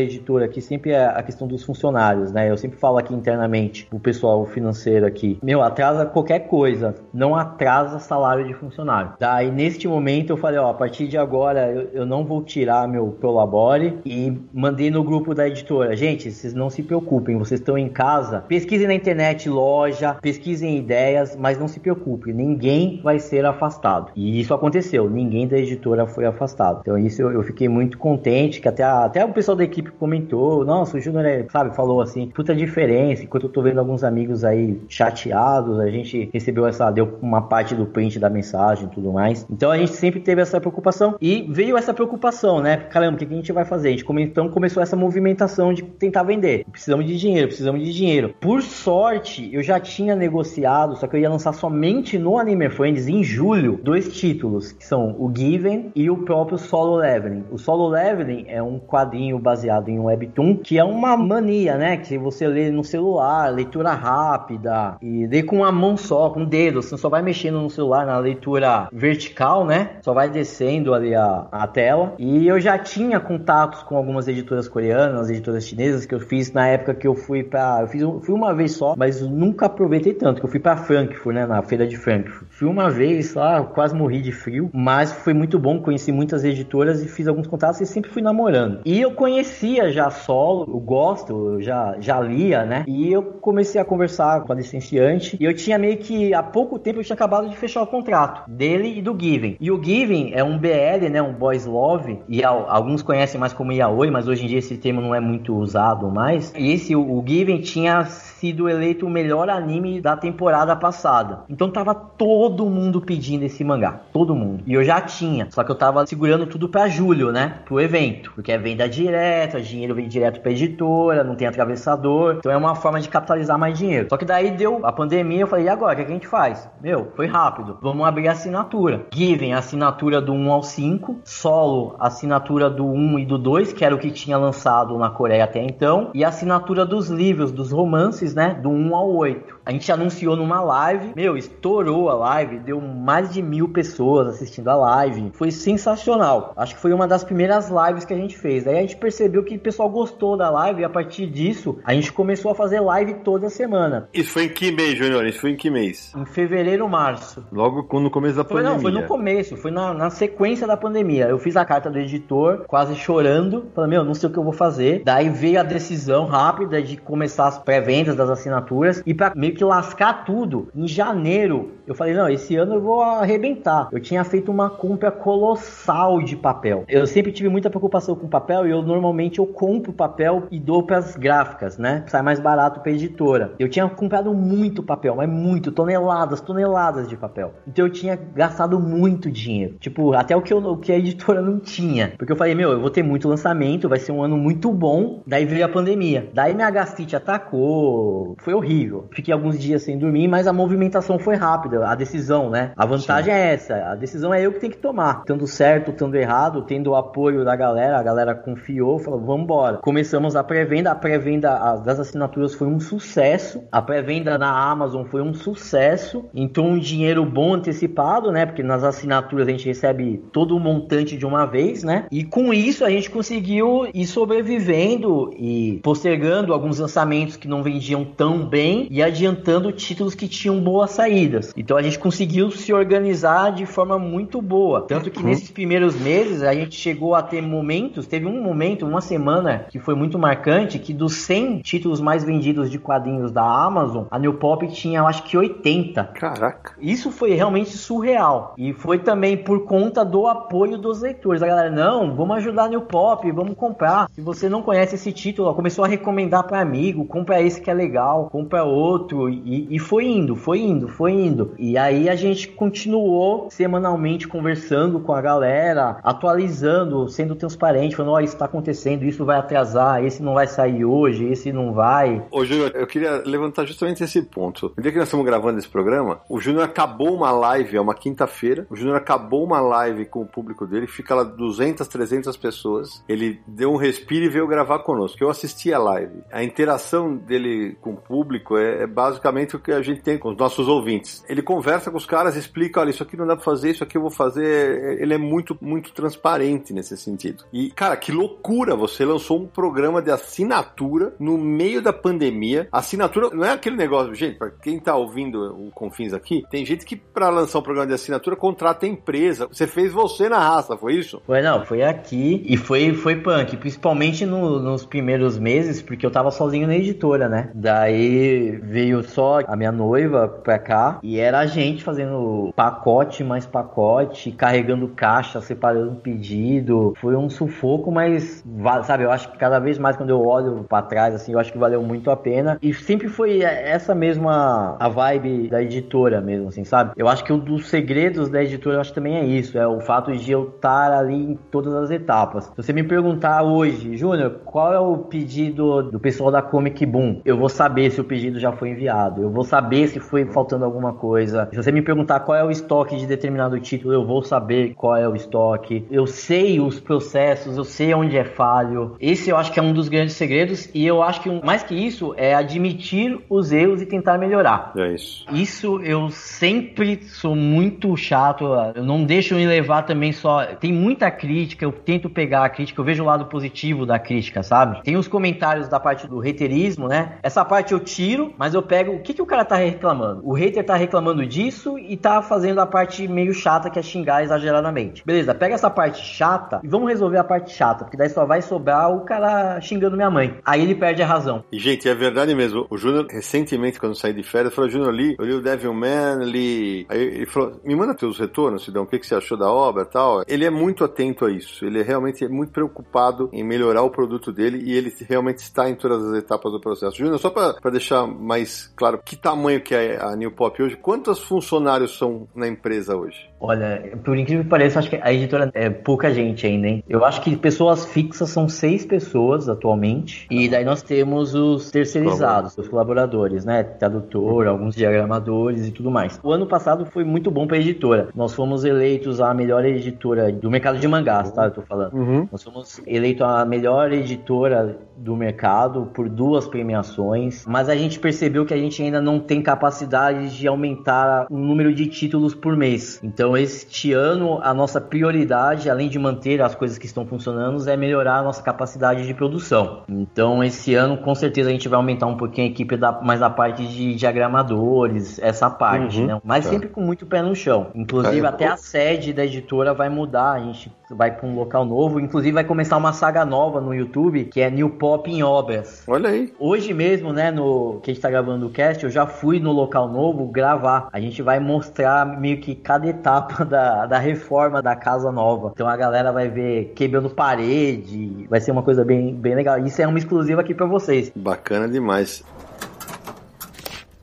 editora, 0.00 0.48
que 0.48 0.60
sempre 0.60 0.90
é 0.92 1.06
a 1.06 1.22
questão 1.22 1.46
dos 1.46 1.62
funcionários, 1.62 2.32
né? 2.32 2.50
Eu 2.50 2.56
sempre 2.56 2.78
falo 2.78 2.98
aqui 2.98 3.14
internamente, 3.14 3.86
o 3.92 3.98
pessoal 3.98 4.44
financeiro 4.46 5.06
aqui, 5.06 5.38
meu, 5.42 5.62
atrasa 5.62 6.06
qualquer 6.06 6.40
coisa, 6.40 6.94
não 7.12 7.34
atrasa 7.34 7.98
salário 7.98 8.46
de 8.46 8.54
funcionário. 8.54 9.12
Daí 9.18 9.50
neste 9.50 9.86
momento 9.86 10.30
eu 10.30 10.36
falei, 10.36 10.58
ó, 10.58 10.70
a 10.70 10.74
partir 10.74 11.06
de 11.06 11.18
agora 11.18 11.70
eu, 11.70 11.88
eu 11.92 12.06
não 12.06 12.24
vou 12.24 12.42
tirar 12.42 12.88
meu 12.88 13.08
Prolabore 13.20 13.98
e 14.04 14.32
mandei 14.52 14.90
no 14.90 15.02
grupo 15.04 15.34
da 15.34 15.46
editora, 15.46 15.94
gente, 15.96 16.30
vocês 16.30 16.54
não 16.54 16.70
se 16.70 16.82
preocupem, 16.82 17.36
vocês 17.36 17.60
estão 17.60 17.76
em 17.76 17.88
casa, 17.88 18.40
pesquisem 18.40 18.86
na 18.86 18.94
internet 18.94 19.48
loja, 19.48 20.14
pesquisem 20.20 20.76
ideias, 20.76 21.09
ideias, 21.10 21.36
mas 21.36 21.58
não 21.58 21.68
se 21.68 21.80
preocupe, 21.80 22.32
ninguém 22.32 23.00
vai 23.02 23.18
ser 23.18 23.44
afastado. 23.44 24.10
E 24.14 24.40
isso 24.40 24.54
aconteceu, 24.54 25.10
ninguém 25.10 25.46
da 25.46 25.58
editora 25.58 26.06
foi 26.06 26.24
afastado. 26.24 26.80
Então 26.80 26.96
isso 26.96 27.20
eu, 27.22 27.32
eu 27.32 27.42
fiquei 27.42 27.68
muito 27.68 27.98
contente, 27.98 28.60
que 28.60 28.68
até, 28.68 28.82
a, 28.82 29.04
até 29.04 29.24
o 29.24 29.32
pessoal 29.32 29.56
da 29.56 29.64
equipe 29.64 29.90
comentou, 29.90 30.64
nossa, 30.64 30.96
o 30.96 31.00
Júnior, 31.00 31.24
é, 31.26 31.46
sabe, 31.50 31.74
falou 31.74 32.00
assim, 32.00 32.28
puta 32.28 32.54
diferença, 32.54 33.24
enquanto 33.24 33.44
eu 33.44 33.50
tô 33.50 33.62
vendo 33.62 33.78
alguns 33.78 34.04
amigos 34.04 34.44
aí 34.44 34.80
chateados, 34.88 35.78
a 35.80 35.90
gente 35.90 36.30
recebeu 36.32 36.66
essa, 36.66 36.90
deu 36.90 37.18
uma 37.20 37.42
parte 37.42 37.74
do 37.74 37.86
print 37.86 38.18
da 38.18 38.30
mensagem 38.30 38.86
e 38.86 38.90
tudo 38.90 39.12
mais. 39.12 39.46
Então 39.50 39.70
a 39.70 39.78
gente 39.78 39.92
sempre 39.92 40.20
teve 40.20 40.40
essa 40.40 40.60
preocupação 40.60 41.16
e 41.20 41.46
veio 41.50 41.76
essa 41.76 41.92
preocupação, 41.92 42.60
né? 42.60 42.76
Caramba, 42.76 43.16
o 43.16 43.18
que 43.18 43.24
a 43.24 43.36
gente 43.36 43.52
vai 43.52 43.64
fazer? 43.64 43.88
A 43.88 43.90
gente 43.92 44.04
come, 44.04 44.22
então 44.22 44.48
começou 44.48 44.82
essa 44.82 44.96
movimentação 44.96 45.72
de 45.72 45.82
tentar 45.82 46.22
vender. 46.22 46.64
Precisamos 46.70 47.06
de 47.06 47.16
dinheiro, 47.16 47.48
precisamos 47.48 47.82
de 47.82 47.92
dinheiro. 47.92 48.34
Por 48.40 48.62
sorte, 48.62 49.50
eu 49.52 49.62
já 49.62 49.80
tinha 49.80 50.14
negociado 50.14 50.96
só 51.00 51.06
que 51.06 51.16
eu 51.16 51.20
ia 51.20 51.30
lançar 51.30 51.54
somente 51.54 52.18
no 52.18 52.38
Anime 52.38 52.68
Friends 52.68 53.08
em 53.08 53.24
julho 53.24 53.80
dois 53.82 54.12
títulos, 54.12 54.72
que 54.72 54.84
são 54.84 55.16
o 55.18 55.32
Given 55.34 55.90
e 55.94 56.10
o 56.10 56.18
próprio 56.18 56.58
Solo 56.58 56.96
Leveling. 56.96 57.44
O 57.50 57.56
Solo 57.56 57.88
Leveling 57.88 58.44
é 58.48 58.62
um 58.62 58.78
quadrinho 58.78 59.38
baseado 59.38 59.88
em 59.88 59.98
um 59.98 60.04
webtoon, 60.04 60.56
que 60.56 60.78
é 60.78 60.84
uma 60.84 61.16
mania, 61.16 61.78
né? 61.78 61.96
Que 61.96 62.18
você 62.18 62.46
lê 62.46 62.70
no 62.70 62.84
celular, 62.84 63.48
leitura 63.48 63.92
rápida, 63.92 64.96
e 65.00 65.26
lê 65.26 65.42
com 65.42 65.56
uma 65.56 65.72
mão 65.72 65.96
só, 65.96 66.28
com 66.28 66.42
o 66.42 66.46
dedo, 66.46 66.82
você 66.82 66.98
só 66.98 67.08
vai 67.08 67.22
mexendo 67.22 67.60
no 67.60 67.70
celular 67.70 68.04
na 68.04 68.18
leitura 68.18 68.88
vertical, 68.92 69.64
né? 69.64 69.92
Só 70.02 70.12
vai 70.12 70.28
descendo 70.28 70.92
ali 70.92 71.14
a, 71.14 71.46
a 71.50 71.66
tela. 71.66 72.14
E 72.18 72.46
eu 72.46 72.60
já 72.60 72.76
tinha 72.78 73.18
contatos 73.18 73.82
com 73.82 73.96
algumas 73.96 74.28
editoras 74.28 74.68
coreanas, 74.68 75.30
editoras 75.30 75.64
chinesas, 75.64 76.04
que 76.04 76.14
eu 76.14 76.20
fiz 76.20 76.52
na 76.52 76.66
época 76.66 76.94
que 76.94 77.06
eu 77.06 77.14
fui 77.14 77.42
pra. 77.42 77.78
Eu 77.80 77.86
fiz, 77.88 78.02
fui 78.22 78.34
uma 78.34 78.52
vez 78.54 78.72
só, 78.72 78.94
mas 78.96 79.22
nunca 79.22 79.66
aproveitei 79.66 80.12
tanto, 80.12 80.40
que 80.40 80.46
eu 80.46 80.50
fui 80.50 80.60
pra 80.60 80.76
Frankfurt, 80.90 81.36
né? 81.36 81.46
Na 81.46 81.62
feira 81.62 81.86
de 81.86 81.96
Frankfurt. 81.96 82.48
Fui 82.50 82.66
uma 82.66 82.90
vez 82.90 83.34
lá, 83.34 83.62
quase 83.62 83.94
morri 83.94 84.20
de 84.20 84.32
frio, 84.32 84.68
mas 84.74 85.12
foi 85.12 85.32
muito 85.32 85.56
bom, 85.56 85.80
conheci 85.80 86.10
muitas 86.10 86.42
editoras 86.44 87.00
e 87.00 87.06
fiz 87.06 87.28
alguns 87.28 87.46
contatos 87.46 87.80
e 87.80 87.86
sempre 87.86 88.10
fui 88.10 88.20
namorando. 88.20 88.80
E 88.84 89.00
eu 89.00 89.12
conhecia 89.12 89.92
já 89.92 90.10
solo, 90.10 90.66
eu 90.68 90.80
gosto, 90.80 91.54
eu 91.54 91.62
já, 91.62 91.94
já 92.00 92.20
lia, 92.20 92.64
né? 92.64 92.84
E 92.88 93.12
eu 93.12 93.22
comecei 93.22 93.80
a 93.80 93.84
conversar 93.84 94.40
com 94.40 94.52
a 94.52 94.56
licenciante 94.56 95.36
e 95.38 95.44
eu 95.44 95.54
tinha 95.54 95.78
meio 95.78 95.96
que 95.98 96.34
há 96.34 96.42
pouco 96.42 96.76
tempo 96.76 96.98
eu 96.98 97.04
tinha 97.04 97.14
acabado 97.14 97.48
de 97.48 97.56
fechar 97.56 97.82
o 97.82 97.86
contrato 97.86 98.50
dele 98.50 98.98
e 98.98 99.00
do 99.00 99.16
Given. 99.16 99.56
E 99.60 99.70
o 99.70 99.80
Given 99.80 100.32
é 100.34 100.42
um 100.42 100.58
BL, 100.58 101.08
né? 101.08 101.22
Um 101.22 101.32
Boys 101.32 101.66
Love, 101.66 102.18
e 102.28 102.42
alguns 102.42 103.00
conhecem 103.00 103.38
mais 103.38 103.52
como 103.52 103.70
Yaoi, 103.70 104.10
mas 104.10 104.26
hoje 104.26 104.44
em 104.44 104.48
dia 104.48 104.58
esse 104.58 104.76
termo 104.76 105.00
não 105.00 105.14
é 105.14 105.20
muito 105.20 105.54
usado 105.54 106.10
mais. 106.10 106.52
E 106.56 106.72
esse, 106.72 106.96
o, 106.96 107.22
Given 107.24 107.60
tinha 107.60 108.04
sido 108.40 108.70
eleito 108.70 109.06
o 109.06 109.10
melhor 109.10 109.50
anime 109.50 110.00
da 110.00 110.16
temporada 110.16 110.74
passada. 110.74 111.40
Então 111.48 111.70
tava 111.70 111.94
todo 111.94 112.64
mundo 112.70 113.02
pedindo 113.02 113.44
esse 113.44 113.62
mangá, 113.62 114.00
todo 114.14 114.34
mundo. 114.34 114.62
E 114.66 114.72
eu 114.72 114.82
já 114.82 114.98
tinha, 114.98 115.48
só 115.50 115.62
que 115.62 115.70
eu 115.70 115.74
tava 115.74 116.06
segurando 116.06 116.46
tudo 116.46 116.66
para 116.66 116.88
julho, 116.88 117.30
né, 117.30 117.60
pro 117.66 117.78
evento, 117.78 118.32
porque 118.34 118.50
é 118.50 118.56
venda 118.56 118.88
direta, 118.88 119.60
dinheiro 119.60 119.94
vem 119.94 120.08
direto 120.08 120.40
pra 120.40 120.52
editora, 120.52 121.22
não 121.22 121.34
tem 121.34 121.46
atravessador, 121.46 122.36
então 122.38 122.50
é 122.50 122.56
uma 122.56 122.74
forma 122.74 122.98
de 122.98 123.10
capitalizar 123.10 123.58
mais 123.58 123.78
dinheiro. 123.78 124.06
Só 124.08 124.16
que 124.16 124.24
daí 124.24 124.50
deu 124.52 124.80
a 124.84 124.92
pandemia, 124.92 125.42
eu 125.42 125.46
falei, 125.46 125.66
e 125.66 125.68
agora, 125.68 125.92
o 125.92 125.96
que, 125.96 126.02
é 126.02 126.04
que 126.06 126.10
a 126.10 126.14
gente 126.14 126.26
faz? 126.26 126.66
Meu, 126.80 127.12
foi 127.14 127.26
rápido, 127.26 127.76
vamos 127.82 128.06
abrir 128.06 128.28
a 128.28 128.32
assinatura. 128.32 129.06
Given, 129.12 129.52
assinatura 129.52 130.20
do 130.20 130.32
1 130.32 130.50
ao 130.50 130.62
5, 130.62 131.20
Solo, 131.24 131.94
assinatura 132.00 132.70
do 132.70 132.86
1 132.86 133.18
e 133.18 133.26
do 133.26 133.36
2, 133.36 133.74
que 133.74 133.84
era 133.84 133.94
o 133.94 133.98
que 133.98 134.10
tinha 134.10 134.38
lançado 134.38 134.96
na 134.96 135.10
Coreia 135.10 135.44
até 135.44 135.62
então, 135.62 136.10
e 136.14 136.24
assinatura 136.24 136.86
dos 136.86 137.10
livros, 137.10 137.52
dos 137.52 137.70
romances 137.70 138.29
né? 138.34 138.54
Do 138.62 138.70
1 138.70 138.94
ao 138.94 139.14
8. 139.14 139.59
A 139.70 139.72
gente 139.72 139.92
anunciou 139.92 140.34
numa 140.34 140.60
live, 140.60 141.12
meu, 141.14 141.36
estourou 141.36 142.10
a 142.10 142.14
live, 142.14 142.58
deu 142.58 142.80
mais 142.80 143.32
de 143.32 143.40
mil 143.40 143.68
pessoas 143.68 144.26
assistindo 144.26 144.66
a 144.66 144.74
live. 144.74 145.30
Foi 145.32 145.52
sensacional. 145.52 146.52
Acho 146.56 146.74
que 146.74 146.80
foi 146.80 146.92
uma 146.92 147.06
das 147.06 147.22
primeiras 147.22 147.70
lives 147.70 148.04
que 148.04 148.12
a 148.12 148.16
gente 148.16 148.36
fez. 148.36 148.64
Daí 148.64 148.78
a 148.78 148.80
gente 148.80 148.96
percebeu 148.96 149.44
que 149.44 149.54
o 149.54 149.60
pessoal 149.60 149.88
gostou 149.88 150.36
da 150.36 150.50
live 150.50 150.80
e 150.80 150.84
a 150.84 150.88
partir 150.88 151.28
disso 151.28 151.78
a 151.84 151.94
gente 151.94 152.12
começou 152.12 152.50
a 152.50 152.54
fazer 152.56 152.80
live 152.80 153.14
toda 153.22 153.48
semana. 153.48 154.08
Isso 154.12 154.32
foi 154.32 154.46
em 154.46 154.48
que 154.48 154.72
mês, 154.72 154.98
Júnior? 154.98 155.24
Isso 155.24 155.40
foi 155.40 155.50
em 155.50 155.56
que 155.56 155.70
mês? 155.70 156.12
Em 156.16 156.26
fevereiro, 156.26 156.88
março. 156.88 157.44
Logo 157.52 157.86
no 158.00 158.10
começo 158.10 158.38
da 158.38 158.44
foi, 158.44 158.56
pandemia. 158.64 158.74
Não, 158.74 158.82
foi 158.82 158.90
no 158.90 159.06
começo, 159.06 159.56
foi 159.56 159.70
na, 159.70 159.94
na, 159.94 160.10
sequência 160.10 160.66
da 160.66 160.76
pandemia. 160.76 161.28
Eu 161.28 161.38
fiz 161.38 161.56
a 161.56 161.64
carta 161.64 161.88
do 161.88 161.98
editor, 162.00 162.64
quase 162.66 162.96
chorando, 162.96 163.70
falando, 163.72 163.90
meu, 163.90 164.04
não 164.04 164.14
sei 164.14 164.28
o 164.28 164.32
que 164.32 164.38
eu 164.40 164.42
vou 164.42 164.52
fazer. 164.52 165.02
Daí 165.04 165.28
veio 165.28 165.60
a 165.60 165.62
decisão 165.62 166.26
rápida 166.26 166.82
de 166.82 166.96
começar 166.96 167.46
as 167.46 167.56
pré-vendas 167.56 168.16
das 168.16 168.28
assinaturas 168.28 169.00
e 169.06 169.14
para 169.14 169.32
meio 169.36 169.59
que 169.59 169.59
lascar 169.64 170.24
tudo, 170.24 170.68
em 170.74 170.86
janeiro 170.86 171.72
eu 171.90 171.94
falei, 171.96 172.14
não, 172.14 172.28
esse 172.28 172.54
ano 172.54 172.74
eu 172.74 172.80
vou 172.80 173.02
arrebentar. 173.02 173.88
Eu 173.90 173.98
tinha 173.98 174.22
feito 174.22 174.48
uma 174.48 174.70
compra 174.70 175.10
colossal 175.10 176.22
de 176.22 176.36
papel. 176.36 176.84
Eu 176.86 177.04
sempre 177.04 177.32
tive 177.32 177.48
muita 177.48 177.68
preocupação 177.68 178.14
com 178.14 178.28
papel 178.28 178.64
e 178.64 178.70
eu 178.70 178.80
normalmente 178.80 179.40
eu 179.40 179.46
compro 179.46 179.92
papel 179.92 180.44
e 180.52 180.60
dou 180.60 180.84
para 180.84 180.98
as 180.98 181.16
gráficas, 181.16 181.78
né? 181.78 182.04
Sai 182.06 182.22
mais 182.22 182.38
barato 182.38 182.78
para 182.78 182.92
editora. 182.92 183.54
Eu 183.58 183.68
tinha 183.68 183.88
comprado 183.88 184.32
muito 184.32 184.84
papel, 184.84 185.16
mas 185.16 185.28
muito, 185.28 185.72
toneladas, 185.72 186.40
toneladas 186.40 187.08
de 187.08 187.16
papel. 187.16 187.54
Então 187.66 187.86
eu 187.86 187.92
tinha 187.92 188.14
gastado 188.14 188.78
muito 188.78 189.28
dinheiro. 189.28 189.74
Tipo, 189.80 190.12
até 190.12 190.36
o 190.36 190.42
que, 190.42 190.52
eu, 190.52 190.58
o 190.58 190.76
que 190.76 190.92
a 190.92 190.96
editora 190.96 191.42
não 191.42 191.58
tinha. 191.58 192.12
Porque 192.16 192.30
eu 192.30 192.36
falei, 192.36 192.54
meu, 192.54 192.70
eu 192.70 192.80
vou 192.80 192.90
ter 192.90 193.02
muito 193.02 193.28
lançamento, 193.28 193.88
vai 193.88 193.98
ser 193.98 194.12
um 194.12 194.22
ano 194.22 194.36
muito 194.36 194.70
bom. 194.70 195.24
Daí 195.26 195.44
veio 195.44 195.64
a 195.64 195.68
pandemia. 195.68 196.30
Daí 196.32 196.54
minha 196.54 196.70
gastite 196.70 197.16
atacou. 197.16 198.36
Foi 198.38 198.54
horrível. 198.54 199.08
Fiquei 199.12 199.34
alguns 199.40 199.58
dias 199.58 199.82
sem 199.82 199.98
dormir, 199.98 200.28
mas 200.28 200.46
a 200.46 200.52
movimentação 200.52 201.18
foi 201.18 201.34
rápida 201.34 201.86
a 201.86 201.94
decisão, 201.94 202.50
né? 202.50 202.72
A 202.76 202.84
vantagem 202.84 203.32
Sim. 203.32 203.40
é 203.40 203.54
essa, 203.54 203.74
a 203.74 203.94
decisão 203.94 204.32
é 204.32 204.44
eu 204.44 204.52
que 204.52 204.60
tenho 204.60 204.72
que 204.72 204.78
tomar. 204.78 205.24
Tendo 205.24 205.46
certo, 205.46 205.92
tendo 205.92 206.16
errado, 206.16 206.62
tendo 206.62 206.90
o 206.90 206.96
apoio 206.96 207.44
da 207.44 207.56
galera, 207.56 207.98
a 207.98 208.02
galera 208.02 208.34
confiou, 208.34 208.98
falou, 208.98 209.20
vamos 209.20 209.42
embora. 209.42 209.78
Começamos 209.78 210.36
a 210.36 210.44
pré-venda, 210.44 210.90
a 210.90 210.94
pré-venda 210.94 211.76
das 211.84 211.98
assinaturas 211.98 212.54
foi 212.54 212.68
um 212.68 212.78
sucesso, 212.78 213.62
a 213.72 213.80
pré-venda 213.80 214.36
na 214.36 214.70
Amazon 214.70 215.04
foi 215.04 215.22
um 215.22 215.32
sucesso, 215.32 216.26
então 216.34 216.66
um 216.66 216.78
dinheiro 216.78 217.24
bom 217.24 217.54
antecipado, 217.54 218.30
né? 218.30 218.44
Porque 218.46 218.62
nas 218.62 218.84
assinaturas 218.84 219.48
a 219.48 219.50
gente 219.50 219.66
recebe 219.66 220.22
todo 220.32 220.56
o 220.56 220.60
montante 220.60 221.16
de 221.16 221.24
uma 221.24 221.46
vez, 221.46 221.82
né? 221.82 222.06
E 222.10 222.24
com 222.24 222.52
isso 222.52 222.84
a 222.84 222.90
gente 222.90 223.10
conseguiu 223.10 223.88
ir 223.92 224.06
sobrevivendo 224.06 225.30
e 225.36 225.80
postergando 225.82 226.52
alguns 226.52 226.78
lançamentos 226.78 227.36
que 227.36 227.48
não 227.48 227.62
vendiam 227.62 228.04
tão 228.04 228.46
bem 228.46 228.86
e 228.90 229.02
adiantando 229.02 229.29
títulos 229.76 230.14
que 230.14 230.28
tinham 230.28 230.60
boas 230.60 230.90
saídas. 230.90 231.52
Então 231.56 231.76
a 231.76 231.82
gente 231.82 231.98
conseguiu 231.98 232.50
se 232.50 232.72
organizar 232.72 233.50
de 233.52 233.66
forma 233.66 233.98
muito 233.98 234.40
boa. 234.40 234.82
Tanto 234.82 235.10
que 235.10 235.20
uhum. 235.20 235.26
nesses 235.26 235.50
primeiros 235.50 235.94
meses 235.98 236.42
a 236.42 236.54
gente 236.54 236.76
chegou 236.76 237.14
a 237.14 237.22
ter 237.22 237.42
momentos, 237.42 238.06
teve 238.06 238.26
um 238.26 238.42
momento, 238.42 238.86
uma 238.86 239.00
semana 239.00 239.66
que 239.68 239.78
foi 239.78 239.94
muito 239.94 240.18
marcante, 240.18 240.78
que 240.78 240.92
dos 240.92 241.14
100 241.14 241.60
títulos 241.60 242.00
mais 242.00 242.24
vendidos 242.24 242.70
de 242.70 242.78
quadrinhos 242.78 243.32
da 243.32 243.42
Amazon, 243.42 244.04
a 244.10 244.18
New 244.18 244.34
Pop 244.34 244.66
tinha, 244.68 245.00
eu 245.00 245.06
acho 245.06 245.22
que 245.24 245.36
80. 245.36 246.04
Caraca. 246.14 246.74
Isso 246.80 247.10
foi 247.10 247.34
realmente 247.34 247.76
surreal. 247.76 248.54
E 248.56 248.72
foi 248.72 248.98
também 248.98 249.36
por 249.36 249.64
conta 249.64 250.04
do 250.04 250.26
apoio 250.26 250.78
dos 250.78 251.00
leitores. 251.00 251.42
A 251.42 251.46
galera, 251.46 251.70
não, 251.70 252.14
vamos 252.14 252.36
ajudar 252.38 252.64
a 252.64 252.68
New 252.68 252.82
Pop, 252.82 253.30
vamos 253.30 253.54
comprar. 253.54 254.08
Se 254.10 254.20
você 254.20 254.48
não 254.48 254.62
conhece 254.62 254.94
esse 254.94 255.12
título, 255.12 255.48
ó, 255.48 255.54
começou 255.54 255.84
a 255.84 255.88
recomendar 255.88 256.44
para 256.44 256.60
amigo, 256.60 257.04
compra 257.04 257.42
esse 257.42 257.60
que 257.60 257.70
é 257.70 257.74
legal, 257.74 258.28
compra 258.30 258.64
outro. 258.64 259.19
E, 259.28 259.68
e 259.70 259.78
foi 259.78 260.06
indo, 260.06 260.36
foi 260.36 260.60
indo, 260.60 260.88
foi 260.88 261.12
indo. 261.12 261.54
E 261.58 261.76
aí 261.76 262.08
a 262.08 262.14
gente 262.14 262.48
continuou 262.48 263.50
semanalmente 263.50 264.28
conversando 264.28 265.00
com 265.00 265.12
a 265.12 265.20
galera, 265.20 265.98
atualizando, 266.02 267.08
sendo 267.08 267.34
transparente, 267.34 267.96
falando: 267.96 268.12
ó, 268.12 268.20
isso 268.20 268.36
tá 268.36 268.44
acontecendo, 268.44 269.04
isso 269.04 269.24
vai 269.24 269.38
atrasar, 269.38 270.04
esse 270.04 270.22
não 270.22 270.34
vai 270.34 270.46
sair 270.46 270.84
hoje, 270.84 271.24
esse 271.26 271.52
não 271.52 271.72
vai. 271.72 272.24
Ô, 272.30 272.44
Júnior, 272.44 272.72
eu 272.74 272.86
queria 272.86 273.22
levantar 273.24 273.66
justamente 273.66 274.02
esse 274.02 274.22
ponto. 274.22 274.72
No 274.76 274.82
dia 274.82 274.92
que 274.92 274.98
nós 274.98 275.08
estamos 275.08 275.26
gravando 275.26 275.58
esse 275.58 275.68
programa, 275.68 276.20
o 276.28 276.40
Júnior 276.40 276.64
acabou 276.64 277.14
uma 277.14 277.30
live, 277.30 277.76
é 277.76 277.80
uma 277.80 277.94
quinta-feira, 277.94 278.66
o 278.70 278.76
Júnior 278.76 278.96
acabou 278.96 279.44
uma 279.44 279.60
live 279.60 280.04
com 280.06 280.22
o 280.22 280.26
público 280.26 280.66
dele, 280.66 280.86
fica 280.86 281.14
lá 281.14 281.22
200, 281.22 281.86
300 281.86 282.36
pessoas. 282.36 283.04
Ele 283.08 283.40
deu 283.46 283.72
um 283.72 283.76
respiro 283.76 284.24
e 284.24 284.28
veio 284.28 284.46
gravar 284.46 284.80
conosco. 284.80 285.22
Eu 285.22 285.30
assisti 285.30 285.72
a 285.72 285.78
live. 285.78 286.22
A 286.32 286.42
interação 286.42 287.16
dele 287.16 287.76
com 287.80 287.92
o 287.92 287.96
público 287.96 288.56
é, 288.56 288.82
é 288.82 288.86
basicamente 288.86 289.09
o 289.18 289.58
que 289.60 289.72
a 289.72 289.82
gente 289.82 290.00
tem 290.00 290.18
com 290.18 290.30
os 290.30 290.36
nossos 290.36 290.68
ouvintes. 290.68 291.24
Ele 291.28 291.42
conversa 291.42 291.90
com 291.90 291.96
os 291.96 292.06
caras, 292.06 292.36
explica, 292.36 292.80
olha, 292.80 292.90
isso 292.90 293.02
aqui 293.02 293.16
não 293.16 293.26
dá 293.26 293.36
pra 293.36 293.44
fazer, 293.44 293.70
isso 293.70 293.84
aqui 293.84 293.96
eu 293.96 294.02
vou 294.02 294.10
fazer. 294.10 295.00
Ele 295.00 295.14
é 295.14 295.18
muito, 295.18 295.56
muito 295.60 295.92
transparente 295.92 296.72
nesse 296.72 296.96
sentido. 296.96 297.44
E, 297.52 297.70
cara, 297.70 297.96
que 297.96 298.12
loucura! 298.12 298.76
Você 298.76 299.04
lançou 299.04 299.40
um 299.40 299.46
programa 299.46 300.02
de 300.02 300.10
assinatura 300.10 301.14
no 301.18 301.36
meio 301.38 301.82
da 301.82 301.92
pandemia. 301.92 302.68
Assinatura 302.72 303.30
não 303.30 303.44
é 303.44 303.50
aquele 303.50 303.76
negócio, 303.76 304.14
gente, 304.14 304.38
pra 304.38 304.50
quem 304.50 304.78
tá 304.78 304.96
ouvindo 304.96 305.38
o 305.66 305.70
Confins 305.70 306.12
aqui, 306.12 306.44
tem 306.50 306.64
gente 306.64 306.84
que 306.84 306.96
para 306.96 307.28
lançar 307.28 307.58
um 307.58 307.62
programa 307.62 307.86
de 307.86 307.94
assinatura 307.94 308.36
contrata 308.36 308.86
empresa. 308.86 309.46
Você 309.46 309.66
fez 309.66 309.92
você 309.92 310.28
na 310.28 310.38
raça, 310.38 310.76
foi 310.76 310.94
isso? 310.94 311.20
Foi, 311.26 311.42
não, 311.42 311.64
foi 311.64 311.82
aqui 311.82 312.42
e 312.46 312.56
foi, 312.56 312.94
foi 312.94 313.16
punk, 313.16 313.56
principalmente 313.56 314.24
no, 314.26 314.60
nos 314.60 314.84
primeiros 314.84 315.38
meses, 315.38 315.82
porque 315.82 316.04
eu 316.04 316.10
tava 316.10 316.30
sozinho 316.30 316.66
na 316.66 316.76
editora, 316.76 317.28
né? 317.28 317.50
Daí 317.54 318.58
veio 318.62 318.99
só 319.02 319.40
a 319.46 319.56
minha 319.56 319.72
noiva 319.72 320.28
pra 320.28 320.58
cá 320.58 320.98
e 321.02 321.18
era 321.18 321.38
a 321.38 321.46
gente 321.46 321.82
fazendo 321.82 322.52
pacote 322.54 323.22
mais 323.24 323.46
pacote, 323.46 324.32
carregando 324.32 324.88
caixa, 324.88 325.40
separando 325.40 325.96
pedido. 325.96 326.94
Foi 327.00 327.16
um 327.16 327.28
sufoco, 327.28 327.90
mas 327.90 328.44
sabe, 328.84 329.04
eu 329.04 329.10
acho 329.10 329.30
que 329.30 329.38
cada 329.38 329.58
vez 329.58 329.78
mais 329.78 329.96
quando 329.96 330.10
eu 330.10 330.20
olho 330.24 330.64
para 330.68 330.82
trás, 330.82 331.14
assim, 331.14 331.32
eu 331.32 331.38
acho 331.38 331.52
que 331.52 331.58
valeu 331.58 331.82
muito 331.82 332.10
a 332.10 332.16
pena. 332.16 332.58
E 332.62 332.72
sempre 332.72 333.08
foi 333.08 333.42
essa 333.42 333.94
mesma 333.94 334.76
a 334.78 334.88
vibe 334.88 335.48
da 335.48 335.62
editora 335.62 336.20
mesmo, 336.20 336.48
assim, 336.48 336.64
sabe? 336.64 336.92
Eu 336.96 337.08
acho 337.08 337.24
que 337.24 337.32
um 337.32 337.38
dos 337.38 337.68
segredos 337.68 338.28
da 338.28 338.42
editora, 338.42 338.76
eu 338.76 338.80
acho 338.80 338.92
também 338.92 339.16
é 339.16 339.24
isso, 339.24 339.58
é 339.58 339.66
o 339.66 339.80
fato 339.80 340.12
de 340.12 340.32
eu 340.32 340.52
estar 340.54 340.92
ali 340.92 341.14
em 341.14 341.38
todas 341.50 341.74
as 341.74 341.90
etapas. 341.90 342.44
Se 342.44 342.56
você 342.56 342.72
me 342.72 342.82
perguntar 342.82 343.42
hoje, 343.42 343.96
Júnior, 343.96 344.40
qual 344.44 344.72
é 344.72 344.78
o 344.78 344.98
pedido 344.98 345.82
do 345.82 346.00
pessoal 346.00 346.30
da 346.30 346.42
Comic 346.42 346.84
Boom? 346.84 347.20
Eu 347.24 347.36
vou 347.36 347.48
saber 347.48 347.90
se 347.90 348.00
o 348.00 348.04
pedido 348.04 348.38
já 348.38 348.52
foi 348.52 348.70
enviado, 348.70 348.89
eu 349.16 349.30
vou 349.30 349.44
saber 349.44 349.88
se 349.88 350.00
foi 350.00 350.24
faltando 350.26 350.64
alguma 350.64 350.92
coisa. 350.92 351.48
Se 351.50 351.56
você 351.56 351.72
me 351.72 351.82
perguntar 351.82 352.20
qual 352.20 352.36
é 352.36 352.44
o 352.44 352.50
estoque 352.50 352.96
de 352.96 353.06
determinado 353.06 353.58
título, 353.60 353.94
eu 353.94 354.04
vou 354.04 354.22
saber 354.22 354.74
qual 354.74 354.96
é 354.96 355.08
o 355.08 355.14
estoque. 355.14 355.86
Eu 355.90 356.06
sei 356.06 356.60
os 356.60 356.80
processos, 356.80 357.56
eu 357.56 357.64
sei 357.64 357.94
onde 357.94 358.16
é 358.16 358.24
falho. 358.24 358.96
Esse 359.00 359.30
eu 359.30 359.36
acho 359.36 359.52
que 359.52 359.60
é 359.60 359.62
um 359.62 359.72
dos 359.72 359.88
grandes 359.88 360.14
segredos 360.14 360.68
e 360.74 360.86
eu 360.86 361.02
acho 361.02 361.20
que 361.20 361.44
mais 361.44 361.62
que 361.62 361.74
isso 361.74 362.14
é 362.16 362.34
admitir 362.34 363.18
os 363.28 363.52
erros 363.52 363.82
e 363.82 363.86
tentar 363.86 364.18
melhorar. 364.18 364.72
É 364.76 364.94
isso. 364.94 365.24
Isso 365.32 365.80
eu 365.82 366.10
sempre 366.10 367.02
sou 367.04 367.34
muito 367.34 367.96
chato, 367.96 368.44
eu 368.74 368.84
não 368.84 369.04
deixo 369.04 369.34
me 369.34 369.46
levar 369.46 369.82
também 369.82 370.12
só. 370.12 370.44
Tem 370.46 370.72
muita 370.72 371.10
crítica, 371.10 371.64
eu 371.64 371.72
tento 371.72 372.08
pegar 372.08 372.44
a 372.44 372.48
crítica, 372.48 372.80
eu 372.80 372.84
vejo 372.84 373.02
o 373.02 373.06
lado 373.06 373.26
positivo 373.26 373.86
da 373.86 373.98
crítica, 373.98 374.42
sabe? 374.42 374.82
Tem 374.82 374.96
os 374.96 375.08
comentários 375.08 375.68
da 375.68 375.78
parte 375.78 376.06
do 376.06 376.20
haterismo, 376.20 376.88
né? 376.88 377.18
Essa 377.22 377.44
parte 377.44 377.72
eu 377.72 377.80
tiro, 377.80 378.32
mas 378.38 378.54
eu 378.54 378.62
pego 378.62 378.79
o 378.88 379.00
que, 379.00 379.14
que 379.14 379.22
o 379.22 379.26
cara 379.26 379.44
tá 379.44 379.56
reclamando. 379.56 380.20
O 380.24 380.32
hater 380.32 380.64
tá 380.64 380.74
reclamando 380.74 381.26
disso 381.26 381.78
e 381.78 381.96
tá 381.96 382.22
fazendo 382.22 382.60
a 382.60 382.66
parte 382.66 383.06
meio 383.06 383.32
chata 383.32 383.70
que 383.70 383.78
é 383.78 383.82
xingar 383.82 384.22
exageradamente. 384.22 385.02
Beleza, 385.04 385.34
pega 385.34 385.54
essa 385.54 385.70
parte 385.70 386.02
chata 386.02 386.60
e 386.62 386.68
vamos 386.68 386.88
resolver 386.88 387.18
a 387.18 387.24
parte 387.24 387.52
chata, 387.52 387.84
porque 387.84 387.96
daí 387.96 388.08
só 388.08 388.24
vai 388.24 388.42
sobrar 388.42 388.90
o 388.92 389.04
cara 389.04 389.60
xingando 389.60 389.96
minha 389.96 390.10
mãe. 390.10 390.38
Aí 390.44 390.62
ele 390.62 390.74
perde 390.74 391.02
a 391.02 391.06
razão. 391.06 391.44
E, 391.52 391.58
gente, 391.58 391.88
é 391.88 391.94
verdade 391.94 392.34
mesmo. 392.34 392.66
O 392.70 392.76
Júnior, 392.76 393.06
recentemente, 393.10 393.78
quando 393.78 393.94
saí 393.94 394.12
de 394.12 394.22
férias, 394.22 394.54
falou: 394.54 394.70
Júnior, 394.70 394.92
li, 394.92 395.16
eu 395.18 395.24
li 395.24 395.34
o 395.34 395.42
Devilman, 395.42 396.24
li. 396.24 396.86
Aí 396.88 397.00
ele 397.00 397.26
falou: 397.26 397.60
me 397.64 397.74
manda 397.74 397.94
teus 397.94 398.18
retornos, 398.18 398.64
Sidão, 398.64 398.84
o 398.84 398.86
que, 398.86 398.98
que 398.98 399.06
você 399.06 399.14
achou 399.14 399.36
da 399.36 399.50
obra 399.50 399.84
tal. 399.84 400.22
Ele 400.26 400.44
é 400.44 400.50
muito 400.50 400.84
atento 400.84 401.24
a 401.24 401.30
isso. 401.30 401.64
Ele 401.64 401.80
é 401.80 401.82
realmente 401.82 402.26
muito 402.28 402.52
preocupado 402.52 403.28
em 403.32 403.44
melhorar 403.44 403.82
o 403.82 403.90
produto 403.90 404.32
dele 404.32 404.62
e 404.64 404.76
ele 404.76 404.92
realmente 405.08 405.38
está 405.38 405.68
em 405.68 405.74
todas 405.74 406.04
as 406.04 406.18
etapas 406.18 406.52
do 406.52 406.60
processo. 406.60 406.96
Júnior, 406.96 407.18
só 407.18 407.30
para 407.30 407.70
deixar 407.70 408.06
mais 408.06 408.69
claro, 408.76 409.00
que 409.04 409.16
tamanho 409.16 409.60
que 409.60 409.74
é 409.74 409.98
a 410.00 410.14
New 410.16 410.30
Pop 410.30 410.62
hoje? 410.62 410.76
Quantos 410.76 411.20
funcionários 411.20 411.96
são 411.96 412.28
na 412.34 412.48
empresa 412.48 412.96
hoje? 412.96 413.30
Olha, 413.40 413.98
por 414.04 414.18
incrível 414.18 414.44
que 414.44 414.50
pareça, 414.50 414.78
acho 414.78 414.90
que 414.90 414.96
a 415.00 415.12
editora 415.12 415.50
é 415.54 415.70
pouca 415.70 416.12
gente 416.12 416.46
ainda, 416.46 416.68
hein? 416.68 416.84
Eu 416.86 417.04
acho 417.04 417.22
que 417.22 417.34
pessoas 417.36 417.86
fixas 417.86 418.28
são 418.28 418.48
seis 418.48 418.84
pessoas 418.84 419.48
atualmente. 419.48 420.26
E 420.30 420.48
daí 420.48 420.64
nós 420.64 420.82
temos 420.82 421.34
os 421.34 421.70
terceirizados, 421.70 422.56
os 422.58 422.68
colaboradores, 422.68 423.44
né? 423.44 423.62
Tradutor, 423.62 424.46
alguns 424.46 424.74
diagramadores 424.74 425.66
e 425.66 425.70
tudo 425.72 425.90
mais. 425.90 426.20
O 426.22 426.32
ano 426.32 426.46
passado 426.46 426.84
foi 426.84 427.02
muito 427.02 427.30
bom 427.30 427.46
para 427.46 427.56
a 427.56 427.60
editora. 427.60 428.08
Nós 428.14 428.34
fomos 428.34 428.64
eleitos 428.64 429.20
a 429.20 429.32
melhor 429.32 429.64
editora 429.64 430.30
do 430.30 430.50
mercado 430.50 430.78
de 430.78 430.86
mangás, 430.86 431.32
tá? 431.32 431.46
Eu 431.46 431.50
tô 431.50 431.62
falando. 431.62 431.94
Uhum. 431.94 432.28
Nós 432.30 432.42
fomos 432.42 432.80
eleitos 432.86 433.26
a 433.26 433.44
melhor 433.46 433.90
editora 433.90 434.78
do 434.98 435.16
mercado 435.16 435.88
por 435.94 436.10
duas 436.10 436.46
premiações, 436.46 437.46
mas 437.46 437.70
a 437.70 437.74
gente 437.74 437.98
percebeu 437.98 438.44
que 438.44 438.49
a 438.54 438.56
gente 438.56 438.82
ainda 438.82 439.00
não 439.00 439.18
tem 439.18 439.42
capacidade 439.42 440.36
de 440.36 440.46
aumentar 440.46 441.26
o 441.30 441.38
número 441.38 441.74
de 441.74 441.86
títulos 441.86 442.34
por 442.34 442.56
mês. 442.56 443.00
Então, 443.02 443.36
este 443.36 443.92
ano, 443.92 444.40
a 444.42 444.52
nossa 444.54 444.80
prioridade, 444.80 445.68
além 445.70 445.88
de 445.88 445.98
manter 445.98 446.40
as 446.42 446.54
coisas 446.54 446.78
que 446.78 446.86
estão 446.86 447.06
funcionando, 447.06 447.68
é 447.68 447.76
melhorar 447.76 448.18
a 448.18 448.22
nossa 448.22 448.42
capacidade 448.42 449.06
de 449.06 449.14
produção. 449.14 449.82
Então, 449.88 450.42
esse 450.42 450.74
ano, 450.74 450.96
com 450.98 451.14
certeza, 451.14 451.48
a 451.48 451.52
gente 451.52 451.68
vai 451.68 451.76
aumentar 451.76 452.06
um 452.06 452.16
pouquinho 452.16 452.46
a 452.46 452.50
equipe 452.50 452.76
da, 452.76 452.92
mais 453.02 453.20
da 453.20 453.30
parte 453.30 453.66
de 453.66 453.94
diagramadores, 453.94 455.18
essa 455.18 455.50
parte, 455.50 456.00
Uhum, 456.00 456.06
né? 456.06 456.20
Mas 456.24 456.44
tá. 456.44 456.50
sempre 456.50 456.68
com 456.68 456.80
muito 456.80 457.06
pé 457.06 457.22
no 457.22 457.34
chão. 457.34 457.68
Inclusive, 457.74 458.20
É, 458.24 458.28
até 458.28 458.46
a 458.46 458.56
sede 458.56 459.12
da 459.12 459.24
editora 459.24 459.74
vai 459.74 459.88
mudar, 459.88 460.32
a 460.32 460.40
gente 460.40 460.70
vai 460.90 461.10
para 461.10 461.26
um 461.28 461.34
local 461.34 461.64
novo. 461.64 462.00
Inclusive, 462.00 462.32
vai 462.32 462.44
começar 462.44 462.76
uma 462.76 462.92
saga 462.92 463.24
nova 463.24 463.60
no 463.60 463.74
YouTube, 463.74 464.24
que 464.24 464.40
é 464.40 464.50
New 464.50 464.70
Pop 464.70 465.10
em 465.10 465.22
Obras. 465.22 465.84
Olha 465.86 466.10
aí. 466.10 466.32
Hoje 466.38 466.72
mesmo, 466.72 467.12
né, 467.12 467.30
no 467.30 467.80
que 467.82 467.90
a 467.90 467.94
gente 467.94 468.02
tá 468.02 468.10
gravando 468.10 468.39
o 468.46 468.50
cast, 468.50 468.84
eu 468.84 468.90
já 468.90 469.06
fui 469.06 469.40
no 469.40 469.52
local 469.52 469.88
novo 469.88 470.26
gravar. 470.26 470.88
A 470.92 471.00
gente 471.00 471.22
vai 471.22 471.40
mostrar 471.40 472.04
meio 472.18 472.40
que 472.40 472.54
cada 472.54 472.86
etapa 472.86 473.44
da, 473.46 473.86
da 473.86 473.98
reforma 473.98 474.62
da 474.62 474.76
casa 474.76 475.10
nova. 475.10 475.50
Então 475.54 475.68
a 475.68 475.76
galera 475.76 476.12
vai 476.12 476.28
ver 476.28 476.72
quebrando 476.74 477.10
parede, 477.10 478.26
vai 478.28 478.40
ser 478.40 478.50
uma 478.50 478.62
coisa 478.62 478.84
bem, 478.84 479.14
bem 479.14 479.34
legal. 479.34 479.58
Isso 479.58 479.80
é 479.80 479.86
uma 479.86 479.98
exclusiva 479.98 480.40
aqui 480.40 480.54
pra 480.54 480.66
vocês. 480.66 481.12
Bacana 481.14 481.68
demais. 481.68 482.24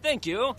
Thank 0.01 0.29
you. 0.29 0.55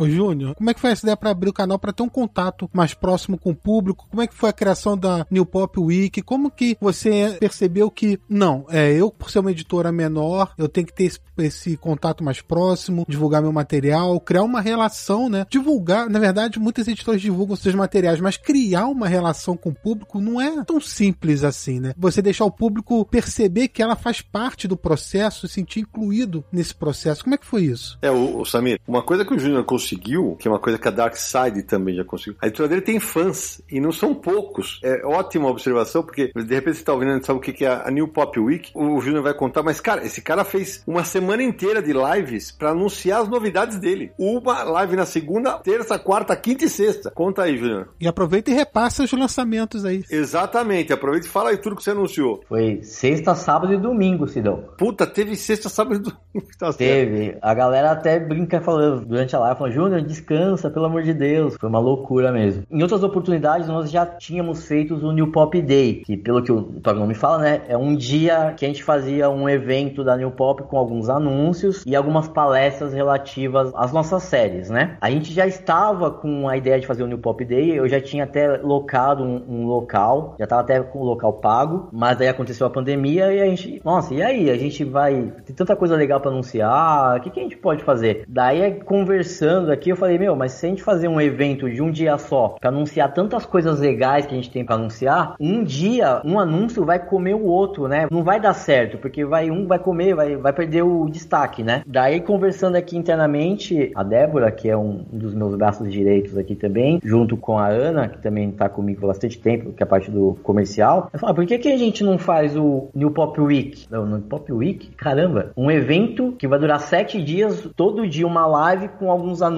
Ô 0.00 0.08
Júnior, 0.08 0.54
como 0.54 0.70
é 0.70 0.72
que 0.72 0.80
foi 0.80 0.92
essa 0.92 1.04
ideia 1.04 1.14
para 1.14 1.28
abrir 1.28 1.50
o 1.50 1.52
canal 1.52 1.78
para 1.78 1.92
ter 1.92 2.02
um 2.02 2.08
contato 2.08 2.70
mais 2.72 2.94
próximo 2.94 3.36
com 3.36 3.50
o 3.50 3.54
público? 3.54 4.06
Como 4.08 4.22
é 4.22 4.26
que 4.26 4.34
foi 4.34 4.48
a 4.48 4.52
criação 4.52 4.96
da 4.96 5.26
New 5.30 5.44
Pop 5.44 5.78
Week? 5.78 6.22
Como 6.22 6.50
que 6.50 6.74
você 6.80 7.36
percebeu 7.38 7.90
que, 7.90 8.18
não, 8.26 8.64
é 8.70 8.90
eu, 8.94 9.10
por 9.10 9.30
ser 9.30 9.40
uma 9.40 9.50
editora 9.50 9.92
menor, 9.92 10.54
eu 10.56 10.70
tenho 10.70 10.86
que 10.86 10.94
ter 10.94 11.04
esse, 11.04 11.20
esse 11.36 11.76
contato 11.76 12.24
mais 12.24 12.40
próximo, 12.40 13.04
divulgar 13.06 13.42
meu 13.42 13.52
material, 13.52 14.18
criar 14.20 14.42
uma 14.42 14.62
relação, 14.62 15.28
né? 15.28 15.44
Divulgar, 15.50 16.08
na 16.08 16.18
verdade, 16.18 16.58
muitas 16.58 16.88
editoras 16.88 17.20
divulgam 17.20 17.54
seus 17.54 17.74
materiais, 17.74 18.20
mas 18.20 18.38
criar 18.38 18.86
uma 18.86 19.06
relação 19.06 19.54
com 19.54 19.68
o 19.68 19.74
público 19.74 20.18
não 20.18 20.40
é 20.40 20.64
tão 20.64 20.80
simples 20.80 21.44
assim, 21.44 21.78
né? 21.78 21.92
Você 21.98 22.22
deixar 22.22 22.46
o 22.46 22.50
público 22.50 23.04
perceber 23.04 23.68
que 23.68 23.82
ela 23.82 23.94
faz 23.94 24.22
parte 24.22 24.66
do 24.66 24.78
processo, 24.78 25.46
se 25.46 25.60
sentir 25.60 25.80
incluído 25.80 26.42
nesse 26.50 26.74
processo. 26.74 27.22
Como 27.22 27.34
é 27.34 27.38
que 27.38 27.44
foi 27.44 27.64
isso? 27.64 27.98
É, 28.00 28.10
o, 28.10 28.40
o 28.40 28.44
Samir, 28.46 28.80
uma 28.88 29.02
coisa 29.02 29.26
que 29.26 29.34
o 29.34 29.38
Júnior 29.38 29.64
conseguiu, 29.64 29.89
que 29.96 30.48
é 30.48 30.50
uma 30.50 30.58
coisa 30.58 30.78
que 30.78 30.88
a 30.88 30.90
Dark 30.90 31.16
Side 31.16 31.62
também 31.64 31.94
já 31.94 32.04
conseguiu, 32.04 32.36
a 32.40 32.46
editora 32.46 32.68
dele 32.68 32.82
tem 32.82 33.00
fãs, 33.00 33.60
e 33.70 33.80
não 33.80 33.92
são 33.92 34.14
poucos. 34.14 34.80
É 34.82 35.04
ótima 35.04 35.48
observação, 35.48 36.02
porque 36.02 36.32
de 36.34 36.54
repente 36.54 36.78
você 36.78 36.84
tá 36.84 36.92
ouvindo 36.92 37.16
e 37.16 37.24
sabe 37.24 37.38
o 37.38 37.42
que 37.42 37.64
é 37.64 37.68
a 37.68 37.90
New 37.90 38.08
Pop 38.08 38.38
Week, 38.38 38.70
o 38.74 39.00
Júnior 39.00 39.22
vai 39.22 39.34
contar, 39.34 39.62
mas 39.62 39.80
cara, 39.80 40.04
esse 40.04 40.20
cara 40.22 40.44
fez 40.44 40.82
uma 40.86 41.04
semana 41.04 41.42
inteira 41.42 41.82
de 41.82 41.92
lives 41.92 42.50
pra 42.50 42.70
anunciar 42.70 43.22
as 43.22 43.28
novidades 43.28 43.78
dele. 43.78 44.12
Uma 44.18 44.62
live 44.62 44.96
na 44.96 45.06
segunda, 45.06 45.58
terça, 45.58 45.98
quarta, 45.98 46.36
quinta 46.36 46.64
e 46.64 46.68
sexta. 46.68 47.10
Conta 47.10 47.42
aí, 47.42 47.56
Júnior. 47.56 47.88
E 48.00 48.06
aproveita 48.06 48.50
e 48.50 48.54
repassa 48.54 49.02
os 49.02 49.12
lançamentos 49.12 49.84
aí. 49.84 50.04
Exatamente, 50.10 50.92
aproveita 50.92 51.26
e 51.26 51.30
fala 51.30 51.50
aí 51.50 51.56
tudo 51.56 51.76
que 51.76 51.82
você 51.82 51.90
anunciou. 51.90 52.42
Foi 52.48 52.82
sexta, 52.82 53.34
sábado 53.34 53.72
e 53.72 53.76
domingo, 53.76 54.26
Sidão. 54.26 54.64
Puta, 54.76 55.06
teve 55.06 55.36
sexta, 55.36 55.68
sábado 55.68 55.96
e 55.96 55.98
domingo. 55.98 56.52
Tá 56.58 56.72
certo. 56.72 56.78
Teve. 56.78 57.38
A 57.40 57.54
galera 57.54 57.90
até 57.92 58.18
brinca 58.18 58.60
falando 58.60 59.04
durante 59.04 59.34
a 59.34 59.38
live, 59.38 59.58
falando, 59.58 59.74
Júnior, 59.80 60.02
descansa, 60.02 60.68
pelo 60.68 60.84
amor 60.84 61.02
de 61.02 61.14
Deus. 61.14 61.56
Foi 61.58 61.66
uma 61.66 61.78
loucura 61.78 62.30
mesmo. 62.30 62.64
Em 62.70 62.82
outras 62.82 63.02
oportunidades, 63.02 63.66
nós 63.66 63.90
já 63.90 64.04
tínhamos 64.04 64.66
feito 64.66 64.94
o 64.94 65.10
New 65.10 65.32
Pop 65.32 65.58
Day, 65.62 66.02
que 66.04 66.18
pelo 66.18 66.42
que 66.42 66.52
o 66.52 66.62
próprio 66.82 67.00
nome 67.00 67.14
fala, 67.14 67.38
né, 67.38 67.62
é 67.66 67.78
um 67.78 67.96
dia 67.96 68.52
que 68.58 68.66
a 68.66 68.68
gente 68.68 68.84
fazia 68.84 69.30
um 69.30 69.48
evento 69.48 70.04
da 70.04 70.18
New 70.18 70.32
Pop 70.32 70.62
com 70.64 70.76
alguns 70.76 71.08
anúncios 71.08 71.82
e 71.86 71.96
algumas 71.96 72.28
palestras 72.28 72.92
relativas 72.92 73.72
às 73.74 73.90
nossas 73.90 74.24
séries, 74.24 74.68
né? 74.68 74.98
A 75.00 75.10
gente 75.10 75.32
já 75.32 75.46
estava 75.46 76.10
com 76.10 76.46
a 76.46 76.58
ideia 76.58 76.78
de 76.78 76.86
fazer 76.86 77.02
o 77.02 77.06
New 77.06 77.18
Pop 77.18 77.42
Day, 77.42 77.78
eu 77.78 77.88
já 77.88 78.02
tinha 78.02 78.24
até 78.24 78.58
locado 78.58 79.24
um, 79.24 79.42
um 79.48 79.66
local, 79.66 80.34
já 80.38 80.44
estava 80.44 80.60
até 80.60 80.78
com 80.82 80.98
o 80.98 81.04
local 81.04 81.32
pago, 81.32 81.88
mas 81.90 82.20
aí 82.20 82.28
aconteceu 82.28 82.66
a 82.66 82.70
pandemia 82.70 83.32
e 83.32 83.40
a 83.40 83.46
gente, 83.46 83.80
nossa, 83.82 84.12
e 84.12 84.22
aí? 84.22 84.50
A 84.50 84.58
gente 84.58 84.84
vai, 84.84 85.32
tem 85.46 85.56
tanta 85.56 85.74
coisa 85.74 85.96
legal 85.96 86.20
para 86.20 86.30
anunciar, 86.30 87.16
o 87.16 87.22
que, 87.22 87.30
que 87.30 87.40
a 87.40 87.42
gente 87.42 87.56
pode 87.56 87.82
fazer? 87.82 88.24
Daí, 88.28 88.78
conversando 88.84 89.69
aqui, 89.70 89.90
eu 89.90 89.96
falei, 89.96 90.18
meu, 90.18 90.36
mas 90.36 90.52
se 90.52 90.66
a 90.66 90.68
gente 90.68 90.82
fazer 90.82 91.08
um 91.08 91.20
evento 91.20 91.70
de 91.70 91.82
um 91.82 91.90
dia 91.90 92.16
só, 92.18 92.56
para 92.60 92.70
anunciar 92.70 93.12
tantas 93.12 93.46
coisas 93.46 93.80
legais 93.80 94.26
que 94.26 94.32
a 94.32 94.36
gente 94.36 94.50
tem 94.50 94.64
para 94.64 94.76
anunciar, 94.76 95.34
um 95.40 95.62
dia, 95.62 96.20
um 96.24 96.38
anúncio 96.38 96.84
vai 96.84 96.98
comer 96.98 97.34
o 97.34 97.44
outro, 97.44 97.88
né? 97.88 98.06
Não 98.10 98.22
vai 98.22 98.40
dar 98.40 98.54
certo, 98.54 98.98
porque 98.98 99.24
vai 99.24 99.50
um 99.50 99.66
vai 99.66 99.78
comer, 99.78 100.14
vai, 100.14 100.36
vai 100.36 100.52
perder 100.52 100.82
o 100.82 101.08
destaque, 101.08 101.62
né? 101.62 101.82
Daí, 101.86 102.20
conversando 102.20 102.76
aqui 102.76 102.96
internamente, 102.96 103.90
a 103.94 104.02
Débora, 104.02 104.50
que 104.50 104.68
é 104.68 104.76
um 104.76 105.04
dos 105.12 105.34
meus 105.34 105.54
braços 105.54 105.90
direitos 105.90 106.36
aqui 106.36 106.54
também, 106.54 107.00
junto 107.02 107.36
com 107.36 107.58
a 107.58 107.68
Ana, 107.68 108.08
que 108.08 108.18
também 108.18 108.50
tá 108.50 108.68
comigo 108.68 109.04
há 109.04 109.08
bastante 109.08 109.38
tempo, 109.38 109.72
que 109.72 109.82
é 109.82 109.84
a 109.84 109.88
parte 109.88 110.10
do 110.10 110.36
comercial, 110.42 111.10
eu 111.12 111.18
falo, 111.18 111.32
ah, 111.32 111.34
por 111.34 111.46
que, 111.46 111.58
que 111.58 111.72
a 111.72 111.76
gente 111.76 112.04
não 112.04 112.18
faz 112.18 112.56
o 112.56 112.88
New 112.94 113.10
Pop 113.10 113.40
Week? 113.40 113.86
Não, 113.90 114.06
New 114.06 114.20
Pop 114.22 114.52
Week? 114.52 114.90
Caramba, 114.96 115.52
um 115.56 115.70
evento 115.70 116.32
que 116.38 116.48
vai 116.48 116.58
durar 116.58 116.80
sete 116.80 117.22
dias, 117.22 117.68
todo 117.76 118.08
dia 118.08 118.26
uma 118.26 118.46
live 118.46 118.88
com 118.88 119.10
alguns 119.10 119.42
anúncios, 119.42 119.49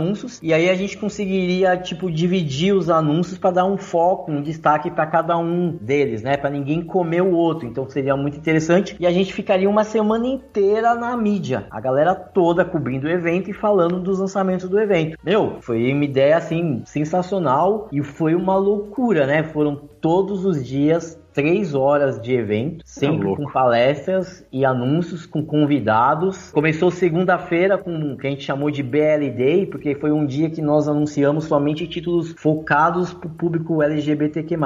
e 0.43 0.53
aí 0.53 0.69
a 0.69 0.75
gente 0.75 0.97
conseguiria, 0.97 1.77
tipo, 1.77 2.11
dividir 2.11 2.75
os 2.75 2.91
anúncios 2.91 3.39
para 3.39 3.51
dar 3.53 3.65
um 3.65 3.77
foco, 3.77 4.31
um 4.31 4.43
destaque 4.43 4.91
para 4.91 5.07
cada 5.07 5.37
um 5.37 5.71
deles, 5.81 6.23
né? 6.23 6.37
Para 6.37 6.51
ninguém 6.51 6.83
comer 6.83 7.23
o 7.23 7.33
outro. 7.33 7.67
Então 7.67 7.89
seria 7.89 8.17
muito 8.17 8.37
interessante. 8.37 8.97
E 8.99 9.07
a 9.07 9.11
gente 9.11 9.33
ficaria 9.33 9.69
uma 9.69 9.85
semana 9.85 10.27
inteira 10.27 10.95
na 10.95 11.17
mídia. 11.17 11.67
A 11.71 11.81
galera 11.81 12.15
toda 12.15 12.65
cobrindo 12.65 13.07
o 13.07 13.11
evento 13.11 13.51
e 13.51 13.53
falando 13.53 14.01
dos 14.01 14.19
lançamentos 14.19 14.69
do 14.69 14.81
evento. 14.81 15.19
Meu, 15.25 15.59
foi 15.61 15.93
uma 15.93 16.05
ideia 16.05 16.37
assim 16.37 16.83
sensacional 16.85 17.89
e 17.93 18.03
foi 18.03 18.35
uma 18.35 18.57
loucura, 18.57 19.27
né? 19.27 19.43
Foram 19.43 19.77
todos 20.01 20.45
os 20.45 20.65
dias 20.65 21.21
três 21.33 21.75
horas 21.75 22.21
de 22.21 22.35
evento, 22.35 22.82
sempre 22.93 23.27
louco. 23.27 23.43
com 23.43 23.51
palestras 23.51 24.47
e 24.53 24.65
anúncios 24.65 25.25
com 25.25 25.43
convidados. 25.45 26.51
Começou 26.53 26.91
segunda-feira 26.91 27.79
com 27.79 28.13
o 28.13 28.19
que 28.19 28.27
a 28.27 28.31
gente 28.31 28.45
chamou 28.45 28.71
de 28.71 28.83
BL 28.83 29.31
Day, 29.35 29.67
porque 29.67 29.95
foi 29.95 30.13
um 30.13 30.27
dia 30.27 30.51
que 30.51 30.61
nós 30.61 30.89
anunciamos 30.89 31.45
somente 31.45 31.87
títulos 31.87 32.35
focados 32.37 33.15
para 33.15 33.29
o 33.29 33.31
público 33.31 33.83
LGBTQ+. 33.83 34.57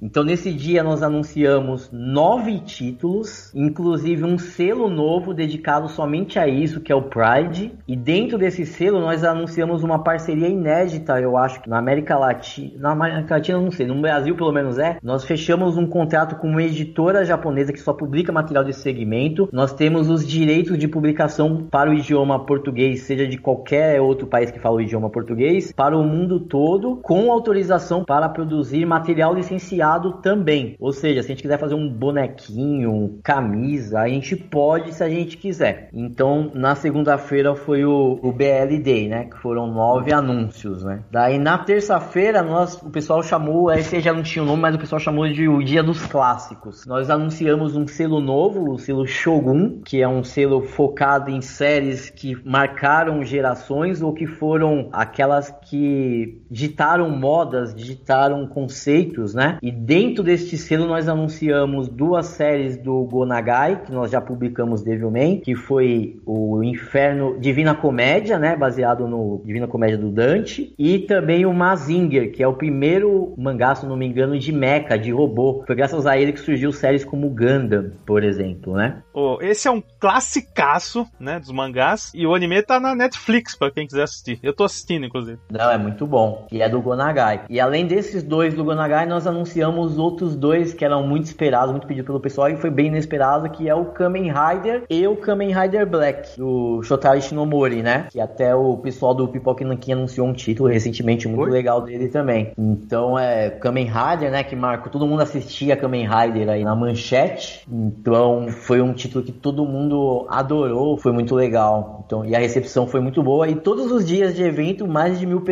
Então 0.00 0.22
nesse 0.22 0.52
dia 0.52 0.84
nós 0.84 1.02
anunciamos 1.02 1.90
nove 1.92 2.60
títulos, 2.60 3.52
inclusive 3.54 4.24
um 4.24 4.38
selo 4.38 4.88
novo 4.88 5.34
dedicado 5.34 5.88
somente 5.88 6.38
a 6.38 6.46
isso, 6.46 6.80
que 6.80 6.92
é 6.92 6.94
o 6.94 7.02
Pride. 7.02 7.72
E 7.88 7.96
dentro 7.96 8.38
desse 8.38 8.64
selo 8.64 9.00
nós 9.00 9.24
anunciamos 9.24 9.82
uma 9.82 9.98
parceria 10.04 10.48
inédita, 10.48 11.20
eu 11.20 11.36
acho 11.36 11.60
que 11.60 11.68
na 11.68 11.78
América 11.78 12.16
Latina, 12.16 12.72
na 12.78 12.92
América 12.92 13.34
Latina 13.34 13.60
não 13.60 13.72
sei, 13.72 13.86
no 13.86 14.00
Brasil 14.00 14.36
pelo 14.36 14.52
menos 14.52 14.78
é. 14.78 14.98
Nós 15.02 15.24
fechamos 15.24 15.76
um 15.76 15.86
contrato 15.86 16.36
com 16.36 16.46
uma 16.46 16.62
editora 16.62 17.24
japonesa 17.24 17.71
que 17.72 17.80
só 17.80 17.92
publica 17.92 18.32
material 18.32 18.64
desse 18.64 18.80
segmento. 18.80 19.48
Nós 19.52 19.72
temos 19.72 20.08
os 20.08 20.26
direitos 20.26 20.78
de 20.78 20.86
publicação 20.86 21.66
para 21.70 21.90
o 21.90 21.94
idioma 21.94 22.44
português, 22.44 23.02
seja 23.02 23.26
de 23.26 23.38
qualquer 23.38 24.00
outro 24.00 24.26
país 24.26 24.50
que 24.50 24.60
fala 24.60 24.76
o 24.76 24.80
idioma 24.80 25.10
português, 25.10 25.72
para 25.72 25.96
o 25.96 26.04
mundo 26.04 26.40
todo, 26.40 26.96
com 26.96 27.32
autorização 27.32 28.04
para 28.04 28.28
produzir 28.28 28.84
material 28.84 29.34
licenciado 29.34 30.14
também. 30.22 30.76
Ou 30.78 30.92
seja, 30.92 31.22
se 31.22 31.28
a 31.28 31.34
gente 31.34 31.42
quiser 31.42 31.58
fazer 31.58 31.74
um 31.74 31.88
bonequinho, 31.88 33.18
camisa, 33.22 34.00
a 34.00 34.08
gente 34.08 34.36
pode 34.36 34.92
se 34.94 35.02
a 35.02 35.08
gente 35.08 35.36
quiser. 35.36 35.88
Então, 35.92 36.50
na 36.54 36.74
segunda-feira 36.74 37.54
foi 37.54 37.84
o, 37.84 38.18
o 38.22 38.32
BL 38.32 38.78
Day, 38.82 39.08
né? 39.08 39.24
Que 39.24 39.38
foram 39.38 39.66
nove 39.66 40.12
anúncios, 40.12 40.84
né? 40.84 41.02
Daí 41.10 41.38
na 41.38 41.58
terça-feira, 41.58 42.42
nós, 42.42 42.80
o 42.82 42.90
pessoal 42.90 43.22
chamou, 43.22 43.70
esse 43.70 44.00
já 44.00 44.12
não 44.12 44.22
tinha 44.22 44.42
o 44.42 44.46
nome, 44.46 44.62
mas 44.62 44.74
o 44.74 44.78
pessoal 44.78 45.00
chamou 45.00 45.28
de 45.28 45.48
o 45.48 45.62
Dia 45.62 45.82
dos 45.82 46.04
Clássicos. 46.06 46.86
Nós 46.86 47.10
anunciamos 47.10 47.61
um 47.76 47.86
selo 47.86 48.20
novo, 48.20 48.72
o 48.72 48.78
selo 48.78 49.06
Shogun, 49.06 49.80
que 49.84 50.02
é 50.02 50.08
um 50.08 50.24
selo 50.24 50.62
focado 50.62 51.30
em 51.30 51.40
séries 51.40 52.10
que 52.10 52.36
marcaram 52.44 53.24
gerações 53.24 54.02
ou 54.02 54.12
que 54.12 54.26
foram 54.26 54.88
aquelas 54.92 55.54
que 55.72 56.42
ditaram 56.50 57.08
modas, 57.08 57.74
ditaram 57.74 58.46
conceitos, 58.46 59.32
né? 59.32 59.56
E 59.62 59.70
dentro 59.70 60.22
deste 60.22 60.58
selo 60.58 60.86
nós 60.86 61.08
anunciamos 61.08 61.88
duas 61.88 62.26
séries 62.26 62.76
do 62.76 63.02
Gonagai, 63.04 63.80
que 63.86 63.90
nós 63.90 64.10
já 64.10 64.20
publicamos 64.20 64.82
Devilman, 64.82 65.40
que 65.40 65.54
foi 65.54 66.20
o 66.26 66.62
Inferno 66.62 67.38
Divina 67.40 67.74
Comédia, 67.74 68.38
né? 68.38 68.54
Baseado 68.54 69.08
no 69.08 69.40
Divina 69.46 69.66
Comédia 69.66 69.96
do 69.96 70.10
Dante, 70.10 70.74
e 70.78 70.98
também 70.98 71.46
o 71.46 71.54
Mazinger, 71.54 72.30
que 72.32 72.42
é 72.42 72.46
o 72.46 72.52
primeiro 72.52 73.32
mangá, 73.38 73.74
se 73.74 73.86
não 73.86 73.96
me 73.96 74.04
engano, 74.04 74.38
de 74.38 74.52
mecha, 74.52 74.98
de 74.98 75.10
robô. 75.10 75.64
Foi 75.66 75.74
graças 75.74 76.06
a 76.06 76.18
ele 76.18 76.34
que 76.34 76.40
surgiu 76.40 76.70
séries 76.70 77.02
como 77.02 77.30
Gundam, 77.30 77.92
por 78.04 78.22
exemplo, 78.22 78.74
né? 78.74 79.02
Oh, 79.14 79.38
esse 79.40 79.66
é 79.66 79.70
um 79.70 79.82
classicaço, 79.98 81.06
né, 81.18 81.40
dos 81.40 81.50
mangás, 81.50 82.12
e 82.14 82.26
o 82.26 82.34
anime 82.34 82.62
tá 82.62 82.78
na 82.78 82.94
Netflix 82.94 83.56
pra 83.56 83.70
quem 83.70 83.86
quiser 83.86 84.02
assistir. 84.02 84.38
Eu 84.42 84.52
tô 84.52 84.64
assistindo, 84.64 85.06
inclusive. 85.06 85.38
Não, 85.62 85.70
é 85.70 85.78
muito 85.78 86.04
bom. 86.08 86.46
E 86.50 86.60
é 86.60 86.68
do 86.68 86.82
Gonagai. 86.82 87.42
E 87.48 87.60
além 87.60 87.86
desses 87.86 88.22
dois 88.22 88.52
do 88.52 88.64
Gonagai, 88.64 89.06
nós 89.06 89.28
anunciamos 89.28 89.96
outros 89.96 90.34
dois 90.34 90.74
que 90.74 90.84
eram 90.84 91.06
muito 91.06 91.26
esperados, 91.26 91.70
muito 91.70 91.86
pedidos 91.86 92.06
pelo 92.06 92.18
pessoal 92.18 92.50
e 92.50 92.56
foi 92.56 92.68
bem 92.68 92.86
inesperado, 92.88 93.48
que 93.50 93.68
é 93.68 93.74
o 93.74 93.84
Kamen 93.84 94.32
Rider 94.32 94.82
e 94.90 95.06
o 95.06 95.14
Kamen 95.14 95.54
Rider 95.54 95.88
Black, 95.88 96.36
do 96.36 96.82
Shotari 96.82 97.22
Shinomori, 97.22 97.80
né? 97.80 98.08
Que 98.10 98.20
até 98.20 98.52
o 98.56 98.76
pessoal 98.76 99.14
do 99.14 99.28
Pipoca 99.28 99.64
Nankin 99.64 99.92
anunciou 99.92 100.26
um 100.26 100.32
título 100.32 100.68
recentemente 100.68 101.28
muito 101.28 101.44
Oi? 101.44 101.50
legal 101.50 101.80
dele 101.80 102.08
também. 102.08 102.52
Então 102.58 103.16
é 103.16 103.48
Kamen 103.48 103.86
Rider, 103.86 104.32
né? 104.32 104.42
Que 104.42 104.56
marcou, 104.56 104.90
todo 104.90 105.06
mundo 105.06 105.22
assistia 105.22 105.76
Kamen 105.76 106.08
Rider 106.08 106.48
aí 106.48 106.64
na 106.64 106.74
manchete. 106.74 107.64
Então 107.70 108.48
foi 108.48 108.80
um 108.80 108.92
título 108.92 109.24
que 109.24 109.30
todo 109.30 109.64
mundo 109.64 110.26
adorou, 110.28 110.96
foi 110.96 111.12
muito 111.12 111.36
legal. 111.36 112.02
Então, 112.04 112.24
e 112.24 112.34
a 112.34 112.38
recepção 112.40 112.88
foi 112.88 113.00
muito 113.00 113.22
boa. 113.22 113.48
E 113.48 113.54
todos 113.54 113.92
os 113.92 114.04
dias 114.04 114.34
de 114.34 114.42
evento, 114.42 114.88
mais 114.88 115.20
de 115.20 115.26
mil 115.26 115.40
pessoas 115.40 115.51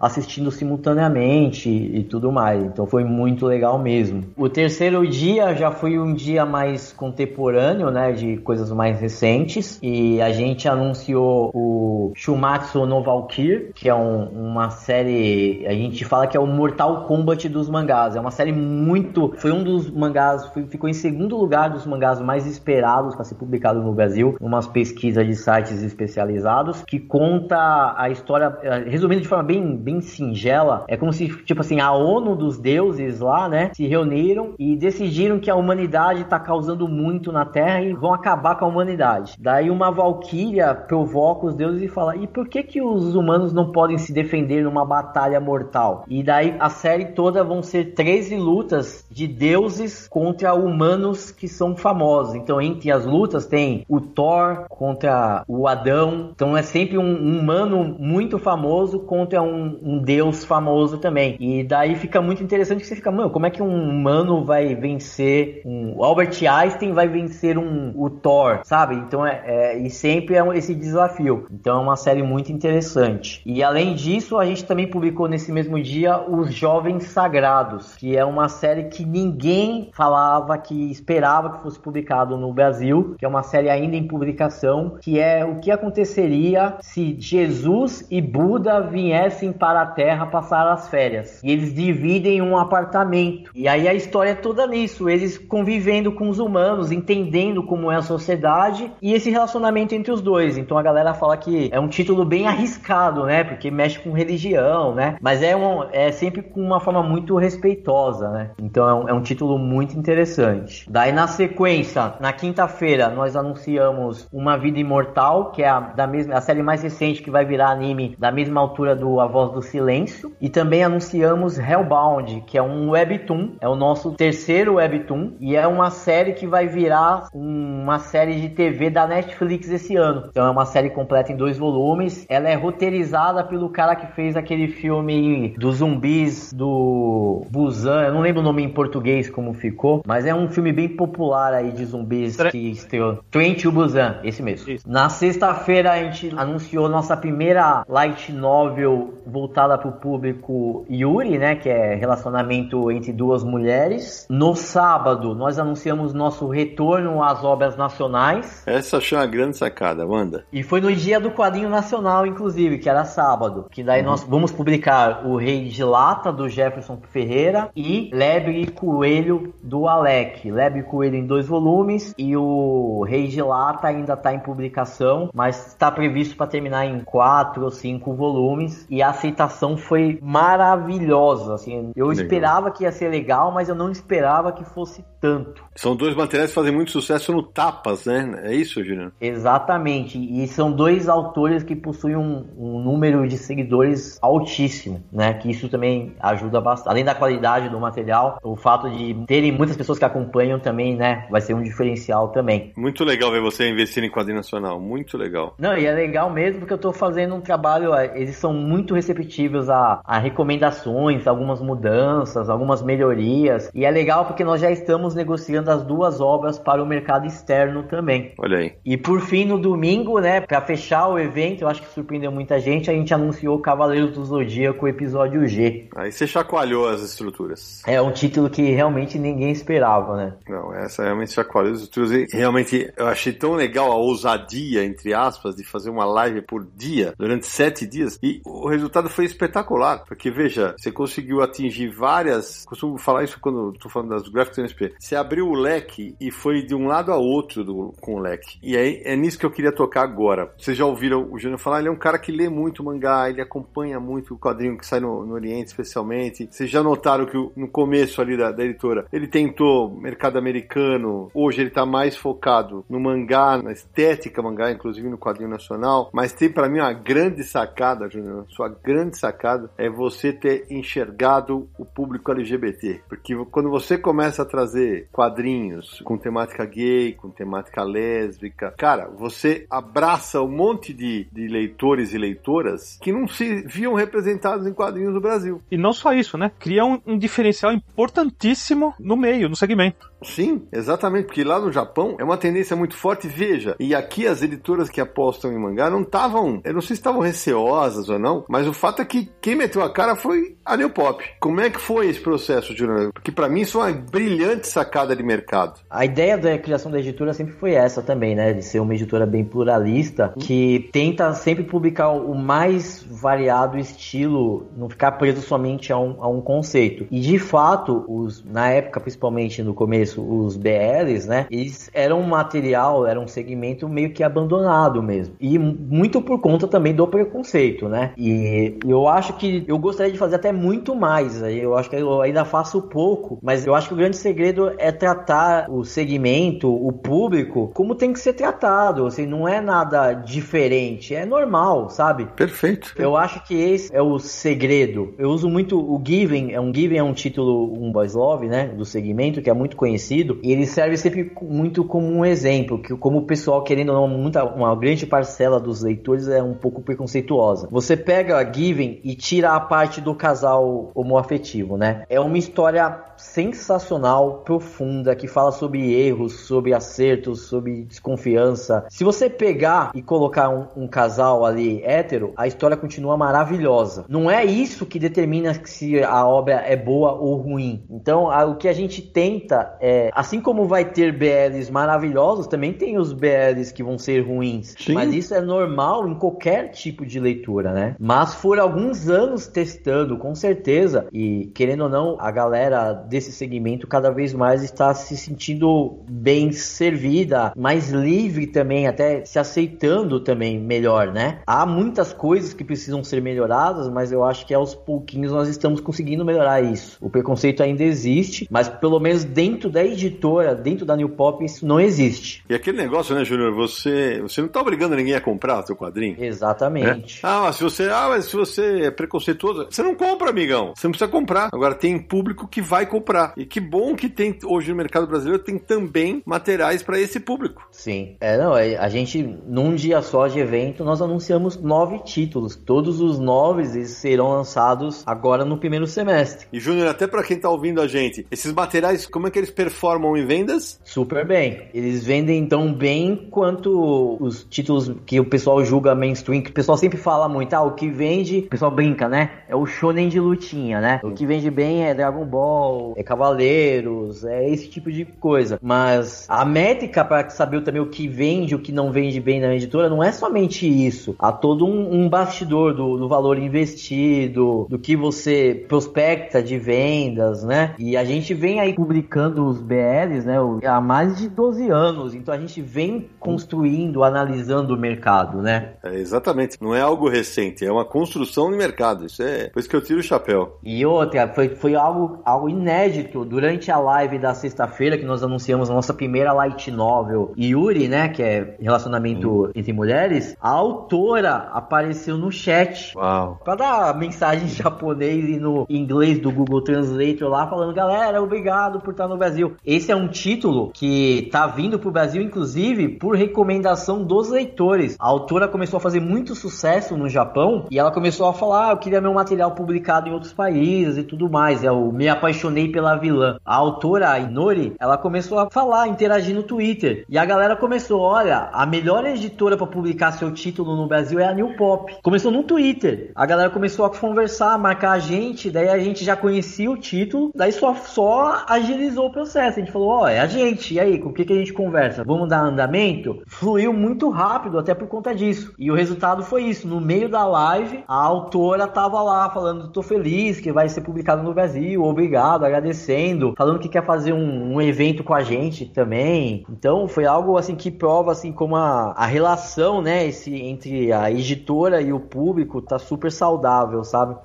assistindo 0.00 0.50
simultaneamente 0.50 1.68
e 1.68 2.02
tudo 2.04 2.30
mais. 2.32 2.62
Então 2.62 2.86
foi 2.86 3.04
muito 3.04 3.46
legal 3.46 3.78
mesmo. 3.78 4.22
O 4.36 4.48
terceiro 4.48 5.06
dia 5.06 5.54
já 5.54 5.70
foi 5.70 5.98
um 5.98 6.14
dia 6.14 6.44
mais 6.46 6.92
contemporâneo, 6.92 7.90
né? 7.90 8.12
De 8.12 8.36
coisas 8.38 8.70
mais 8.70 9.00
recentes. 9.00 9.78
E 9.82 10.20
a 10.20 10.30
gente 10.32 10.68
anunciou 10.68 11.50
o 11.54 12.12
Shumatsu 12.14 12.86
no 12.86 13.02
Valkyr, 13.02 13.72
que 13.74 13.88
é 13.88 13.94
um- 13.94 14.24
uma 14.28 14.70
série. 14.70 15.64
A 15.66 15.72
gente 15.72 16.04
fala 16.04 16.26
que 16.26 16.36
é 16.36 16.40
o 16.40 16.46
Mortal 16.46 17.04
Kombat 17.04 17.48
dos 17.48 17.68
mangás. 17.68 18.16
É 18.16 18.20
uma 18.20 18.30
série 18.30 18.52
muito. 18.52 19.32
Foi 19.36 19.52
um 19.52 19.62
dos 19.62 19.90
mangás. 19.90 20.44
foi- 20.54 20.64
ficou 20.66 20.88
em 20.88 20.92
segundo 20.92 21.36
lugar 21.36 21.70
dos 21.70 21.86
mangás 21.86 22.20
mais 22.20 22.46
esperados 22.46 23.14
para 23.14 23.24
ser 23.24 23.34
publicado 23.34 23.80
no 23.82 23.92
Brasil. 23.92 24.36
Umas 24.40 24.66
pesquisas 24.66 25.26
de 25.26 25.34
sites 25.34 25.82
especializados. 25.82 26.82
Que 26.86 26.98
conta 26.98 27.94
a 27.96 28.08
história. 28.10 28.56
eh, 28.62 28.84
Resumindo 28.88 29.22
de 29.22 29.28
forma 29.34 29.42
bem, 29.42 29.76
bem 29.76 30.00
singela, 30.00 30.84
é 30.86 30.96
como 30.96 31.12
se, 31.12 31.28
tipo 31.44 31.60
assim, 31.60 31.80
a 31.80 31.92
ONU 31.92 32.36
dos 32.36 32.58
deuses 32.58 33.20
lá, 33.20 33.48
né? 33.48 33.70
Se 33.74 33.86
reuniram 33.86 34.54
e 34.58 34.76
decidiram 34.76 35.38
que 35.38 35.50
a 35.50 35.56
humanidade 35.56 36.22
está 36.22 36.38
causando 36.38 36.86
muito 36.86 37.32
na 37.32 37.44
Terra 37.44 37.80
e 37.80 37.92
vão 37.92 38.14
acabar 38.14 38.56
com 38.56 38.64
a 38.64 38.68
humanidade. 38.68 39.34
Daí 39.38 39.70
uma 39.70 39.90
valquíria 39.90 40.74
provoca 40.74 41.46
os 41.46 41.54
deuses 41.54 41.82
e 41.82 41.88
fala: 41.88 42.16
e 42.16 42.26
por 42.26 42.48
que 42.48 42.62
que 42.62 42.80
os 42.80 43.14
humanos 43.14 43.52
não 43.52 43.72
podem 43.72 43.98
se 43.98 44.12
defender 44.12 44.62
numa 44.62 44.84
batalha 44.84 45.40
mortal? 45.40 46.04
E 46.08 46.22
daí 46.22 46.54
a 46.58 46.70
série 46.70 47.06
toda 47.06 47.42
vão 47.42 47.62
ser 47.62 47.94
13 47.94 48.36
lutas 48.36 49.04
de 49.10 49.26
deuses 49.26 50.06
contra 50.08 50.54
humanos 50.54 51.30
que 51.30 51.48
são 51.48 51.76
famosos. 51.76 52.34
Então 52.34 52.60
entre 52.60 52.90
as 52.90 53.04
lutas 53.04 53.46
tem 53.46 53.84
o 53.88 54.00
Thor 54.00 54.66
contra 54.68 55.44
o 55.48 55.66
Adão. 55.66 56.30
Então 56.34 56.56
é 56.56 56.62
sempre 56.62 56.98
um, 56.98 57.04
um 57.04 57.38
humano 57.38 57.96
muito 57.98 58.38
famoso 58.38 59.00
contra 59.14 59.40
um, 59.40 59.78
um 59.80 59.98
deus 60.02 60.44
famoso 60.44 60.98
também. 60.98 61.36
E 61.38 61.62
daí 61.62 61.94
fica 61.94 62.20
muito 62.20 62.42
interessante 62.42 62.80
que 62.80 62.86
você 62.86 62.96
fica, 62.96 63.12
mano, 63.12 63.30
como 63.30 63.46
é 63.46 63.50
que 63.50 63.62
um 63.62 63.90
humano 63.90 64.44
vai 64.44 64.74
vencer 64.74 65.62
um 65.64 66.02
Albert 66.02 66.36
Einstein 66.44 66.92
vai 66.92 67.06
vencer 67.06 67.56
um 67.56 67.92
o 67.94 68.10
Thor, 68.10 68.60
sabe? 68.64 68.96
Então 68.96 69.24
é, 69.24 69.42
é- 69.46 69.78
e 69.78 69.88
sempre 69.88 70.34
é 70.34 70.44
esse 70.56 70.74
desafio. 70.74 71.46
Então 71.52 71.78
é 71.78 71.80
uma 71.80 71.94
série 71.94 72.24
muito 72.24 72.50
interessante. 72.50 73.40
E 73.46 73.62
além 73.62 73.94
disso, 73.94 74.36
a 74.36 74.44
gente 74.44 74.64
também 74.64 74.88
publicou 74.88 75.28
nesse 75.28 75.52
mesmo 75.52 75.80
dia 75.80 76.20
os 76.20 76.52
Jovens 76.52 77.04
Sagrados, 77.04 77.94
que 77.94 78.16
é 78.16 78.24
uma 78.24 78.48
série 78.48 78.84
que 78.84 79.06
ninguém 79.06 79.90
falava 79.92 80.58
que 80.58 80.90
esperava 80.90 81.50
que 81.50 81.62
fosse 81.62 81.78
publicado 81.78 82.36
no 82.36 82.52
Brasil, 82.52 83.14
que 83.16 83.24
é 83.24 83.28
uma 83.28 83.44
série 83.44 83.70
ainda 83.70 83.94
em 83.94 84.08
publicação, 84.08 84.96
que 85.00 85.20
é 85.20 85.44
o 85.44 85.60
que 85.60 85.70
aconteceria 85.70 86.76
se 86.80 87.16
Jesus 87.18 88.06
e 88.10 88.20
Buda 88.20 88.80
viessem 89.04 89.52
para 89.52 89.82
a 89.82 89.86
Terra 89.86 90.26
passar 90.26 90.66
as 90.66 90.88
férias. 90.88 91.40
E 91.42 91.50
eles 91.50 91.74
dividem 91.74 92.40
um 92.40 92.56
apartamento. 92.56 93.50
E 93.54 93.68
aí 93.68 93.86
a 93.86 93.94
história 93.94 94.30
é 94.30 94.34
toda 94.34 94.66
nisso, 94.66 95.08
eles 95.08 95.36
convivendo 95.36 96.12
com 96.12 96.28
os 96.28 96.38
humanos, 96.38 96.90
entendendo 96.90 97.62
como 97.62 97.92
é 97.92 97.96
a 97.96 98.02
sociedade 98.02 98.90
e 99.02 99.12
esse 99.12 99.30
relacionamento 99.30 99.94
entre 99.94 100.10
os 100.10 100.20
dois. 100.20 100.56
Então 100.56 100.78
a 100.78 100.82
galera 100.82 101.12
fala 101.14 101.36
que 101.36 101.68
é 101.72 101.78
um 101.78 101.88
título 101.88 102.24
bem 102.24 102.46
arriscado, 102.46 103.24
né? 103.24 103.44
Porque 103.44 103.70
mexe 103.70 103.98
com 103.98 104.12
religião, 104.12 104.94
né? 104.94 105.16
Mas 105.20 105.42
é, 105.42 105.54
um, 105.54 105.84
é 105.92 106.10
sempre 106.10 106.42
com 106.42 106.60
uma 106.60 106.80
forma 106.80 107.02
muito 107.02 107.36
respeitosa, 107.36 108.30
né? 108.30 108.50
Então 108.58 108.88
é 108.88 108.94
um, 108.94 109.08
é 109.10 109.12
um 109.12 109.22
título 109.22 109.58
muito 109.58 109.96
interessante. 109.98 110.90
Daí 110.90 111.12
na 111.12 111.26
sequência, 111.26 112.14
na 112.20 112.32
quinta-feira, 112.32 113.08
nós 113.10 113.36
anunciamos 113.36 114.26
Uma 114.32 114.56
Vida 114.56 114.78
Imortal, 114.78 115.52
que 115.52 115.62
é 115.62 115.68
a, 115.68 115.80
da 115.80 116.06
mesma, 116.06 116.34
a 116.34 116.40
série 116.40 116.62
mais 116.62 116.82
recente 116.82 117.22
que 117.22 117.30
vai 117.30 117.44
virar 117.44 117.70
anime 117.70 118.16
da 118.18 118.32
mesma 118.32 118.60
altura 118.60 118.93
do 118.94 119.20
A 119.20 119.26
Voz 119.26 119.52
do 119.52 119.62
Silêncio. 119.62 120.32
E 120.40 120.48
também 120.48 120.82
anunciamos 120.84 121.58
Hellbound, 121.58 122.42
que 122.46 122.56
é 122.58 122.62
um 122.62 122.90
webtoon, 122.90 123.50
é 123.60 123.68
o 123.68 123.74
nosso 123.76 124.12
terceiro 124.12 124.74
webtoon 124.74 125.32
e 125.40 125.56
é 125.56 125.66
uma 125.66 125.90
série 125.90 126.32
que 126.32 126.46
vai 126.46 126.66
virar 126.66 127.28
uma 127.34 127.98
série 127.98 128.40
de 128.40 128.48
TV 128.50 128.90
da 128.90 129.06
Netflix 129.06 129.70
esse 129.70 129.96
ano. 129.96 130.24
Então 130.30 130.46
é 130.46 130.50
uma 130.50 130.66
série 130.66 130.90
completa 130.90 131.32
em 131.32 131.36
dois 131.36 131.58
volumes. 131.58 132.24
Ela 132.28 132.48
é 132.48 132.54
roteirizada 132.54 133.42
pelo 133.44 133.68
cara 133.68 133.94
que 133.96 134.06
fez 134.14 134.36
aquele 134.36 134.68
filme 134.68 135.54
dos 135.58 135.76
zumbis 135.76 136.52
do 136.52 137.42
Busan. 137.50 138.02
Eu 138.04 138.12
não 138.14 138.20
lembro 138.20 138.40
o 138.40 138.44
nome 138.44 138.62
em 138.62 138.68
português 138.68 139.28
como 139.30 139.52
ficou, 139.54 140.02
mas 140.06 140.26
é 140.26 140.34
um 140.34 140.48
filme 140.48 140.72
bem 140.72 140.88
popular 140.88 141.52
aí 141.54 141.70
de 141.72 141.84
zumbis 141.84 142.36
Tre- 142.36 142.50
que 142.50 142.70
estreou. 142.70 143.18
Train 143.30 143.54
to 143.54 143.70
Busan, 143.72 144.16
esse 144.24 144.42
mesmo. 144.42 144.70
Isso. 144.70 144.88
Na 144.88 145.08
sexta-feira 145.08 145.92
a 145.92 146.02
gente 146.02 146.32
anunciou 146.36 146.88
nossa 146.88 147.16
primeira 147.16 147.84
light 147.88 148.32
novel 148.32 148.83
voltada 149.26 149.78
para 149.78 149.88
o 149.88 149.92
público 149.92 150.84
Yuri, 150.90 151.38
né? 151.38 151.56
Que 151.56 151.68
é 151.68 151.94
relacionamento 151.94 152.90
entre 152.90 153.12
duas 153.12 153.42
mulheres. 153.44 154.26
No 154.28 154.54
sábado, 154.54 155.34
nós 155.34 155.58
anunciamos 155.58 156.12
nosso 156.12 156.48
retorno 156.48 157.22
às 157.22 157.42
obras 157.44 157.76
nacionais. 157.76 158.62
Essa 158.66 158.98
achei 158.98 159.16
uma 159.16 159.26
grande 159.26 159.56
sacada, 159.56 160.06
Wanda. 160.06 160.44
E 160.52 160.62
foi 160.62 160.80
no 160.80 160.94
dia 160.94 161.20
do 161.20 161.30
quadrinho 161.30 161.68
nacional, 161.68 162.26
inclusive, 162.26 162.78
que 162.78 162.88
era 162.88 163.04
sábado. 163.04 163.66
Que 163.70 163.82
daí 163.82 164.02
nós 164.02 164.24
vamos 164.24 164.52
publicar 164.52 165.26
O 165.26 165.36
Rei 165.36 165.68
de 165.68 165.84
Lata, 165.84 166.32
do 166.32 166.48
Jefferson 166.48 166.98
Ferreira, 167.10 167.68
e 167.74 168.10
Lebre 168.12 168.62
e 168.62 168.66
Coelho, 168.66 169.54
do 169.62 169.86
Alec. 169.88 170.50
Lebre 170.50 170.80
e 170.80 170.84
Coelho 170.84 171.16
em 171.16 171.26
dois 171.26 171.46
volumes, 171.46 172.14
e 172.18 172.36
o 172.36 173.04
Rei 173.06 173.26
de 173.28 173.42
Lata 173.42 173.88
ainda 173.88 174.14
está 174.14 174.34
em 174.34 174.40
publicação, 174.40 175.30
mas 175.32 175.68
está 175.68 175.90
previsto 175.90 176.36
para 176.36 176.46
terminar 176.46 176.86
em 176.86 177.00
quatro 177.00 177.64
ou 177.64 177.70
cinco 177.70 178.14
volumes. 178.14 178.73
E 178.90 179.02
a 179.02 179.10
aceitação 179.10 179.76
foi 179.76 180.18
maravilhosa. 180.22 181.54
Assim, 181.54 181.92
eu 181.94 182.08
Legal. 182.08 182.24
esperava 182.24 182.70
que 182.70 182.84
ia 182.84 182.92
ser 182.92 183.08
legal, 183.08 183.52
mas 183.52 183.68
eu 183.68 183.74
não 183.74 183.90
esperava 183.90 184.52
que 184.52 184.64
fosse 184.64 185.04
tanto. 185.20 185.64
São 185.74 185.96
dois 185.96 186.14
materiais 186.14 186.50
que 186.50 186.54
fazem 186.54 186.72
muito 186.72 186.90
sucesso 186.90 187.32
no 187.32 187.42
Tapas, 187.42 188.04
né? 188.04 188.42
É 188.44 188.54
isso, 188.54 188.84
Juliano? 188.84 189.12
Exatamente, 189.20 190.18
e 190.18 190.46
são 190.46 190.70
dois 190.70 191.08
autores 191.08 191.62
que 191.62 191.74
possuem 191.74 192.16
um, 192.16 192.46
um 192.58 192.78
número 192.78 193.26
de 193.26 193.38
seguidores 193.38 194.18
altíssimo, 194.20 195.02
né? 195.10 195.34
Que 195.34 195.50
isso 195.50 195.68
também 195.68 196.14
ajuda 196.20 196.60
bastante. 196.60 196.90
Além 196.90 197.04
da 197.04 197.14
qualidade 197.14 197.68
do 197.68 197.80
material, 197.80 198.38
o 198.42 198.54
fato 198.54 198.90
de 198.90 199.14
terem 199.26 199.50
muitas 199.50 199.76
pessoas 199.76 199.98
que 199.98 200.04
acompanham 200.04 200.58
também, 200.58 200.94
né? 200.94 201.26
Vai 201.30 201.40
ser 201.40 201.54
um 201.54 201.62
diferencial 201.62 202.28
também. 202.28 202.72
Muito 202.76 203.02
legal 203.02 203.30
ver 203.30 203.40
você 203.40 203.68
investir 203.68 204.04
em 204.04 204.10
quadrinho 204.10 204.36
nacional. 204.36 204.78
Muito 204.78 205.16
legal. 205.16 205.54
Não, 205.58 205.76
e 205.76 205.86
é 205.86 205.92
legal 205.92 206.30
mesmo 206.30 206.60
porque 206.60 206.74
eu 206.74 206.78
tô 206.78 206.92
fazendo 206.92 207.34
um 207.34 207.40
trabalho, 207.40 207.94
eles 208.14 208.36
são 208.36 208.52
muito 208.64 208.94
receptivos 208.94 209.68
a, 209.68 210.00
a 210.04 210.18
recomendações, 210.18 211.26
algumas 211.26 211.60
mudanças, 211.60 212.48
algumas 212.48 212.82
melhorias. 212.82 213.70
E 213.74 213.84
é 213.84 213.90
legal 213.90 214.24
porque 214.24 214.44
nós 214.44 214.60
já 214.60 214.70
estamos 214.70 215.14
negociando 215.14 215.70
as 215.70 215.84
duas 215.84 216.20
obras 216.20 216.58
para 216.58 216.82
o 216.82 216.86
mercado 216.86 217.26
externo 217.26 217.84
também. 217.84 218.32
Olha 218.38 218.58
aí. 218.58 218.72
E 218.84 218.96
por 218.96 219.20
fim, 219.20 219.44
no 219.44 219.58
domingo, 219.58 220.18
né, 220.18 220.40
pra 220.40 220.60
fechar 220.60 221.08
o 221.08 221.18
evento, 221.18 221.62
eu 221.62 221.68
acho 221.68 221.82
que 221.82 221.92
surpreendeu 221.92 222.32
muita 222.32 222.58
gente, 222.58 222.90
a 222.90 222.94
gente 222.94 223.12
anunciou 223.12 223.58
Cavaleiros 223.58 224.12
do 224.12 224.24
Zodíaco, 224.24 224.88
episódio 224.88 225.46
G. 225.46 225.88
Aí 225.96 226.10
você 226.10 226.26
chacoalhou 226.26 226.88
as 226.88 227.02
estruturas. 227.02 227.82
É 227.86 228.00
um 228.00 228.12
título 228.12 228.48
que 228.48 228.62
realmente 228.62 229.18
ninguém 229.18 229.50
esperava, 229.50 230.16
né? 230.16 230.34
Não, 230.48 230.74
essa 230.74 231.04
realmente 231.04 231.32
chacoalhou 231.32 231.72
as 231.72 231.82
estruturas. 231.82 232.32
E 232.32 232.36
realmente 232.36 232.92
eu 232.96 233.06
achei 233.06 233.32
tão 233.32 233.54
legal 233.54 233.90
a 233.90 233.96
ousadia, 233.96 234.84
entre 234.84 235.12
aspas, 235.12 235.56
de 235.56 235.64
fazer 235.64 235.90
uma 235.90 236.04
live 236.04 236.42
por 236.42 236.66
dia, 236.76 237.14
durante 237.18 237.46
sete 237.46 237.86
dias. 237.86 238.18
E 238.22 238.40
o 238.64 238.68
resultado 238.68 239.08
foi 239.08 239.24
espetacular. 239.24 240.04
Porque, 240.06 240.30
veja, 240.30 240.74
você 240.78 240.90
conseguiu 240.92 241.42
atingir 241.42 241.88
várias. 241.88 242.64
Costumo 242.66 242.98
falar 242.98 243.24
isso 243.24 243.38
quando 243.40 243.72
estou 243.72 243.90
falando 243.90 244.10
das 244.10 244.28
Graphics 244.28 244.58
NSP. 244.58 244.94
Você 244.98 245.16
abriu 245.16 245.48
o 245.48 245.54
leque 245.54 246.14
e 246.20 246.30
foi 246.30 246.62
de 246.62 246.74
um 246.74 246.86
lado 246.86 247.12
a 247.12 247.16
outro 247.16 247.64
do- 247.64 247.94
com 248.00 248.14
o 248.16 248.18
leque. 248.20 248.58
E 248.62 248.76
aí 248.76 249.02
é 249.04 249.16
nisso 249.16 249.38
que 249.38 249.46
eu 249.46 249.50
queria 249.50 249.72
tocar 249.72 250.02
agora. 250.02 250.52
Vocês 250.58 250.76
já 250.76 250.84
ouviram 250.86 251.28
o 251.30 251.38
Júnior 251.38 251.58
falar? 251.58 251.80
Ele 251.80 251.88
é 251.88 251.92
um 251.92 251.96
cara 251.98 252.18
que 252.18 252.32
lê 252.32 252.48
muito 252.48 252.82
mangá, 252.84 253.28
ele 253.28 253.40
acompanha 253.40 253.98
muito 254.00 254.34
o 254.34 254.38
quadrinho 254.38 254.76
que 254.78 254.86
sai 254.86 255.00
no, 255.00 255.24
no 255.26 255.34
Oriente, 255.34 255.68
especialmente. 255.68 256.48
Vocês 256.50 256.70
já 256.70 256.82
notaram 256.82 257.26
que 257.26 257.36
no 257.56 257.68
começo 257.68 258.20
ali 258.20 258.36
da, 258.36 258.50
da 258.50 258.64
editora, 258.64 259.06
ele 259.12 259.26
tentou 259.26 259.90
mercado 259.90 260.38
americano, 260.38 261.30
hoje 261.34 261.60
ele 261.60 261.70
tá 261.70 261.84
mais 261.86 262.16
focado 262.16 262.84
no 262.88 263.00
mangá, 263.00 263.60
na 263.62 263.72
estética 263.72 264.42
mangá, 264.42 264.70
inclusive 264.70 265.08
no 265.08 265.18
quadrinho 265.18 265.50
nacional. 265.50 266.10
Mas 266.12 266.32
tem 266.32 266.50
pra 266.50 266.68
mim 266.68 266.78
uma 266.80 266.92
grande 266.92 267.44
sacada, 267.44 268.08
Júnior. 268.08 268.43
Sua 268.48 268.68
grande 268.68 269.18
sacada 269.18 269.70
é 269.76 269.88
você 269.88 270.32
ter 270.32 270.66
enxergado 270.70 271.68
o 271.78 271.84
público 271.84 272.30
LGBT. 272.30 273.02
Porque 273.08 273.34
quando 273.50 273.70
você 273.70 273.98
começa 273.98 274.42
a 274.42 274.46
trazer 274.46 275.08
quadrinhos 275.12 276.00
com 276.04 276.16
temática 276.16 276.64
gay, 276.64 277.12
com 277.12 277.30
temática 277.30 277.82
lésbica, 277.82 278.74
cara, 278.76 279.08
você 279.08 279.66
abraça 279.70 280.40
um 280.42 280.48
monte 280.48 280.92
de, 280.92 281.26
de 281.32 281.48
leitores 281.48 282.12
e 282.12 282.18
leitoras 282.18 282.98
que 283.00 283.12
não 283.12 283.26
se 283.26 283.62
viam 283.66 283.94
representados 283.94 284.66
em 284.66 284.72
quadrinhos 284.72 285.14
no 285.14 285.20
Brasil. 285.20 285.60
E 285.70 285.76
não 285.76 285.92
só 285.92 286.12
isso, 286.12 286.38
né? 286.38 286.50
Cria 286.58 286.84
um, 286.84 287.00
um 287.06 287.18
diferencial 287.18 287.72
importantíssimo 287.72 288.94
no 288.98 289.16
meio, 289.16 289.48
no 289.48 289.56
segmento. 289.56 290.12
Sim, 290.24 290.66
exatamente, 290.72 291.26
porque 291.26 291.44
lá 291.44 291.60
no 291.60 291.72
Japão 291.72 292.16
é 292.18 292.24
uma 292.24 292.36
tendência 292.36 292.76
muito 292.76 292.96
forte, 292.96 293.28
veja, 293.28 293.76
e 293.78 293.94
aqui 293.94 294.26
as 294.26 294.42
editoras 294.42 294.88
que 294.88 295.00
apostam 295.00 295.52
em 295.52 295.58
mangá 295.58 295.90
não 295.90 296.02
estavam, 296.02 296.60
eu 296.64 296.74
não 296.74 296.80
sei 296.80 296.96
se 296.96 297.00
estavam 297.00 297.20
receosas 297.20 298.08
ou 298.08 298.18
não, 298.18 298.44
mas 298.48 298.66
o 298.66 298.72
fato 298.72 299.02
é 299.02 299.04
que 299.04 299.30
quem 299.40 299.54
meteu 299.54 299.82
a 299.82 299.92
cara 299.92 300.16
foi 300.16 300.56
a 300.64 300.76
New 300.76 300.90
Pop. 300.90 301.22
Como 301.40 301.60
é 301.60 301.70
que 301.70 301.80
foi 301.80 302.08
esse 302.08 302.20
processo, 302.20 302.76
Juliano? 302.76 303.12
Porque 303.12 303.30
pra 303.30 303.48
mim 303.48 303.60
isso 303.60 303.78
é 303.80 303.90
uma 303.90 303.92
brilhante 303.92 304.66
sacada 304.66 305.14
de 305.14 305.22
mercado. 305.22 305.80
A 305.90 306.04
ideia 306.04 306.38
da 306.38 306.58
criação 306.58 306.90
da 306.90 306.98
editora 306.98 307.32
sempre 307.34 307.54
foi 307.54 307.72
essa 307.72 308.02
também, 308.02 308.34
né? 308.34 308.52
De 308.52 308.62
ser 308.62 308.80
uma 308.80 308.94
editora 308.94 309.26
bem 309.26 309.44
pluralista, 309.44 310.32
que 310.38 310.88
tenta 310.92 311.32
sempre 311.34 311.64
publicar 311.64 312.10
o 312.10 312.34
mais 312.34 313.04
variado 313.08 313.78
estilo, 313.78 314.66
não 314.76 314.88
ficar 314.88 315.12
preso 315.12 315.42
somente 315.42 315.92
a 315.92 315.98
um, 315.98 316.22
a 316.22 316.28
um 316.28 316.40
conceito. 316.40 317.06
E 317.10 317.20
de 317.20 317.38
fato, 317.38 318.04
os, 318.08 318.44
na 318.44 318.70
época, 318.70 319.00
principalmente 319.00 319.62
no 319.62 319.74
começo, 319.74 320.13
os 320.20 320.56
BLs, 320.56 321.28
né? 321.28 321.46
Eles 321.50 321.90
eram 321.92 322.20
um 322.20 322.26
material, 322.26 323.06
era 323.06 323.18
um 323.20 323.26
segmento 323.28 323.88
meio 323.88 324.12
que 324.12 324.22
abandonado 324.22 325.02
mesmo. 325.02 325.34
E 325.40 325.58
mu- 325.58 325.76
muito 325.78 326.20
por 326.20 326.40
conta 326.40 326.66
também 326.66 326.94
do 326.94 327.06
preconceito, 327.06 327.88
né? 327.88 328.12
E 328.16 328.76
eu 328.86 329.08
acho 329.08 329.34
que 329.34 329.64
eu 329.66 329.78
gostaria 329.78 330.12
de 330.12 330.18
fazer 330.18 330.36
até 330.36 330.52
muito 330.52 330.94
mais. 330.94 331.42
Eu 331.42 331.76
acho 331.76 331.90
que 331.90 331.96
eu 331.96 332.20
ainda 332.22 332.44
faço 332.44 332.82
pouco, 332.82 333.38
mas 333.42 333.66
eu 333.66 333.74
acho 333.74 333.88
que 333.88 333.94
o 333.94 333.96
grande 333.96 334.16
segredo 334.16 334.72
é 334.78 334.90
tratar 334.92 335.70
o 335.70 335.84
segmento, 335.84 336.68
o 336.72 336.92
público, 336.92 337.70
como 337.74 337.94
tem 337.94 338.12
que 338.12 338.18
ser 338.20 338.32
tratado. 338.34 339.06
Assim, 339.06 339.26
não 339.26 339.48
é 339.48 339.60
nada 339.60 340.12
diferente, 340.12 341.14
é 341.14 341.24
normal, 341.24 341.88
sabe? 341.90 342.26
Perfeito. 342.36 342.92
Eu 342.98 343.16
acho 343.16 343.42
que 343.44 343.54
esse 343.54 343.94
é 343.94 344.02
o 344.02 344.18
segredo. 344.18 345.14
Eu 345.18 345.30
uso 345.30 345.48
muito 345.48 345.78
o 345.78 346.00
Given, 346.04 346.52
é 346.52 346.60
um 346.60 346.72
Given 346.74 346.98
é 346.98 347.02
um 347.02 347.12
título, 347.14 347.72
um 347.82 347.90
boys 347.90 348.14
love, 348.14 348.46
né, 348.48 348.66
do 348.68 348.84
segmento 348.84 349.40
que 349.40 349.48
é 349.48 349.54
muito 349.54 349.76
conhecido. 349.76 350.03
E 350.42 350.52
ele 350.52 350.66
serve 350.66 350.96
sempre 350.96 351.32
muito 351.42 351.84
como 351.84 352.06
um 352.06 352.24
exemplo, 352.24 352.80
que 352.80 352.96
como 352.96 353.18
o 353.18 353.26
pessoal 353.26 353.62
querendo 353.62 353.92
ou 353.92 354.08
não, 354.08 354.18
muita, 354.18 354.44
uma 354.44 354.74
grande 354.74 355.06
parcela 355.06 355.60
dos 355.60 355.82
leitores 355.82 356.28
é 356.28 356.42
um 356.42 356.54
pouco 356.54 356.82
preconceituosa. 356.82 357.68
Você 357.70 357.96
pega 357.96 358.36
a 358.36 358.52
Given 358.52 359.00
e 359.02 359.14
tira 359.14 359.52
a 359.52 359.60
parte 359.60 360.00
do 360.00 360.14
casal 360.14 360.90
homoafetivo, 360.94 361.76
né? 361.76 362.04
É 362.08 362.20
uma 362.20 362.38
história 362.38 363.13
sensacional, 363.24 364.42
profunda, 364.44 365.14
que 365.16 365.26
fala 365.26 365.50
sobre 365.50 365.92
erros, 365.92 366.40
sobre 366.40 366.74
acertos, 366.74 367.46
sobre 367.46 367.82
desconfiança. 367.84 368.84
Se 368.88 369.02
você 369.02 369.28
pegar 369.30 369.90
e 369.94 370.02
colocar 370.02 370.48
um, 370.50 370.66
um 370.84 370.86
casal 370.88 371.44
ali 371.44 371.82
hétero, 371.84 372.32
a 372.36 372.46
história 372.46 372.76
continua 372.76 373.16
maravilhosa. 373.16 374.04
Não 374.08 374.30
é 374.30 374.44
isso 374.44 374.86
que 374.86 374.98
determina 374.98 375.54
se 375.64 376.02
a 376.02 376.26
obra 376.26 376.62
é 376.66 376.76
boa 376.76 377.12
ou 377.12 377.36
ruim. 377.36 377.82
Então, 377.90 378.30
a- 378.30 378.44
o 378.44 378.56
que 378.56 378.68
a 378.68 378.72
gente 378.72 379.00
tenta 379.02 379.76
é, 379.80 380.10
assim 380.14 380.40
como 380.40 380.66
vai 380.66 380.84
ter 380.84 381.12
BLs 381.12 381.70
maravilhosos, 381.72 382.46
também 382.46 382.72
tem 382.72 382.98
os 382.98 383.12
BLs 383.12 383.72
que 383.72 383.82
vão 383.82 383.98
ser 383.98 384.20
ruins. 384.20 384.74
Sim. 384.78 384.94
Mas 384.94 385.12
isso 385.14 385.34
é 385.34 385.40
normal 385.40 386.06
em 386.08 386.14
qualquer 386.14 386.70
tipo 386.70 387.04
de 387.06 387.18
leitura, 387.18 387.72
né? 387.72 387.96
Mas 387.98 388.34
por 388.34 388.58
alguns 388.58 389.08
anos 389.08 389.46
testando, 389.46 390.18
com 390.18 390.34
certeza, 390.34 391.06
e 391.12 391.46
querendo 391.54 391.84
ou 391.84 391.88
não, 391.88 392.16
a 392.20 392.30
galera 392.30 392.92
desse 393.14 393.30
segmento 393.30 393.86
cada 393.86 394.10
vez 394.10 394.34
mais 394.34 394.64
está 394.64 394.92
se 394.92 395.16
sentindo 395.16 396.00
bem 396.08 396.50
servida, 396.50 397.52
mais 397.56 397.90
livre 397.90 398.44
também, 398.48 398.88
até 398.88 399.24
se 399.24 399.38
aceitando 399.38 400.18
também 400.18 400.58
melhor, 400.58 401.12
né? 401.12 401.38
Há 401.46 401.64
muitas 401.64 402.12
coisas 402.12 402.52
que 402.52 402.64
precisam 402.64 403.04
ser 403.04 403.22
melhoradas, 403.22 403.88
mas 403.88 404.10
eu 404.10 404.24
acho 404.24 404.44
que 404.44 404.52
aos 404.52 404.74
pouquinhos 404.74 405.30
nós 405.30 405.48
estamos 405.48 405.80
conseguindo 405.80 406.24
melhorar 406.24 406.60
isso. 406.60 406.98
O 407.00 407.08
preconceito 407.08 407.62
ainda 407.62 407.84
existe, 407.84 408.48
mas 408.50 408.68
pelo 408.68 408.98
menos 408.98 409.22
dentro 409.22 409.70
da 409.70 409.84
editora, 409.84 410.52
dentro 410.52 410.84
da 410.84 410.96
New 410.96 411.10
Pop, 411.10 411.44
isso 411.44 411.64
não 411.64 411.80
existe. 411.80 412.42
E 412.50 412.54
aquele 412.54 412.78
negócio, 412.78 413.14
né, 413.14 413.24
Júnior? 413.24 413.54
Você, 413.54 414.20
você 414.22 414.40
não 414.40 414.48
tá 414.48 414.60
obrigando 414.60 414.96
ninguém 414.96 415.14
a 415.14 415.20
comprar 415.20 415.60
o 415.60 415.66
seu 415.68 415.76
quadrinho. 415.76 416.16
Exatamente. 416.18 417.20
Ah, 417.22 417.42
mas 417.42 417.54
se 417.54 417.62
você, 417.62 417.84
ah, 417.84 418.08
mas 418.08 418.24
se 418.24 418.34
você 418.34 418.86
é 418.86 418.90
preconceituoso, 418.90 419.68
você 419.70 419.84
não 419.84 419.94
compra, 419.94 420.30
amigão. 420.30 420.72
Você 420.74 420.88
não 420.88 420.90
precisa 420.90 421.08
comprar. 421.08 421.50
Agora 421.52 421.76
tem 421.76 421.96
público 421.96 422.48
que 422.48 422.60
vai 422.60 422.84
comprar. 422.84 423.03
E 423.36 423.44
que 423.44 423.60
bom 423.60 423.94
que 423.94 424.08
tem 424.08 424.38
hoje 424.44 424.70
no 424.70 424.76
mercado 424.76 425.06
brasileiro 425.06 425.42
tem 425.42 425.58
também 425.58 426.22
materiais 426.24 426.82
para 426.82 426.98
esse 426.98 427.20
público. 427.20 427.68
Sim. 427.84 428.16
É, 428.18 428.38
não, 428.38 428.56
é, 428.56 428.76
a 428.76 428.88
gente, 428.88 429.22
num 429.46 429.74
dia 429.74 430.00
só 430.00 430.26
de 430.26 430.38
evento, 430.38 430.82
nós 430.82 431.02
anunciamos 431.02 431.60
nove 431.60 431.98
títulos. 431.98 432.56
Todos 432.56 432.98
os 432.98 433.18
nove 433.18 433.60
eles 433.62 433.90
serão 433.90 434.30
lançados 434.30 435.02
agora 435.04 435.44
no 435.44 435.58
primeiro 435.58 435.86
semestre. 435.86 436.46
E 436.50 436.58
Júnior, 436.58 436.88
até 436.88 437.06
pra 437.06 437.22
quem 437.22 437.38
tá 437.38 437.50
ouvindo 437.50 437.82
a 437.82 437.86
gente, 437.86 438.26
esses 438.30 438.50
materiais, 438.54 439.06
como 439.06 439.26
é 439.26 439.30
que 439.30 439.38
eles 439.38 439.50
performam 439.50 440.16
em 440.16 440.24
vendas? 440.24 440.80
Super 440.82 441.26
bem. 441.26 441.68
Eles 441.74 442.02
vendem 442.02 442.46
tão 442.46 442.72
bem 442.72 443.28
quanto 443.30 444.16
os 444.18 444.44
títulos 444.44 444.90
que 445.04 445.20
o 445.20 445.26
pessoal 445.26 445.62
julga 445.62 445.94
mainstream, 445.94 446.40
que 446.40 446.50
o 446.52 446.54
pessoal 446.54 446.78
sempre 446.78 446.96
fala 446.96 447.28
muito, 447.28 447.52
ah, 447.52 447.60
o 447.60 447.72
que 447.72 447.90
vende, 447.90 448.38
o 448.38 448.48
pessoal 448.48 448.70
brinca, 448.70 449.10
né? 449.10 449.30
É 449.46 449.54
o 449.54 449.66
shonen 449.66 450.08
de 450.08 450.18
lutinha, 450.18 450.80
né? 450.80 451.00
O 451.04 451.10
que 451.10 451.26
vende 451.26 451.50
bem 451.50 451.84
é 451.84 451.92
Dragon 451.92 452.24
Ball, 452.24 452.94
é 452.96 453.02
Cavaleiros, 453.02 454.24
é 454.24 454.48
esse 454.48 454.70
tipo 454.70 454.90
de 454.90 455.04
coisa. 455.04 455.58
Mas 455.60 456.24
a 456.30 456.46
métrica 456.46 457.04
para 457.04 457.28
saber 457.28 457.58
também 457.74 457.82
o 457.82 457.86
que 457.86 458.06
vende, 458.06 458.54
o 458.54 458.58
que 458.58 458.70
não 458.70 458.92
vende 458.92 459.20
bem 459.20 459.40
na 459.40 459.54
editora, 459.54 459.88
não 459.88 460.02
é 460.02 460.12
somente 460.12 460.66
isso. 460.66 461.16
Há 461.18 461.32
todo 461.32 461.66
um, 461.66 462.04
um 462.04 462.08
bastidor 462.08 462.72
do, 462.72 462.96
do 462.96 463.08
valor 463.08 463.38
investido, 463.38 464.66
do 464.68 464.78
que 464.78 464.96
você 464.96 465.64
prospecta 465.68 466.42
de 466.42 466.56
vendas, 466.56 467.42
né? 467.42 467.74
E 467.78 467.96
a 467.96 468.04
gente 468.04 468.32
vem 468.32 468.60
aí 468.60 468.74
publicando 468.74 469.46
os 469.46 469.60
BLs, 469.60 470.26
né? 470.26 470.36
Há 470.64 470.80
mais 470.80 471.18
de 471.18 471.28
12 471.28 471.68
anos. 471.68 472.14
Então 472.14 472.32
a 472.32 472.38
gente 472.38 472.62
vem 472.62 473.08
construindo, 473.18 474.04
analisando 474.04 474.74
o 474.74 474.78
mercado, 474.78 475.42
né? 475.42 475.72
É, 475.82 475.96
exatamente. 475.96 476.56
Não 476.60 476.74
é 476.74 476.80
algo 476.80 477.08
recente, 477.08 477.64
é 477.64 477.72
uma 477.72 477.84
construção 477.84 478.50
de 478.50 478.56
mercado. 478.56 479.06
Isso 479.06 479.22
é 479.22 479.48
por 479.48 479.58
isso 479.58 479.68
que 479.68 479.76
eu 479.76 479.82
tiro 479.82 480.00
o 480.00 480.02
chapéu. 480.02 480.58
E 480.62 480.84
outra, 480.86 481.28
foi, 481.28 481.48
foi 481.48 481.74
algo, 481.74 482.20
algo 482.24 482.48
inédito 482.48 483.24
durante 483.24 483.70
a 483.70 483.78
live 483.78 484.18
da 484.18 484.34
sexta-feira 484.34 484.96
que 484.96 485.04
nós 485.04 485.22
anunciamos 485.22 485.70
a 485.70 485.74
nossa 485.74 485.92
primeira 485.92 486.32
light 486.32 486.70
novel 486.70 487.32
Yuri, 487.64 487.88
né? 487.88 488.08
Que 488.08 488.22
é 488.22 488.56
relacionamento 488.60 489.50
entre 489.54 489.72
mulheres. 489.72 490.36
A 490.40 490.50
autora 490.50 491.50
apareceu 491.52 492.16
no 492.16 492.30
chat. 492.30 492.96
Uau. 492.96 493.40
Pra 493.42 493.54
dar 493.54 493.96
mensagem 493.96 494.44
em 494.46 494.48
japonês 494.48 495.28
e 495.28 495.38
no 495.38 495.66
inglês 495.68 496.18
do 496.18 496.30
Google 496.30 496.62
Translator 496.62 497.28
lá, 497.28 497.46
falando, 497.46 497.74
galera, 497.74 498.22
obrigado 498.22 498.80
por 498.80 498.90
estar 498.90 499.08
no 499.08 499.16
Brasil. 499.16 499.56
Esse 499.64 499.90
é 499.90 499.96
um 499.96 500.08
título 500.08 500.70
que 500.72 501.28
tá 501.32 501.46
vindo 501.46 501.78
pro 501.78 501.90
Brasil, 501.90 502.22
inclusive, 502.22 502.88
por 502.88 503.16
recomendação 503.16 504.02
dos 504.02 504.28
leitores. 504.28 504.96
A 504.98 505.08
autora 505.08 505.48
começou 505.48 505.78
a 505.78 505.80
fazer 505.80 506.00
muito 506.00 506.34
sucesso 506.34 506.96
no 506.96 507.08
Japão 507.08 507.66
e 507.70 507.78
ela 507.78 507.90
começou 507.90 508.26
a 508.26 508.32
falar, 508.32 508.68
ah, 508.68 508.72
eu 508.72 508.78
queria 508.78 509.00
meu 509.00 509.12
material 509.12 509.52
publicado 509.52 510.08
em 510.08 510.12
outros 510.12 510.32
países 510.32 510.98
e 510.98 511.02
tudo 511.02 511.30
mais. 511.30 511.64
É 511.64 511.70
o 511.70 511.92
Me 511.92 512.08
Apaixonei 512.08 512.70
pela 512.70 512.96
Vilã. 512.96 513.38
A 513.44 513.56
autora, 513.56 514.10
a 514.10 514.18
Inori, 514.18 514.74
ela 514.78 514.96
começou 514.96 515.38
a 515.38 515.48
falar, 515.50 515.88
interagir 515.88 516.34
no 516.34 516.42
Twitter. 516.42 517.04
E 517.08 517.18
a 517.18 517.24
galera 517.24 517.43
começou, 517.54 518.00
olha, 518.00 518.48
a 518.52 518.64
melhor 518.64 519.04
editora 519.04 519.56
para 519.56 519.66
publicar 519.66 520.12
seu 520.12 520.32
título 520.32 520.74
no 520.76 520.88
Brasil 520.88 521.18
é 521.20 521.26
a 521.26 521.34
New 521.34 521.56
Pop. 521.56 521.94
Começou 522.02 522.32
no 522.32 522.42
Twitter. 522.42 523.12
A 523.14 523.26
galera 523.26 523.50
começou 523.50 523.84
a 523.84 523.90
conversar, 523.90 524.58
marcar 524.58 524.92
a 524.92 524.98
gente, 524.98 525.50
daí 525.50 525.68
a 525.68 525.78
gente 525.78 526.04
já 526.04 526.16
conhecia 526.16 526.70
o 526.70 526.78
título, 526.78 527.30
daí 527.34 527.52
só, 527.52 527.74
só 527.74 528.44
agilizou 528.48 529.06
o 529.06 529.12
processo. 529.12 529.58
A 529.58 529.62
gente 529.62 529.72
falou, 529.72 529.88
ó, 529.88 530.08
é 530.08 530.20
a 530.20 530.26
gente, 530.26 530.74
e 530.74 530.80
aí, 530.80 530.98
com 530.98 531.10
o 531.10 531.12
que, 531.12 531.24
que 531.24 531.32
a 531.32 531.36
gente 531.36 531.52
conversa? 531.52 532.02
Vamos 532.04 532.28
dar 532.28 532.40
andamento? 532.40 533.22
Fluiu 533.26 533.72
muito 533.72 534.08
rápido, 534.08 534.58
até 534.58 534.74
por 534.74 534.88
conta 534.88 535.14
disso. 535.14 535.52
E 535.58 535.70
o 535.70 535.74
resultado 535.74 536.22
foi 536.22 536.44
isso. 536.44 536.66
No 536.66 536.80
meio 536.80 537.08
da 537.08 537.26
live, 537.26 537.84
a 537.86 538.02
autora 538.02 538.66
tava 538.66 539.02
lá 539.02 539.28
falando, 539.28 539.68
tô 539.68 539.82
feliz 539.82 540.40
que 540.40 540.52
vai 540.52 540.68
ser 540.68 540.80
publicado 540.80 541.22
no 541.22 541.34
Brasil, 541.34 541.82
obrigado, 541.82 542.44
agradecendo, 542.44 543.34
falando 543.36 543.58
que 543.58 543.68
quer 543.68 543.84
fazer 543.84 544.12
um, 544.12 544.54
um 544.54 544.62
evento 544.62 545.04
com 545.04 545.14
a 545.14 545.22
gente 545.22 545.66
também. 545.66 546.44
Então 546.48 546.88
foi 546.88 547.04
algo 547.04 547.33
assim 547.38 547.54
que 547.54 547.70
prova 547.70 548.12
assim 548.12 548.32
como 548.32 548.56
a, 548.56 548.92
a 548.92 549.06
relação, 549.06 549.80
né, 549.82 550.06
esse, 550.06 550.34
entre 550.34 550.92
a 550.92 551.10
editora 551.10 551.80
e 551.80 551.92
o 551.92 552.00
público 552.00 552.60
tá 552.62 552.78
super 552.78 553.10
saudável, 553.10 553.84
sabe? 553.84 554.16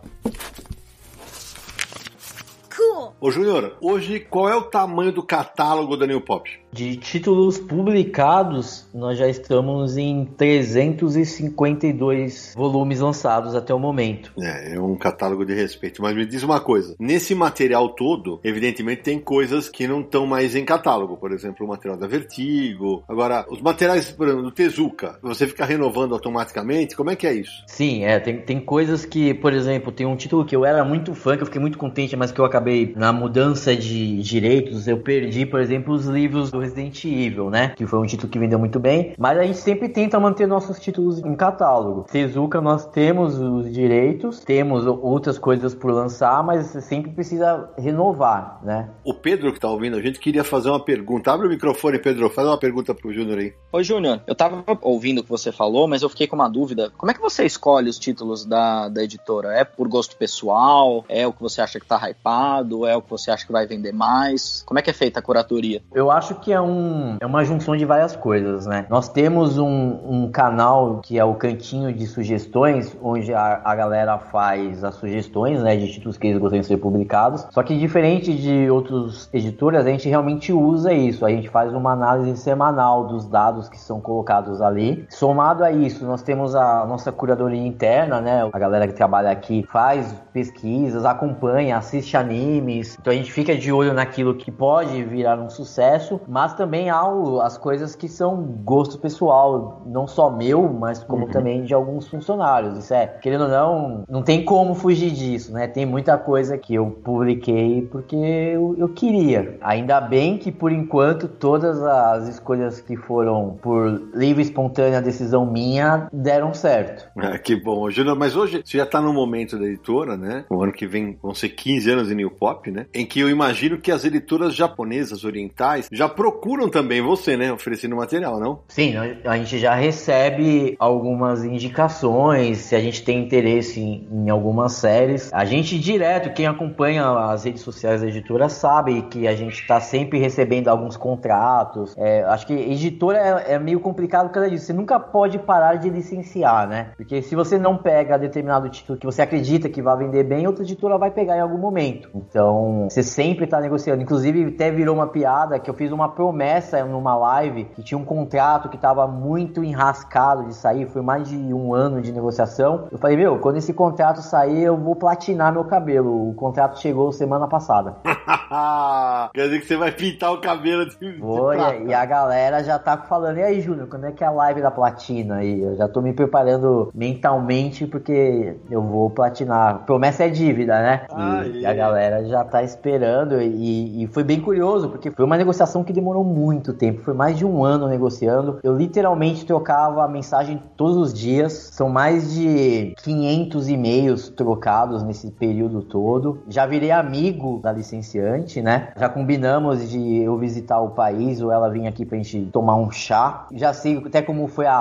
Ô 3.22 3.30
Júnior, 3.30 3.76
hoje 3.82 4.22
qual 4.22 4.48
é 4.48 4.56
o 4.56 4.64
tamanho 4.64 5.12
do 5.12 5.22
catálogo 5.22 5.98
da 5.98 6.08
New 6.08 6.22
Pop? 6.22 6.50
De 6.72 6.96
títulos 6.98 7.58
publicados, 7.58 8.88
nós 8.94 9.18
já 9.18 9.28
estamos 9.28 9.98
em 9.98 10.26
352 10.38 12.54
volumes 12.56 13.00
lançados 13.00 13.56
até 13.56 13.74
o 13.74 13.80
momento. 13.80 14.32
É, 14.40 14.76
é 14.76 14.80
um 14.80 14.96
catálogo 14.96 15.44
de 15.46 15.54
respeito. 15.54 16.02
Mas 16.02 16.16
me 16.16 16.26
diz 16.26 16.44
uma 16.44 16.60
coisa: 16.60 16.96
nesse 17.00 17.34
material 17.34 17.88
todo, 17.90 18.40
evidentemente 18.44 19.02
tem 19.02 19.20
coisas 19.20 19.68
que 19.68 19.88
não 19.88 20.02
estão 20.02 20.28
mais 20.28 20.56
em 20.56 20.64
catálogo. 20.64 21.18
Por 21.18 21.32
exemplo, 21.32 21.66
o 21.66 21.70
material 21.70 21.98
da 21.98 22.06
Vertigo. 22.08 23.04
Agora, 23.08 23.46
os 23.50 23.62
materiais, 23.62 24.12
por 24.12 24.28
exemplo, 24.28 24.46
do 24.46 24.52
Tezuka, 24.52 25.18
você 25.22 25.48
fica 25.48 25.66
renovando 25.66 26.14
automaticamente? 26.14 26.96
Como 26.96 27.10
é 27.10 27.16
que 27.16 27.26
é 27.26 27.34
isso? 27.34 27.64
Sim, 27.68 28.04
é. 28.04 28.20
Tem, 28.20 28.42
tem 28.42 28.60
coisas 28.60 29.06
que, 29.06 29.34
por 29.34 29.54
exemplo, 29.54 29.92
tem 29.92 30.06
um 30.06 30.16
título 30.16 30.46
que 30.46 30.56
eu 30.56 30.64
era 30.64 30.86
muito 30.86 31.16
fã, 31.16 31.36
que 31.36 31.42
eu 31.42 31.48
fiquei 31.48 31.62
muito 31.62 31.78
contente, 31.78 32.16
mas 32.16 32.32
que 32.32 32.40
eu 32.40 32.46
acabei, 32.46 32.94
na 32.96 33.12
mudança 33.12 33.76
de 33.76 34.22
direitos, 34.22 34.88
eu 34.88 35.00
perdi, 35.00 35.46
por 35.46 35.60
exemplo, 35.60 35.94
os 35.94 36.06
livros 36.06 36.52
do 36.52 36.59
Resident 36.60 37.04
Evil, 37.06 37.50
né? 37.50 37.70
Que 37.76 37.86
foi 37.86 38.00
um 38.00 38.06
título 38.06 38.32
que 38.32 38.40
vendeu 38.40 38.60
muito 38.60 38.80
bem. 38.80 39.14
Mas 39.18 39.38
a 39.38 39.44
gente 39.44 39.58
sempre 39.58 39.90
tenta 39.90 40.20
manter 40.20 40.48
nossos 40.48 40.80
títulos 40.80 41.20
em 41.20 41.36
catálogo. 41.36 42.06
Tezuka, 42.12 42.62
nós 42.62 42.86
temos 42.86 43.40
os 43.40 43.72
direitos, 43.72 44.40
temos 44.40 44.86
outras 44.86 45.38
coisas 45.38 45.76
por 45.76 45.92
lançar, 45.92 46.44
mas 46.44 46.68
sempre 46.84 47.12
precisa 47.12 47.70
renovar, 47.78 48.60
né? 48.64 48.90
O 49.04 49.14
Pedro 49.14 49.54
que 49.54 49.60
tá 49.60 49.70
ouvindo 49.70 49.98
a 49.98 50.02
gente 50.02 50.20
queria 50.20 50.44
fazer 50.44 50.70
uma 50.70 50.80
pergunta. 50.80 51.32
Abre 51.32 51.48
o 51.48 51.50
microfone, 51.50 52.00
Pedro. 52.00 52.30
Faz 52.30 52.48
uma 52.48 52.58
pergunta 52.58 52.94
pro 52.94 53.14
Júnior 53.14 53.40
aí. 53.40 53.54
Oi, 53.72 53.84
Júnior. 53.84 54.22
Eu 54.28 54.36
tava 54.36 54.64
ouvindo 54.82 55.20
o 55.20 55.24
que 55.24 55.30
você 55.30 55.52
falou, 55.52 55.88
mas 55.88 56.02
eu 56.02 56.10
fiquei 56.10 56.28
com 56.28 56.36
uma 56.36 56.50
dúvida. 56.50 56.92
Como 56.98 57.12
é 57.12 57.14
que 57.14 57.22
você 57.22 57.46
escolhe 57.46 57.90
os 57.90 57.98
títulos 57.98 58.46
da, 58.46 58.90
da 58.90 59.04
editora? 59.04 59.54
É 59.54 59.64
por 59.64 59.88
gosto 59.88 60.16
pessoal? 60.16 61.06
É 61.08 61.26
o 61.28 61.34
que 61.34 61.42
você 61.42 61.62
acha 61.62 61.80
que 61.80 61.86
tá 61.86 62.10
hypado? 62.10 62.86
É 62.86 62.96
o 62.96 63.02
que 63.02 63.10
você 63.10 63.32
acha 63.32 63.46
que 63.46 63.52
vai 63.52 63.66
vender 63.66 63.94
mais? 63.94 64.64
Como 64.66 64.80
é 64.80 64.82
que 64.82 64.90
é 64.90 64.94
feita 64.94 65.20
a 65.20 65.24
curadoria? 65.24 65.82
Eu 65.94 66.12
acho 66.12 66.36
que 66.36 66.49
é, 66.52 66.62
um, 66.62 67.18
é 67.20 67.26
uma 67.26 67.44
junção 67.44 67.76
de 67.76 67.86
várias 67.86 68.16
coisas, 68.16 68.66
né? 68.66 68.86
Nós 68.90 69.10
temos 69.10 69.58
um, 69.58 69.98
um 70.08 70.32
canal 70.32 71.00
que 71.04 71.18
é 71.18 71.24
o 71.24 71.36
Cantinho 71.36 71.94
de 71.94 72.06
Sugestões, 72.06 72.96
onde 73.02 73.34
a, 73.34 73.62
a 73.64 73.76
galera 73.76 74.18
faz 74.18 74.84
as 74.84 74.96
sugestões, 74.96 75.62
né, 75.62 75.76
de 75.76 75.92
títulos 75.92 76.18
que 76.18 76.28
eles 76.28 76.40
gostariam 76.40 76.62
de 76.62 76.68
ser 76.68 76.78
publicados. 76.78 77.48
Só 77.52 77.64
que 77.64 77.78
diferente 77.78 78.34
de 78.34 78.70
outras 78.70 79.30
editoras, 79.34 79.86
a 79.86 79.90
gente 79.90 80.08
realmente 80.08 80.52
usa 80.52 80.94
isso. 80.94 81.26
A 81.26 81.30
gente 81.30 81.50
faz 81.50 81.74
uma 81.74 81.92
análise 81.92 82.38
semanal 82.38 83.08
dos 83.08 83.28
dados 83.28 83.70
que 83.70 83.80
são 83.80 84.00
colocados 84.00 84.62
ali. 84.62 85.06
Somado 85.10 85.64
a 85.64 85.72
isso, 85.72 86.06
nós 86.06 86.22
temos 86.22 86.56
a 86.56 86.86
nossa 86.86 87.12
curadoria 87.12 87.66
interna, 87.66 88.22
né? 88.22 88.50
A 88.52 88.60
galera 88.60 88.88
que 88.88 88.94
trabalha 88.94 89.32
aqui 89.32 89.66
faz 89.72 90.14
pesquisas, 90.34 91.06
acompanha, 91.06 91.78
assiste 91.78 92.16
animes. 92.16 92.98
Então 93.00 93.12
a 93.12 93.16
gente 93.16 93.32
fica 93.32 93.56
de 93.56 93.72
olho 93.72 93.94
naquilo 93.94 94.36
que 94.36 94.52
pode 94.52 95.04
virar 95.04 95.38
um 95.40 95.50
sucesso, 95.50 96.20
mas 96.28 96.39
também 96.48 96.90
há 96.90 97.08
o, 97.08 97.42
as 97.42 97.58
coisas 97.58 97.96
que 97.96 98.08
são 98.08 98.38
gosto 98.64 98.98
pessoal, 98.98 99.82
não 99.86 100.08
só 100.08 100.30
meu, 100.30 100.70
mas 100.70 101.04
como 101.04 101.26
uhum. 101.26 101.32
também 101.32 101.64
de 101.64 101.74
alguns 101.74 102.08
funcionários. 102.08 102.78
Isso 102.78 102.94
é, 102.94 103.08
querendo 103.08 103.44
ou 103.44 103.50
não, 103.50 104.04
não 104.10 104.24
tem 104.24 104.44
como 104.44 104.74
fugir 104.74 105.12
disso, 105.12 105.52
né? 105.52 105.68
Tem 105.68 105.86
muita 105.86 106.18
coisa 106.18 106.58
que 106.58 106.76
eu 106.76 106.88
publiquei 107.04 107.82
porque 107.92 108.16
eu, 108.16 108.76
eu 108.78 108.90
queria. 108.90 109.58
Ainda 109.62 110.00
bem 110.02 110.38
que 110.38 110.52
por 110.52 110.72
enquanto 110.72 111.28
todas 111.28 111.82
as 111.82 112.28
escolhas 112.28 112.80
que 112.80 112.96
foram 112.96 113.58
por 113.62 114.02
livre 114.14 114.44
e 114.44 114.46
espontânea 114.46 115.02
decisão 115.02 115.46
minha 115.46 116.08
deram 116.12 116.54
certo. 116.54 117.10
Ah, 117.30 117.38
que 117.38 117.56
bom, 117.56 117.92
Júnior. 117.92 118.18
Mas 118.18 118.36
hoje 118.36 118.62
você 118.64 118.78
já 118.78 118.86
está 118.86 119.02
no 119.02 119.14
momento 119.14 119.58
da 119.60 119.66
editora, 119.66 120.16
né? 120.16 120.46
O 120.50 120.64
ano 120.64 120.72
que 120.72 120.88
vem 120.88 121.18
vão 121.22 121.34
ser 121.34 121.50
15 121.50 121.92
anos 121.92 122.12
em 122.12 122.16
New 122.16 122.32
Pop, 122.32 122.72
né? 122.72 122.88
Em 122.94 123.06
que 123.06 123.20
eu 123.20 123.30
imagino 123.30 123.78
que 123.78 123.92
as 123.92 124.06
editoras 124.06 124.56
japonesas 124.56 125.24
orientais 125.26 125.88
já 125.92 126.08
procuram 126.08 126.29
também 126.70 127.02
você, 127.02 127.36
né? 127.36 127.52
Oferecendo 127.52 127.96
material, 127.96 128.40
não? 128.40 128.60
Sim, 128.68 128.96
a 128.98 129.38
gente 129.38 129.58
já 129.58 129.76
recebe 129.76 130.76
algumas 130.80 131.44
indicações, 131.44 132.58
se 132.60 132.76
a 132.76 132.80
gente 132.80 133.04
tem 133.04 133.24
interesse 133.24 133.80
em, 133.80 134.08
em 134.12 134.30
algumas 134.30 134.74
séries. 134.74 135.30
A 135.34 135.46
gente 135.46 135.80
direto, 135.80 136.34
quem 136.34 136.48
acompanha 136.48 137.10
as 137.10 137.44
redes 137.44 137.62
sociais 137.62 138.02
da 138.02 138.08
editora 138.08 138.50
sabe 138.50 139.04
que 139.04 139.28
a 139.28 139.36
gente 139.36 139.62
está 139.62 139.80
sempre 139.80 140.20
recebendo 140.20 140.68
alguns 140.68 140.98
contratos. 140.98 141.96
É, 141.98 142.24
acho 142.24 142.48
que 142.48 142.54
editora 142.54 143.18
é, 143.18 143.54
é, 143.54 143.60
meio 143.60 143.80
complicado 143.80 144.28
por 144.28 144.34
causa 144.34 144.50
disso. 144.50 144.66
Você 144.66 144.74
nunca 144.74 145.00
pode 145.00 145.40
parar 145.40 145.76
de 145.76 145.90
licenciar, 145.90 146.68
né? 146.68 146.92
Porque 146.98 147.22
se 147.22 147.36
você 147.36 147.58
não 147.58 147.78
pega 147.78 148.18
determinado 148.18 148.70
título 148.70 148.98
que 148.98 149.06
você 149.06 149.22
acredita 149.22 149.70
que 149.70 149.82
vai 149.82 149.98
vender 149.98 150.24
bem, 150.24 150.48
outra 150.48 150.64
editora 150.64 150.98
vai 150.98 151.12
pegar 151.12 151.38
em 151.38 151.42
algum 151.42 151.58
momento. 151.58 152.10
Então, 152.14 152.88
você 152.90 153.04
sempre 153.04 153.46
está 153.46 153.60
negociando. 153.60 154.02
Inclusive, 154.02 154.46
até 154.46 154.72
virou 154.72 154.96
uma 154.96 155.08
piada 155.08 155.60
que 155.60 155.70
eu 155.70 155.74
fiz 155.74 155.92
uma 155.92 156.10
promessa 156.20 156.84
numa 156.84 157.16
live 157.16 157.64
que 157.74 157.82
tinha 157.82 157.98
um 157.98 158.04
contrato 158.04 158.68
que 158.68 158.78
tava 158.78 159.08
muito 159.08 159.64
enrascado 159.64 160.44
de 160.48 160.54
sair, 160.54 160.86
foi 160.86 161.02
mais 161.02 161.30
de 161.30 161.38
um 161.38 161.74
ano 161.74 162.02
de 162.02 162.12
negociação. 162.12 162.90
Eu 162.92 162.98
falei, 162.98 163.16
meu, 163.16 163.40
quando 163.40 163.56
esse 163.56 163.74
contrato 163.74 164.22
sair, 164.22 164.64
eu 164.64 164.76
vou 164.76 164.98
platinar 164.98 165.54
meu 165.54 165.64
cabelo. 165.64 166.30
O 166.30 166.34
contrato 166.34 166.78
chegou 166.78 167.14
semana 167.14 167.48
passada. 167.48 167.96
Quer 169.34 169.44
dizer 169.44 169.60
que 169.62 169.68
você 169.68 169.78
vai 169.78 169.92
pintar 169.92 170.34
o 170.34 170.42
cabelo 170.42 170.86
de, 170.86 170.98
de 170.98 171.20
Foi, 171.20 171.56
prata. 171.56 171.76
e 171.76 171.94
a 171.94 172.06
galera 172.06 172.64
já 172.64 172.78
tá 172.80 172.98
falando, 172.98 173.38
e 173.38 173.44
aí, 173.44 173.62
Júnior, 173.62 173.88
quando 173.88 174.06
é 174.06 174.12
que 174.12 174.24
é 174.24 174.28
a 174.28 174.32
live 174.32 174.62
da 174.62 174.72
platina 174.72 175.36
aí? 175.36 175.62
Eu 175.62 175.78
já 175.78 175.88
tô 175.88 176.02
me 176.02 176.12
preparando 176.12 176.92
mentalmente 176.94 177.86
porque 177.86 178.58
eu 178.70 178.82
vou 178.82 179.10
platinar. 179.10 179.86
Promessa 179.86 180.26
é 180.26 180.30
dívida, 180.30 180.82
né? 180.82 181.06
Aí. 181.14 181.62
E 181.62 181.66
a 181.66 181.74
galera 181.74 182.26
já 182.26 182.44
tá 182.44 182.62
esperando 182.64 183.42
e, 183.42 184.04
e 184.04 184.08
foi 184.08 184.24
bem 184.24 184.42
curioso, 184.42 184.90
porque 184.90 185.12
foi 185.12 185.24
uma 185.24 185.38
negociação 185.38 185.84
que 185.84 185.94
demorou 185.94 186.09
muito 186.18 186.74
tempo, 186.74 187.02
foi 187.02 187.14
mais 187.14 187.38
de 187.38 187.46
um 187.46 187.64
ano 187.64 187.88
negociando. 187.88 188.60
Eu 188.64 188.76
literalmente 188.76 189.46
trocava 189.46 190.04
a 190.04 190.08
mensagem 190.08 190.62
todos 190.76 190.98
os 190.98 191.14
dias, 191.14 191.54
são 191.72 191.90
mais 191.90 192.34
de 192.34 192.94
500 193.04 193.70
e-mails 193.70 194.30
trocados 194.30 195.04
nesse 195.04 195.32
período 195.32 195.82
todo. 195.82 196.44
Já 196.48 196.66
virei 196.66 196.92
amigo 196.92 197.60
da 197.62 197.72
licenciante, 197.72 198.62
né? 198.62 198.90
Já 198.98 199.10
combinamos 199.10 199.90
de 199.90 200.18
eu 200.18 200.38
visitar 200.38 200.80
o 200.80 200.90
país 200.90 201.42
ou 201.42 201.52
ela 201.52 201.70
vir 201.70 201.88
aqui 201.88 202.06
pra 202.06 202.18
gente 202.18 202.46
tomar 202.52 202.76
um 202.76 202.92
chá. 202.92 203.48
Já 203.54 203.74
sei 203.74 203.98
até 203.98 204.22
como 204.22 204.48
foi 204.48 204.66
a, 204.66 204.74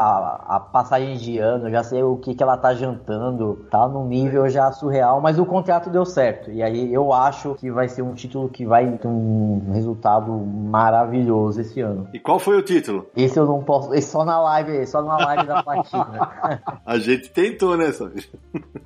a 0.49 0.61
passagem 0.61 1.17
de 1.17 1.39
ano, 1.39 1.71
já 1.71 1.83
sei 1.83 2.03
o 2.03 2.17
que, 2.17 2.35
que 2.35 2.43
ela 2.43 2.57
tá 2.57 2.75
jantando, 2.75 3.67
tá 3.71 3.89
num 3.89 4.07
nível 4.07 4.49
já 4.49 4.71
surreal, 4.73 5.21
mas 5.21 5.39
o 5.39 5.47
contrato 5.47 5.91
deu 5.91 6.05
certo. 6.05 6.51
E 6.51 6.63
aí 6.63 6.93
eu 6.93 7.13
acho 7.13 7.55
que 7.55 7.71
vai 7.71 7.89
ser 7.89 8.03
um 8.03 8.15
título 8.15 8.49
que 8.49 8.65
vai 8.65 8.87
ter 8.93 9.09
um 9.09 9.71
resultado 9.73 10.33
maravilhoso 10.33 11.18
esse 11.61 11.81
ano. 11.81 12.09
E 12.13 12.19
qual 12.19 12.39
foi 12.39 12.57
o 12.57 12.63
título? 12.63 13.07
Esse 13.17 13.39
eu 13.39 13.47
não 13.47 13.63
posso, 13.63 13.95
esse 13.95 14.11
só 14.11 14.25
na 14.25 14.41
live, 14.41 14.87
só 14.87 15.03
na 15.03 15.17
live 15.17 15.47
da 15.47 15.63
platina. 15.63 16.31
A 16.85 16.99
gente 16.99 17.31
tentou, 17.31 17.77
né, 17.77 17.93
Sérgio? 17.93 18.31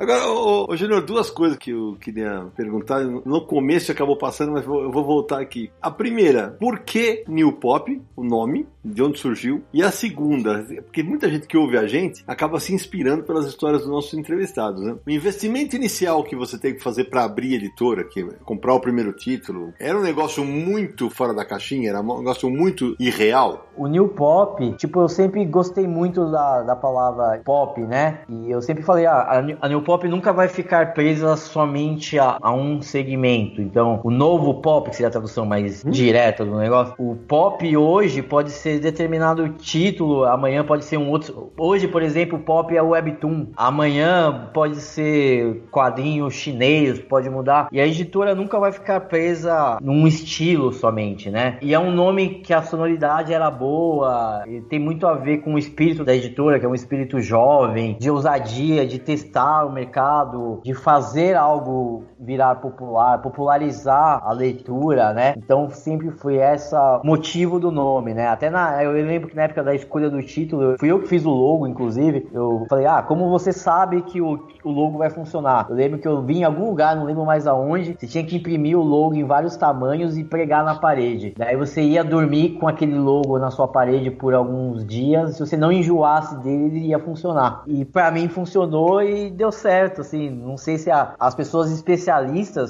Agora, 0.02 0.26
ô, 0.32 0.66
ô, 0.68 0.76
Júnior, 0.76 1.00
duas 1.02 1.30
coisas 1.30 1.56
que 1.56 1.70
eu 1.70 1.96
queria 2.00 2.48
perguntar. 2.56 3.04
No 3.04 3.46
começo 3.46 3.92
acabou 3.92 4.16
passando, 4.16 4.50
mas 4.50 4.66
eu 4.66 4.90
vou 4.90 5.04
voltar 5.04 5.40
aqui. 5.40 5.70
A 5.80 5.92
primeira, 5.92 6.56
por 6.58 6.80
que 6.80 7.22
New 7.28 7.52
Pop, 7.52 8.02
o 8.16 8.24
nome, 8.24 8.66
de 8.84 9.00
onde 9.00 9.20
surgiu? 9.20 9.62
E 9.72 9.80
a 9.80 9.92
segunda, 9.92 10.66
porque 10.82 11.04
muita 11.04 11.30
gente 11.30 11.46
que 11.46 11.56
ouve 11.56 11.78
a 11.78 11.86
gente 11.86 12.24
acaba 12.26 12.58
se 12.58 12.74
inspirando 12.74 13.22
pelas 13.22 13.46
histórias 13.46 13.82
dos 13.82 13.90
nossos 13.92 14.12
entrevistados, 14.14 14.82
né? 14.82 14.96
O 15.06 15.10
investimento 15.10 15.76
inicial 15.76 16.24
que 16.24 16.34
você 16.34 16.58
tem 16.58 16.74
que 16.74 16.82
fazer 16.82 17.04
para 17.04 17.22
abrir 17.22 17.52
a 17.52 17.58
editora, 17.58 18.02
que 18.02 18.22
é 18.22 18.24
comprar 18.44 18.74
o 18.74 18.80
primeiro 18.80 19.12
título, 19.12 19.72
era 19.78 19.96
um 19.96 20.02
negócio 20.02 20.44
muito 20.44 21.10
fora 21.10 21.32
da 21.32 21.44
caixinha, 21.44 21.90
era 21.90 22.00
um 22.00 22.18
negócio 22.18 22.50
muito 22.50 22.96
irreal. 22.98 23.68
O 23.76 23.86
New 23.86 24.08
Pop, 24.08 24.74
tipo, 24.76 25.00
eu 25.00 25.08
sempre 25.08 25.44
gostei 25.44 25.86
muito 25.86 26.28
da, 26.28 26.62
da 26.62 26.74
palavra 26.74 27.40
pop, 27.44 27.80
né? 27.80 28.22
E 28.28 28.50
eu 28.50 28.60
sempre 28.60 28.82
falei, 28.82 29.06
ah, 29.06 29.20
a, 29.20 29.66
a 29.66 29.68
New 29.68 29.82
Pop 29.82 29.91
nunca 30.09 30.32
vai 30.32 30.48
ficar 30.48 30.94
presa 30.94 31.36
somente 31.36 32.19
a, 32.19 32.39
a 32.40 32.52
um 32.52 32.81
segmento. 32.82 33.60
Então, 33.60 34.01
o 34.02 34.10
novo 34.10 34.55
pop, 34.60 34.90
que 34.90 34.97
seria 34.97 35.09
a 35.09 35.12
tradução 35.12 35.47
mais 35.47 35.82
direta 35.82 36.44
do 36.44 36.56
negócio, 36.56 36.94
o 36.98 37.16
pop 37.16 37.77
hoje 37.77 38.23
pode 38.23 38.51
ser 38.51 38.81
determinado 38.81 39.48
título, 39.51 40.24
amanhã 40.24 40.64
pode 40.64 40.85
ser 40.85 40.97
um 40.97 41.10
outro. 41.10 41.52
Hoje, 41.59 41.89
por 41.89 42.02
exemplo, 42.02 42.39
o 42.39 42.43
pop 42.43 42.74
é 42.77 42.82
o 42.82 42.90
Webtoon. 42.90 43.48
Amanhã 43.56 44.51
pode 44.52 44.77
ser 44.77 45.62
quadrinho 45.70 46.31
chinês, 46.31 46.98
pode 47.01 47.28
mudar. 47.28 47.69
E 47.73 47.81
a 47.81 47.86
editora 47.86 48.35
nunca 48.35 48.59
vai 48.59 48.73
ficar 48.73 49.01
presa 49.01 49.78
num 49.81 50.06
estilo 50.06 50.73
somente, 50.73 51.31
né? 51.31 51.59
E 51.60 51.74
é 51.74 51.78
um 51.78 51.90
nome 51.90 52.40
que 52.40 52.52
a 52.52 52.62
sonoridade 52.62 53.32
era 53.32 53.51
boa, 53.51 54.44
e 54.47 54.60
tem 54.62 54.78
muito 54.78 55.06
a 55.06 55.14
ver 55.14 55.39
com 55.39 55.55
o 55.55 55.59
espírito 55.59 56.05
da 56.05 56.14
editora, 56.14 56.59
que 56.59 56.66
é 56.66 56.69
um 56.69 56.74
espírito 56.74 57.20
jovem, 57.20 57.97
de 57.98 58.10
ousadia, 58.10 58.86
de 58.86 58.98
testar 58.98 59.64
mercado, 59.73 60.61
de 60.62 60.74
fazer 60.74 61.35
algo 61.35 62.05
virar 62.23 62.57
popular, 62.57 63.19
popularizar 63.20 64.23
a 64.24 64.32
leitura, 64.32 65.12
né? 65.12 65.35
Então 65.36 65.69
sempre 65.70 66.11
foi 66.11 66.36
essa 66.36 67.01
motivo 67.05 67.59
do 67.59 67.70
nome, 67.70 68.15
né? 68.15 68.28
Até 68.28 68.49
na, 68.51 68.82
eu 68.82 68.93
lembro 68.93 69.28
que 69.28 69.36
na 69.36 69.43
época 69.43 69.62
da 69.62 69.74
escolha 69.74 70.09
do 70.09 70.23
título, 70.23 70.77
fui 70.78 70.90
eu 70.90 71.01
que 71.01 71.09
fiz 71.09 71.24
o 71.24 71.31
logo, 71.31 71.66
inclusive. 71.66 72.28
Eu 72.32 72.66
falei, 72.69 72.86
ah, 72.86 73.03
como 73.03 73.28
você 73.28 73.53
sabe 73.53 74.03
que 74.03 74.20
o, 74.20 74.39
o 74.65 74.70
logo 74.70 74.99
vai 74.99 75.11
funcionar? 75.11 75.66
Eu 75.69 75.77
lembro 75.77 75.99
que 75.99 76.07
eu 76.09 76.23
vi 76.23 76.39
em 76.39 76.44
algum 76.44 76.66
lugar, 76.66 76.97
não 76.97 77.05
lembro 77.05 77.24
mais 77.24 77.47
aonde, 77.47 77.97
você 77.99 78.07
tinha 78.07 78.24
que 78.24 78.36
imprimir 78.36 78.78
o 78.78 78.82
logo 78.82 79.15
em 79.15 79.24
vários 79.24 79.57
tamanhos 79.57 80.16
e 80.16 80.24
pregar 80.24 80.65
na 80.65 80.74
parede. 80.77 81.35
Daí 81.36 81.57
você 81.57 81.82
ia 81.82 82.05
dormir 82.05 82.51
com 82.59 82.69
aquele 82.69 82.97
logo 82.99 83.39
na 83.39 83.51
sua 83.51 83.69
parede 83.69 84.11
por 84.11 84.35
alguns 84.35 84.85
dias. 84.85 85.35
Se 85.36 85.40
você 85.40 85.57
não 85.57 85.73
enjoasse 85.73 86.36
dele, 86.43 86.77
ele 86.77 86.86
ia 86.89 86.99
funcionar. 86.99 87.62
E 87.66 87.85
pra 87.85 88.11
mim 88.11 88.28
funcionou 88.28 89.03
e 89.03 89.31
deu 89.31 89.51
certo, 89.51 90.01
assim. 90.01 90.31
Não 90.31 90.57
sei 90.57 90.78
se 90.78 90.90
a- 90.90 91.15
as 91.19 91.35
pessoas 91.35 91.70
especialistas, 91.70 92.11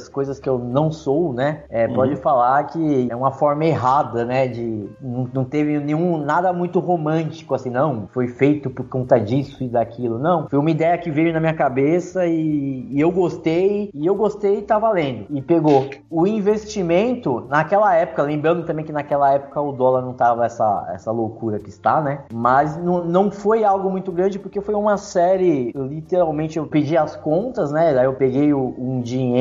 coisas 0.08 0.38
que 0.38 0.48
eu 0.48 0.58
não 0.58 0.90
sou, 0.90 1.32
né, 1.32 1.64
é, 1.68 1.88
pode 1.88 2.16
falar 2.16 2.64
que 2.64 3.08
é 3.10 3.16
uma 3.16 3.30
forma 3.32 3.64
errada, 3.64 4.24
né, 4.24 4.46
de 4.48 4.88
não, 5.00 5.28
não 5.32 5.44
teve 5.44 5.78
nenhum 5.80 6.16
nada 6.18 6.52
muito 6.52 6.78
romântico, 6.80 7.54
assim, 7.54 7.70
não. 7.70 8.08
Foi 8.12 8.28
feito 8.28 8.70
por 8.70 8.88
conta 8.88 9.18
disso 9.18 9.62
e 9.64 9.68
daquilo, 9.68 10.18
não. 10.18 10.48
Foi 10.48 10.58
uma 10.58 10.70
ideia 10.70 10.96
que 10.98 11.10
veio 11.10 11.32
na 11.32 11.40
minha 11.40 11.54
cabeça 11.54 12.26
e, 12.26 12.86
e 12.90 13.00
eu 13.00 13.10
gostei 13.10 13.90
e 13.94 14.06
eu 14.06 14.14
gostei 14.14 14.58
e 14.58 14.62
tá 14.62 14.78
valendo 14.78 15.26
e 15.30 15.40
pegou. 15.42 15.88
O 16.10 16.26
investimento 16.26 17.46
naquela 17.48 17.94
época, 17.94 18.22
lembrando 18.22 18.64
também 18.64 18.84
que 18.84 18.92
naquela 18.92 19.32
época 19.32 19.60
o 19.60 19.72
dólar 19.72 20.02
não 20.02 20.12
tava 20.12 20.44
essa 20.44 20.88
essa 20.92 21.10
loucura 21.10 21.58
que 21.58 21.68
está, 21.68 22.00
né? 22.00 22.20
Mas 22.32 22.76
não, 22.76 23.04
não 23.04 23.30
foi 23.30 23.64
algo 23.64 23.90
muito 23.90 24.10
grande 24.12 24.38
porque 24.38 24.60
foi 24.60 24.74
uma 24.74 24.96
série, 24.96 25.70
eu, 25.74 25.86
literalmente 25.86 26.58
eu 26.58 26.66
pedi 26.66 26.96
as 26.96 27.16
contas, 27.16 27.72
né? 27.72 27.92
Daí 27.94 28.04
eu 28.06 28.14
peguei 28.14 28.52
o- 28.52 28.74
um 28.78 29.00
dinheiro 29.00 29.31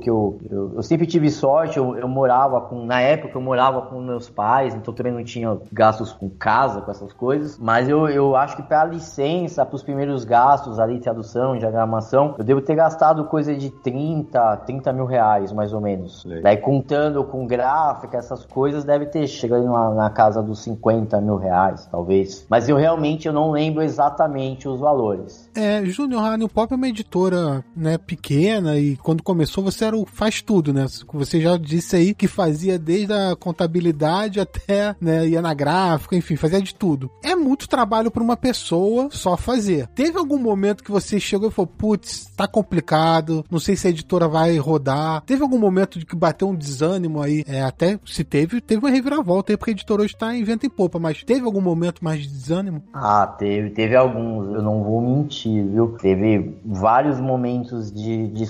que 0.00 0.10
eu, 0.10 0.38
eu, 0.50 0.72
eu 0.76 0.82
sempre 0.82 1.06
tive 1.06 1.30
sorte, 1.30 1.78
eu, 1.78 1.96
eu 1.96 2.08
morava 2.08 2.60
com, 2.60 2.84
na 2.84 3.00
época 3.00 3.36
eu 3.36 3.40
morava 3.40 3.82
com 3.82 4.00
meus 4.00 4.28
pais, 4.28 4.74
então 4.74 4.92
também 4.92 5.12
não 5.12 5.24
tinha 5.24 5.56
gastos 5.72 6.12
com 6.12 6.28
casa, 6.28 6.80
com 6.80 6.90
essas 6.90 7.12
coisas, 7.12 7.58
mas 7.58 7.88
eu, 7.88 8.08
eu 8.08 8.36
acho 8.36 8.56
que 8.56 8.62
pra 8.62 8.84
licença, 8.84 9.64
pros 9.64 9.82
primeiros 9.82 10.24
gastos 10.24 10.78
ali, 10.78 10.98
tradução, 11.00 11.56
diagramação, 11.58 12.34
eu 12.38 12.44
devo 12.44 12.60
ter 12.60 12.74
gastado 12.74 13.24
coisa 13.24 13.54
de 13.54 13.70
30, 13.70 14.56
30 14.58 14.92
mil 14.92 15.06
reais, 15.06 15.52
mais 15.52 15.72
ou 15.72 15.80
menos. 15.80 16.24
Legal. 16.24 16.42
Daí 16.42 16.56
contando 16.58 17.24
com 17.24 17.46
gráfica, 17.46 18.16
essas 18.16 18.44
coisas, 18.44 18.84
deve 18.84 19.06
ter 19.06 19.26
chegado 19.26 19.64
na, 19.64 19.90
na 19.90 20.10
casa 20.10 20.42
dos 20.42 20.62
50 20.62 21.20
mil 21.20 21.36
reais, 21.36 21.86
talvez. 21.90 22.46
Mas 22.48 22.68
eu 22.68 22.76
realmente 22.76 23.26
eu 23.26 23.32
não 23.32 23.50
lembro 23.50 23.82
exatamente 23.82 24.68
os 24.68 24.80
valores. 24.80 25.50
É, 25.54 25.84
Júnior, 25.86 26.24
a 26.24 26.36
New 26.36 26.48
Pop 26.48 26.72
é 26.72 26.76
uma 26.76 26.88
editora, 26.88 27.64
né, 27.74 27.98
pequena 27.98 28.76
e 28.78 28.96
quando 28.96 29.22
começou 29.22 29.35
você 29.44 29.84
era 29.84 29.96
o 29.96 30.06
faz 30.06 30.40
tudo, 30.40 30.72
né? 30.72 30.86
Você 31.12 31.40
já 31.40 31.56
disse 31.56 31.96
aí 31.96 32.14
que 32.14 32.26
fazia 32.26 32.78
desde 32.78 33.12
a 33.12 33.36
contabilidade 33.36 34.40
até, 34.40 34.94
né, 35.00 35.26
ia 35.26 35.42
na 35.42 35.54
gráfica, 35.54 36.16
enfim, 36.16 36.36
fazia 36.36 36.60
de 36.60 36.74
tudo. 36.74 37.10
É 37.22 37.34
muito 37.34 37.68
trabalho 37.68 38.10
para 38.10 38.22
uma 38.22 38.36
pessoa 38.36 39.08
só 39.10 39.36
fazer. 39.36 39.86
Teve 39.88 40.18
algum 40.18 40.38
momento 40.38 40.82
que 40.82 40.90
você 40.90 41.18
chegou 41.18 41.48
e 41.48 41.52
falou, 41.52 41.66
putz, 41.66 42.26
tá 42.36 42.46
complicado, 42.46 43.44
não 43.50 43.58
sei 43.58 43.76
se 43.76 43.86
a 43.86 43.90
editora 43.90 44.28
vai 44.28 44.56
rodar. 44.58 45.22
Teve 45.22 45.42
algum 45.42 45.58
momento 45.58 45.98
de 45.98 46.06
que 46.06 46.16
bateu 46.16 46.48
um 46.48 46.54
desânimo 46.54 47.22
aí? 47.22 47.44
É, 47.46 47.62
até 47.62 47.98
se 48.06 48.24
teve, 48.24 48.60
teve 48.60 48.80
uma 48.80 48.90
reviravolta 48.90 49.52
aí, 49.52 49.56
porque 49.56 49.70
a 49.70 49.74
editora 49.74 50.02
hoje 50.02 50.16
tá 50.16 50.34
em 50.34 50.44
vento 50.44 50.66
em 50.66 50.70
popa, 50.70 50.98
mas 50.98 51.24
teve 51.24 51.44
algum 51.44 51.60
momento 51.60 52.04
mais 52.04 52.22
de 52.22 52.28
desânimo? 52.28 52.82
Ah, 52.92 53.26
teve, 53.26 53.70
teve 53.70 53.96
alguns, 53.96 54.54
eu 54.54 54.62
não 54.62 54.82
vou 54.82 55.00
mentir, 55.00 55.64
viu? 55.66 55.96
Teve 56.00 56.56
vários 56.64 57.20
momentos 57.20 57.92
de, 57.92 58.28
de 58.28 58.46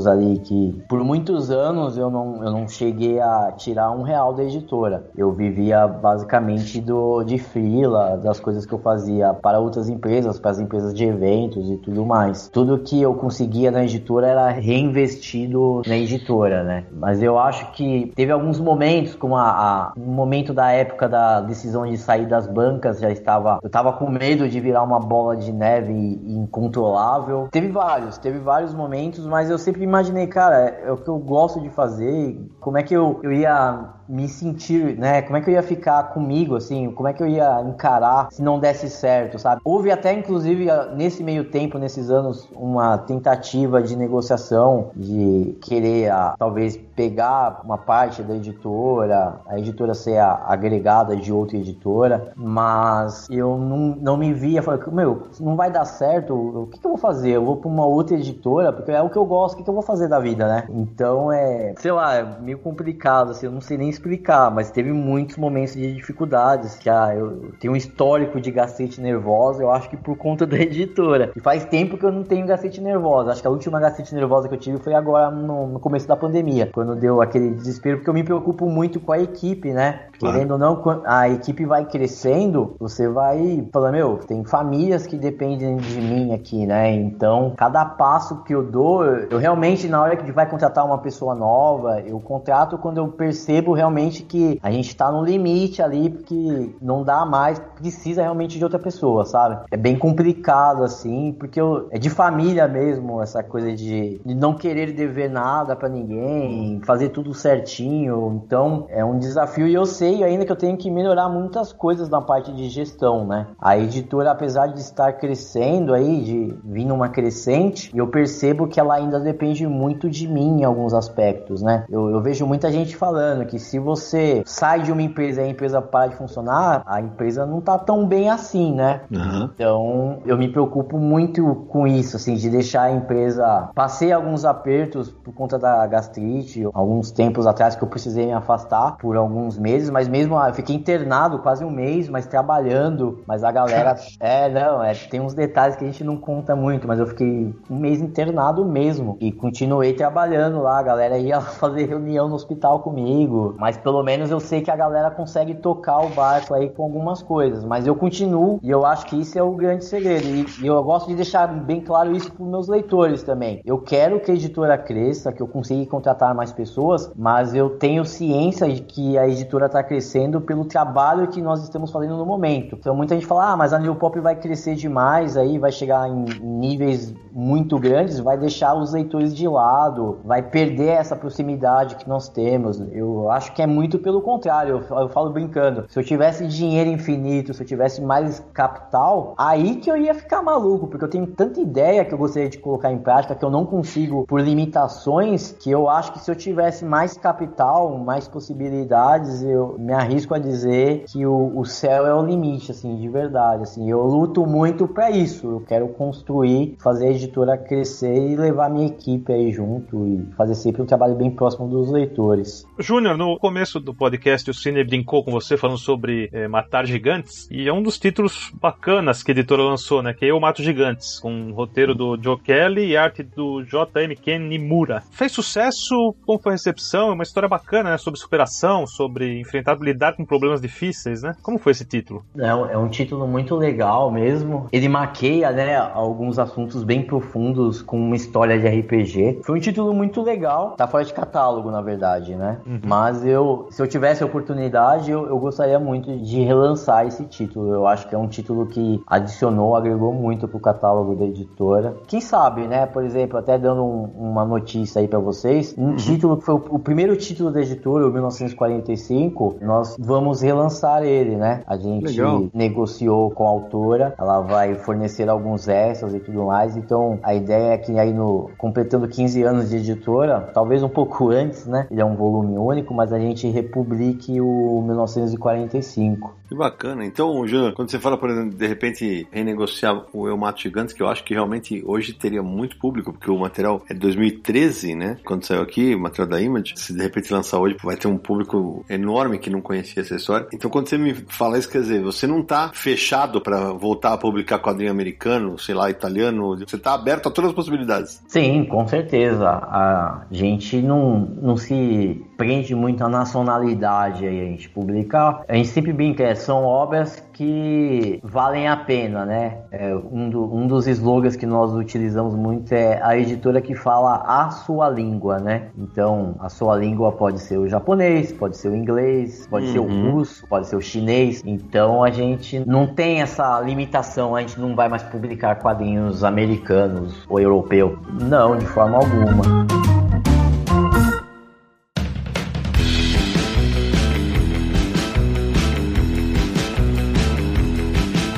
sufocos 0.00 0.06
ali 0.06 0.38
que 0.38 0.82
por 0.88 1.02
muitos 1.04 1.50
anos 1.50 1.96
eu 1.96 2.10
não, 2.10 2.42
eu 2.42 2.50
não 2.50 2.68
cheguei 2.68 3.20
a 3.20 3.52
tirar 3.52 3.90
um 3.90 4.02
real 4.02 4.32
da 4.32 4.42
editora. 4.44 5.04
Eu 5.16 5.32
vivia 5.32 5.86
basicamente 5.86 6.80
do 6.80 7.22
de 7.24 7.38
frila, 7.38 8.16
das 8.16 8.40
coisas 8.40 8.64
que 8.64 8.72
eu 8.72 8.78
fazia 8.78 9.34
para 9.34 9.58
outras 9.58 9.88
empresas, 9.88 10.38
para 10.38 10.50
as 10.50 10.58
empresas 10.58 10.94
de 10.94 11.04
eventos 11.04 11.70
e 11.70 11.76
tudo 11.76 12.04
mais. 12.04 12.48
Tudo 12.48 12.78
que 12.78 13.00
eu 13.00 13.14
conseguia 13.14 13.70
na 13.70 13.84
editora 13.84 14.26
era 14.26 14.50
reinvestido 14.50 15.82
na 15.86 15.96
editora, 15.96 16.62
né? 16.62 16.84
Mas 16.92 17.22
eu 17.22 17.38
acho 17.38 17.72
que 17.72 18.12
teve 18.14 18.32
alguns 18.32 18.60
momentos, 18.60 19.14
como 19.14 19.36
a, 19.36 19.50
a 19.50 19.92
um 19.96 20.12
momento 20.12 20.52
da 20.54 20.70
época 20.70 21.08
da 21.08 21.40
decisão 21.40 21.86
de 21.86 21.96
sair 21.98 22.26
das 22.26 22.46
bancas, 22.46 23.00
já 23.00 23.10
estava, 23.10 23.58
eu 23.62 23.66
estava 23.66 23.92
com 23.92 24.08
medo 24.08 24.48
de 24.48 24.60
virar 24.60 24.82
uma 24.82 25.00
bola 25.00 25.36
de 25.36 25.52
neve 25.52 25.92
incontrolável. 26.26 27.48
Teve 27.50 27.68
vários, 27.68 28.18
teve 28.18 28.38
vários 28.38 28.74
momentos, 28.74 29.26
mas 29.26 29.50
eu 29.50 29.58
sempre 29.58 29.79
imaginei, 29.84 30.26
cara, 30.26 30.56
é 30.56 30.90
o 30.90 30.96
que 30.96 31.08
eu 31.08 31.18
gosto 31.18 31.60
de 31.60 31.70
fazer, 31.70 32.38
como 32.60 32.78
é 32.78 32.82
que 32.82 32.94
eu, 32.94 33.20
eu 33.22 33.32
ia 33.32 33.90
me 34.10 34.28
sentir, 34.28 34.98
né? 34.98 35.22
Como 35.22 35.36
é 35.36 35.40
que 35.40 35.48
eu 35.48 35.54
ia 35.54 35.62
ficar 35.62 36.02
comigo, 36.12 36.56
assim? 36.56 36.90
Como 36.90 37.08
é 37.08 37.12
que 37.12 37.22
eu 37.22 37.28
ia 37.28 37.62
encarar 37.62 38.28
se 38.32 38.42
não 38.42 38.58
desse 38.58 38.90
certo, 38.90 39.38
sabe? 39.38 39.60
Houve 39.64 39.92
até, 39.92 40.12
inclusive, 40.12 40.66
nesse 40.96 41.22
meio 41.22 41.44
tempo, 41.44 41.78
nesses 41.78 42.10
anos, 42.10 42.48
uma 42.52 42.98
tentativa 42.98 43.80
de 43.80 43.94
negociação, 43.94 44.90
de 44.96 45.56
querer, 45.62 46.10
a, 46.10 46.34
talvez, 46.36 46.76
pegar 46.76 47.60
uma 47.64 47.78
parte 47.78 48.22
da 48.22 48.34
editora, 48.34 49.40
a 49.46 49.58
editora 49.58 49.94
ser 49.94 50.18
a, 50.18 50.44
agregada 50.48 51.14
de 51.14 51.32
outra 51.32 51.56
editora, 51.56 52.32
mas 52.34 53.28
eu 53.30 53.56
não, 53.56 53.96
não 54.00 54.16
me 54.16 54.32
via, 54.32 54.60
falei, 54.60 54.80
meu, 54.90 55.28
não 55.38 55.54
vai 55.54 55.70
dar 55.70 55.84
certo, 55.84 56.34
o 56.34 56.66
que, 56.66 56.80
que 56.80 56.86
eu 56.86 56.90
vou 56.90 56.98
fazer? 56.98 57.30
Eu 57.30 57.44
vou 57.44 57.56
pra 57.58 57.68
uma 57.68 57.86
outra 57.86 58.16
editora, 58.16 58.72
porque 58.72 58.90
é 58.90 59.00
o 59.00 59.08
que 59.08 59.16
eu 59.16 59.24
gosto, 59.24 59.54
o 59.54 59.56
que, 59.58 59.62
que 59.62 59.69
eu 59.70 59.74
vou 59.74 59.82
fazer 59.82 60.08
da 60.08 60.18
vida, 60.18 60.46
né? 60.46 60.64
Então 60.70 61.32
é, 61.32 61.74
sei 61.78 61.92
lá, 61.92 62.14
é 62.16 62.40
meio 62.40 62.58
complicado, 62.58 63.30
assim, 63.30 63.46
eu 63.46 63.52
não 63.52 63.60
sei 63.60 63.78
nem 63.78 63.88
explicar, 63.88 64.50
mas 64.50 64.70
teve 64.70 64.92
muitos 64.92 65.36
momentos 65.36 65.74
de 65.74 65.94
dificuldades. 65.94 66.78
Já 66.82 67.14
eu 67.14 67.52
tenho 67.60 67.72
um 67.72 67.76
histórico 67.76 68.40
de 68.40 68.50
gastrite 68.50 69.00
nervosa, 69.00 69.62
eu 69.62 69.70
acho 69.70 69.88
que 69.88 69.96
por 69.96 70.16
conta 70.16 70.44
da 70.46 70.56
editora. 70.56 71.32
E 71.34 71.40
faz 71.40 71.64
tempo 71.64 71.96
que 71.96 72.04
eu 72.04 72.12
não 72.12 72.22
tenho 72.22 72.46
gastrite 72.46 72.80
nervosa. 72.80 73.32
Acho 73.32 73.40
que 73.40 73.48
a 73.48 73.50
última 73.50 73.80
gastrite 73.80 74.14
nervosa 74.14 74.48
que 74.48 74.54
eu 74.54 74.58
tive 74.58 74.78
foi 74.78 74.94
agora 74.94 75.30
no, 75.30 75.66
no 75.66 75.80
começo 75.80 76.06
da 76.06 76.16
pandemia, 76.16 76.70
quando 76.72 76.96
deu 76.96 77.22
aquele 77.22 77.50
desespero, 77.50 77.98
porque 77.98 78.10
eu 78.10 78.14
me 78.14 78.24
preocupo 78.24 78.68
muito 78.68 79.00
com 79.00 79.12
a 79.12 79.18
equipe, 79.18 79.72
né? 79.72 80.06
Claro. 80.18 80.34
Querendo 80.34 80.52
ou 80.52 80.58
não, 80.58 81.02
a 81.04 81.28
equipe 81.28 81.64
vai 81.64 81.84
crescendo, 81.84 82.74
você 82.78 83.08
vai 83.08 83.66
falando, 83.72 83.92
meu, 83.92 84.16
tem 84.18 84.44
famílias 84.44 85.06
que 85.06 85.16
dependem 85.16 85.76
de 85.76 86.00
mim 86.00 86.32
aqui, 86.34 86.66
né? 86.66 86.92
Então, 86.92 87.54
cada 87.56 87.84
passo 87.84 88.42
que 88.42 88.54
eu 88.54 88.62
dou, 88.62 89.04
eu 89.04 89.38
realmente, 89.38 89.59
na 89.88 90.02
hora 90.02 90.16
que 90.16 90.32
vai 90.32 90.48
contratar 90.48 90.84
uma 90.84 90.98
pessoa 90.98 91.34
nova, 91.34 92.00
eu 92.00 92.18
contrato 92.20 92.78
quando 92.78 92.98
eu 92.98 93.08
percebo 93.08 93.72
realmente 93.72 93.90
realmente 93.90 94.22
que 94.22 94.58
a 94.62 94.70
gente 94.70 94.94
tá 94.96 95.10
no 95.10 95.24
limite 95.24 95.82
ali, 95.82 96.10
porque 96.10 96.74
não 96.80 97.02
dá 97.02 97.26
mais, 97.26 97.58
precisa 97.76 98.22
realmente 98.22 98.56
de 98.56 98.64
outra 98.64 98.78
pessoa, 98.78 99.24
sabe? 99.24 99.64
É 99.70 99.76
bem 99.76 99.98
complicado, 99.98 100.84
assim, 100.84 101.32
porque 101.38 101.60
eu, 101.60 101.88
é 101.90 101.98
de 101.98 102.08
família 102.08 102.66
mesmo, 102.68 103.20
essa 103.20 103.42
coisa 103.42 103.72
de, 103.72 104.20
de 104.24 104.34
não 104.34 104.54
querer 104.54 104.92
dever 104.92 105.28
nada 105.28 105.76
para 105.76 105.88
ninguém, 105.88 106.80
fazer 106.84 107.10
tudo 107.10 107.34
certinho. 107.34 108.42
Então, 108.44 108.86
é 108.88 109.04
um 109.04 109.18
desafio 109.18 109.66
e 109.66 109.74
eu 109.74 109.84
sei 109.84 110.24
ainda 110.24 110.44
que 110.44 110.52
eu 110.52 110.56
tenho 110.56 110.76
que 110.76 110.90
melhorar 110.90 111.28
muitas 111.28 111.72
coisas 111.72 112.08
na 112.08 112.20
parte 112.20 112.52
de 112.52 112.68
gestão, 112.68 113.26
né? 113.26 113.48
A 113.60 113.76
editora, 113.76 114.30
apesar 114.30 114.68
de 114.68 114.80
estar 114.80 115.12
crescendo 115.14 115.92
aí, 115.92 116.22
de 116.22 116.54
vir 116.64 116.84
numa 116.84 117.08
crescente, 117.08 117.90
eu 117.94 118.06
percebo 118.08 118.66
que 118.66 118.78
ela 118.78 118.94
ainda 118.94 119.18
depende 119.18 119.49
muito 119.66 120.08
de 120.08 120.26
mim 120.28 120.60
em 120.60 120.64
alguns 120.64 120.94
aspectos, 120.94 121.62
né? 121.62 121.84
Eu, 121.88 122.10
eu 122.10 122.20
vejo 122.20 122.46
muita 122.46 122.70
gente 122.70 122.96
falando 122.96 123.46
que 123.46 123.58
se 123.58 123.78
você 123.78 124.42
sai 124.44 124.82
de 124.82 124.92
uma 124.92 125.02
empresa 125.02 125.42
e 125.42 125.44
a 125.44 125.48
empresa 125.48 125.80
para 125.80 126.08
de 126.08 126.16
funcionar, 126.16 126.82
a 126.86 127.00
empresa 127.00 127.46
não 127.46 127.60
tá 127.60 127.78
tão 127.78 128.06
bem 128.06 128.30
assim, 128.30 128.74
né? 128.74 129.02
Uhum. 129.10 129.50
Então, 129.54 130.18
eu 130.24 130.36
me 130.36 130.48
preocupo 130.48 130.98
muito 130.98 131.66
com 131.68 131.86
isso, 131.86 132.16
assim, 132.16 132.34
de 132.34 132.48
deixar 132.50 132.82
a 132.82 132.92
empresa. 132.92 133.70
Passei 133.74 134.12
alguns 134.12 134.44
apertos 134.44 135.10
por 135.10 135.32
conta 135.34 135.58
da 135.58 135.86
gastrite, 135.86 136.64
alguns 136.72 137.10
tempos 137.10 137.46
atrás 137.46 137.74
que 137.74 137.82
eu 137.82 137.88
precisei 137.88 138.26
me 138.26 138.32
afastar 138.32 138.96
por 138.98 139.16
alguns 139.16 139.58
meses, 139.58 139.90
mas 139.90 140.08
mesmo 140.08 140.36
ah, 140.38 140.48
eu 140.48 140.54
fiquei 140.54 140.74
internado 140.74 141.38
quase 141.38 141.64
um 141.64 141.70
mês, 141.70 142.08
mas 142.08 142.26
trabalhando. 142.26 143.22
Mas 143.26 143.44
a 143.44 143.50
galera. 143.50 143.96
é, 144.20 144.48
não, 144.48 144.82
é, 144.82 144.94
tem 144.94 145.20
uns 145.20 145.34
detalhes 145.34 145.76
que 145.76 145.84
a 145.84 145.86
gente 145.86 146.04
não 146.04 146.16
conta 146.16 146.54
muito, 146.54 146.86
mas 146.86 146.98
eu 146.98 147.06
fiquei 147.06 147.54
um 147.68 147.78
mês 147.78 148.00
internado 148.00 148.64
mesmo. 148.64 149.16
E 149.20 149.32
continuei 149.40 149.92
trabalhando 149.94 150.60
lá, 150.60 150.78
a 150.78 150.82
galera 150.82 151.18
ia 151.18 151.40
fazer 151.60 151.86
reunião 151.86 152.28
no 152.28 152.34
hospital 152.34 152.80
comigo, 152.80 153.54
mas 153.58 153.76
pelo 153.76 154.02
menos 154.02 154.30
eu 154.30 154.38
sei 154.38 154.60
que 154.60 154.70
a 154.70 154.76
galera 154.76 155.10
consegue 155.10 155.54
tocar 155.54 156.00
o 156.00 156.10
barco 156.10 156.54
aí 156.54 156.68
com 156.68 156.82
algumas 156.82 157.22
coisas. 157.22 157.64
Mas 157.64 157.86
eu 157.86 157.96
continuo 157.96 158.60
e 158.62 158.70
eu 158.70 158.84
acho 158.84 159.06
que 159.06 159.20
isso 159.20 159.38
é 159.38 159.42
o 159.42 159.52
grande 159.52 159.84
segredo. 159.84 160.26
E, 160.26 160.66
eu 160.66 160.82
gosto 160.82 161.08
de 161.08 161.14
deixar 161.14 161.46
bem 161.46 161.80
claro 161.80 162.14
isso 162.14 162.32
para 162.32 162.42
os 162.42 162.50
meus 162.50 162.68
leitores 162.68 163.22
também. 163.22 163.60
Eu 163.64 163.78
quero 163.78 164.20
que 164.20 164.30
a 164.30 164.34
editora 164.34 164.76
cresça, 164.76 165.32
que 165.32 165.40
eu 165.40 165.48
consiga 165.48 165.84
contratar 165.90 166.34
mais 166.34 166.52
pessoas, 166.52 167.10
mas 167.16 167.54
eu 167.54 167.70
tenho 167.70 168.04
ciência 168.04 168.68
de 168.68 168.82
que 168.82 169.16
a 169.18 169.28
editora 169.28 169.66
está 169.66 169.82
crescendo 169.82 170.40
pelo 170.40 170.64
trabalho 170.64 171.28
que 171.28 171.40
nós 171.40 171.62
estamos 171.62 171.90
fazendo 171.90 172.16
no 172.16 172.26
momento. 172.26 172.76
Então 172.78 172.94
muita 172.94 173.14
gente 173.14 173.26
fala, 173.26 173.52
ah, 173.52 173.56
mas 173.56 173.72
a 173.72 173.78
New 173.78 173.94
Pop 173.94 174.18
vai 174.20 174.36
crescer 174.36 174.74
demais, 174.74 175.36
aí 175.36 175.58
vai 175.58 175.72
chegar 175.72 176.08
em 176.08 176.24
níveis 176.40 177.14
muito 177.32 177.78
grandes, 177.78 178.18
vai 178.20 178.36
deixar 178.36 178.74
os 178.74 178.92
leitores 178.92 179.29
de 179.34 179.46
lado, 179.46 180.18
vai 180.24 180.42
perder 180.42 180.88
essa 180.88 181.16
proximidade 181.16 181.96
que 181.96 182.08
nós 182.08 182.28
temos. 182.28 182.80
Eu 182.92 183.30
acho 183.30 183.52
que 183.52 183.62
é 183.62 183.66
muito 183.66 183.98
pelo 183.98 184.20
contrário. 184.20 184.84
Eu, 184.90 184.98
eu, 184.98 185.08
falo 185.08 185.30
brincando. 185.30 185.84
Se 185.88 185.98
eu 185.98 186.04
tivesse 186.04 186.46
dinheiro 186.46 186.90
infinito, 186.90 187.54
se 187.54 187.62
eu 187.62 187.66
tivesse 187.66 188.00
mais 188.00 188.40
capital, 188.52 189.34
aí 189.38 189.76
que 189.76 189.90
eu 189.90 189.96
ia 189.96 190.14
ficar 190.14 190.42
maluco, 190.42 190.86
porque 190.86 191.04
eu 191.04 191.10
tenho 191.10 191.26
tanta 191.26 191.60
ideia 191.60 192.04
que 192.04 192.12
eu 192.12 192.18
gostaria 192.18 192.48
de 192.48 192.58
colocar 192.58 192.92
em 192.92 192.98
prática 192.98 193.34
que 193.34 193.44
eu 193.44 193.50
não 193.50 193.64
consigo 193.64 194.26
por 194.26 194.40
limitações, 194.40 195.52
que 195.52 195.70
eu 195.70 195.88
acho 195.88 196.12
que 196.12 196.18
se 196.18 196.30
eu 196.30 196.34
tivesse 196.34 196.84
mais 196.84 197.16
capital, 197.16 197.98
mais 197.98 198.28
possibilidades, 198.28 199.42
eu 199.42 199.76
me 199.78 199.92
arrisco 199.92 200.34
a 200.34 200.38
dizer 200.38 201.04
que 201.06 201.26
o, 201.26 201.58
o 201.58 201.64
céu 201.64 202.06
é 202.06 202.14
o 202.14 202.22
limite, 202.22 202.70
assim, 202.70 202.96
de 202.96 203.08
verdade. 203.08 203.62
Assim, 203.62 203.90
eu 203.90 204.02
luto 204.02 204.46
muito 204.46 204.86
para 204.88 205.10
isso. 205.10 205.46
Eu 205.46 205.60
quero 205.60 205.88
construir, 205.88 206.76
fazer 206.78 207.08
a 207.08 207.10
editora 207.10 207.56
crescer 207.56 208.14
e 208.14 208.36
levar 208.36 208.70
minha 208.70 208.86
equipe 208.86 209.19
aí 209.28 209.52
junto 209.52 210.06
e 210.06 210.34
fazer 210.36 210.54
sempre 210.54 210.82
um 210.82 210.86
trabalho 210.86 211.14
bem 211.14 211.30
próximo 211.30 211.68
dos 211.68 211.90
leitores. 211.90 212.66
Júnior, 212.78 213.16
no 213.16 213.38
começo 213.38 213.78
do 213.80 213.94
podcast 213.94 214.50
o 214.50 214.54
Cine 214.54 214.84
brincou 214.84 215.24
com 215.24 215.30
você 215.30 215.56
falando 215.56 215.78
sobre 215.78 216.28
é, 216.32 216.48
Matar 216.48 216.86
Gigantes, 216.86 217.48
e 217.50 217.68
é 217.68 217.72
um 217.72 217.82
dos 217.82 217.98
títulos 217.98 218.52
bacanas 218.60 219.22
que 219.22 219.30
a 219.30 219.34
editora 219.34 219.62
lançou, 219.62 220.02
né? 220.02 220.14
Que 220.14 220.26
é 220.26 220.30
Eu 220.30 220.40
Mato 220.40 220.62
Gigantes, 220.62 221.18
com 221.18 221.32
um 221.32 221.52
roteiro 221.52 221.94
do 221.94 222.18
Joe 222.20 222.38
Kelly 222.38 222.86
e 222.86 222.96
arte 222.96 223.22
do 223.22 223.62
J.M. 223.64 224.16
Ken 224.16 224.38
Nimura. 224.38 225.02
Fez 225.10 225.32
sucesso, 225.32 226.14
como 226.24 226.38
foi 226.38 226.52
a 226.52 226.54
recepção? 226.54 227.10
É 227.10 227.12
uma 227.12 227.22
história 227.22 227.48
bacana, 227.48 227.90
né? 227.90 227.98
Sobre 227.98 228.18
superação, 228.18 228.86
sobre 228.86 229.40
enfrentar, 229.40 229.78
lidar 229.80 230.14
com 230.14 230.24
problemas 230.24 230.60
difíceis, 230.60 231.22
né? 231.22 231.34
Como 231.42 231.58
foi 231.58 231.72
esse 231.72 231.84
título? 231.84 232.24
É, 232.36 232.48
é 232.48 232.78
um 232.78 232.88
título 232.88 233.26
muito 233.26 233.54
legal 233.56 234.10
mesmo. 234.10 234.68
Ele 234.72 234.88
maqueia, 234.88 235.50
né, 235.50 235.76
alguns 235.76 236.38
assuntos 236.38 236.84
bem 236.84 237.02
profundos 237.02 237.82
com 237.82 237.98
uma 237.98 238.16
história 238.16 238.58
de 238.58 238.68
RPG. 238.68 239.09
Foi 239.42 239.58
um 239.58 239.60
título 239.60 239.92
muito 239.92 240.22
legal. 240.22 240.72
Tá 240.76 240.86
fora 240.86 241.04
de 241.04 241.12
catálogo, 241.12 241.70
na 241.70 241.80
verdade, 241.80 242.34
né? 242.34 242.58
Uhum. 242.66 242.80
Mas 242.84 243.24
eu 243.24 243.66
se 243.70 243.82
eu 243.82 243.86
tivesse 243.86 244.22
a 244.22 244.26
oportunidade, 244.26 245.10
eu, 245.10 245.26
eu, 245.26 245.38
gostaria 245.38 245.78
muito 245.78 246.16
de 246.18 246.42
relançar 246.42 247.06
esse 247.06 247.24
título. 247.24 247.72
Eu 247.72 247.86
acho 247.86 248.08
que 248.08 248.14
é 248.14 248.18
um 248.18 248.28
título 248.28 248.66
que 248.66 249.02
adicionou, 249.06 249.76
agregou 249.76 250.12
muito 250.12 250.48
pro 250.48 250.58
catálogo 250.58 251.14
da 251.14 251.24
editora. 251.24 251.96
Quem 252.06 252.20
sabe, 252.20 252.66
né? 252.66 252.86
Por 252.86 253.04
exemplo, 253.04 253.38
até 253.38 253.58
dando 253.58 253.82
um, 253.82 254.30
uma 254.30 254.44
notícia 254.44 255.00
aí 255.00 255.08
para 255.08 255.18
vocês, 255.18 255.74
um 255.76 255.90
uhum. 255.90 255.96
título 255.96 256.36
que 256.36 256.44
foi 256.44 256.54
o, 256.54 256.64
o, 256.70 256.78
primeiro 256.78 257.16
título 257.16 257.50
da 257.50 257.60
editora, 257.60 258.06
o 258.06 258.12
1945, 258.12 259.56
nós 259.60 259.96
vamos 259.98 260.42
relançar 260.42 261.02
ele, 261.02 261.36
né? 261.36 261.62
A 261.66 261.76
gente 261.76 262.06
Legal. 262.06 262.48
negociou 262.52 263.30
com 263.30 263.46
a 263.46 263.50
autora, 263.50 264.14
ela 264.18 264.40
vai 264.40 264.74
fornecer 264.74 265.28
alguns 265.28 265.68
extras 265.68 266.14
e 266.14 266.20
tudo 266.20 266.44
mais. 266.46 266.76
Então, 266.76 267.18
a 267.22 267.34
ideia 267.34 267.74
é 267.74 267.78
que 267.78 267.98
aí 267.98 268.12
no 268.12 268.50
completando 268.90 269.06
15 269.06 269.42
anos 269.44 269.70
de 269.70 269.76
editora, 269.76 270.50
talvez 270.52 270.82
um 270.82 270.88
pouco 270.88 271.30
antes, 271.30 271.66
né? 271.66 271.86
Ele 271.90 272.00
é 272.00 272.04
um 272.04 272.16
volume 272.16 272.58
único, 272.58 272.92
mas 272.92 273.12
a 273.12 273.18
gente 273.18 273.48
republique 273.48 274.40
o 274.40 274.82
1945. 274.84 276.40
Que 276.50 276.54
bacana. 276.56 277.04
Então, 277.04 277.46
Júnior, 277.46 277.72
quando 277.74 277.92
você 277.92 277.98
fala, 278.00 278.18
por 278.18 278.28
exemplo, 278.28 278.58
de 278.58 278.66
repente 278.66 279.28
renegociar 279.30 280.04
o 280.12 280.26
Eu 280.26 280.36
Mato 280.36 280.60
Gigantes, 280.60 280.92
que 280.92 281.00
eu 281.00 281.06
acho 281.06 281.22
que 281.22 281.32
realmente 281.32 281.80
hoje 281.86 282.12
teria 282.12 282.42
muito 282.42 282.76
público, 282.76 283.12
porque 283.12 283.30
o 283.30 283.38
material 283.38 283.80
é 283.88 283.94
de 283.94 284.00
2013, 284.00 284.96
né? 284.96 285.16
Quando 285.24 285.46
saiu 285.46 285.62
aqui, 285.62 285.94
o 285.94 286.00
material 286.00 286.28
da 286.28 286.42
Image, 286.42 286.74
se 286.74 286.92
de 286.92 287.00
repente 287.00 287.32
lançar 287.32 287.60
hoje, 287.60 287.76
vai 287.84 287.96
ter 287.96 288.08
um 288.08 288.18
público 288.18 288.84
enorme 288.90 289.38
que 289.38 289.48
não 289.48 289.60
conhecia 289.60 290.02
essa 290.02 290.16
história. 290.16 290.48
Então, 290.52 290.68
quando 290.68 290.88
você 290.88 290.98
me 290.98 291.14
fala 291.14 291.56
isso, 291.56 291.70
quer 291.70 291.82
dizer, 291.82 292.02
você 292.02 292.26
não 292.26 292.42
tá 292.42 292.72
fechado 292.74 293.40
para 293.40 293.72
voltar 293.72 294.14
a 294.14 294.18
publicar 294.18 294.58
quadrinho 294.58 294.90
americano, 294.90 295.56
sei 295.56 295.76
lá, 295.76 295.88
italiano, 295.88 296.58
você 296.58 296.76
tá 296.76 296.94
aberto 296.94 297.28
a 297.28 297.30
todas 297.30 297.50
as 297.50 297.54
possibilidades. 297.54 298.20
Sim, 298.26 298.64
com 298.64 298.79
certeza. 298.86 299.48
A 299.48 300.26
gente 300.30 300.80
não, 300.80 301.20
não 301.20 301.56
se 301.56 302.24
prende 302.40 302.74
muito 302.74 303.04
a 303.04 303.08
nacionalidade 303.08 304.26
aí 304.26 304.40
a 304.40 304.44
gente 304.44 304.66
publicar. 304.70 305.42
A 305.46 305.54
gente 305.56 305.68
sempre 305.68 305.92
brinca, 305.92 306.22
é, 306.22 306.34
são 306.34 306.64
obras 306.64 307.22
que 307.34 308.18
valem 308.22 308.66
a 308.66 308.78
pena, 308.78 309.26
né? 309.26 309.58
É, 309.70 309.94
um, 309.94 310.30
do, 310.30 310.54
um 310.54 310.66
dos 310.66 310.86
slogans 310.86 311.36
que 311.36 311.44
nós 311.44 311.74
utilizamos 311.74 312.34
muito 312.34 312.72
é 312.72 312.98
a 313.02 313.14
editora 313.14 313.60
que 313.60 313.74
fala 313.74 314.24
a 314.26 314.48
sua 314.52 314.88
língua, 314.88 315.38
né? 315.38 315.68
Então, 315.76 316.34
a 316.40 316.48
sua 316.48 316.76
língua 316.76 317.12
pode 317.12 317.40
ser 317.40 317.58
o 317.58 317.68
japonês, 317.68 318.32
pode 318.32 318.56
ser 318.56 318.70
o 318.70 318.74
inglês, 318.74 319.46
pode 319.46 319.66
uhum. 319.66 319.72
ser 319.72 319.78
o 319.78 319.84
uhum. 319.84 320.12
russo, 320.12 320.46
pode 320.46 320.66
ser 320.66 320.76
o 320.76 320.80
chinês. 320.80 321.42
Então, 321.44 322.02
a 322.02 322.10
gente 322.10 322.58
não 322.66 322.86
tem 322.86 323.20
essa 323.20 323.60
limitação, 323.60 324.34
a 324.34 324.40
gente 324.40 324.58
não 324.58 324.74
vai 324.74 324.88
mais 324.88 325.02
publicar 325.02 325.56
quadrinhos 325.56 326.24
americanos 326.24 327.22
ou 327.28 327.38
europeus. 327.38 327.98
Não, 328.18 328.56
de 328.56 328.64
forma 328.64 328.96
alguma. 328.96 329.66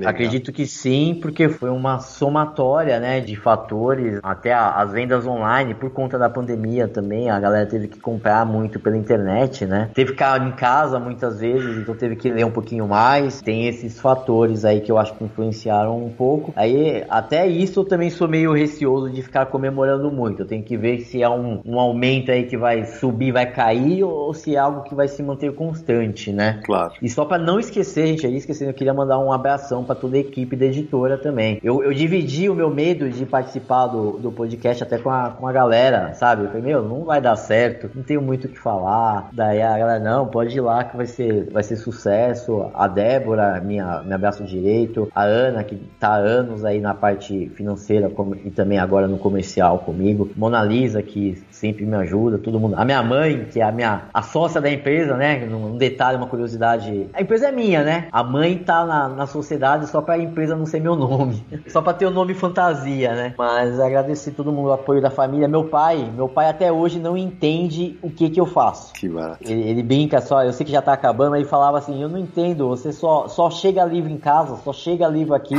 acredito 0.08 0.52
que 0.52 0.66
sim, 0.66 1.20
porque 1.22 1.50
foi 1.50 1.70
uma 1.70 2.00
somatória, 2.00 3.00
né, 3.00 3.20
de 3.20 3.36
fatores, 3.36 4.20
até 4.24 4.54
as 4.54 4.92
vendas 4.92 5.28
online, 5.28 5.76
por 5.76 5.92
conta 5.92 6.18
da 6.18 6.30
pandemia 6.30 6.88
também, 6.88 7.30
a 7.30 7.40
galera 7.40 7.66
teve 7.66 7.90
que 7.90 8.00
comprar 8.00 8.46
muito 8.46 8.80
pela 8.80 8.98
internet, 8.98 9.66
né? 9.66 9.90
Teve 9.94 10.12
que 10.12 10.22
ficar 10.22 10.46
em 10.46 10.52
casa 10.52 11.00
muitas 11.00 11.40
vezes, 11.40 11.78
então 11.78 11.96
teve 11.96 12.16
que 12.16 12.30
ler 12.30 12.46
um 12.46 12.52
pouquinho 12.52 12.88
mais. 12.88 13.42
Tem 13.42 13.68
esses 13.68 14.00
fatores 14.00 14.64
aí 14.64 14.82
que 14.82 14.92
eu 14.92 14.98
acho 14.98 15.14
que 15.16 15.24
influenciaram 15.24 15.98
um 15.98 16.12
pouco. 16.12 16.54
Aí, 16.56 17.04
até 17.10 17.48
isso 17.48 17.80
eu 17.80 17.86
também 17.86 18.10
sou 18.10 18.28
meio 18.28 18.54
receoso 18.54 19.10
de 19.10 19.22
ficar 19.22 19.48
comemorando 19.48 20.12
muito. 20.12 20.42
Eu 20.42 20.48
tenho 20.48 20.64
que 20.64 20.78
ver 20.78 21.02
se 21.02 21.22
é 21.22 21.30
um, 21.30 21.62
um 21.66 21.80
aumento 21.80 22.32
aí 22.32 22.46
que 22.46 22.58
vai 22.58 22.86
subir, 22.86 23.32
vai 23.32 23.52
cair 23.52 23.81
cair 23.82 24.04
ou 24.04 24.34
se 24.34 24.56
é 24.56 24.60
algo 24.60 24.84
que 24.84 24.96
vai 24.96 25.08
se 25.08 25.22
manter 25.24 25.54
constante, 25.54 26.32
né? 26.32 26.60
Claro. 26.64 26.94
E 27.02 27.10
só 27.10 27.26
para 27.26 27.42
não 27.42 27.60
esquecer, 27.60 28.08
gente, 28.08 28.26
aí 28.26 28.36
esquecendo, 28.36 28.72
eu 28.72 28.76
queria 28.76 28.94
mandar 28.94 29.20
um 29.20 29.32
abração 29.32 29.84
para 29.84 29.96
toda 29.96 30.18
a 30.18 30.20
equipe 30.20 30.56
da 30.56 30.66
editora 30.66 31.18
também. 31.18 31.60
Eu, 31.64 31.84
eu 31.84 31.94
dividi 31.94 32.50
o 32.50 32.56
meu 32.56 32.70
medo 32.70 33.10
de 33.10 33.26
participar 33.26 33.88
do, 33.88 34.14
do 34.14 34.32
podcast 34.32 34.84
até 34.84 34.98
com 34.98 35.10
a, 35.10 35.32
com 35.32 35.48
a 35.48 35.52
galera, 35.52 36.14
sabe? 36.14 36.44
Eu 36.44 36.48
falei, 36.48 36.64
meu, 36.64 36.84
não 36.84 37.04
vai 37.04 37.22
dar 37.22 37.36
certo, 37.36 37.90
não 37.94 38.04
tenho 38.04 38.22
muito 38.22 38.46
o 38.46 38.50
que 38.50 38.60
falar. 38.60 39.30
Daí 39.34 39.62
a 39.62 39.78
galera, 39.78 40.00
não, 40.00 40.28
pode 40.28 40.56
ir 40.58 40.62
lá 40.62 40.84
que 40.84 40.96
vai 40.96 41.06
ser, 41.06 41.50
vai 41.52 41.64
ser 41.64 41.76
sucesso. 41.76 42.70
A 42.74 42.88
Débora, 42.88 43.60
minha, 43.62 44.02
me 44.04 44.14
abraço 44.14 44.44
direito. 44.44 45.10
A 45.14 45.24
Ana, 45.24 45.64
que 45.64 45.76
tá 46.00 46.10
há 46.10 46.18
anos 46.18 46.66
aí 46.66 46.80
na 46.80 46.94
parte 46.94 47.50
financeira 47.56 48.12
e 48.44 48.52
também 48.52 48.78
agora 48.78 49.08
no 49.08 49.18
comercial 49.18 49.80
comigo. 49.80 50.30
Mona 50.36 50.64
Lisa, 50.64 51.02
que 51.02 51.42
sempre 51.50 51.86
me 51.86 51.96
ajuda, 51.96 52.38
todo 52.38 52.60
mundo. 52.60 52.76
A 52.78 52.86
minha 52.86 53.02
mãe, 53.04 53.46
que 53.52 53.60
é 53.60 53.64
a 53.64 53.71
minha 53.72 54.04
a 54.14 54.22
sócia 54.22 54.62
da 54.62 54.70
empresa, 54.70 55.16
né? 55.16 55.44
Um 55.46 55.78
detalhe, 55.78 56.18
uma 56.18 56.28
curiosidade. 56.28 57.10
A 57.14 57.22
empresa 57.22 57.48
é 57.48 57.52
minha, 57.52 57.84
né? 57.84 58.08
A 58.12 58.24
mãe 58.24 58.58
tá 58.58 58.86
na, 58.86 59.10
na 59.10 59.26
sociedade 59.26 59.88
só 59.88 60.02
pra 60.02 60.18
empresa 60.18 60.56
não 60.56 60.66
ser 60.66 60.80
meu 60.80 60.96
nome. 60.96 61.44
só 61.68 61.82
pra 61.82 61.94
ter 61.94 62.06
o 62.06 62.12
nome 62.12 62.34
fantasia, 62.34 63.14
né? 63.14 63.34
Mas 63.38 63.80
agradecer 63.80 64.32
todo 64.32 64.52
mundo 64.52 64.70
o 64.70 64.74
apoio 64.74 65.02
da 65.02 65.10
família. 65.10 65.48
Meu 65.48 65.66
pai, 65.66 66.12
meu 66.16 66.28
pai 66.28 66.50
até 66.50 66.72
hoje 66.72 67.00
não 67.00 67.18
entende 67.18 67.98
o 68.02 68.10
que 68.10 68.30
que 68.30 68.40
eu 68.40 68.46
faço. 68.46 68.94
Que 68.94 69.08
barato. 69.08 69.40
Ele, 69.42 69.62
ele 69.62 69.84
brinca 69.84 70.22
só, 70.22 70.44
eu 70.44 70.54
sei 70.54 70.66
que 70.66 70.72
já 70.72 70.82
tá 70.82 70.94
acabando, 70.94 71.32
mas 71.32 71.42
ele 71.42 71.50
falava 71.50 71.78
assim: 71.78 72.02
eu 72.02 72.10
não 72.10 72.18
entendo, 72.18 72.68
você 72.68 72.92
só, 72.92 73.28
só 73.28 73.50
chega 73.50 73.84
livro 73.86 74.12
em 74.12 74.18
casa, 74.18 74.58
só 74.58 74.74
chega 74.74 75.08
livro 75.08 75.34
aqui. 75.34 75.56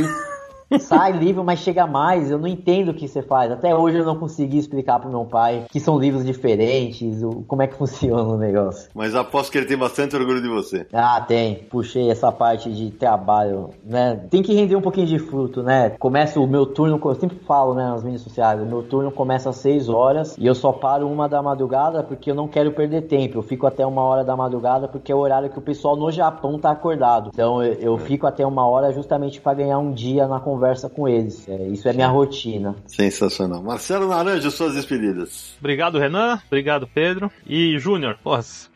Sai 0.79 1.11
livro, 1.11 1.43
mas 1.43 1.59
chega 1.59 1.85
mais. 1.85 2.31
Eu 2.31 2.37
não 2.37 2.47
entendo 2.47 2.89
o 2.89 2.93
que 2.93 3.07
você 3.07 3.21
faz. 3.21 3.51
Até 3.51 3.75
hoje 3.75 3.97
eu 3.97 4.05
não 4.05 4.15
consegui 4.15 4.57
explicar 4.57 4.99
pro 4.99 5.09
meu 5.09 5.25
pai 5.25 5.65
que 5.69 5.79
são 5.79 5.99
livros 5.99 6.25
diferentes, 6.25 7.21
o, 7.21 7.43
como 7.47 7.61
é 7.61 7.67
que 7.67 7.75
funciona 7.77 8.23
o 8.23 8.37
negócio. 8.37 8.89
Mas 8.93 9.15
aposto 9.15 9.51
que 9.51 9.57
ele 9.57 9.67
tem 9.67 9.77
bastante 9.77 10.15
orgulho 10.15 10.41
de 10.41 10.47
você. 10.47 10.87
Ah, 10.93 11.21
tem. 11.21 11.55
Puxei 11.69 12.09
essa 12.09 12.31
parte 12.31 12.71
de 12.71 12.91
trabalho, 12.91 13.69
né? 13.83 14.21
Tem 14.29 14.41
que 14.41 14.53
render 14.53 14.75
um 14.75 14.81
pouquinho 14.81 15.07
de 15.07 15.19
fruto, 15.19 15.61
né? 15.61 15.91
Começa 15.99 16.39
o 16.39 16.47
meu 16.47 16.65
turno, 16.65 16.99
eu 17.03 17.15
sempre 17.15 17.37
falo, 17.39 17.73
né, 17.73 17.83
nas 17.85 18.03
mídias 18.03 18.21
sociais, 18.21 18.61
o 18.61 18.65
meu 18.65 18.83
turno 18.83 19.11
começa 19.11 19.49
às 19.49 19.57
6 19.57 19.89
horas 19.89 20.35
e 20.37 20.45
eu 20.45 20.55
só 20.55 20.71
paro 20.71 21.07
uma 21.07 21.27
da 21.27 21.41
madrugada 21.41 22.03
porque 22.03 22.31
eu 22.31 22.35
não 22.35 22.47
quero 22.47 22.71
perder 22.71 23.03
tempo. 23.03 23.37
Eu 23.37 23.43
fico 23.43 23.67
até 23.67 23.85
uma 23.85 24.01
hora 24.01 24.23
da 24.23 24.35
madrugada 24.35 24.87
porque 24.87 25.11
é 25.11 25.15
o 25.15 25.19
horário 25.19 25.49
que 25.49 25.59
o 25.59 25.61
pessoal 25.61 25.95
no 25.95 26.11
Japão 26.11 26.57
tá 26.57 26.71
acordado. 26.71 27.29
Então 27.33 27.61
eu, 27.61 27.73
eu 27.73 27.97
fico 27.97 28.25
até 28.25 28.45
uma 28.45 28.67
hora 28.67 28.91
justamente 28.91 29.39
para 29.39 29.53
ganhar 29.53 29.77
um 29.77 29.91
dia 29.91 30.27
na 30.27 30.39
conversa 30.39 30.52
conversa 30.53 30.87
com 30.87 31.07
eles. 31.07 31.47
É, 31.49 31.67
isso 31.69 31.89
é 31.89 31.93
minha 31.93 32.07
rotina. 32.07 32.75
Sensacional. 32.85 33.63
Marcelo 33.63 34.07
Naranja, 34.07 34.51
suas 34.51 34.75
despedidas. 34.75 35.55
Obrigado, 35.59 35.97
Renan. 35.97 36.39
Obrigado, 36.45 36.87
Pedro. 36.87 37.31
E 37.47 37.77
Júnior, 37.79 38.19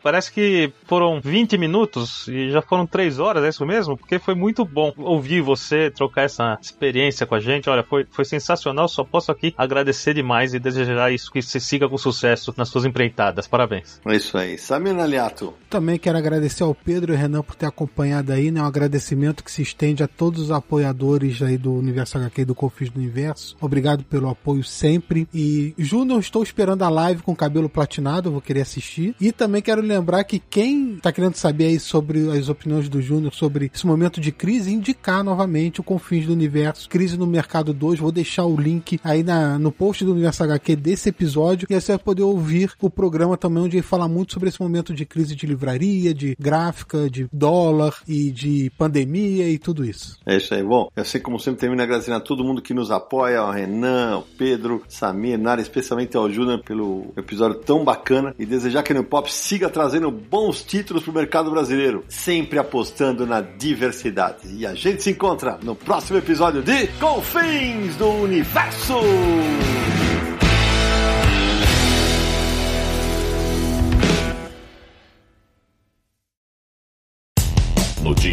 parece 0.02 0.32
que 0.32 0.72
foram 0.86 1.20
20 1.20 1.56
minutos 1.56 2.26
e 2.26 2.50
já 2.50 2.60
foram 2.60 2.84
3 2.84 3.20
horas, 3.20 3.44
é 3.44 3.48
isso 3.48 3.64
mesmo? 3.64 3.96
Porque 3.96 4.18
foi 4.18 4.34
muito 4.34 4.64
bom 4.64 4.92
ouvir 4.98 5.40
você 5.40 5.90
trocar 5.90 6.22
essa 6.22 6.58
experiência 6.60 7.26
com 7.26 7.36
a 7.36 7.40
gente. 7.40 7.70
Olha, 7.70 7.84
foi, 7.84 8.04
foi 8.10 8.24
sensacional. 8.24 8.88
Só 8.88 9.04
posso 9.04 9.30
aqui 9.30 9.54
agradecer 9.56 10.14
demais 10.14 10.54
e 10.54 10.58
desejar 10.58 11.12
isso 11.12 11.30
que 11.30 11.40
você 11.40 11.60
siga 11.60 11.88
com 11.88 11.96
sucesso 11.96 12.52
nas 12.56 12.68
suas 12.68 12.84
empreitadas. 12.84 13.46
Parabéns. 13.46 14.00
É 14.04 14.16
isso 14.16 14.36
aí. 14.36 14.58
Samir 14.58 14.94
Naliato. 14.94 15.54
Também 15.70 15.98
quero 15.98 16.18
agradecer 16.18 16.64
ao 16.64 16.74
Pedro 16.74 17.12
e 17.12 17.14
ao 17.14 17.20
Renan 17.20 17.42
por 17.42 17.54
ter 17.54 17.66
acompanhado 17.66 18.32
aí, 18.32 18.50
né? 18.50 18.60
Um 18.60 18.66
agradecimento 18.66 19.44
que 19.44 19.52
se 19.52 19.62
estende 19.62 20.02
a 20.02 20.08
todos 20.08 20.42
os 20.42 20.50
apoiadores 20.50 21.40
aí 21.40 21.56
do 21.56 21.67
Universo 21.74 22.18
HQ 22.18 22.44
do 22.44 22.54
Confins 22.54 22.90
do 22.90 22.98
Universo. 22.98 23.56
Obrigado 23.60 24.04
pelo 24.04 24.28
apoio 24.28 24.64
sempre. 24.64 25.28
E 25.32 25.74
Júnior, 25.78 26.20
estou 26.20 26.42
esperando 26.42 26.82
a 26.82 26.88
live 26.88 27.22
com 27.22 27.34
cabelo 27.34 27.68
platinado, 27.68 28.30
vou 28.30 28.40
querer 28.40 28.62
assistir. 28.62 29.14
E 29.20 29.32
também 29.32 29.62
quero 29.62 29.82
lembrar 29.82 30.24
que 30.24 30.38
quem 30.38 30.94
está 30.94 31.12
querendo 31.12 31.34
saber 31.34 31.66
aí 31.66 31.80
sobre 31.80 32.30
as 32.30 32.48
opiniões 32.48 32.88
do 32.88 33.00
Júnior 33.00 33.32
sobre 33.34 33.70
esse 33.74 33.86
momento 33.86 34.20
de 34.20 34.32
crise, 34.32 34.72
indicar 34.72 35.22
novamente 35.22 35.80
o 35.80 35.84
Confins 35.84 36.26
do 36.26 36.32
Universo, 36.32 36.88
Crise 36.88 37.16
no 37.16 37.26
Mercado 37.26 37.72
2. 37.72 38.00
Vou 38.00 38.12
deixar 38.12 38.44
o 38.44 38.58
link 38.58 39.00
aí 39.02 39.22
na, 39.22 39.58
no 39.58 39.70
post 39.72 40.04
do 40.04 40.12
Universo 40.12 40.44
HQ 40.44 40.76
desse 40.76 41.08
episódio 41.08 41.66
e 41.70 41.74
aí 41.74 41.80
você 41.80 41.92
vai 41.92 41.98
poder 41.98 42.22
ouvir 42.22 42.72
o 42.80 42.90
programa 42.90 43.36
também, 43.36 43.62
onde 43.62 43.76
ele 43.76 43.82
fala 43.82 44.08
muito 44.08 44.32
sobre 44.32 44.48
esse 44.48 44.60
momento 44.60 44.94
de 44.94 45.04
crise 45.04 45.34
de 45.34 45.46
livraria, 45.46 46.14
de 46.14 46.36
gráfica, 46.38 47.08
de 47.10 47.28
dólar 47.32 47.94
e 48.06 48.30
de 48.30 48.70
pandemia 48.76 49.48
e 49.48 49.58
tudo 49.58 49.84
isso. 49.84 50.18
É 50.26 50.36
isso 50.36 50.54
aí. 50.54 50.62
Bom, 50.62 50.90
eu 50.96 51.04
sei 51.04 51.20
como 51.20 51.38
sempre 51.38 51.57
termina 51.58 51.82
agradecendo 51.82 52.16
a 52.16 52.20
todo 52.20 52.44
mundo 52.44 52.62
que 52.62 52.72
nos 52.72 52.90
apoia, 52.90 53.40
ao 53.40 53.50
Renan, 53.50 54.12
ao 54.14 54.22
Pedro, 54.22 54.82
Samir, 54.88 55.38
Nara, 55.38 55.60
especialmente 55.60 56.16
ao 56.16 56.30
Júnior 56.30 56.62
pelo 56.62 57.12
episódio 57.16 57.58
tão 57.58 57.84
bacana 57.84 58.34
e 58.38 58.46
desejar 58.46 58.82
que 58.82 58.92
a 58.92 58.94
New 58.94 59.04
Pop 59.04 59.32
siga 59.32 59.68
trazendo 59.68 60.10
bons 60.10 60.62
títulos 60.62 61.02
para 61.02 61.10
o 61.10 61.14
mercado 61.14 61.50
brasileiro, 61.50 62.04
sempre 62.08 62.58
apostando 62.58 63.26
na 63.26 63.40
diversidade. 63.40 64.54
E 64.54 64.66
a 64.66 64.74
gente 64.74 65.02
se 65.02 65.10
encontra 65.10 65.58
no 65.62 65.74
próximo 65.74 66.18
episódio 66.18 66.62
de 66.62 66.86
Confins 66.98 67.96
do 67.96 68.08
Universo! 68.08 68.94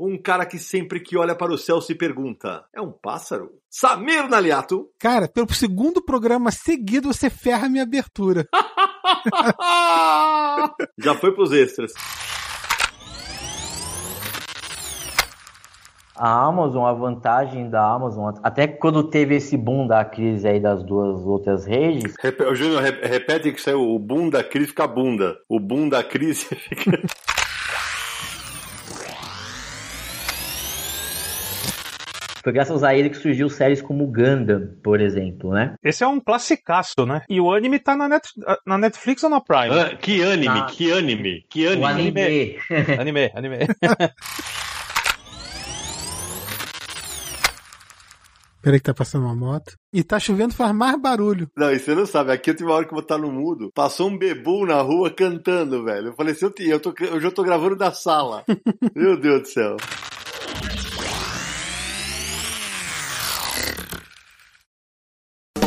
um 0.00 0.16
cara 0.20 0.46
que 0.46 0.58
sempre 0.58 1.00
que 1.00 1.16
olha 1.16 1.34
para 1.34 1.52
o 1.52 1.58
céu 1.58 1.80
se 1.80 1.94
pergunta: 1.94 2.64
é 2.74 2.80
um 2.80 2.90
pássaro? 2.90 3.50
Samir 3.68 4.28
Naliato. 4.28 4.88
Cara, 4.98 5.28
pelo 5.28 5.52
segundo 5.52 6.02
programa 6.02 6.50
seguido 6.50 7.12
você 7.12 7.28
ferra 7.28 7.66
a 7.66 7.70
minha 7.70 7.82
abertura. 7.82 8.48
Já 10.98 11.14
foi 11.14 11.32
pros 11.34 11.52
extras. 11.52 11.92
a 16.22 16.44
Amazon, 16.44 16.84
a 16.86 16.92
vantagem 16.92 17.70
da 17.70 17.82
Amazon, 17.82 18.34
até 18.42 18.66
quando 18.66 19.04
teve 19.04 19.36
esse 19.36 19.56
boom 19.56 19.86
da 19.86 20.04
crise 20.04 20.46
aí 20.46 20.60
das 20.60 20.82
duas 20.84 21.24
outras 21.24 21.64
redes, 21.64 22.14
Rep... 22.20 22.38
Júnior, 22.54 22.82
rep- 22.82 23.02
repete 23.02 23.50
que 23.52 23.60
saiu 23.60 23.80
o 23.80 23.98
boom 23.98 24.28
da 24.28 24.44
crise 24.44 24.66
fica 24.66 24.86
bunda. 24.86 25.34
O 25.48 25.58
boom 25.58 25.88
da 25.88 26.04
crise 26.04 26.44
fica. 26.54 27.00
Foi 32.42 32.52
graças 32.52 32.82
a 32.82 32.94
ele 32.94 33.10
que 33.10 33.16
surgiu 33.16 33.48
séries 33.50 33.82
como 33.82 34.06
Gundam, 34.06 34.74
por 34.82 35.00
exemplo, 35.00 35.52
né? 35.52 35.74
Esse 35.84 36.02
é 36.04 36.06
um 36.06 36.18
classicaço, 36.20 37.04
né? 37.06 37.22
E 37.28 37.40
o 37.40 37.52
anime 37.52 37.78
tá 37.78 37.94
na, 37.96 38.08
Net, 38.08 38.28
na 38.66 38.78
Netflix 38.78 39.22
ou 39.22 39.30
na 39.30 39.40
Prime? 39.40 39.70
Ah, 39.78 39.96
que 39.96 40.22
anime, 40.22 40.48
Ah. 40.48 40.66
que 40.66 40.90
anime, 40.92 41.44
que 41.50 41.66
O 41.66 41.84
anime. 41.86 42.08
anime. 42.22 42.56
Anime, 42.98 43.30
anime. 43.34 43.56
Peraí 48.62 48.78
que 48.78 48.84
tá 48.84 48.92
passando 48.92 49.24
uma 49.24 49.34
moto. 49.34 49.72
E 49.92 50.04
tá 50.04 50.18
chovendo, 50.20 50.52
faz 50.54 50.74
mais 50.74 51.00
barulho. 51.00 51.48
Não, 51.56 51.72
e 51.72 51.78
você 51.78 51.94
não 51.94 52.04
sabe, 52.04 52.30
aqui 52.30 52.50
eu 52.50 52.54
tive 52.54 52.68
uma 52.68 52.76
hora 52.76 52.84
que 52.84 52.90
eu 52.90 52.96
vou 52.96 53.02
estar 53.02 53.16
no 53.16 53.32
mudo, 53.32 53.70
passou 53.74 54.08
um 54.10 54.18
bebu 54.18 54.66
na 54.66 54.82
rua 54.82 55.10
cantando, 55.10 55.82
velho. 55.82 56.08
Eu 56.08 56.12
falei 56.12 56.32
assim, 56.34 56.44
eu, 56.44 56.50
te- 56.50 56.68
eu 56.68 56.78
tô, 56.78 56.92
eu 57.00 57.32
tô 57.32 57.42
gravando 57.42 57.74
da 57.74 57.90
sala. 57.90 58.44
Meu 58.94 59.18
Deus 59.18 59.40
do 59.42 59.48
céu. 59.48 59.76